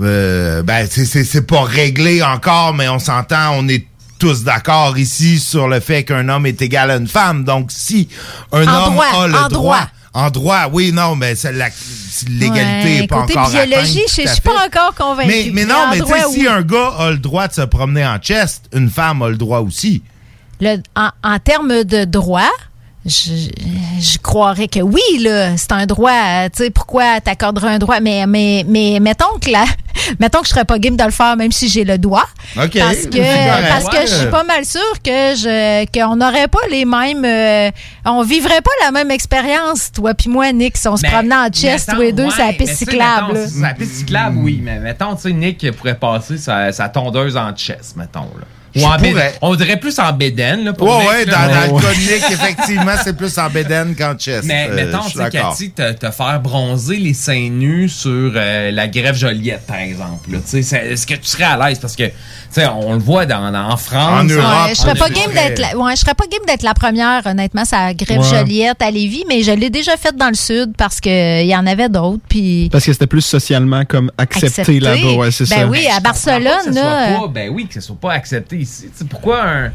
euh, 0.01 0.63
ben, 0.63 0.87
c'est- 0.91 1.05
c'est 1.05 1.25
c'est 1.25 1.43
pas 1.47 1.63
réglé 1.63 2.23
encore, 2.23 2.75
mais 2.75 2.89
on 2.89 2.99
s'entend, 2.99 3.53
on 3.55 3.69
est 3.69 3.87
tous 4.19 4.43
d'accord 4.43 4.99
ici 4.99 5.39
sur 5.39 5.69
le 5.69 5.79
fait 5.81 6.03
qu'un 6.05 6.29
homme 6.29 6.47
est 6.47 6.61
égal 6.63 6.91
à 6.91 6.97
une 6.97 7.07
femme. 7.09 7.45
Donc, 7.45 7.71
si 7.71 8.09
un 8.53 8.67
En 8.67 8.87
homme 8.87 8.93
droit, 8.95 9.07
a 9.23 9.27
le 9.29 9.35
en 9.35 9.39
droit, 9.39 9.49
droit. 9.49 9.89
En 10.15 10.31
droit, 10.31 10.69
oui, 10.73 10.91
non, 10.93 11.15
mais 11.17 11.35
c'est 11.35 11.53
la- 11.53 11.69
l'égalité 12.29 12.89
Ouais, 12.95 13.01
n'est 13.03 13.07
pas 13.07 13.21
côté 13.21 13.39
encore 13.39 13.51
biologie, 13.51 13.75
atteinte, 14.05 14.27
je 14.27 14.33
suis 14.33 14.41
pas 14.41 14.67
encore 14.67 14.95
convaincue. 14.95 15.29
Mais, 15.29 15.51
mais 15.53 15.65
non, 15.65 15.89
mais 15.91 15.99
sais, 15.99 16.33
si 16.33 16.41
oui. 16.41 16.49
un 16.49 16.63
gars 16.63 16.93
a 16.99 17.11
le 17.11 17.19
droit 17.19 17.47
de 17.47 17.53
se 17.53 17.61
promener 17.63 18.07
en 18.07 18.19
chest, 18.19 18.65
une 18.73 18.89
femme 18.91 19.23
a 19.23 19.29
le 19.29 19.37
droit 19.37 19.61
aussi. 19.61 20.03
Le- 20.61 20.83
en, 20.97 21.11
en 21.23 21.39
termes 21.39 21.85
de 21.85 22.05
droit, 22.05 22.51
je, 23.09 23.49
je 24.01 24.19
croirais 24.19 24.69
que 24.69 24.81
oui, 24.81 25.01
là, 25.21 25.57
c'est 25.57 25.73
un 25.73 25.87
droit. 25.87 26.11
euh, 26.13 26.49
Tu 26.55 26.65
sais, 26.65 26.71
pourquoi 26.71 27.21
t'accorderais 27.21 27.69
un 27.75 27.79
droit? 27.79 28.01
Mais, 28.01 28.25
mais, 28.27 28.65
mais 28.69 28.99
mettons 29.01 29.39
que 29.41 29.51
là, 29.51 29.65
mettons 30.21 30.41
que 30.41 30.47
je 30.47 30.51
serais 30.51 30.65
pas 30.65 30.79
game 30.79 30.97
de 30.97 31.05
le 31.05 31.11
faire, 31.11 31.37
même 31.37 31.51
si 31.53 31.69
j'ai 31.69 31.85
le 31.85 31.99
droit. 31.99 32.27
OK. 32.57 32.79
Parce 32.79 33.07
que, 33.07 33.69
parce 33.69 33.85
que 33.89 34.01
je 34.07 34.15
suis 34.15 34.27
pas 34.31 34.45
mal 34.45 34.65
sûre 34.65 34.81
que 35.05 35.11
je, 35.35 35.85
qu'on 35.93 36.17
n'aurait 36.17 36.49
pas 36.49 36.67
les 36.71 36.85
mêmes, 36.85 37.25
euh, 37.25 37.71
on 38.05 38.23
vivrait 38.23 38.61
pas 38.63 38.71
la 38.85 38.93
même 38.93 39.11
expérience, 39.11 39.91
toi 39.93 40.15
puis 40.15 40.29
moi, 40.31 40.53
Nick, 40.53 40.77
si 40.77 40.87
on 40.89 40.97
se 40.97 41.07
promenait 41.07 41.35
en 41.35 41.49
chest, 41.49 41.91
tous 41.93 42.01
les 42.01 42.13
deux, 42.13 42.25
ouais, 42.25 42.31
c'est 42.37 42.47
la 42.47 42.53
piste 42.53 42.77
cyclable. 42.77 43.33
mettons, 43.35 43.61
La 43.61 43.75
piste 43.75 43.95
cyclable, 43.95 44.39
oui. 44.39 44.61
Mais 44.63 44.79
mettons, 44.79 45.15
tu 45.17 45.23
sais, 45.23 45.33
Nick 45.33 45.71
pourrait 45.73 45.99
passer 45.99 46.37
sa, 46.39 46.71
sa 46.73 46.89
tondeuse 46.89 47.37
en 47.37 47.55
chest, 47.55 47.97
mettons. 47.97 48.21
Là. 48.39 48.45
Ou 48.77 48.81
Je 48.81 48.85
en 48.85 48.97
béd- 48.97 49.11
pourrais. 49.13 49.35
On 49.43 49.55
dirait 49.55 49.77
plus 49.79 49.99
en 49.99 50.13
bédaine. 50.13 50.65
Là, 50.65 50.73
pour 50.73 50.89
Ouais, 50.89 51.07
ouais, 51.07 51.25
là. 51.25 51.67
dans, 51.67 51.73
dans 51.73 51.89
le 51.89 51.95
Nick, 51.97 52.25
effectivement, 52.31 52.93
c'est 53.03 53.17
plus 53.17 53.37
en 53.39 53.49
bédaine 53.49 53.95
qu'en 53.97 54.15
chest. 54.15 54.45
Mais 54.45 54.69
Euh, 54.71 54.75
mettons, 54.75 55.05
tu 55.09 55.19
sais. 55.19 55.31
Cathy, 55.31 55.71
te, 55.71 55.93
te 55.93 56.11
faire 56.11 56.41
bronzer 56.41 56.97
les 56.97 57.15
seins 57.15 57.49
nus 57.51 57.89
sur 57.89 58.33
euh, 58.37 58.71
la 58.71 58.89
grève 58.89 59.15
Joliette, 59.17 59.67
par 59.67 59.79
exemple. 59.79 60.31
Est-ce 60.35 61.07
que 61.07 61.15
tu 61.15 61.27
serais 61.27 61.45
à 61.45 61.57
l'aise? 61.69 61.79
Parce 61.79 61.97
que, 61.97 62.05
tu 62.05 62.13
sais, 62.51 62.67
on 62.67 62.93
le 62.93 62.99
voit 62.99 63.27
dans, 63.27 63.55
en 63.55 63.77
France. 63.77 64.21
En 64.21 64.25
Europe, 64.25 64.45
Ouais, 64.67 64.71
je 64.71 64.75
serais 64.75 64.93
en 64.93 64.95
pas 64.97 65.09
Europe. 65.09 65.23
game 65.25 65.33
d'être 65.35 65.59
la, 65.59 65.77
ouais, 65.79 65.93
je 65.97 66.01
serais 66.01 66.15
pas 66.15 66.25
game 66.31 66.45
d'être 66.47 66.63
la 66.63 66.75
première 66.75 67.27
honnêtement 67.27 67.65
ça 67.65 67.93
grève 67.95 68.21
Ouais. 68.21 68.39
Joliette 68.39 68.81
à 68.83 68.91
Lévis 68.91 69.25
mais 69.29 69.43
je 69.43 69.51
l'ai 69.53 69.71
déjà 69.71 69.97
faite 69.97 70.17
dans 70.17 70.29
le 70.29 70.35
sud 70.35 70.73
parce 70.77 71.01
que 71.01 71.43
il 71.43 71.47
y 71.49 71.57
en 71.57 71.67
avait 71.67 71.89
d'autres 71.89 72.23
puis 72.29 72.69
Parce 72.73 72.85
que 72.85 72.93
c'était 72.93 73.07
plus 73.07 73.21
socialement 73.23 73.85
comme 73.85 74.11
accepté, 74.19 74.47
Accepté. 74.61 74.81
là-bas, 74.81 75.13
ouais, 75.15 75.31
c'est 75.31 75.49
Ben 75.49 75.61
ça. 75.61 75.67
oui, 75.67 75.87
à 75.87 75.95
pas 75.97 76.01
Barcelone, 76.01 76.43
que 76.65 76.73
ce 76.73 76.73
soit 76.73 76.83
là, 76.83 77.19
pas- 77.19 77.29
ben 77.29 77.51
oui, 77.53 77.67
que 77.67 77.75
ce 77.75 77.81
soit 77.81 77.97
pas 78.01 78.13
accepté 78.13 78.58
ici. 78.61 78.89
Pourquoi 79.09 79.45
un, 79.45 79.73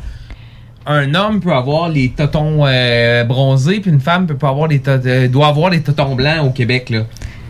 un 0.85 1.13
homme 1.15 1.39
peut 1.39 1.53
avoir 1.53 1.89
les 1.89 2.09
totons 2.09 2.65
euh, 2.65 3.23
bronzés, 3.23 3.79
puis 3.79 3.91
une 3.91 4.01
femme 4.01 4.27
peut 4.27 4.37
pas 4.37 4.49
avoir 4.49 4.67
les 4.67 4.81
euh, 4.87 5.27
doit 5.27 5.47
avoir 5.47 5.69
les 5.69 5.81
totons 5.81 6.15
blancs 6.15 6.45
au 6.45 6.49
Québec, 6.51 6.89
là? 6.89 7.01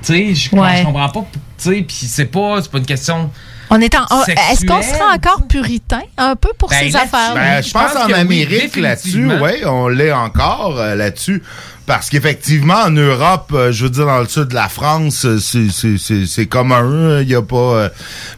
Tu 0.03 0.13
sais, 0.13 0.35
je 0.35 0.49
comprends 0.49 1.09
pas. 1.09 1.25
Tu 1.31 1.39
sais, 1.57 1.81
puis 1.81 1.95
c'est 1.95 2.25
pas, 2.25 2.61
c'est 2.61 2.69
pas 2.69 2.77
une 2.79 2.85
question. 2.85 3.31
on 3.69 3.79
est 3.79 3.95
en 3.95 4.05
est-ce 4.27 4.65
qu'on 4.65 4.81
serait 4.81 5.13
encore 5.15 5.47
puritain 5.47 6.01
un 6.17 6.35
peu 6.35 6.49
pour 6.57 6.69
Ben, 6.69 6.79
ces 6.79 6.89
là-dessus, 6.89 7.15
affaires 7.15 7.33
Ben, 7.35 7.63
je 7.63 7.71
pense, 7.71 7.93
pense 7.93 8.03
en 8.03 8.07
oui, 8.07 8.13
Amérique 8.13 8.75
là-dessus, 8.75 9.29
oui, 9.41 9.65
on 9.65 9.87
l'est 9.87 10.11
encore 10.11 10.77
euh, 10.77 10.95
là-dessus. 10.95 11.41
Parce 11.85 12.09
qu'effectivement, 12.09 12.75
en 12.85 12.91
Europe, 12.91 13.51
euh, 13.53 13.71
je 13.73 13.83
veux 13.83 13.89
dire, 13.89 14.05
dans 14.05 14.19
le 14.19 14.27
sud 14.27 14.45
de 14.45 14.53
la 14.55 14.69
France, 14.69 15.25
euh, 15.25 15.37
c'est- 15.37 15.69
c'est 15.71 15.97
c'est- 15.97 16.25
c'est 16.25 16.45
commun. 16.45 17.19
Il 17.21 17.27
n'y 17.27 17.35
a 17.35 17.41
pas 17.41 17.55
euh, 17.57 17.89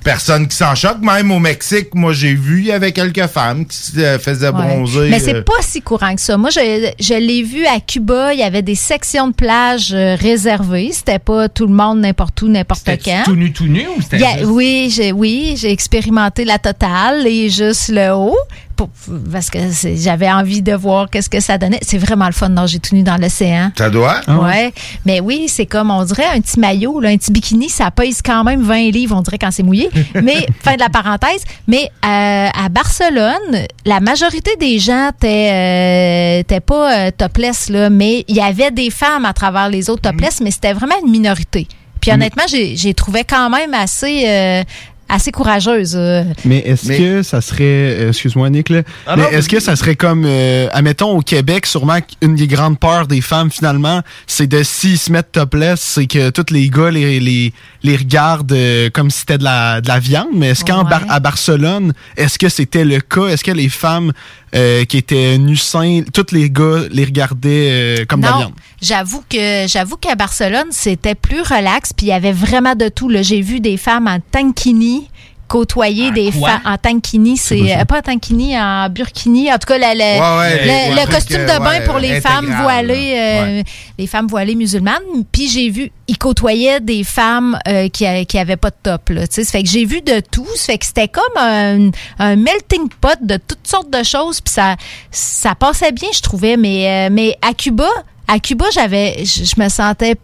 personne 0.04 0.48
qui 0.48 0.56
s'en 0.58 0.74
choque. 0.74 0.98
Même 1.02 1.32
au 1.32 1.38
Mexique, 1.40 1.94
moi, 1.94 2.12
j'ai 2.14 2.34
vu, 2.34 2.60
il 2.62 2.66
y 2.68 2.72
avait 2.72 2.92
quelques 2.92 3.28
femmes 3.28 3.66
qui 3.66 3.78
se 3.78 4.00
euh, 4.00 4.18
faisaient 4.20 4.48
Ouais. 4.48 4.52
bronzer. 4.52 5.10
Mais 5.10 5.20
c'est 5.20 5.36
euh, 5.36 5.42
pas 5.44 5.62
si 5.62 5.82
courant 5.82 6.16
que 6.16 6.22
ça. 6.22 6.38
Moi, 6.38 6.50
je, 6.50 6.92
je 7.00 7.14
l'ai 7.14 7.44
vu 7.44 7.66
à 7.68 7.80
Cuba. 7.80 8.34
Il 8.34 8.40
y 8.40 8.44
avait 8.44 8.62
des 8.64 8.76
sections 8.76 9.28
de 9.28 9.34
plage 9.34 9.92
euh, 9.94 10.16
réservées. 10.16 10.90
C'était 10.92 11.20
pas 11.20 11.48
tout 11.48 11.68
le 11.68 11.74
monde, 11.74 12.00
n'importe 12.00 12.42
où, 12.42 12.48
n'importe 12.48 12.82
C'était 12.86 12.98
quand. 13.12 13.24
tout 13.26 13.36
nu, 13.36 13.54
tout 13.54 13.68
nu 13.68 13.86
ou 13.96 14.02
c'était 14.02 14.18
juste- 14.20 14.46
Oui, 14.46 14.92
j'ai 14.96 15.12
oui, 15.12 15.54
j'ai 15.58 15.72
expérimenté 15.72 16.46
la 16.46 16.58
totale 16.58 17.28
et 17.28 17.50
juste 17.50 17.90
le 17.90 18.12
haut 18.14 18.38
pour- 18.76 18.90
parce 19.32 19.50
que 19.50 19.72
c'est- 19.72 19.96
j'avais 19.98 20.30
envie 20.32 20.62
de 20.62 20.74
voir 20.74 21.10
qu'est-ce 21.10 21.30
que 21.30 21.40
ça 21.40 21.58
donnait. 21.58 21.80
C'est 21.82 21.98
vraiment 21.98 22.26
le 22.28 22.32
fun 22.34 22.50
de 22.50 22.56
nager 22.56 22.80
tout 22.80 22.96
nu 22.96 23.04
dans 23.04 23.18
l'océan. 23.18 23.72
Ça 23.78 23.90
doit? 23.90 24.22
Ouais, 24.28 24.74
mais 25.06 25.20
oui, 25.20 25.46
c'est 25.48 25.66
comme 25.66 25.92
on 25.92 26.04
dirait 26.04 26.26
un 26.26 26.42
petit 26.42 26.60
maillot, 26.60 27.00
là, 27.00 27.10
un 27.10 27.18
petit 27.18 27.32
bikini, 27.32 27.70
ça 27.70 27.92
pèse 27.92 28.22
quand 28.24 28.44
même 28.44 28.62
20 28.62 28.92
livres, 28.92 29.16
on 29.18 29.22
dirait 29.22 29.38
quand 29.38 29.52
c'est 29.52 29.64
mouillé. 29.64 29.90
Mais 30.22 30.46
fin 30.62 30.76
de 30.76 30.80
la 30.80 30.90
parenthèse, 30.90 31.44
mais 31.68 31.90
euh, 32.06 32.48
à 32.54 32.70
Barcelone, 32.70 33.66
la 33.86 34.00
majorité 34.00 34.52
des 34.60 34.80
gens 34.80 35.10
étaient 35.10 35.52
euh, 35.52 36.40
étaient 36.40 36.60
pas 36.60 36.94
euh, 37.08 37.12
topless 37.16 37.70
là, 37.70 37.90
mais 37.90 38.26
il 38.28 38.36
y 38.36 38.42
avait 38.42 38.72
des 38.72 38.90
femmes 38.90 39.26
à 39.26 39.34
travers 39.34 39.70
les 39.70 39.90
autres 39.90 40.02
topless, 40.02 40.42
mais 40.42 40.52
c'était 40.52 40.74
vraiment 40.74 40.96
une 41.04 41.12
minorité. 41.12 41.68
Puis 42.02 42.12
honnêtement, 42.12 42.44
j'ai 42.48 42.76
j'ai 42.76 42.94
trouvé 42.94 43.24
quand 43.24 43.50
même 43.50 43.74
assez 43.74 44.24
euh, 44.28 44.64
assez 45.08 45.32
courageuse. 45.32 45.94
euh. 45.96 46.24
Mais 46.46 46.60
est-ce 46.60 46.88
Mais- 46.88 46.98
que 46.98 47.24
ça 47.24 47.40
serait, 47.42 47.64
euh, 47.64 48.10
excuse-moi 48.10 48.50
Nick, 48.50 48.70
là, 48.70 48.82
Ah 49.06 49.16
mais 49.16 49.24
est-ce 49.32 49.48
que 49.48 49.60
ça 49.60 49.76
serait 49.76 49.96
comme, 49.96 50.24
euh, 50.26 50.68
admettons 50.74 51.18
au 51.18 51.22
Québec, 51.22 51.66
sûrement 51.66 52.00
qu'une 52.02 52.36
des 52.36 52.48
grandes 52.48 52.80
peurs 52.80 53.08
des 53.08 53.22
femmes 53.22 53.52
finalement, 53.52 54.02
c'est 54.28 54.48
de 54.48 54.64
s'ils 54.64 54.98
se 54.98 55.12
mettent 55.12 55.32
topless, 55.32 55.80
c'est 55.80 56.08
que 56.08 56.30
tous 56.32 56.52
les 56.54 56.70
gars 56.70 56.90
les, 56.92 57.20
les, 57.20 57.54
les 57.84 57.96
regardent 57.96 58.52
euh, 58.54 58.90
comme 58.92 59.10
si 59.12 59.20
c'était 59.20 59.38
de 59.38 59.44
la, 59.44 59.82
de 59.82 59.88
la 59.88 60.00
viande. 60.00 60.28
Mais 60.36 60.48
est-ce 60.50 60.64
qu'à 60.66 60.76
Ouais. 60.80 60.92
à 61.10 61.20
Barcelone, 61.20 61.94
est-ce 62.18 62.38
que 62.40 62.50
c'était 62.50 62.86
le 62.86 63.00
cas? 63.00 63.28
Est-ce 63.28 63.44
que 63.44 63.52
les 63.52 63.70
femmes 63.70 64.12
euh, 64.56 64.86
qui 64.86 64.98
étaient 64.98 65.38
nus 65.38 65.58
seins, 65.58 66.02
tous 66.14 66.32
les 66.34 66.50
gars 66.50 66.82
les 66.92 67.06
regardaient 67.06 67.70
euh, 68.02 68.06
comme 68.08 68.22
de 68.22 68.26
la 68.26 68.38
viande? 68.38 68.54
J'avoue 68.86 69.24
que 69.30 69.66
j'avoue 69.68 69.98
qu'à 69.98 70.16
Barcelone, 70.16 70.68
c'était 70.72 71.16
plus 71.16 71.42
relax, 71.42 71.92
puis 71.94 72.06
il 72.08 72.10
y 72.10 72.14
avait 72.14 72.32
vraiment 72.32 72.76
de 72.76 72.88
tout. 72.90 73.10
là. 73.10 73.22
J'ai 73.22 73.42
vu 73.42 73.60
des 73.60 73.78
femmes 73.78 74.08
en 74.08 74.20
tankini 74.32 75.10
côtoyer 75.48 76.10
des 76.10 76.32
femmes 76.32 76.62
en 76.66 76.76
tankini, 76.76 77.38
c'est 77.38 77.78
euh, 77.78 77.86
pas 77.86 78.00
en 78.00 78.02
tankini, 78.02 78.60
en 78.60 78.90
burkini, 78.90 79.54
en 79.54 79.60
tout 79.60 79.68
cas 79.68 79.78
la- 79.78 79.94
la- 79.94 80.04
Ouais, 80.16 80.40
ouais, 80.40 80.66
le, 80.66 80.72
ouais, 80.96 81.06
le 81.06 81.12
costume 81.12 81.42
euh, 81.42 81.54
de 81.60 81.64
bain 81.64 81.82
pour 81.86 82.00
les 82.00 82.20
femmes 82.20 82.46
voilées, 82.64 83.14
euh, 83.16 83.64
les 84.00 84.08
femmes 84.08 84.26
voilées 84.26 84.56
musulmanes. 84.56 85.04
Puis 85.32 85.48
j'ai 85.48 85.70
vu, 85.70 85.92
ils 86.08 86.18
côtoyaient 86.18 86.80
des 86.80 87.04
femmes 87.04 87.60
euh, 87.68 87.90
qui, 87.90 88.08
a- 88.08 88.26
qui 88.26 88.40
avaient 88.40 88.58
pas 88.58 88.72
de 88.72 88.76
top. 88.82 89.10
Là, 89.10 89.28
tu 89.28 89.36
sais. 89.36 89.44
Ça 89.44 89.52
fait 89.52 89.64
que 89.64 89.70
j'ai 89.70 89.86
vu 89.86 90.02
de 90.02 90.20
tout. 90.32 90.48
Ça 90.56 90.66
fait 90.74 90.78
que 90.80 90.86
c'était 90.88 91.08
comme 91.10 91.24
un, 91.38 91.92
un 92.18 92.36
melting 92.38 92.90
pot 93.00 93.16
de 93.22 93.38
toutes 93.38 93.68
sortes 93.68 93.92
de 93.92 94.02
choses. 94.02 94.42
Puis 94.42 94.52
ça, 94.52 94.76
ça 95.12 95.54
passait 95.54 95.92
bien, 95.92 96.10
je 96.12 96.22
trouvais. 96.22 96.58
Mais, 96.58 96.88
euh, 97.08 97.10
mais 97.12 97.38
à 97.48 97.54
Cuba, 97.54 97.88
à 98.28 98.40
Cuba, 98.40 98.66
j'avais, 98.74 99.24
je 99.26 99.44
je 99.46 99.62
me 99.62 99.70
sentais 99.70 100.16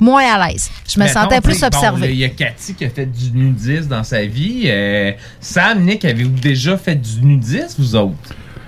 moins 0.00 0.24
à 0.34 0.48
l'aise. 0.48 0.70
Je 0.88 0.98
me 0.98 1.04
Mettons, 1.04 1.20
sentais 1.22 1.40
plus 1.40 1.60
bon, 1.60 1.66
observée. 1.68 2.10
Il 2.10 2.16
y 2.18 2.24
a 2.24 2.28
Cathy 2.28 2.74
qui 2.74 2.84
a 2.84 2.90
fait 2.90 3.06
du 3.06 3.30
nudisme 3.32 3.88
dans 3.88 4.04
sa 4.04 4.24
vie. 4.24 4.62
Euh, 4.66 5.12
Sam, 5.40 5.84
Nick, 5.84 6.04
avez-vous 6.04 6.30
déjà 6.40 6.76
fait 6.76 6.96
du 6.96 7.22
nudisme, 7.24 7.74
vous 7.78 7.94
autres? 7.96 8.14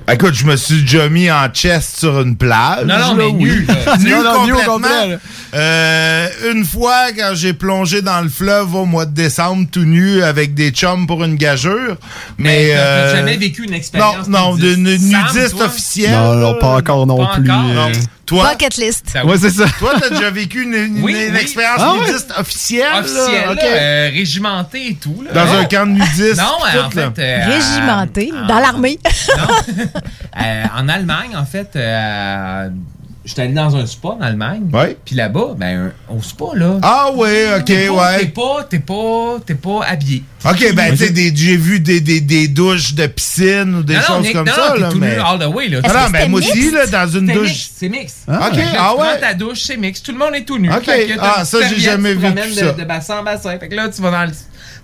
Écoute, 0.08 0.34
je 0.34 0.46
me 0.46 0.54
suis 0.54 0.82
déjà 0.82 1.08
mis 1.08 1.28
en 1.28 1.48
chest 1.48 1.98
sur 1.98 2.20
une 2.20 2.36
plage. 2.36 2.84
Non, 2.86 2.94
non, 2.96 3.08
là, 3.08 3.14
mais 3.16 3.24
oui. 3.24 3.42
nu, 3.42 3.64
là. 3.64 3.96
nu 3.98 4.10
Non, 4.10 4.22
non, 4.22 4.46
nu 4.46 4.52
au 4.52 4.56
complètement. 4.58 4.74
complet. 4.74 5.18
Euh, 5.54 6.28
une 6.52 6.64
fois, 6.64 7.06
quand 7.18 7.32
j'ai 7.34 7.54
plongé 7.54 8.02
dans 8.02 8.20
le 8.20 8.28
fleuve 8.28 8.72
au 8.76 8.84
mois 8.84 9.04
de 9.04 9.12
décembre, 9.12 9.66
tout 9.70 9.84
nu, 9.84 10.22
avec 10.22 10.54
des 10.54 10.70
chums 10.70 11.08
pour 11.08 11.24
une 11.24 11.34
gageure. 11.34 11.96
Mais, 12.38 12.68
Mais 12.68 12.76
euh, 12.76 13.16
jamais 13.16 13.36
vécu 13.36 13.64
une 13.64 13.72
expérience 13.74 14.28
Non, 14.28 14.50
non, 14.52 14.56
de 14.56 14.76
nudiste? 14.76 15.60
Officiel. 15.60 16.12
Non, 16.12 16.34
non, 16.36 16.54
pas 16.60 16.76
encore 16.76 17.04
non 17.08 17.16
Pas 17.26 17.34
plus. 17.34 17.50
encore, 17.50 17.64
euh. 17.68 17.74
Non. 17.74 17.92
Toi, 18.26 18.50
Bucket 18.50 18.76
list. 18.76 19.08
Ça- 19.12 19.24
Ouais, 19.24 19.38
c'est 19.38 19.50
ça. 19.50 19.66
toi, 19.78 19.92
t'as 20.00 20.10
déjà 20.10 20.30
vécu 20.30 20.64
une, 20.64 20.74
une- 20.74 21.02
Oui, 21.04 21.12
une 21.28 21.34
oui. 21.34 21.40
expérience 21.40 21.78
Ah 21.80 21.92
ouais? 21.94 22.00
nudiste 22.06 22.32
officielle? 22.36 22.82
là? 22.90 23.54
Euh, 23.62 24.10
régimenté 24.12 24.88
et 24.90 24.94
tout. 24.96 25.22
Là. 25.24 25.32
Dans 25.46 25.52
un 25.54 25.64
camp 25.66 25.86
de 25.86 25.92
nudistes. 25.92 26.36
Non, 26.38 26.58
tout, 26.72 26.78
en 26.80 26.90
fait. 26.90 27.18
euh, 27.22 27.46
Régimenté, 27.46 28.32
en- 28.36 28.46
dans 28.48 28.58
l'armée. 28.58 28.98
Non. 29.36 29.74
Euh, 30.42 30.64
en 30.76 30.88
Allemagne, 30.88 31.36
en 31.36 31.44
fait, 31.46 31.70
euh, 31.76 32.68
j'étais 33.26 33.42
allé 33.42 33.52
dans 33.52 33.76
un 33.76 33.84
spa 33.84 34.08
en 34.08 34.20
Allemagne. 34.22 34.62
Ouais. 34.72 34.96
Puis 35.04 35.14
là-bas, 35.14 35.54
ben, 35.58 35.92
au 36.08 36.22
spa, 36.22 36.44
là. 36.54 36.78
Ah 36.82 37.08
oui, 37.14 37.28
ok, 37.58 37.64
t'es 37.66 37.88
pas- 37.88 37.92
T'es 38.16 38.22
ouais. 38.24 38.26
pas, 38.28 38.64
t'es 38.70 38.78
pas, 38.78 39.36
t'es 39.44 39.54
pas 39.56 39.80
habillé. 39.86 40.22
Ok, 40.44 40.72
ben, 40.74 40.92
tu 40.92 40.96
sais, 40.98 41.10
des- 41.10 41.34
j'ai 41.34 41.56
vu 41.56 41.80
des, 41.80 42.00
des, 42.00 42.20
des 42.22 42.48
douches 42.48 42.94
de 42.94 43.06
piscine 43.08 43.74
ou 43.74 43.82
des 43.82 43.94
Non, 43.96 44.00
choses 44.00 44.32
comme 44.32 44.46
non, 44.46 44.52
ça, 44.54 44.72
t'es 44.74 44.80
là. 44.80 44.88
tout 44.90 44.98
mais... 44.98 45.16
all 45.16 45.38
the 45.38 45.54
way, 45.54 45.68
là. 45.68 45.80
Ah 45.82 45.86
Est-ce 45.88 45.94
non, 45.94 46.00
que 46.00 46.06
c'était 46.06 46.28
moi 46.28 46.38
aussi, 46.40 46.58
mixte? 46.58 46.72
là, 46.72 46.86
dans 46.86 47.10
une 47.18 47.26
C'est 47.26 47.34
douche. 47.34 47.48
mix, 47.48 47.70
c'est 47.76 47.88
mix. 47.88 48.14
Ah, 48.28 48.48
Ok, 48.50 48.58
ah 48.58 48.62
tu 48.70 48.76
prends 48.76 48.98
ouais. 49.02 49.20
ta 49.20 49.34
douche, 49.34 49.60
c'est 49.66 49.76
mix. 49.76 50.02
Tout 50.02 50.12
le 50.12 50.18
monde 50.18 50.34
est 50.34 50.44
tout 50.44 50.58
nu. 50.58 50.70
Ok, 50.72 50.88
ah, 51.20 51.44
ça, 51.44 51.58
j'ai 51.68 51.78
jamais 51.80 52.10
tu 52.12 52.16
te 52.16 52.22
vécu 52.22 52.34
promènes 52.34 52.54
ça. 52.54 52.72
De, 52.72 52.80
de 52.80 52.84
bassin 52.86 53.18
en 53.18 53.22
bassin. 53.24 53.58
Fait 53.58 53.68
que 53.68 53.74
là, 53.74 53.88
tu 53.88 54.00
vas 54.00 54.10
dans 54.12 54.24
le, 54.24 54.32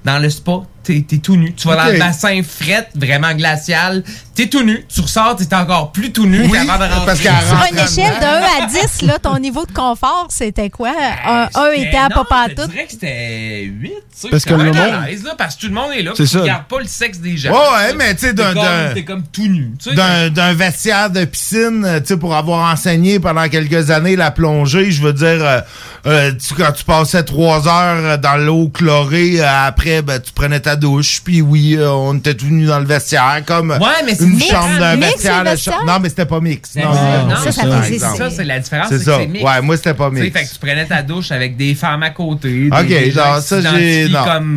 dans 0.04 0.18
le 0.18 0.28
spa, 0.30 0.62
t'es, 0.82 1.04
t'es 1.08 1.18
tout 1.18 1.36
nu. 1.36 1.54
Tu 1.54 1.68
vas 1.68 1.76
dans 1.76 1.92
le 1.92 1.98
bassin 1.98 2.40
fret, 2.42 2.88
vraiment 2.94 3.32
glacial. 3.34 4.02
T'es 4.34 4.46
tout 4.46 4.62
nu. 4.62 4.84
Tu 4.88 5.00
ressors, 5.02 5.36
t'es 5.36 5.54
encore 5.54 5.92
plus 5.92 6.10
tout 6.10 6.26
nu 6.26 6.42
Oui, 6.44 6.50
qu'avant 6.52 6.78
de 6.78 6.84
rentrer. 6.90 7.06
parce 7.06 7.20
qu'à 7.20 7.40
Sur 7.42 7.50
rentrer 7.56 7.70
une 7.72 7.78
échelle 7.78 8.18
de 8.18 8.24
1 8.24 8.64
à 8.64 8.66
10, 8.66 9.02
là, 9.02 9.18
ton 9.18 9.38
niveau 9.38 9.66
de 9.66 9.72
confort, 9.72 10.26
c'était 10.30 10.70
quoi? 10.70 10.92
Un, 11.26 11.48
un 11.54 11.70
était 11.72 11.96
à 11.98 12.08
pas 12.08 12.24
pas 12.24 12.46
Je 12.48 12.54
dirais 12.66 12.84
que 12.86 12.92
c'était 12.92 13.62
8. 13.64 13.90
Tu 13.90 13.94
sais, 14.14 14.28
Parce 14.30 14.44
que 14.44 14.54
le 14.54 14.70
bien 14.70 14.82
à 14.82 14.90
monde- 14.98 15.06
l'aise, 15.06 15.22
là, 15.24 15.34
parce 15.36 15.56
que 15.56 15.60
tout 15.62 15.66
le 15.68 15.74
monde 15.74 15.90
est 15.94 16.02
là. 16.02 16.12
C'est 16.14 16.22
puis 16.22 16.30
Tu 16.30 16.36
ça. 16.36 16.42
regardes 16.42 16.64
pas 16.64 16.78
le 16.78 16.86
sexe 16.86 17.18
des 17.18 17.36
gens. 17.36 17.50
Ouais, 17.52 17.58
ouais, 17.58 17.94
mais 17.94 18.14
tu 18.14 18.20
sais, 18.26 18.32
d'un- 18.34 18.54
comme- 18.54 18.62
d'un- 18.62 18.94
T'es 18.94 19.04
comme 19.04 19.22
tout 19.24 19.46
nu. 19.48 19.72
tu 19.82 19.90
sais. 19.90 19.96
d'un 19.96 20.30
d'un 20.30 20.54
vestiaire 20.54 21.10
de 21.10 21.24
piscine, 21.24 21.84
euh, 21.84 22.00
tu 22.00 22.06
sais, 22.08 22.16
pour 22.16 22.34
avoir 22.34 22.72
enseigné 22.72 23.18
pendant 23.20 23.48
quelques 23.48 23.90
années 23.90 24.16
la 24.16 24.30
plongée, 24.30 24.90
je 24.90 25.02
veux 25.02 25.12
dire, 25.12 25.26
euh, 25.44 25.60
euh, 26.06 26.32
tu- 26.32 26.54
quand 26.54 26.72
tu 26.72 26.84
passais 26.84 27.22
trois 27.24 27.66
heures 27.68 28.18
dans 28.18 28.36
l'eau 28.36 28.68
chlorée, 28.68 29.40
euh, 29.40 29.66
après, 29.66 30.00
ben, 30.02 30.20
tu 30.20 30.32
prenais 30.32 30.60
ta 30.60 30.71
ta 30.72 30.76
douche, 30.76 31.20
puis 31.24 31.42
oui, 31.42 31.76
euh, 31.76 31.90
on 31.90 32.14
était 32.16 32.34
tout 32.34 32.46
nus 32.46 32.66
dans 32.66 32.78
le 32.78 32.86
vestiaire, 32.86 33.42
comme 33.46 33.70
Ouais, 33.72 33.78
mais 34.06 34.14
c'est 34.14 34.24
une 34.24 34.30
mix. 34.36 34.46
chambre 34.48 34.78
d'un 34.78 34.96
vestiaire. 34.96 35.44
vestiaire? 35.44 35.78
cha- 35.80 35.84
Non, 35.86 35.98
mais 36.00 36.08
c'était 36.08 36.24
pas 36.26 36.40
mix. 36.40 36.74
Non, 36.76 36.82
Non, 36.84 36.90
non, 37.28 37.36
ça, 37.36 37.52
ça 37.52 37.62
exemple. 37.86 38.16
ça, 38.18 38.30
c'est 38.30 38.44
la 38.44 38.58
différence, 38.58 38.88
C'est 38.88 38.98
ça. 39.00 39.16
que 39.16 39.22
c'est 39.22 39.26
mix. 39.28 39.44
Ouais, 39.44 39.60
moi, 39.62 39.76
c'était 39.76 39.94
pas 39.94 40.10
mix. 40.10 40.32
fait 40.32 40.44
que 40.44 40.52
tu 40.52 40.58
prenais 40.58 40.86
ta 40.86 41.02
douche 41.02 41.30
avec 41.30 41.56
des 41.56 41.74
femmes 41.74 42.02
à 42.02 42.10
côté. 42.10 42.48
des- 42.48 42.70
Ok, 42.72 42.86
des 42.86 43.10
qui 43.10 43.14
ça, 43.16 43.40
j'ai- 43.60 44.08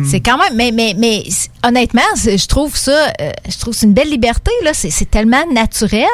C'est 0.08 0.20
quand 0.20 0.38
même, 0.38 0.54
mais, 0.56 0.72
mais, 0.72 0.94
mais 0.98 1.22
honnêtement, 1.64 2.00
c'est- 2.14 2.38
je 2.38 2.46
trouve 2.46 2.76
ça, 2.76 2.92
euh, 3.20 3.30
je 3.48 3.58
trouve 3.58 3.74
que 3.74 3.80
c'est 3.80 3.86
une 3.86 3.94
belle 3.94 4.10
liberté, 4.10 4.50
là. 4.64 4.70
C'est 4.74 5.10
tellement 5.10 5.44
naturel. 5.52 6.06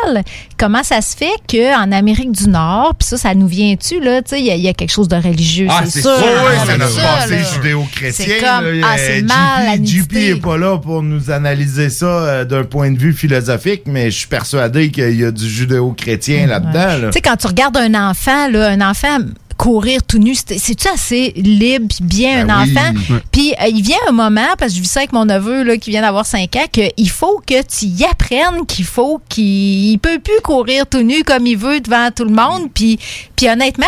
Comment 0.58 0.82
ça 0.82 1.00
se 1.00 1.16
fait 1.16 1.32
qu'en 1.50 1.92
Amérique 1.92 2.32
du 2.32 2.48
Nord, 2.48 2.94
puis 2.98 3.06
ça, 3.08 3.16
ça 3.18 3.34
nous 3.34 3.46
vient-tu, 3.46 4.00
là? 4.00 4.22
Tu 4.22 4.30
sais, 4.30 4.40
il 4.40 4.46
y, 4.46 4.50
a- 4.50 4.54
il 4.56 4.62
y 4.62 4.68
a 4.68 4.74
quelque 4.74 4.90
chose 4.92 5.08
de 5.08 5.16
religieux, 5.16 5.66
Ah, 5.70 5.82
c'est 5.86 6.00
sûr. 6.02 6.10
oui, 6.18 6.54
c'est 6.66 6.78
notre 6.78 6.92
ça, 6.92 7.02
passé 7.18 7.38
judéo-chrétien. 7.54 8.26
C'est 8.28 8.38
comme, 8.40 8.80
là. 8.80 8.86
ah, 8.92 8.96
c'est 8.98 9.22
mal, 9.22 9.66
la 9.66 9.76
JP 9.98 10.12
nudité. 10.12 10.28
est 10.30 10.36
pas 10.36 10.56
là 10.58 10.78
pour 10.78 11.02
nous 11.02 11.30
analyser 11.30 11.90
ça 11.90 12.06
euh, 12.06 12.44
d'un 12.44 12.64
point 12.64 12.90
de 12.90 12.98
vue 12.98 13.12
philosophique, 13.12 13.82
mais 13.86 14.10
je 14.10 14.18
suis 14.18 14.26
persuadé 14.28 14.90
qu'il 14.90 15.18
y 15.18 15.24
a 15.24 15.30
du 15.30 15.48
judéo-chrétien 15.48 16.46
là-dedans. 16.46 16.98
là. 16.98 17.06
Tu 17.08 17.12
sais, 17.12 17.20
quand 17.20 17.36
tu 17.36 17.46
regardes 17.46 17.76
un 17.76 17.94
enfant, 18.10 18.48
là, 18.48 18.68
un 18.70 18.80
enfant 18.80 19.18
courir 19.58 20.02
tout 20.02 20.18
nu, 20.18 20.34
c'est- 20.34 20.58
c'est-tu 20.58 20.88
assez 20.88 21.32
libre 21.36 21.86
puis 21.88 22.04
bien 22.04 22.46
Ben 22.46 22.50
un 22.54 22.64
oui. 22.64 22.72
enfant? 22.76 23.18
Puis 23.30 23.52
euh, 23.62 23.68
il 23.68 23.82
vient 23.82 23.98
un 24.08 24.12
moment, 24.12 24.48
parce 24.58 24.72
que 24.72 24.78
je 24.78 24.82
vis 24.82 24.88
ça 24.88 25.00
avec 25.00 25.12
mon 25.12 25.24
neveu 25.24 25.62
là, 25.62 25.76
qui 25.76 25.90
vient 25.90 26.00
d'avoir 26.00 26.26
5 26.26 26.56
ans, 26.56 26.64
qu'il 26.72 27.10
faut 27.10 27.40
que 27.46 27.62
tu 27.62 27.84
y 27.86 28.04
apprennes 28.04 28.66
qu'il 28.66 28.84
faut 28.86 29.20
qu'il 29.28 29.90
il 29.92 29.98
peut 29.98 30.18
plus 30.18 30.40
courir 30.42 30.86
tout 30.88 31.02
nu 31.02 31.22
comme 31.22 31.46
il 31.46 31.56
veut 31.56 31.80
devant 31.80 32.08
tout 32.10 32.24
le 32.24 32.32
monde. 32.34 32.70
Puis, 32.74 32.98
puis 33.36 33.48
honnêtement, 33.48 33.86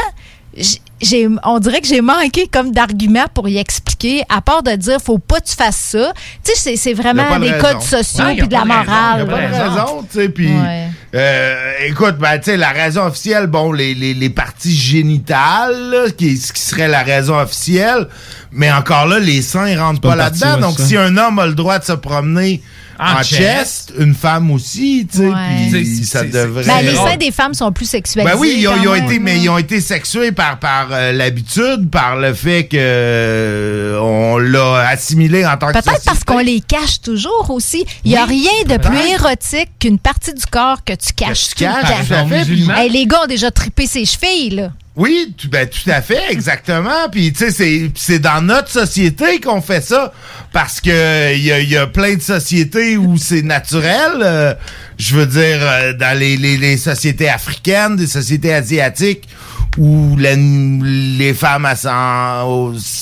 j'ai, 1.05 1.29
on 1.45 1.59
dirait 1.59 1.81
que 1.81 1.87
j'ai 1.87 2.01
manqué 2.01 2.47
comme 2.51 2.73
d'arguments 2.73 3.27
pour 3.33 3.49
y 3.49 3.59
expliquer, 3.59 4.23
à 4.29 4.41
part 4.41 4.63
de 4.63 4.73
dire 4.73 4.99
faut 5.05 5.19
pas 5.19 5.41
que 5.41 5.47
tu 5.49 5.55
fasses 5.55 5.77
ça. 5.77 6.13
Tu 6.45 6.53
sais, 6.55 6.77
c'est, 6.77 6.93
vraiment 6.95 7.37
de 7.39 7.45
des 7.45 7.51
raison. 7.53 7.67
codes 7.69 7.83
sociaux 7.83 8.25
puis 8.37 8.49
de 8.49 8.53
la 8.53 8.65
morale. 8.65 8.87
y 8.87 8.93
a 8.93 9.25
pas 9.25 9.25
de 9.25 9.27
Voilà. 9.49 9.71
raison, 9.71 10.03
tu 10.11 10.19
sais, 10.21 10.29
puis 10.29 10.51
euh, 11.15 11.73
écoute, 11.87 12.17
ben, 12.19 12.39
tu 12.39 12.45
sais, 12.47 12.57
la 12.57 12.71
raison 12.71 13.03
officielle, 13.07 13.47
bon, 13.47 13.73
les, 13.73 13.95
les, 13.95 14.15
les 14.15 14.31
parties 14.31 14.75
génitales, 14.75 15.91
là, 15.91 16.11
qui, 16.11 16.37
ce 16.37 16.53
qui 16.53 16.61
serait 16.63 16.89
la 16.89 17.03
raison 17.03 17.39
officielle, 17.39 18.09
mais 18.53 18.71
encore 18.73 19.07
là, 19.07 19.19
les 19.19 19.43
seins 19.43 19.69
ils 19.69 19.79
rentrent 19.79 20.01
pas 20.01 20.09
pas 20.09 20.15
une 20.15 20.21
partie, 20.31 20.41
là-dedans. 20.41 20.57
ouais, 20.57 20.63
Donc, 20.63 20.79
ça. 20.79 20.87
si 20.87 20.97
un 20.97 21.17
homme 21.17 21.39
a 21.39 21.47
le 21.47 21.55
droit 21.55 21.79
de 21.79 21.85
se 21.85 21.93
promener 21.93 22.63
En 22.99 23.15
en, 23.19 23.23
chest. 23.23 23.35
chest, 23.41 23.93
une 23.99 24.15
femme 24.15 24.51
aussi, 24.51 25.07
tu 25.11 25.19
sais, 25.19 25.31
puis 25.71 26.05
ça 26.05 26.21
c'est- 26.21 26.27
devrait... 26.29 26.65
Ben, 26.65 26.81
les 26.83 26.95
seins 26.95 27.16
des 27.16 27.31
femmes 27.31 27.55
sont 27.55 27.71
plus 27.73 27.87
sexualisés. 27.89 28.33
Ben 28.35 28.39
oui, 28.39 28.55
ils 28.59 28.69
ont, 28.69 28.77
ils 28.81 28.89
ont 28.89 28.95
été, 28.95 29.19
mais 29.19 29.39
ils 29.41 29.49
ont 29.49 29.59
été 29.59 29.81
sexués 29.81 30.33
par 30.33 30.59
par 30.59 30.89
euh, 30.93 31.12
l'habitude, 31.12 31.91
par 31.91 32.16
le 32.16 32.33
fait 32.35 32.65
que 32.66 32.77
euh, 32.79 33.99
on 34.01 34.39
l'a 34.39 34.89
assimilé 34.89 35.45
en 35.47 35.57
tant 35.57 35.69
que 35.69 35.73
Peut-être 35.73 36.05
parce 36.05 36.25
qu'on 36.25 36.39
les 36.39 36.61
cache 36.61 37.01
toujours 37.01 37.51
aussi. 37.51 37.85
Il 38.05 38.12
n'y 38.12 38.16
a 38.16 38.25
Oui, 38.27 38.49
rien 38.66 38.77
de 38.77 38.81
plus 38.83 38.99
érotique 39.15 39.71
qu'une 39.79 39.99
partie 39.99 40.33
du 40.35 40.47
corps 40.47 40.85
que 40.85 40.93
tu 40.93 41.12
caches 41.12 41.49
tu 41.49 41.55
tout 41.55 41.65
caches, 41.65 42.07
tout 42.09 42.15
à 42.15 42.27
fait, 42.27 42.47
Hey, 42.77 42.91
les 42.91 43.07
gars 43.07 43.23
ont 43.25 43.27
déjà 43.27 43.51
trippé 43.51 43.87
ses 43.87 44.05
chevilles, 44.05 44.51
là. 44.51 44.71
Oui, 44.97 45.35
tout, 45.37 45.49
ben, 45.49 45.69
tout 45.69 45.91
à 45.91 46.01
fait, 46.01 46.31
exactement. 46.31 47.09
Puis, 47.12 47.33
tu 47.33 47.39
sais, 47.47 47.51
c'est- 47.51 47.91
c'est 47.97 48.21
dans 48.21 48.41
notre 48.41 48.69
société 48.69 49.41
qu'on 49.41 49.61
fait 49.61 49.81
ça. 49.81 50.12
Parce 50.53 50.81
que 50.81 51.35
il 51.35 51.43
y 51.43 51.51
a, 51.51 51.59
il 51.59 51.69
y 51.69 51.77
a 51.77 51.89
plein 51.89 52.15
de 52.15 52.23
sociétés 52.23 52.97
où 52.97 53.16
c'est 53.16 53.43
naturel. 53.43 54.12
euh, 54.23 54.55
je 54.97 55.16
veux 55.16 55.27
dire, 55.27 55.59
euh, 55.61 55.93
dans 55.95 56.16
les, 56.16 56.37
les, 56.37 56.57
les 56.57 56.77
sociétés 56.77 57.29
africaines, 57.29 57.97
des 57.97 58.07
sociétés 58.07 58.55
asiatiques, 58.55 59.29
où 59.77 60.16
la- 60.16 60.37
les 60.37 61.35
femmes 61.35 61.65
à, 61.66 62.45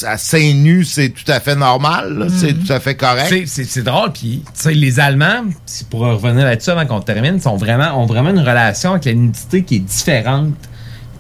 à 0.07 0.17
seins 0.19 0.55
nus, 0.55 0.87
c'est 0.87 1.11
tout 1.11 1.31
à 1.31 1.41
fait 1.41 1.55
normal. 1.57 2.17
là. 2.21 2.27
C'est 2.35 2.55
tout 2.55 2.73
à 2.73 2.81
fait 2.81 2.95
correct. 2.95 3.29
C'est- 3.47 3.83
drôle, 3.83 4.13
puis 4.13 4.43
tu 4.47 4.51
sais, 4.63 4.73
les 4.73 4.99
Allemands, 4.99 5.45
pour 5.91 6.01
revenir 6.01 6.47
là-dessus 6.47 6.71
avant 6.71 6.87
qu'on 6.87 7.01
termine, 7.03 7.39
sont 7.39 7.57
vraiment, 7.57 8.03
ont 8.03 8.07
vraiment 8.07 8.31
une 8.31 8.41
relation 8.41 8.93
avec 8.93 9.05
la 9.05 9.13
nudité 9.13 9.63
qui 9.63 9.77
est 9.77 9.81
différente 9.81 10.55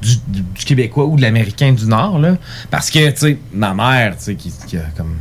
du, 0.02 0.64
Québécois 0.64 1.04
ou 1.06 1.16
de 1.16 1.22
l'Américain 1.22 1.72
du 1.72 1.86
Nord. 1.86 2.18
Là. 2.18 2.36
Parce 2.70 2.90
que, 2.90 3.10
tu 3.10 3.16
sais, 3.16 3.38
ma 3.52 3.72
mère, 3.74 4.16
tu 4.18 4.24
sais, 4.24 4.34
qui, 4.34 4.52
qui 4.66 4.76
a 4.76 4.82
comme 4.96 5.16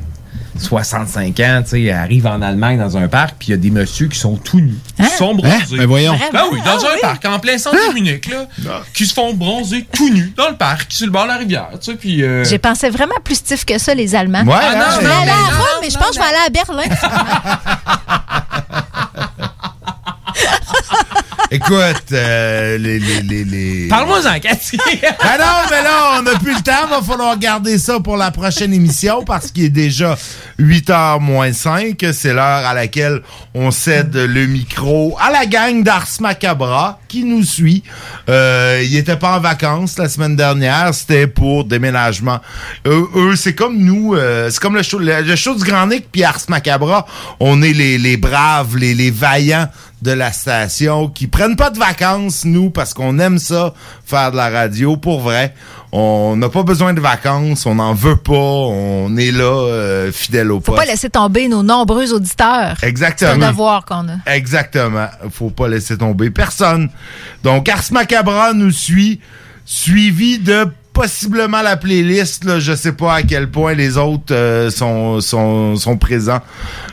65 0.59 1.39
ans, 1.39 1.61
tu 1.63 1.69
sais, 1.69 1.81
elle 1.83 1.95
arrive 1.95 2.27
en 2.27 2.41
Allemagne 2.41 2.77
dans 2.77 2.97
un 2.97 3.07
parc, 3.07 3.35
puis 3.39 3.47
il 3.49 3.51
y 3.51 3.53
a 3.53 3.57
des 3.57 3.69
messieurs 3.71 4.07
qui 4.07 4.19
sont 4.19 4.35
tout 4.35 4.59
nus, 4.59 4.77
qui 4.97 5.05
se 5.05 5.11
font 5.11 5.33
bronzer. 5.33 5.55
Hein? 5.55 5.77
Ben 5.77 5.85
voyons. 5.87 6.17
Ah 6.33 6.43
oui, 6.51 6.59
dans 6.65 6.77
un 6.85 6.97
parc, 7.01 7.25
en 7.25 7.39
plein 7.39 7.57
centre 7.57 7.77
de 7.89 7.93
Munich, 7.93 8.29
là, 8.29 8.47
qui 8.93 9.05
se 9.05 9.13
font 9.13 9.33
bronzer 9.33 9.87
tout 9.91 10.09
nus 10.09 10.33
dans 10.35 10.49
le 10.49 10.55
parc, 10.55 10.91
sur 10.91 11.05
le 11.07 11.11
bord 11.11 11.23
de 11.23 11.29
la 11.29 11.37
rivière, 11.37 11.69
tu 11.73 11.91
sais, 11.91 11.97
puis... 11.97 12.23
euh, 12.23 12.43
J'ai 12.43 12.59
pensé 12.59 12.89
vraiment 12.89 13.15
plus 13.23 13.35
stiff 13.35 13.65
que 13.65 13.77
ça, 13.77 13.93
les 13.95 14.13
Allemands. 14.13 14.43
Ouais, 14.43 14.53
Ah, 14.59 14.75
non, 14.75 14.85
je 14.91 14.95
voulais 14.97 15.07
non, 15.15 15.21
aller 15.21 15.31
à 15.31 15.57
Rome, 15.57 15.79
mais 15.81 15.89
je 15.89 15.97
pense 15.97 16.09
que 16.09 16.15
je 16.15 16.19
vais 16.19 16.25
aller 16.25 16.45
à 16.45 16.49
Berlin. 16.49 16.83
Écoute, 21.53 22.13
euh, 22.13 22.77
les, 22.77 22.97
les, 22.97 23.21
les, 23.23 23.43
les... 23.43 23.87
Parle-moi-en, 23.89 24.39
Cathy! 24.39 24.77
Ah 25.19 25.37
non, 25.37 25.69
mais 25.69 25.83
là, 25.83 26.13
on 26.17 26.21
n'a 26.21 26.39
plus 26.39 26.53
le 26.55 26.61
temps. 26.61 26.87
Va 26.89 27.01
falloir 27.01 27.37
garder 27.37 27.77
ça 27.77 27.99
pour 27.99 28.15
la 28.15 28.31
prochaine 28.31 28.73
émission 28.73 29.25
parce 29.25 29.51
qu'il 29.51 29.65
est 29.65 29.69
déjà 29.69 30.17
8h 30.57 31.19
moins 31.19 31.51
5. 31.51 32.05
C'est 32.13 32.31
l'heure 32.33 32.65
à 32.65 32.73
laquelle 32.73 33.21
on 33.53 33.69
cède 33.69 34.15
le 34.15 34.47
micro 34.47 35.17
à 35.19 35.29
la 35.29 35.45
gang 35.45 35.83
d'Ars 35.83 36.07
Macabra 36.21 37.01
qui 37.09 37.25
nous 37.25 37.43
suit. 37.43 37.83
Euh, 38.29 38.81
ils 38.85 38.95
étaient 38.95 39.17
pas 39.17 39.35
en 39.35 39.41
vacances 39.41 39.97
la 39.97 40.07
semaine 40.07 40.37
dernière. 40.37 40.93
C'était 40.93 41.27
pour 41.27 41.65
déménagement. 41.65 42.39
Eux, 42.87 43.09
eux, 43.13 43.35
c'est 43.35 43.55
comme 43.55 43.77
nous. 43.77 44.15
euh, 44.15 44.49
c'est 44.49 44.61
comme 44.61 44.77
le 44.77 44.83
show, 44.83 44.99
le, 44.99 45.21
le 45.21 45.35
show 45.35 45.53
du 45.53 45.65
Grand 45.65 45.87
Nick 45.87 46.09
puis 46.13 46.23
Ars 46.23 46.39
Macabra. 46.47 47.05
On 47.41 47.61
est 47.61 47.73
les, 47.73 47.97
les 47.97 48.15
braves, 48.15 48.77
les, 48.77 48.93
les 48.95 49.11
vaillants 49.11 49.67
de 50.01 50.11
la 50.11 50.31
station 50.31 51.07
qui 51.09 51.27
prennent 51.27 51.55
pas 51.55 51.69
de 51.69 51.77
vacances, 51.77 52.43
nous, 52.45 52.69
parce 52.69 52.93
qu'on 52.93 53.19
aime 53.19 53.37
ça, 53.37 53.73
faire 54.05 54.31
de 54.31 54.37
la 54.37 54.49
radio, 54.49 54.97
pour 54.97 55.21
vrai. 55.21 55.53
On 55.91 56.35
n'a 56.37 56.49
pas 56.49 56.63
besoin 56.63 56.93
de 56.93 57.01
vacances, 57.01 57.65
on 57.65 57.75
n'en 57.75 57.93
veut 57.93 58.15
pas, 58.15 58.33
on 58.33 59.15
est 59.17 59.31
là, 59.31 59.43
euh, 59.43 60.11
fidèle 60.11 60.51
au 60.51 60.55
Faut 60.55 60.71
poste. 60.71 60.77
pas 60.79 60.85
laisser 60.85 61.09
tomber 61.09 61.47
nos 61.47 61.63
nombreux 61.63 62.13
auditeurs. 62.13 62.77
Exactement. 62.81 63.31
C'est 63.39 63.43
un 63.43 63.49
devoir 63.49 63.85
qu'on 63.85 64.07
a. 64.07 64.33
Exactement. 64.33 65.07
Faut 65.31 65.49
pas 65.49 65.67
laisser 65.67 65.97
tomber 65.97 66.29
personne. 66.29 66.89
Donc, 67.43 67.67
Ars 67.69 67.83
Macabra 67.91 68.53
nous 68.53 68.71
suit, 68.71 69.19
suivi 69.65 70.39
de 70.39 70.67
possiblement 70.93 71.61
la 71.61 71.77
playlist. 71.77 72.43
Là, 72.43 72.59
je 72.59 72.73
sais 72.73 72.93
pas 72.93 73.15
à 73.15 73.23
quel 73.23 73.49
point 73.49 73.73
les 73.73 73.97
autres 73.97 74.33
euh, 74.33 74.69
sont, 74.69 75.21
sont, 75.21 75.75
sont 75.75 75.97
présents 75.97 76.41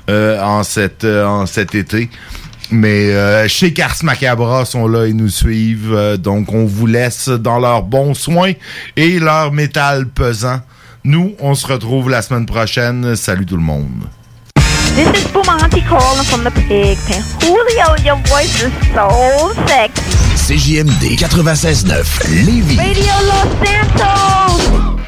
euh, 0.09 0.41
en, 0.43 0.63
cette, 0.63 1.05
euh, 1.05 1.27
en 1.27 1.47
cet 1.47 1.75
été. 1.75 2.09
Mais 2.71 3.11
euh, 3.11 3.49
chez 3.49 3.73
Cars 3.73 3.97
Macabra 4.03 4.65
sont 4.65 4.87
là 4.89 5.07
et 5.07 5.13
nous 5.13 5.29
suivent. 5.31 5.93
Euh, 5.95 6.17
donc, 6.17 6.53
on 6.53 6.67
vous 6.67 6.87
laisse 6.87 7.29
dans 7.29 7.59
leurs 7.59 7.83
bons 7.83 8.15
soins 8.15 8.53
et 8.97 9.19
leur 9.19 9.53
métal 9.53 10.07
pesant. 10.09 10.61
Nous, 11.05 11.35
on 11.41 11.55
se 11.55 11.67
retrouve 11.67 12.11
la 12.11 12.23
semaine 12.23 12.47
prochaine. 12.47 13.17
Salut 13.17 13.47
tout 13.47 13.57
le 13.57 13.63
monde. 13.63 14.09
This 14.95 15.07
is 15.23 15.29
Bumanti 15.33 15.81
calling 15.89 16.25
from 16.25 16.43
the 16.43 16.51
pig 16.51 16.99
pen. 17.07 17.23
Julio, 17.41 17.97
your 18.05 18.17
voice 18.27 18.63
is 18.63 18.73
so 18.93 19.55
sexy. 19.67 20.03
CJMD 20.37 21.17
96.9 21.17 22.45
Lévis. 22.45 22.77
Radio 22.79 23.13
Los 23.27 23.49
Santos! 23.65 24.99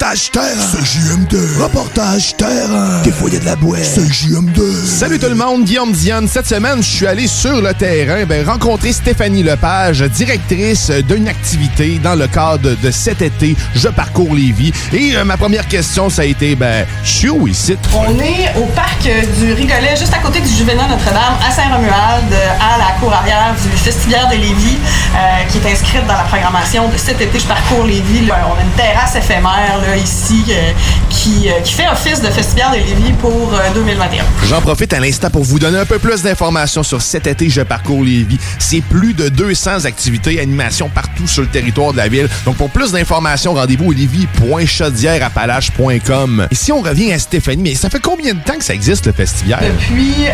Reportage 0.00 0.30
terrain. 0.30 0.46
CJM2. 0.80 1.62
Reportage 1.62 2.34
terrain. 2.38 3.02
Des 3.02 3.10
a 3.10 3.38
de 3.38 3.44
la 3.44 3.54
boîte. 3.54 3.82
CJM2. 3.82 4.86
Salut 4.86 5.18
tout 5.18 5.28
le 5.28 5.34
monde, 5.34 5.64
Guillaume 5.64 5.92
Diane. 5.92 6.26
Cette 6.26 6.46
semaine, 6.46 6.82
je 6.82 6.88
suis 6.88 7.06
allé 7.06 7.26
sur 7.26 7.60
le 7.60 7.74
terrain 7.74 8.24
ben, 8.24 8.48
rencontrer 8.48 8.94
Stéphanie 8.94 9.42
Lepage, 9.42 10.00
directrice 10.00 10.90
d'une 10.90 11.28
activité 11.28 12.00
dans 12.02 12.14
le 12.14 12.28
cadre 12.28 12.76
de 12.82 12.90
cet 12.90 13.20
été, 13.20 13.54
Je 13.74 13.88
parcours 13.88 14.34
Lévis. 14.34 14.72
Et 14.94 15.16
euh, 15.16 15.24
ma 15.24 15.36
première 15.36 15.68
question, 15.68 16.08
ça 16.08 16.22
a 16.22 16.24
été, 16.24 16.54
ben, 16.54 16.86
je 17.04 17.10
suis 17.10 17.28
où 17.28 17.46
ici? 17.46 17.76
On 17.94 18.18
est 18.20 18.54
au 18.56 18.64
parc 18.74 19.02
du 19.02 19.52
Rigolet, 19.52 19.96
juste 19.98 20.14
à 20.14 20.18
côté 20.18 20.40
du 20.40 20.48
Juvénat 20.48 20.88
Notre-Dame, 20.88 21.36
à 21.46 21.50
Saint-Romuald, 21.50 22.32
euh, 22.32 22.48
à 22.58 22.78
la 22.78 22.98
cour 22.98 23.12
arrière 23.12 23.54
du 23.62 23.76
Festivière 23.76 24.28
de 24.28 24.36
Lévis, 24.36 24.78
euh, 25.14 25.18
qui 25.50 25.58
est 25.58 25.72
inscrite 25.72 26.06
dans 26.06 26.16
la 26.16 26.24
programmation 26.24 26.88
de 26.88 26.96
cet 26.96 27.20
été 27.20 27.38
Je 27.38 27.46
parcours 27.46 27.84
Lévis. 27.84 28.24
Là, 28.26 28.48
on 28.50 28.58
a 28.58 28.62
une 28.62 28.70
terrasse 28.70 29.14
éphémère 29.14 29.76
là, 29.82 29.89
ici 29.96 30.44
euh, 30.50 30.72
qui, 31.20 31.48
euh, 31.48 31.60
qui 31.60 31.72
fait 31.74 31.88
office 31.88 32.22
de 32.22 32.28
Festivière 32.28 32.70
de 32.70 32.76
Lévis 32.76 33.12
pour 33.20 33.52
euh, 33.52 33.58
2021. 33.74 34.24
J'en 34.48 34.62
profite 34.62 34.94
à 34.94 35.00
l'instant 35.00 35.28
pour 35.28 35.44
vous 35.44 35.58
donner 35.58 35.78
un 35.78 35.84
peu 35.84 35.98
plus 35.98 36.22
d'informations 36.22 36.82
sur 36.82 37.02
cet 37.02 37.26
été 37.26 37.50
Je 37.50 37.60
parcours 37.60 38.02
Lévis. 38.02 38.38
C'est 38.58 38.80
plus 38.80 39.12
de 39.12 39.28
200 39.28 39.84
activités 39.84 40.36
et 40.36 40.40
animations 40.40 40.88
partout 40.88 41.26
sur 41.26 41.42
le 41.42 41.48
territoire 41.48 41.92
de 41.92 41.98
la 41.98 42.08
ville. 42.08 42.26
Donc 42.46 42.56
pour 42.56 42.70
plus 42.70 42.92
d'informations, 42.92 43.52
rendez-vous 43.52 43.90
au 43.90 43.92
lévis.chaudièreappalaches.com. 43.92 46.48
Et 46.50 46.54
si 46.54 46.72
on 46.72 46.80
revient 46.80 47.12
à 47.12 47.18
Stéphanie, 47.18 47.62
mais 47.62 47.74
ça 47.74 47.90
fait 47.90 48.00
combien 48.00 48.32
de 48.32 48.40
temps 48.40 48.56
que 48.56 48.64
ça 48.64 48.72
existe 48.72 49.04
le 49.04 49.12
festivière? 49.12 49.60
Depuis 49.60 50.14
euh, 50.26 50.30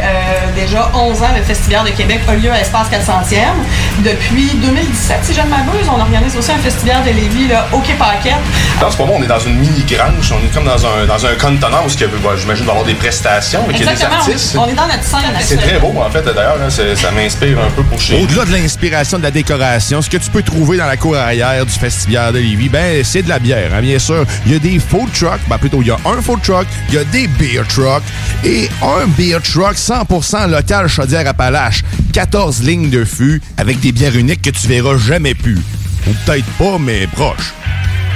déjà 0.54 0.92
11 0.94 1.20
ans, 1.22 1.32
le 1.36 1.42
Festivière 1.42 1.82
de 1.82 1.90
Québec 1.90 2.20
a 2.28 2.36
lieu 2.36 2.52
à 2.52 2.60
Espace 2.60 2.86
400e. 2.90 3.56
Depuis 4.04 4.50
2017, 4.54 5.18
si 5.24 5.34
je 5.34 5.40
ne 5.40 5.48
m'abuse, 5.48 5.88
on 5.88 5.98
organise 6.00 6.36
aussi 6.36 6.52
un 6.52 6.58
Festivière 6.58 7.02
de 7.02 7.10
Lévis 7.10 7.48
là, 7.48 7.66
au 7.72 7.80
Quai 7.80 7.94
Paquette. 7.94 8.36
Dans 8.80 8.92
ce 8.92 8.98
moment, 8.98 9.14
on 9.16 9.22
est 9.24 9.26
dans 9.26 9.40
une 9.40 9.58
mini 9.58 9.82
grange. 9.88 10.32
On 10.32 10.38
est 10.46 10.50
comme 10.54 10.64
dans 10.64 10.75
dans 10.76 10.86
un, 10.86 11.06
dans 11.06 11.26
un 11.26 11.34
contenant 11.36 11.84
où 11.86 12.18
bah, 12.22 12.34
j'imagine 12.36 12.44
qu'il 12.44 12.66
va 12.66 12.66
y 12.66 12.70
avoir 12.70 12.84
des 12.84 12.94
prestations, 12.94 13.64
mais 13.66 13.74
qu'il 13.74 13.86
y 13.86 13.88
a 13.88 13.94
des 13.94 14.02
artistes. 14.02 14.56
on 14.58 14.68
est 14.68 14.74
dans 14.74 14.86
notre 14.86 15.02
scène 15.02 15.20
C'est 15.40 15.56
très 15.56 15.78
beau, 15.78 15.94
en 15.96 16.10
fait, 16.10 16.22
d'ailleurs. 16.22 16.58
hein, 16.62 16.68
ça 16.70 17.10
m'inspire 17.12 17.58
un 17.58 17.70
peu 17.70 17.82
pour 17.82 18.00
chez 18.00 18.22
Au-delà 18.22 18.44
de 18.44 18.52
l'inspiration 18.52 19.18
de 19.18 19.22
la 19.22 19.30
décoration, 19.30 20.02
ce 20.02 20.10
que 20.10 20.18
tu 20.18 20.30
peux 20.30 20.42
trouver 20.42 20.76
dans 20.76 20.86
la 20.86 20.96
cour 20.96 21.16
arrière 21.16 21.64
du 21.64 21.72
Festivière 21.72 22.32
de 22.32 22.38
Lévis, 22.38 22.68
ben, 22.68 23.02
c'est 23.04 23.22
de 23.22 23.28
la 23.28 23.38
bière, 23.38 23.70
hein, 23.74 23.80
bien 23.80 23.98
sûr. 23.98 24.24
Il 24.44 24.52
y 24.52 24.56
a 24.56 24.58
des 24.58 24.78
food 24.78 25.10
trucks, 25.12 25.40
ben, 25.48 25.58
plutôt, 25.58 25.80
il 25.80 25.88
y 25.88 25.90
a 25.90 25.98
un 26.04 26.20
food 26.20 26.42
truck, 26.42 26.66
il 26.90 26.96
y 26.96 26.98
a 26.98 27.04
des 27.04 27.26
beer 27.26 27.62
trucks 27.68 28.02
et 28.44 28.68
un 28.82 29.06
beer 29.06 29.40
truck 29.42 29.76
100% 29.76 30.50
local 30.50 30.88
Chaudière-Appalaches. 30.88 31.84
14 32.12 32.62
lignes 32.62 32.90
de 32.90 33.04
fût 33.04 33.40
avec 33.56 33.80
des 33.80 33.92
bières 33.92 34.16
uniques 34.16 34.42
que 34.42 34.50
tu 34.50 34.66
verras 34.68 34.98
jamais 34.98 35.34
plus. 35.34 35.58
Ou 36.06 36.12
peut-être 36.24 36.46
pas, 36.58 36.78
mais 36.78 37.06
proche. 37.06 37.54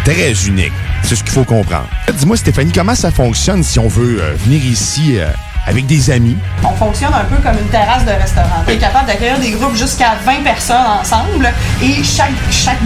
Très 0.04 0.32
unique. 0.46 0.72
C'est 1.02 1.14
ce 1.14 1.22
qu'il 1.22 1.32
faut 1.32 1.44
comprendre. 1.44 1.88
Dis-moi, 2.14 2.36
Stéphanie, 2.36 2.72
comment 2.72 2.94
ça 2.94 3.10
fonctionne 3.10 3.62
si 3.62 3.78
on 3.78 3.88
veut 3.88 4.20
euh, 4.20 4.34
venir 4.44 4.64
ici 4.64 5.18
euh, 5.18 5.28
avec 5.66 5.86
des 5.86 6.10
amis? 6.10 6.36
On 6.64 6.74
fonctionne 6.74 7.12
un 7.12 7.24
peu 7.24 7.36
comme 7.42 7.58
une 7.58 7.68
terrasse 7.68 8.04
de 8.04 8.10
restaurant. 8.10 8.64
On 8.66 8.70
est 8.70 8.78
capable 8.78 9.06
d'accueillir 9.06 9.38
des 9.38 9.50
groupes 9.50 9.76
jusqu'à 9.76 10.16
20 10.24 10.42
personnes 10.42 10.76
ensemble 11.00 11.52
et 11.82 12.02
chaque, 12.02 12.32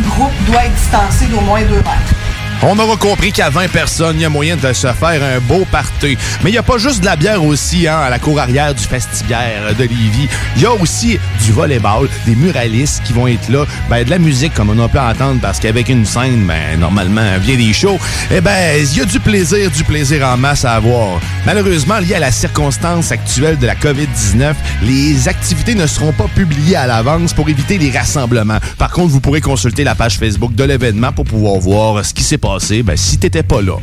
groupe 0.03 0.32
doit 0.47 0.65
être 0.65 0.74
distancé 0.74 1.27
d'au 1.27 1.41
moins 1.41 1.62
2 1.62 1.77
mètres. 1.77 2.15
On 2.63 2.79
aura 2.79 2.97
compris 2.97 3.33
qu'à 3.33 3.51
20 3.51 3.69
personnes, 3.69 4.17
il 4.17 4.23
y 4.23 4.25
a 4.25 4.31
moyen 4.31 4.57
de 4.57 4.73
se 4.73 4.87
faire 4.87 5.23
un 5.23 5.41
beau 5.41 5.67
party. 5.71 6.17
Mais 6.43 6.51
il 6.51 6.53
n'y 6.53 6.59
a 6.59 6.63
pas 6.63 6.79
juste 6.79 7.01
de 7.01 7.05
la 7.05 7.17
bière 7.17 7.45
aussi 7.45 7.87
hein, 7.87 7.99
à 7.99 8.11
la 8.11 8.19
cour 8.19 8.41
arrière 8.41 8.75
du 8.75 8.83
Festibière 8.83 9.75
de 9.79 9.83
Lévis. 9.83 10.29
Il 10.57 10.63
y 10.63 10.67
a 10.67 10.73
aussi 10.73 11.19
du 11.45 11.53
volleyball, 11.53 12.09
des 12.27 12.35
muralistes 12.35 13.03
qui 13.05 13.13
vont 13.13 13.27
être 13.27 13.49
là, 13.49 13.65
ben, 13.91 14.05
de 14.05 14.11
la 14.11 14.19
musique 14.19 14.55
comme 14.55 14.71
on 14.71 14.83
a 14.83 14.89
pu 14.89 14.99
entendre 14.99 15.41
parce 15.41 15.61
qu'avec 15.61 15.89
une 15.89 16.07
scène, 16.07 16.47
ben, 16.47 16.79
normalement, 16.79 17.39
vient 17.41 17.57
des 17.57 17.73
shows. 17.73 17.99
Eh 18.31 18.41
ben, 18.41 18.79
il 18.79 18.99
y 18.99 19.01
a 19.01 19.05
du 19.05 19.21
plaisir, 19.21 19.71
du 19.71 19.85
plaisir 19.85 20.27
en 20.27 20.37
masse 20.37 20.65
à 20.65 20.75
avoir. 20.75 21.21
Malheureusement, 21.45 21.99
lié 21.99 22.15
à 22.15 22.21
la 22.21 22.33
circonstance 22.33 23.13
actuelle 23.13 23.59
de 23.59 23.67
la 23.67 23.75
COVID-19, 23.75 24.55
les 24.83 25.29
activités 25.29 25.75
ne 25.75 25.87
seront 25.87 26.13
pas 26.13 26.29
publiées 26.35 26.77
à 26.77 26.87
l'avance 26.87 27.35
pour 27.35 27.49
éviter 27.49 27.77
les 27.79 27.91
rassemblements. 27.91 28.59
Par 28.79 28.91
contre, 28.91 29.09
vous 29.09 29.21
pourrez 29.21 29.41
consulter 29.41 29.85
la 29.85 29.95
page 29.95 30.19
Facebook 30.19 30.55
de 30.55 30.65
l'événement 30.65 31.13
pour 31.13 31.25
pouvoir 31.25 31.59
voir 31.61 32.05
ce 32.05 32.15
qui 32.15 32.23
s'est 32.23 32.39
ben, 32.85 32.97
si 32.97 33.19
t'étais 33.19 33.43
pas 33.43 33.62
là. 33.62 33.77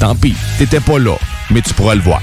Tant 0.00 0.14
pis, 0.14 0.34
t'étais 0.58 0.80
pas 0.80 0.98
là, 0.98 1.16
mais 1.50 1.60
tu 1.60 1.74
pourras 1.74 1.94
le 1.94 2.00
voir. 2.00 2.22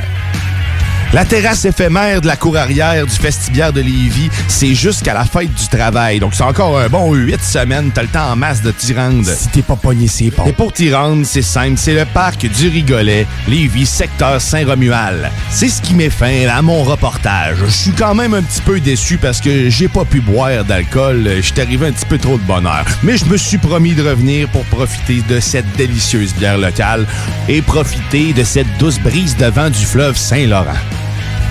La 1.14 1.26
terrasse 1.26 1.66
éphémère 1.66 2.22
de 2.22 2.28
la 2.28 2.38
cour 2.38 2.56
arrière 2.56 3.06
du 3.06 3.14
Festibière 3.14 3.74
de 3.74 3.82
Lévis, 3.82 4.30
c'est 4.48 4.74
jusqu'à 4.74 5.14
la 5.14 5.26
fête 5.26 5.54
du 5.54 5.68
travail. 5.68 6.22
Donc, 6.22 6.34
c'est 6.34 6.44
encore 6.44 6.80
un 6.80 6.88
bon 6.88 7.14
huit 7.14 7.44
semaines. 7.44 7.92
T'as 7.94 8.04
le 8.04 8.08
temps 8.08 8.32
en 8.32 8.38
masse 8.38 8.62
de 8.62 8.72
t'y 8.72 8.94
rendre. 8.94 9.26
Si 9.26 9.50
t'es 9.50 9.62
pas 9.62 9.76
pogné, 9.76 10.08
c'est 10.08 10.32
pas. 10.32 10.46
Et 10.48 10.54
pour 10.54 10.72
t'y 10.72 10.94
rendre, 10.94 11.26
c'est 11.26 11.42
simple. 11.42 11.76
C'est 11.76 11.96
le 11.96 12.06
parc 12.06 12.48
du 12.48 12.70
Rigolet, 12.70 13.28
Lévis, 13.50 13.88
secteur 13.88 14.40
Saint-Romuald. 14.40 15.30
C'est 15.50 15.68
ce 15.68 15.82
qui 15.82 15.96
met 15.96 16.10
fin 16.10 16.48
à 16.48 16.62
mon 16.62 16.82
reportage. 16.84 17.58
Je 17.66 17.72
suis 17.72 17.92
quand 17.92 18.16
même 18.16 18.34
un 18.34 18.42
petit 18.42 18.62
peu 18.62 18.80
déçu 18.80 19.18
parce 19.18 19.42
que 19.42 19.70
j'ai 19.70 19.90
pas 19.90 20.06
pu 20.06 20.22
boire 20.22 20.64
d'alcool. 20.64 21.30
Je 21.36 21.42
suis 21.42 21.60
arrivé 21.60 21.88
un 21.88 21.92
petit 21.92 22.06
peu 22.06 22.20
trop 22.20 22.38
de 22.38 22.44
bonheur. 22.44 22.86
Mais 23.04 23.18
je 23.18 23.26
me 23.26 23.36
suis 23.36 23.58
promis 23.58 23.96
de 23.96 24.02
revenir 24.08 24.48
pour 24.48 24.64
profiter 24.64 25.22
de 25.28 25.42
cette 25.42 25.70
délicieuse 25.76 26.34
bière 26.36 26.58
locale 26.58 27.06
et 27.50 27.62
profiter 27.62 28.32
de 28.32 28.46
cette 28.46 28.78
douce 28.78 29.00
brise 29.00 29.36
de 29.36 29.48
vent 29.48 29.70
du 29.70 29.86
fleuve 29.86 30.16
Saint-Laurent. 30.16 30.80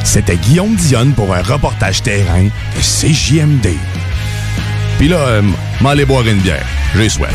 C'était 0.04 0.36
Guillaume 0.36 0.74
Dionne 0.74 1.12
pour 1.12 1.34
un 1.34 1.42
reportage 1.42 2.02
terrain 2.02 2.44
de 2.44 2.80
CJMD. 2.80 3.68
Puis 4.98 5.08
là, 5.08 5.18
euh, 5.18 5.42
boire 6.04 6.26
une 6.26 6.40
bière. 6.40 6.66
J'ai 6.96 7.08
soif. 7.08 7.34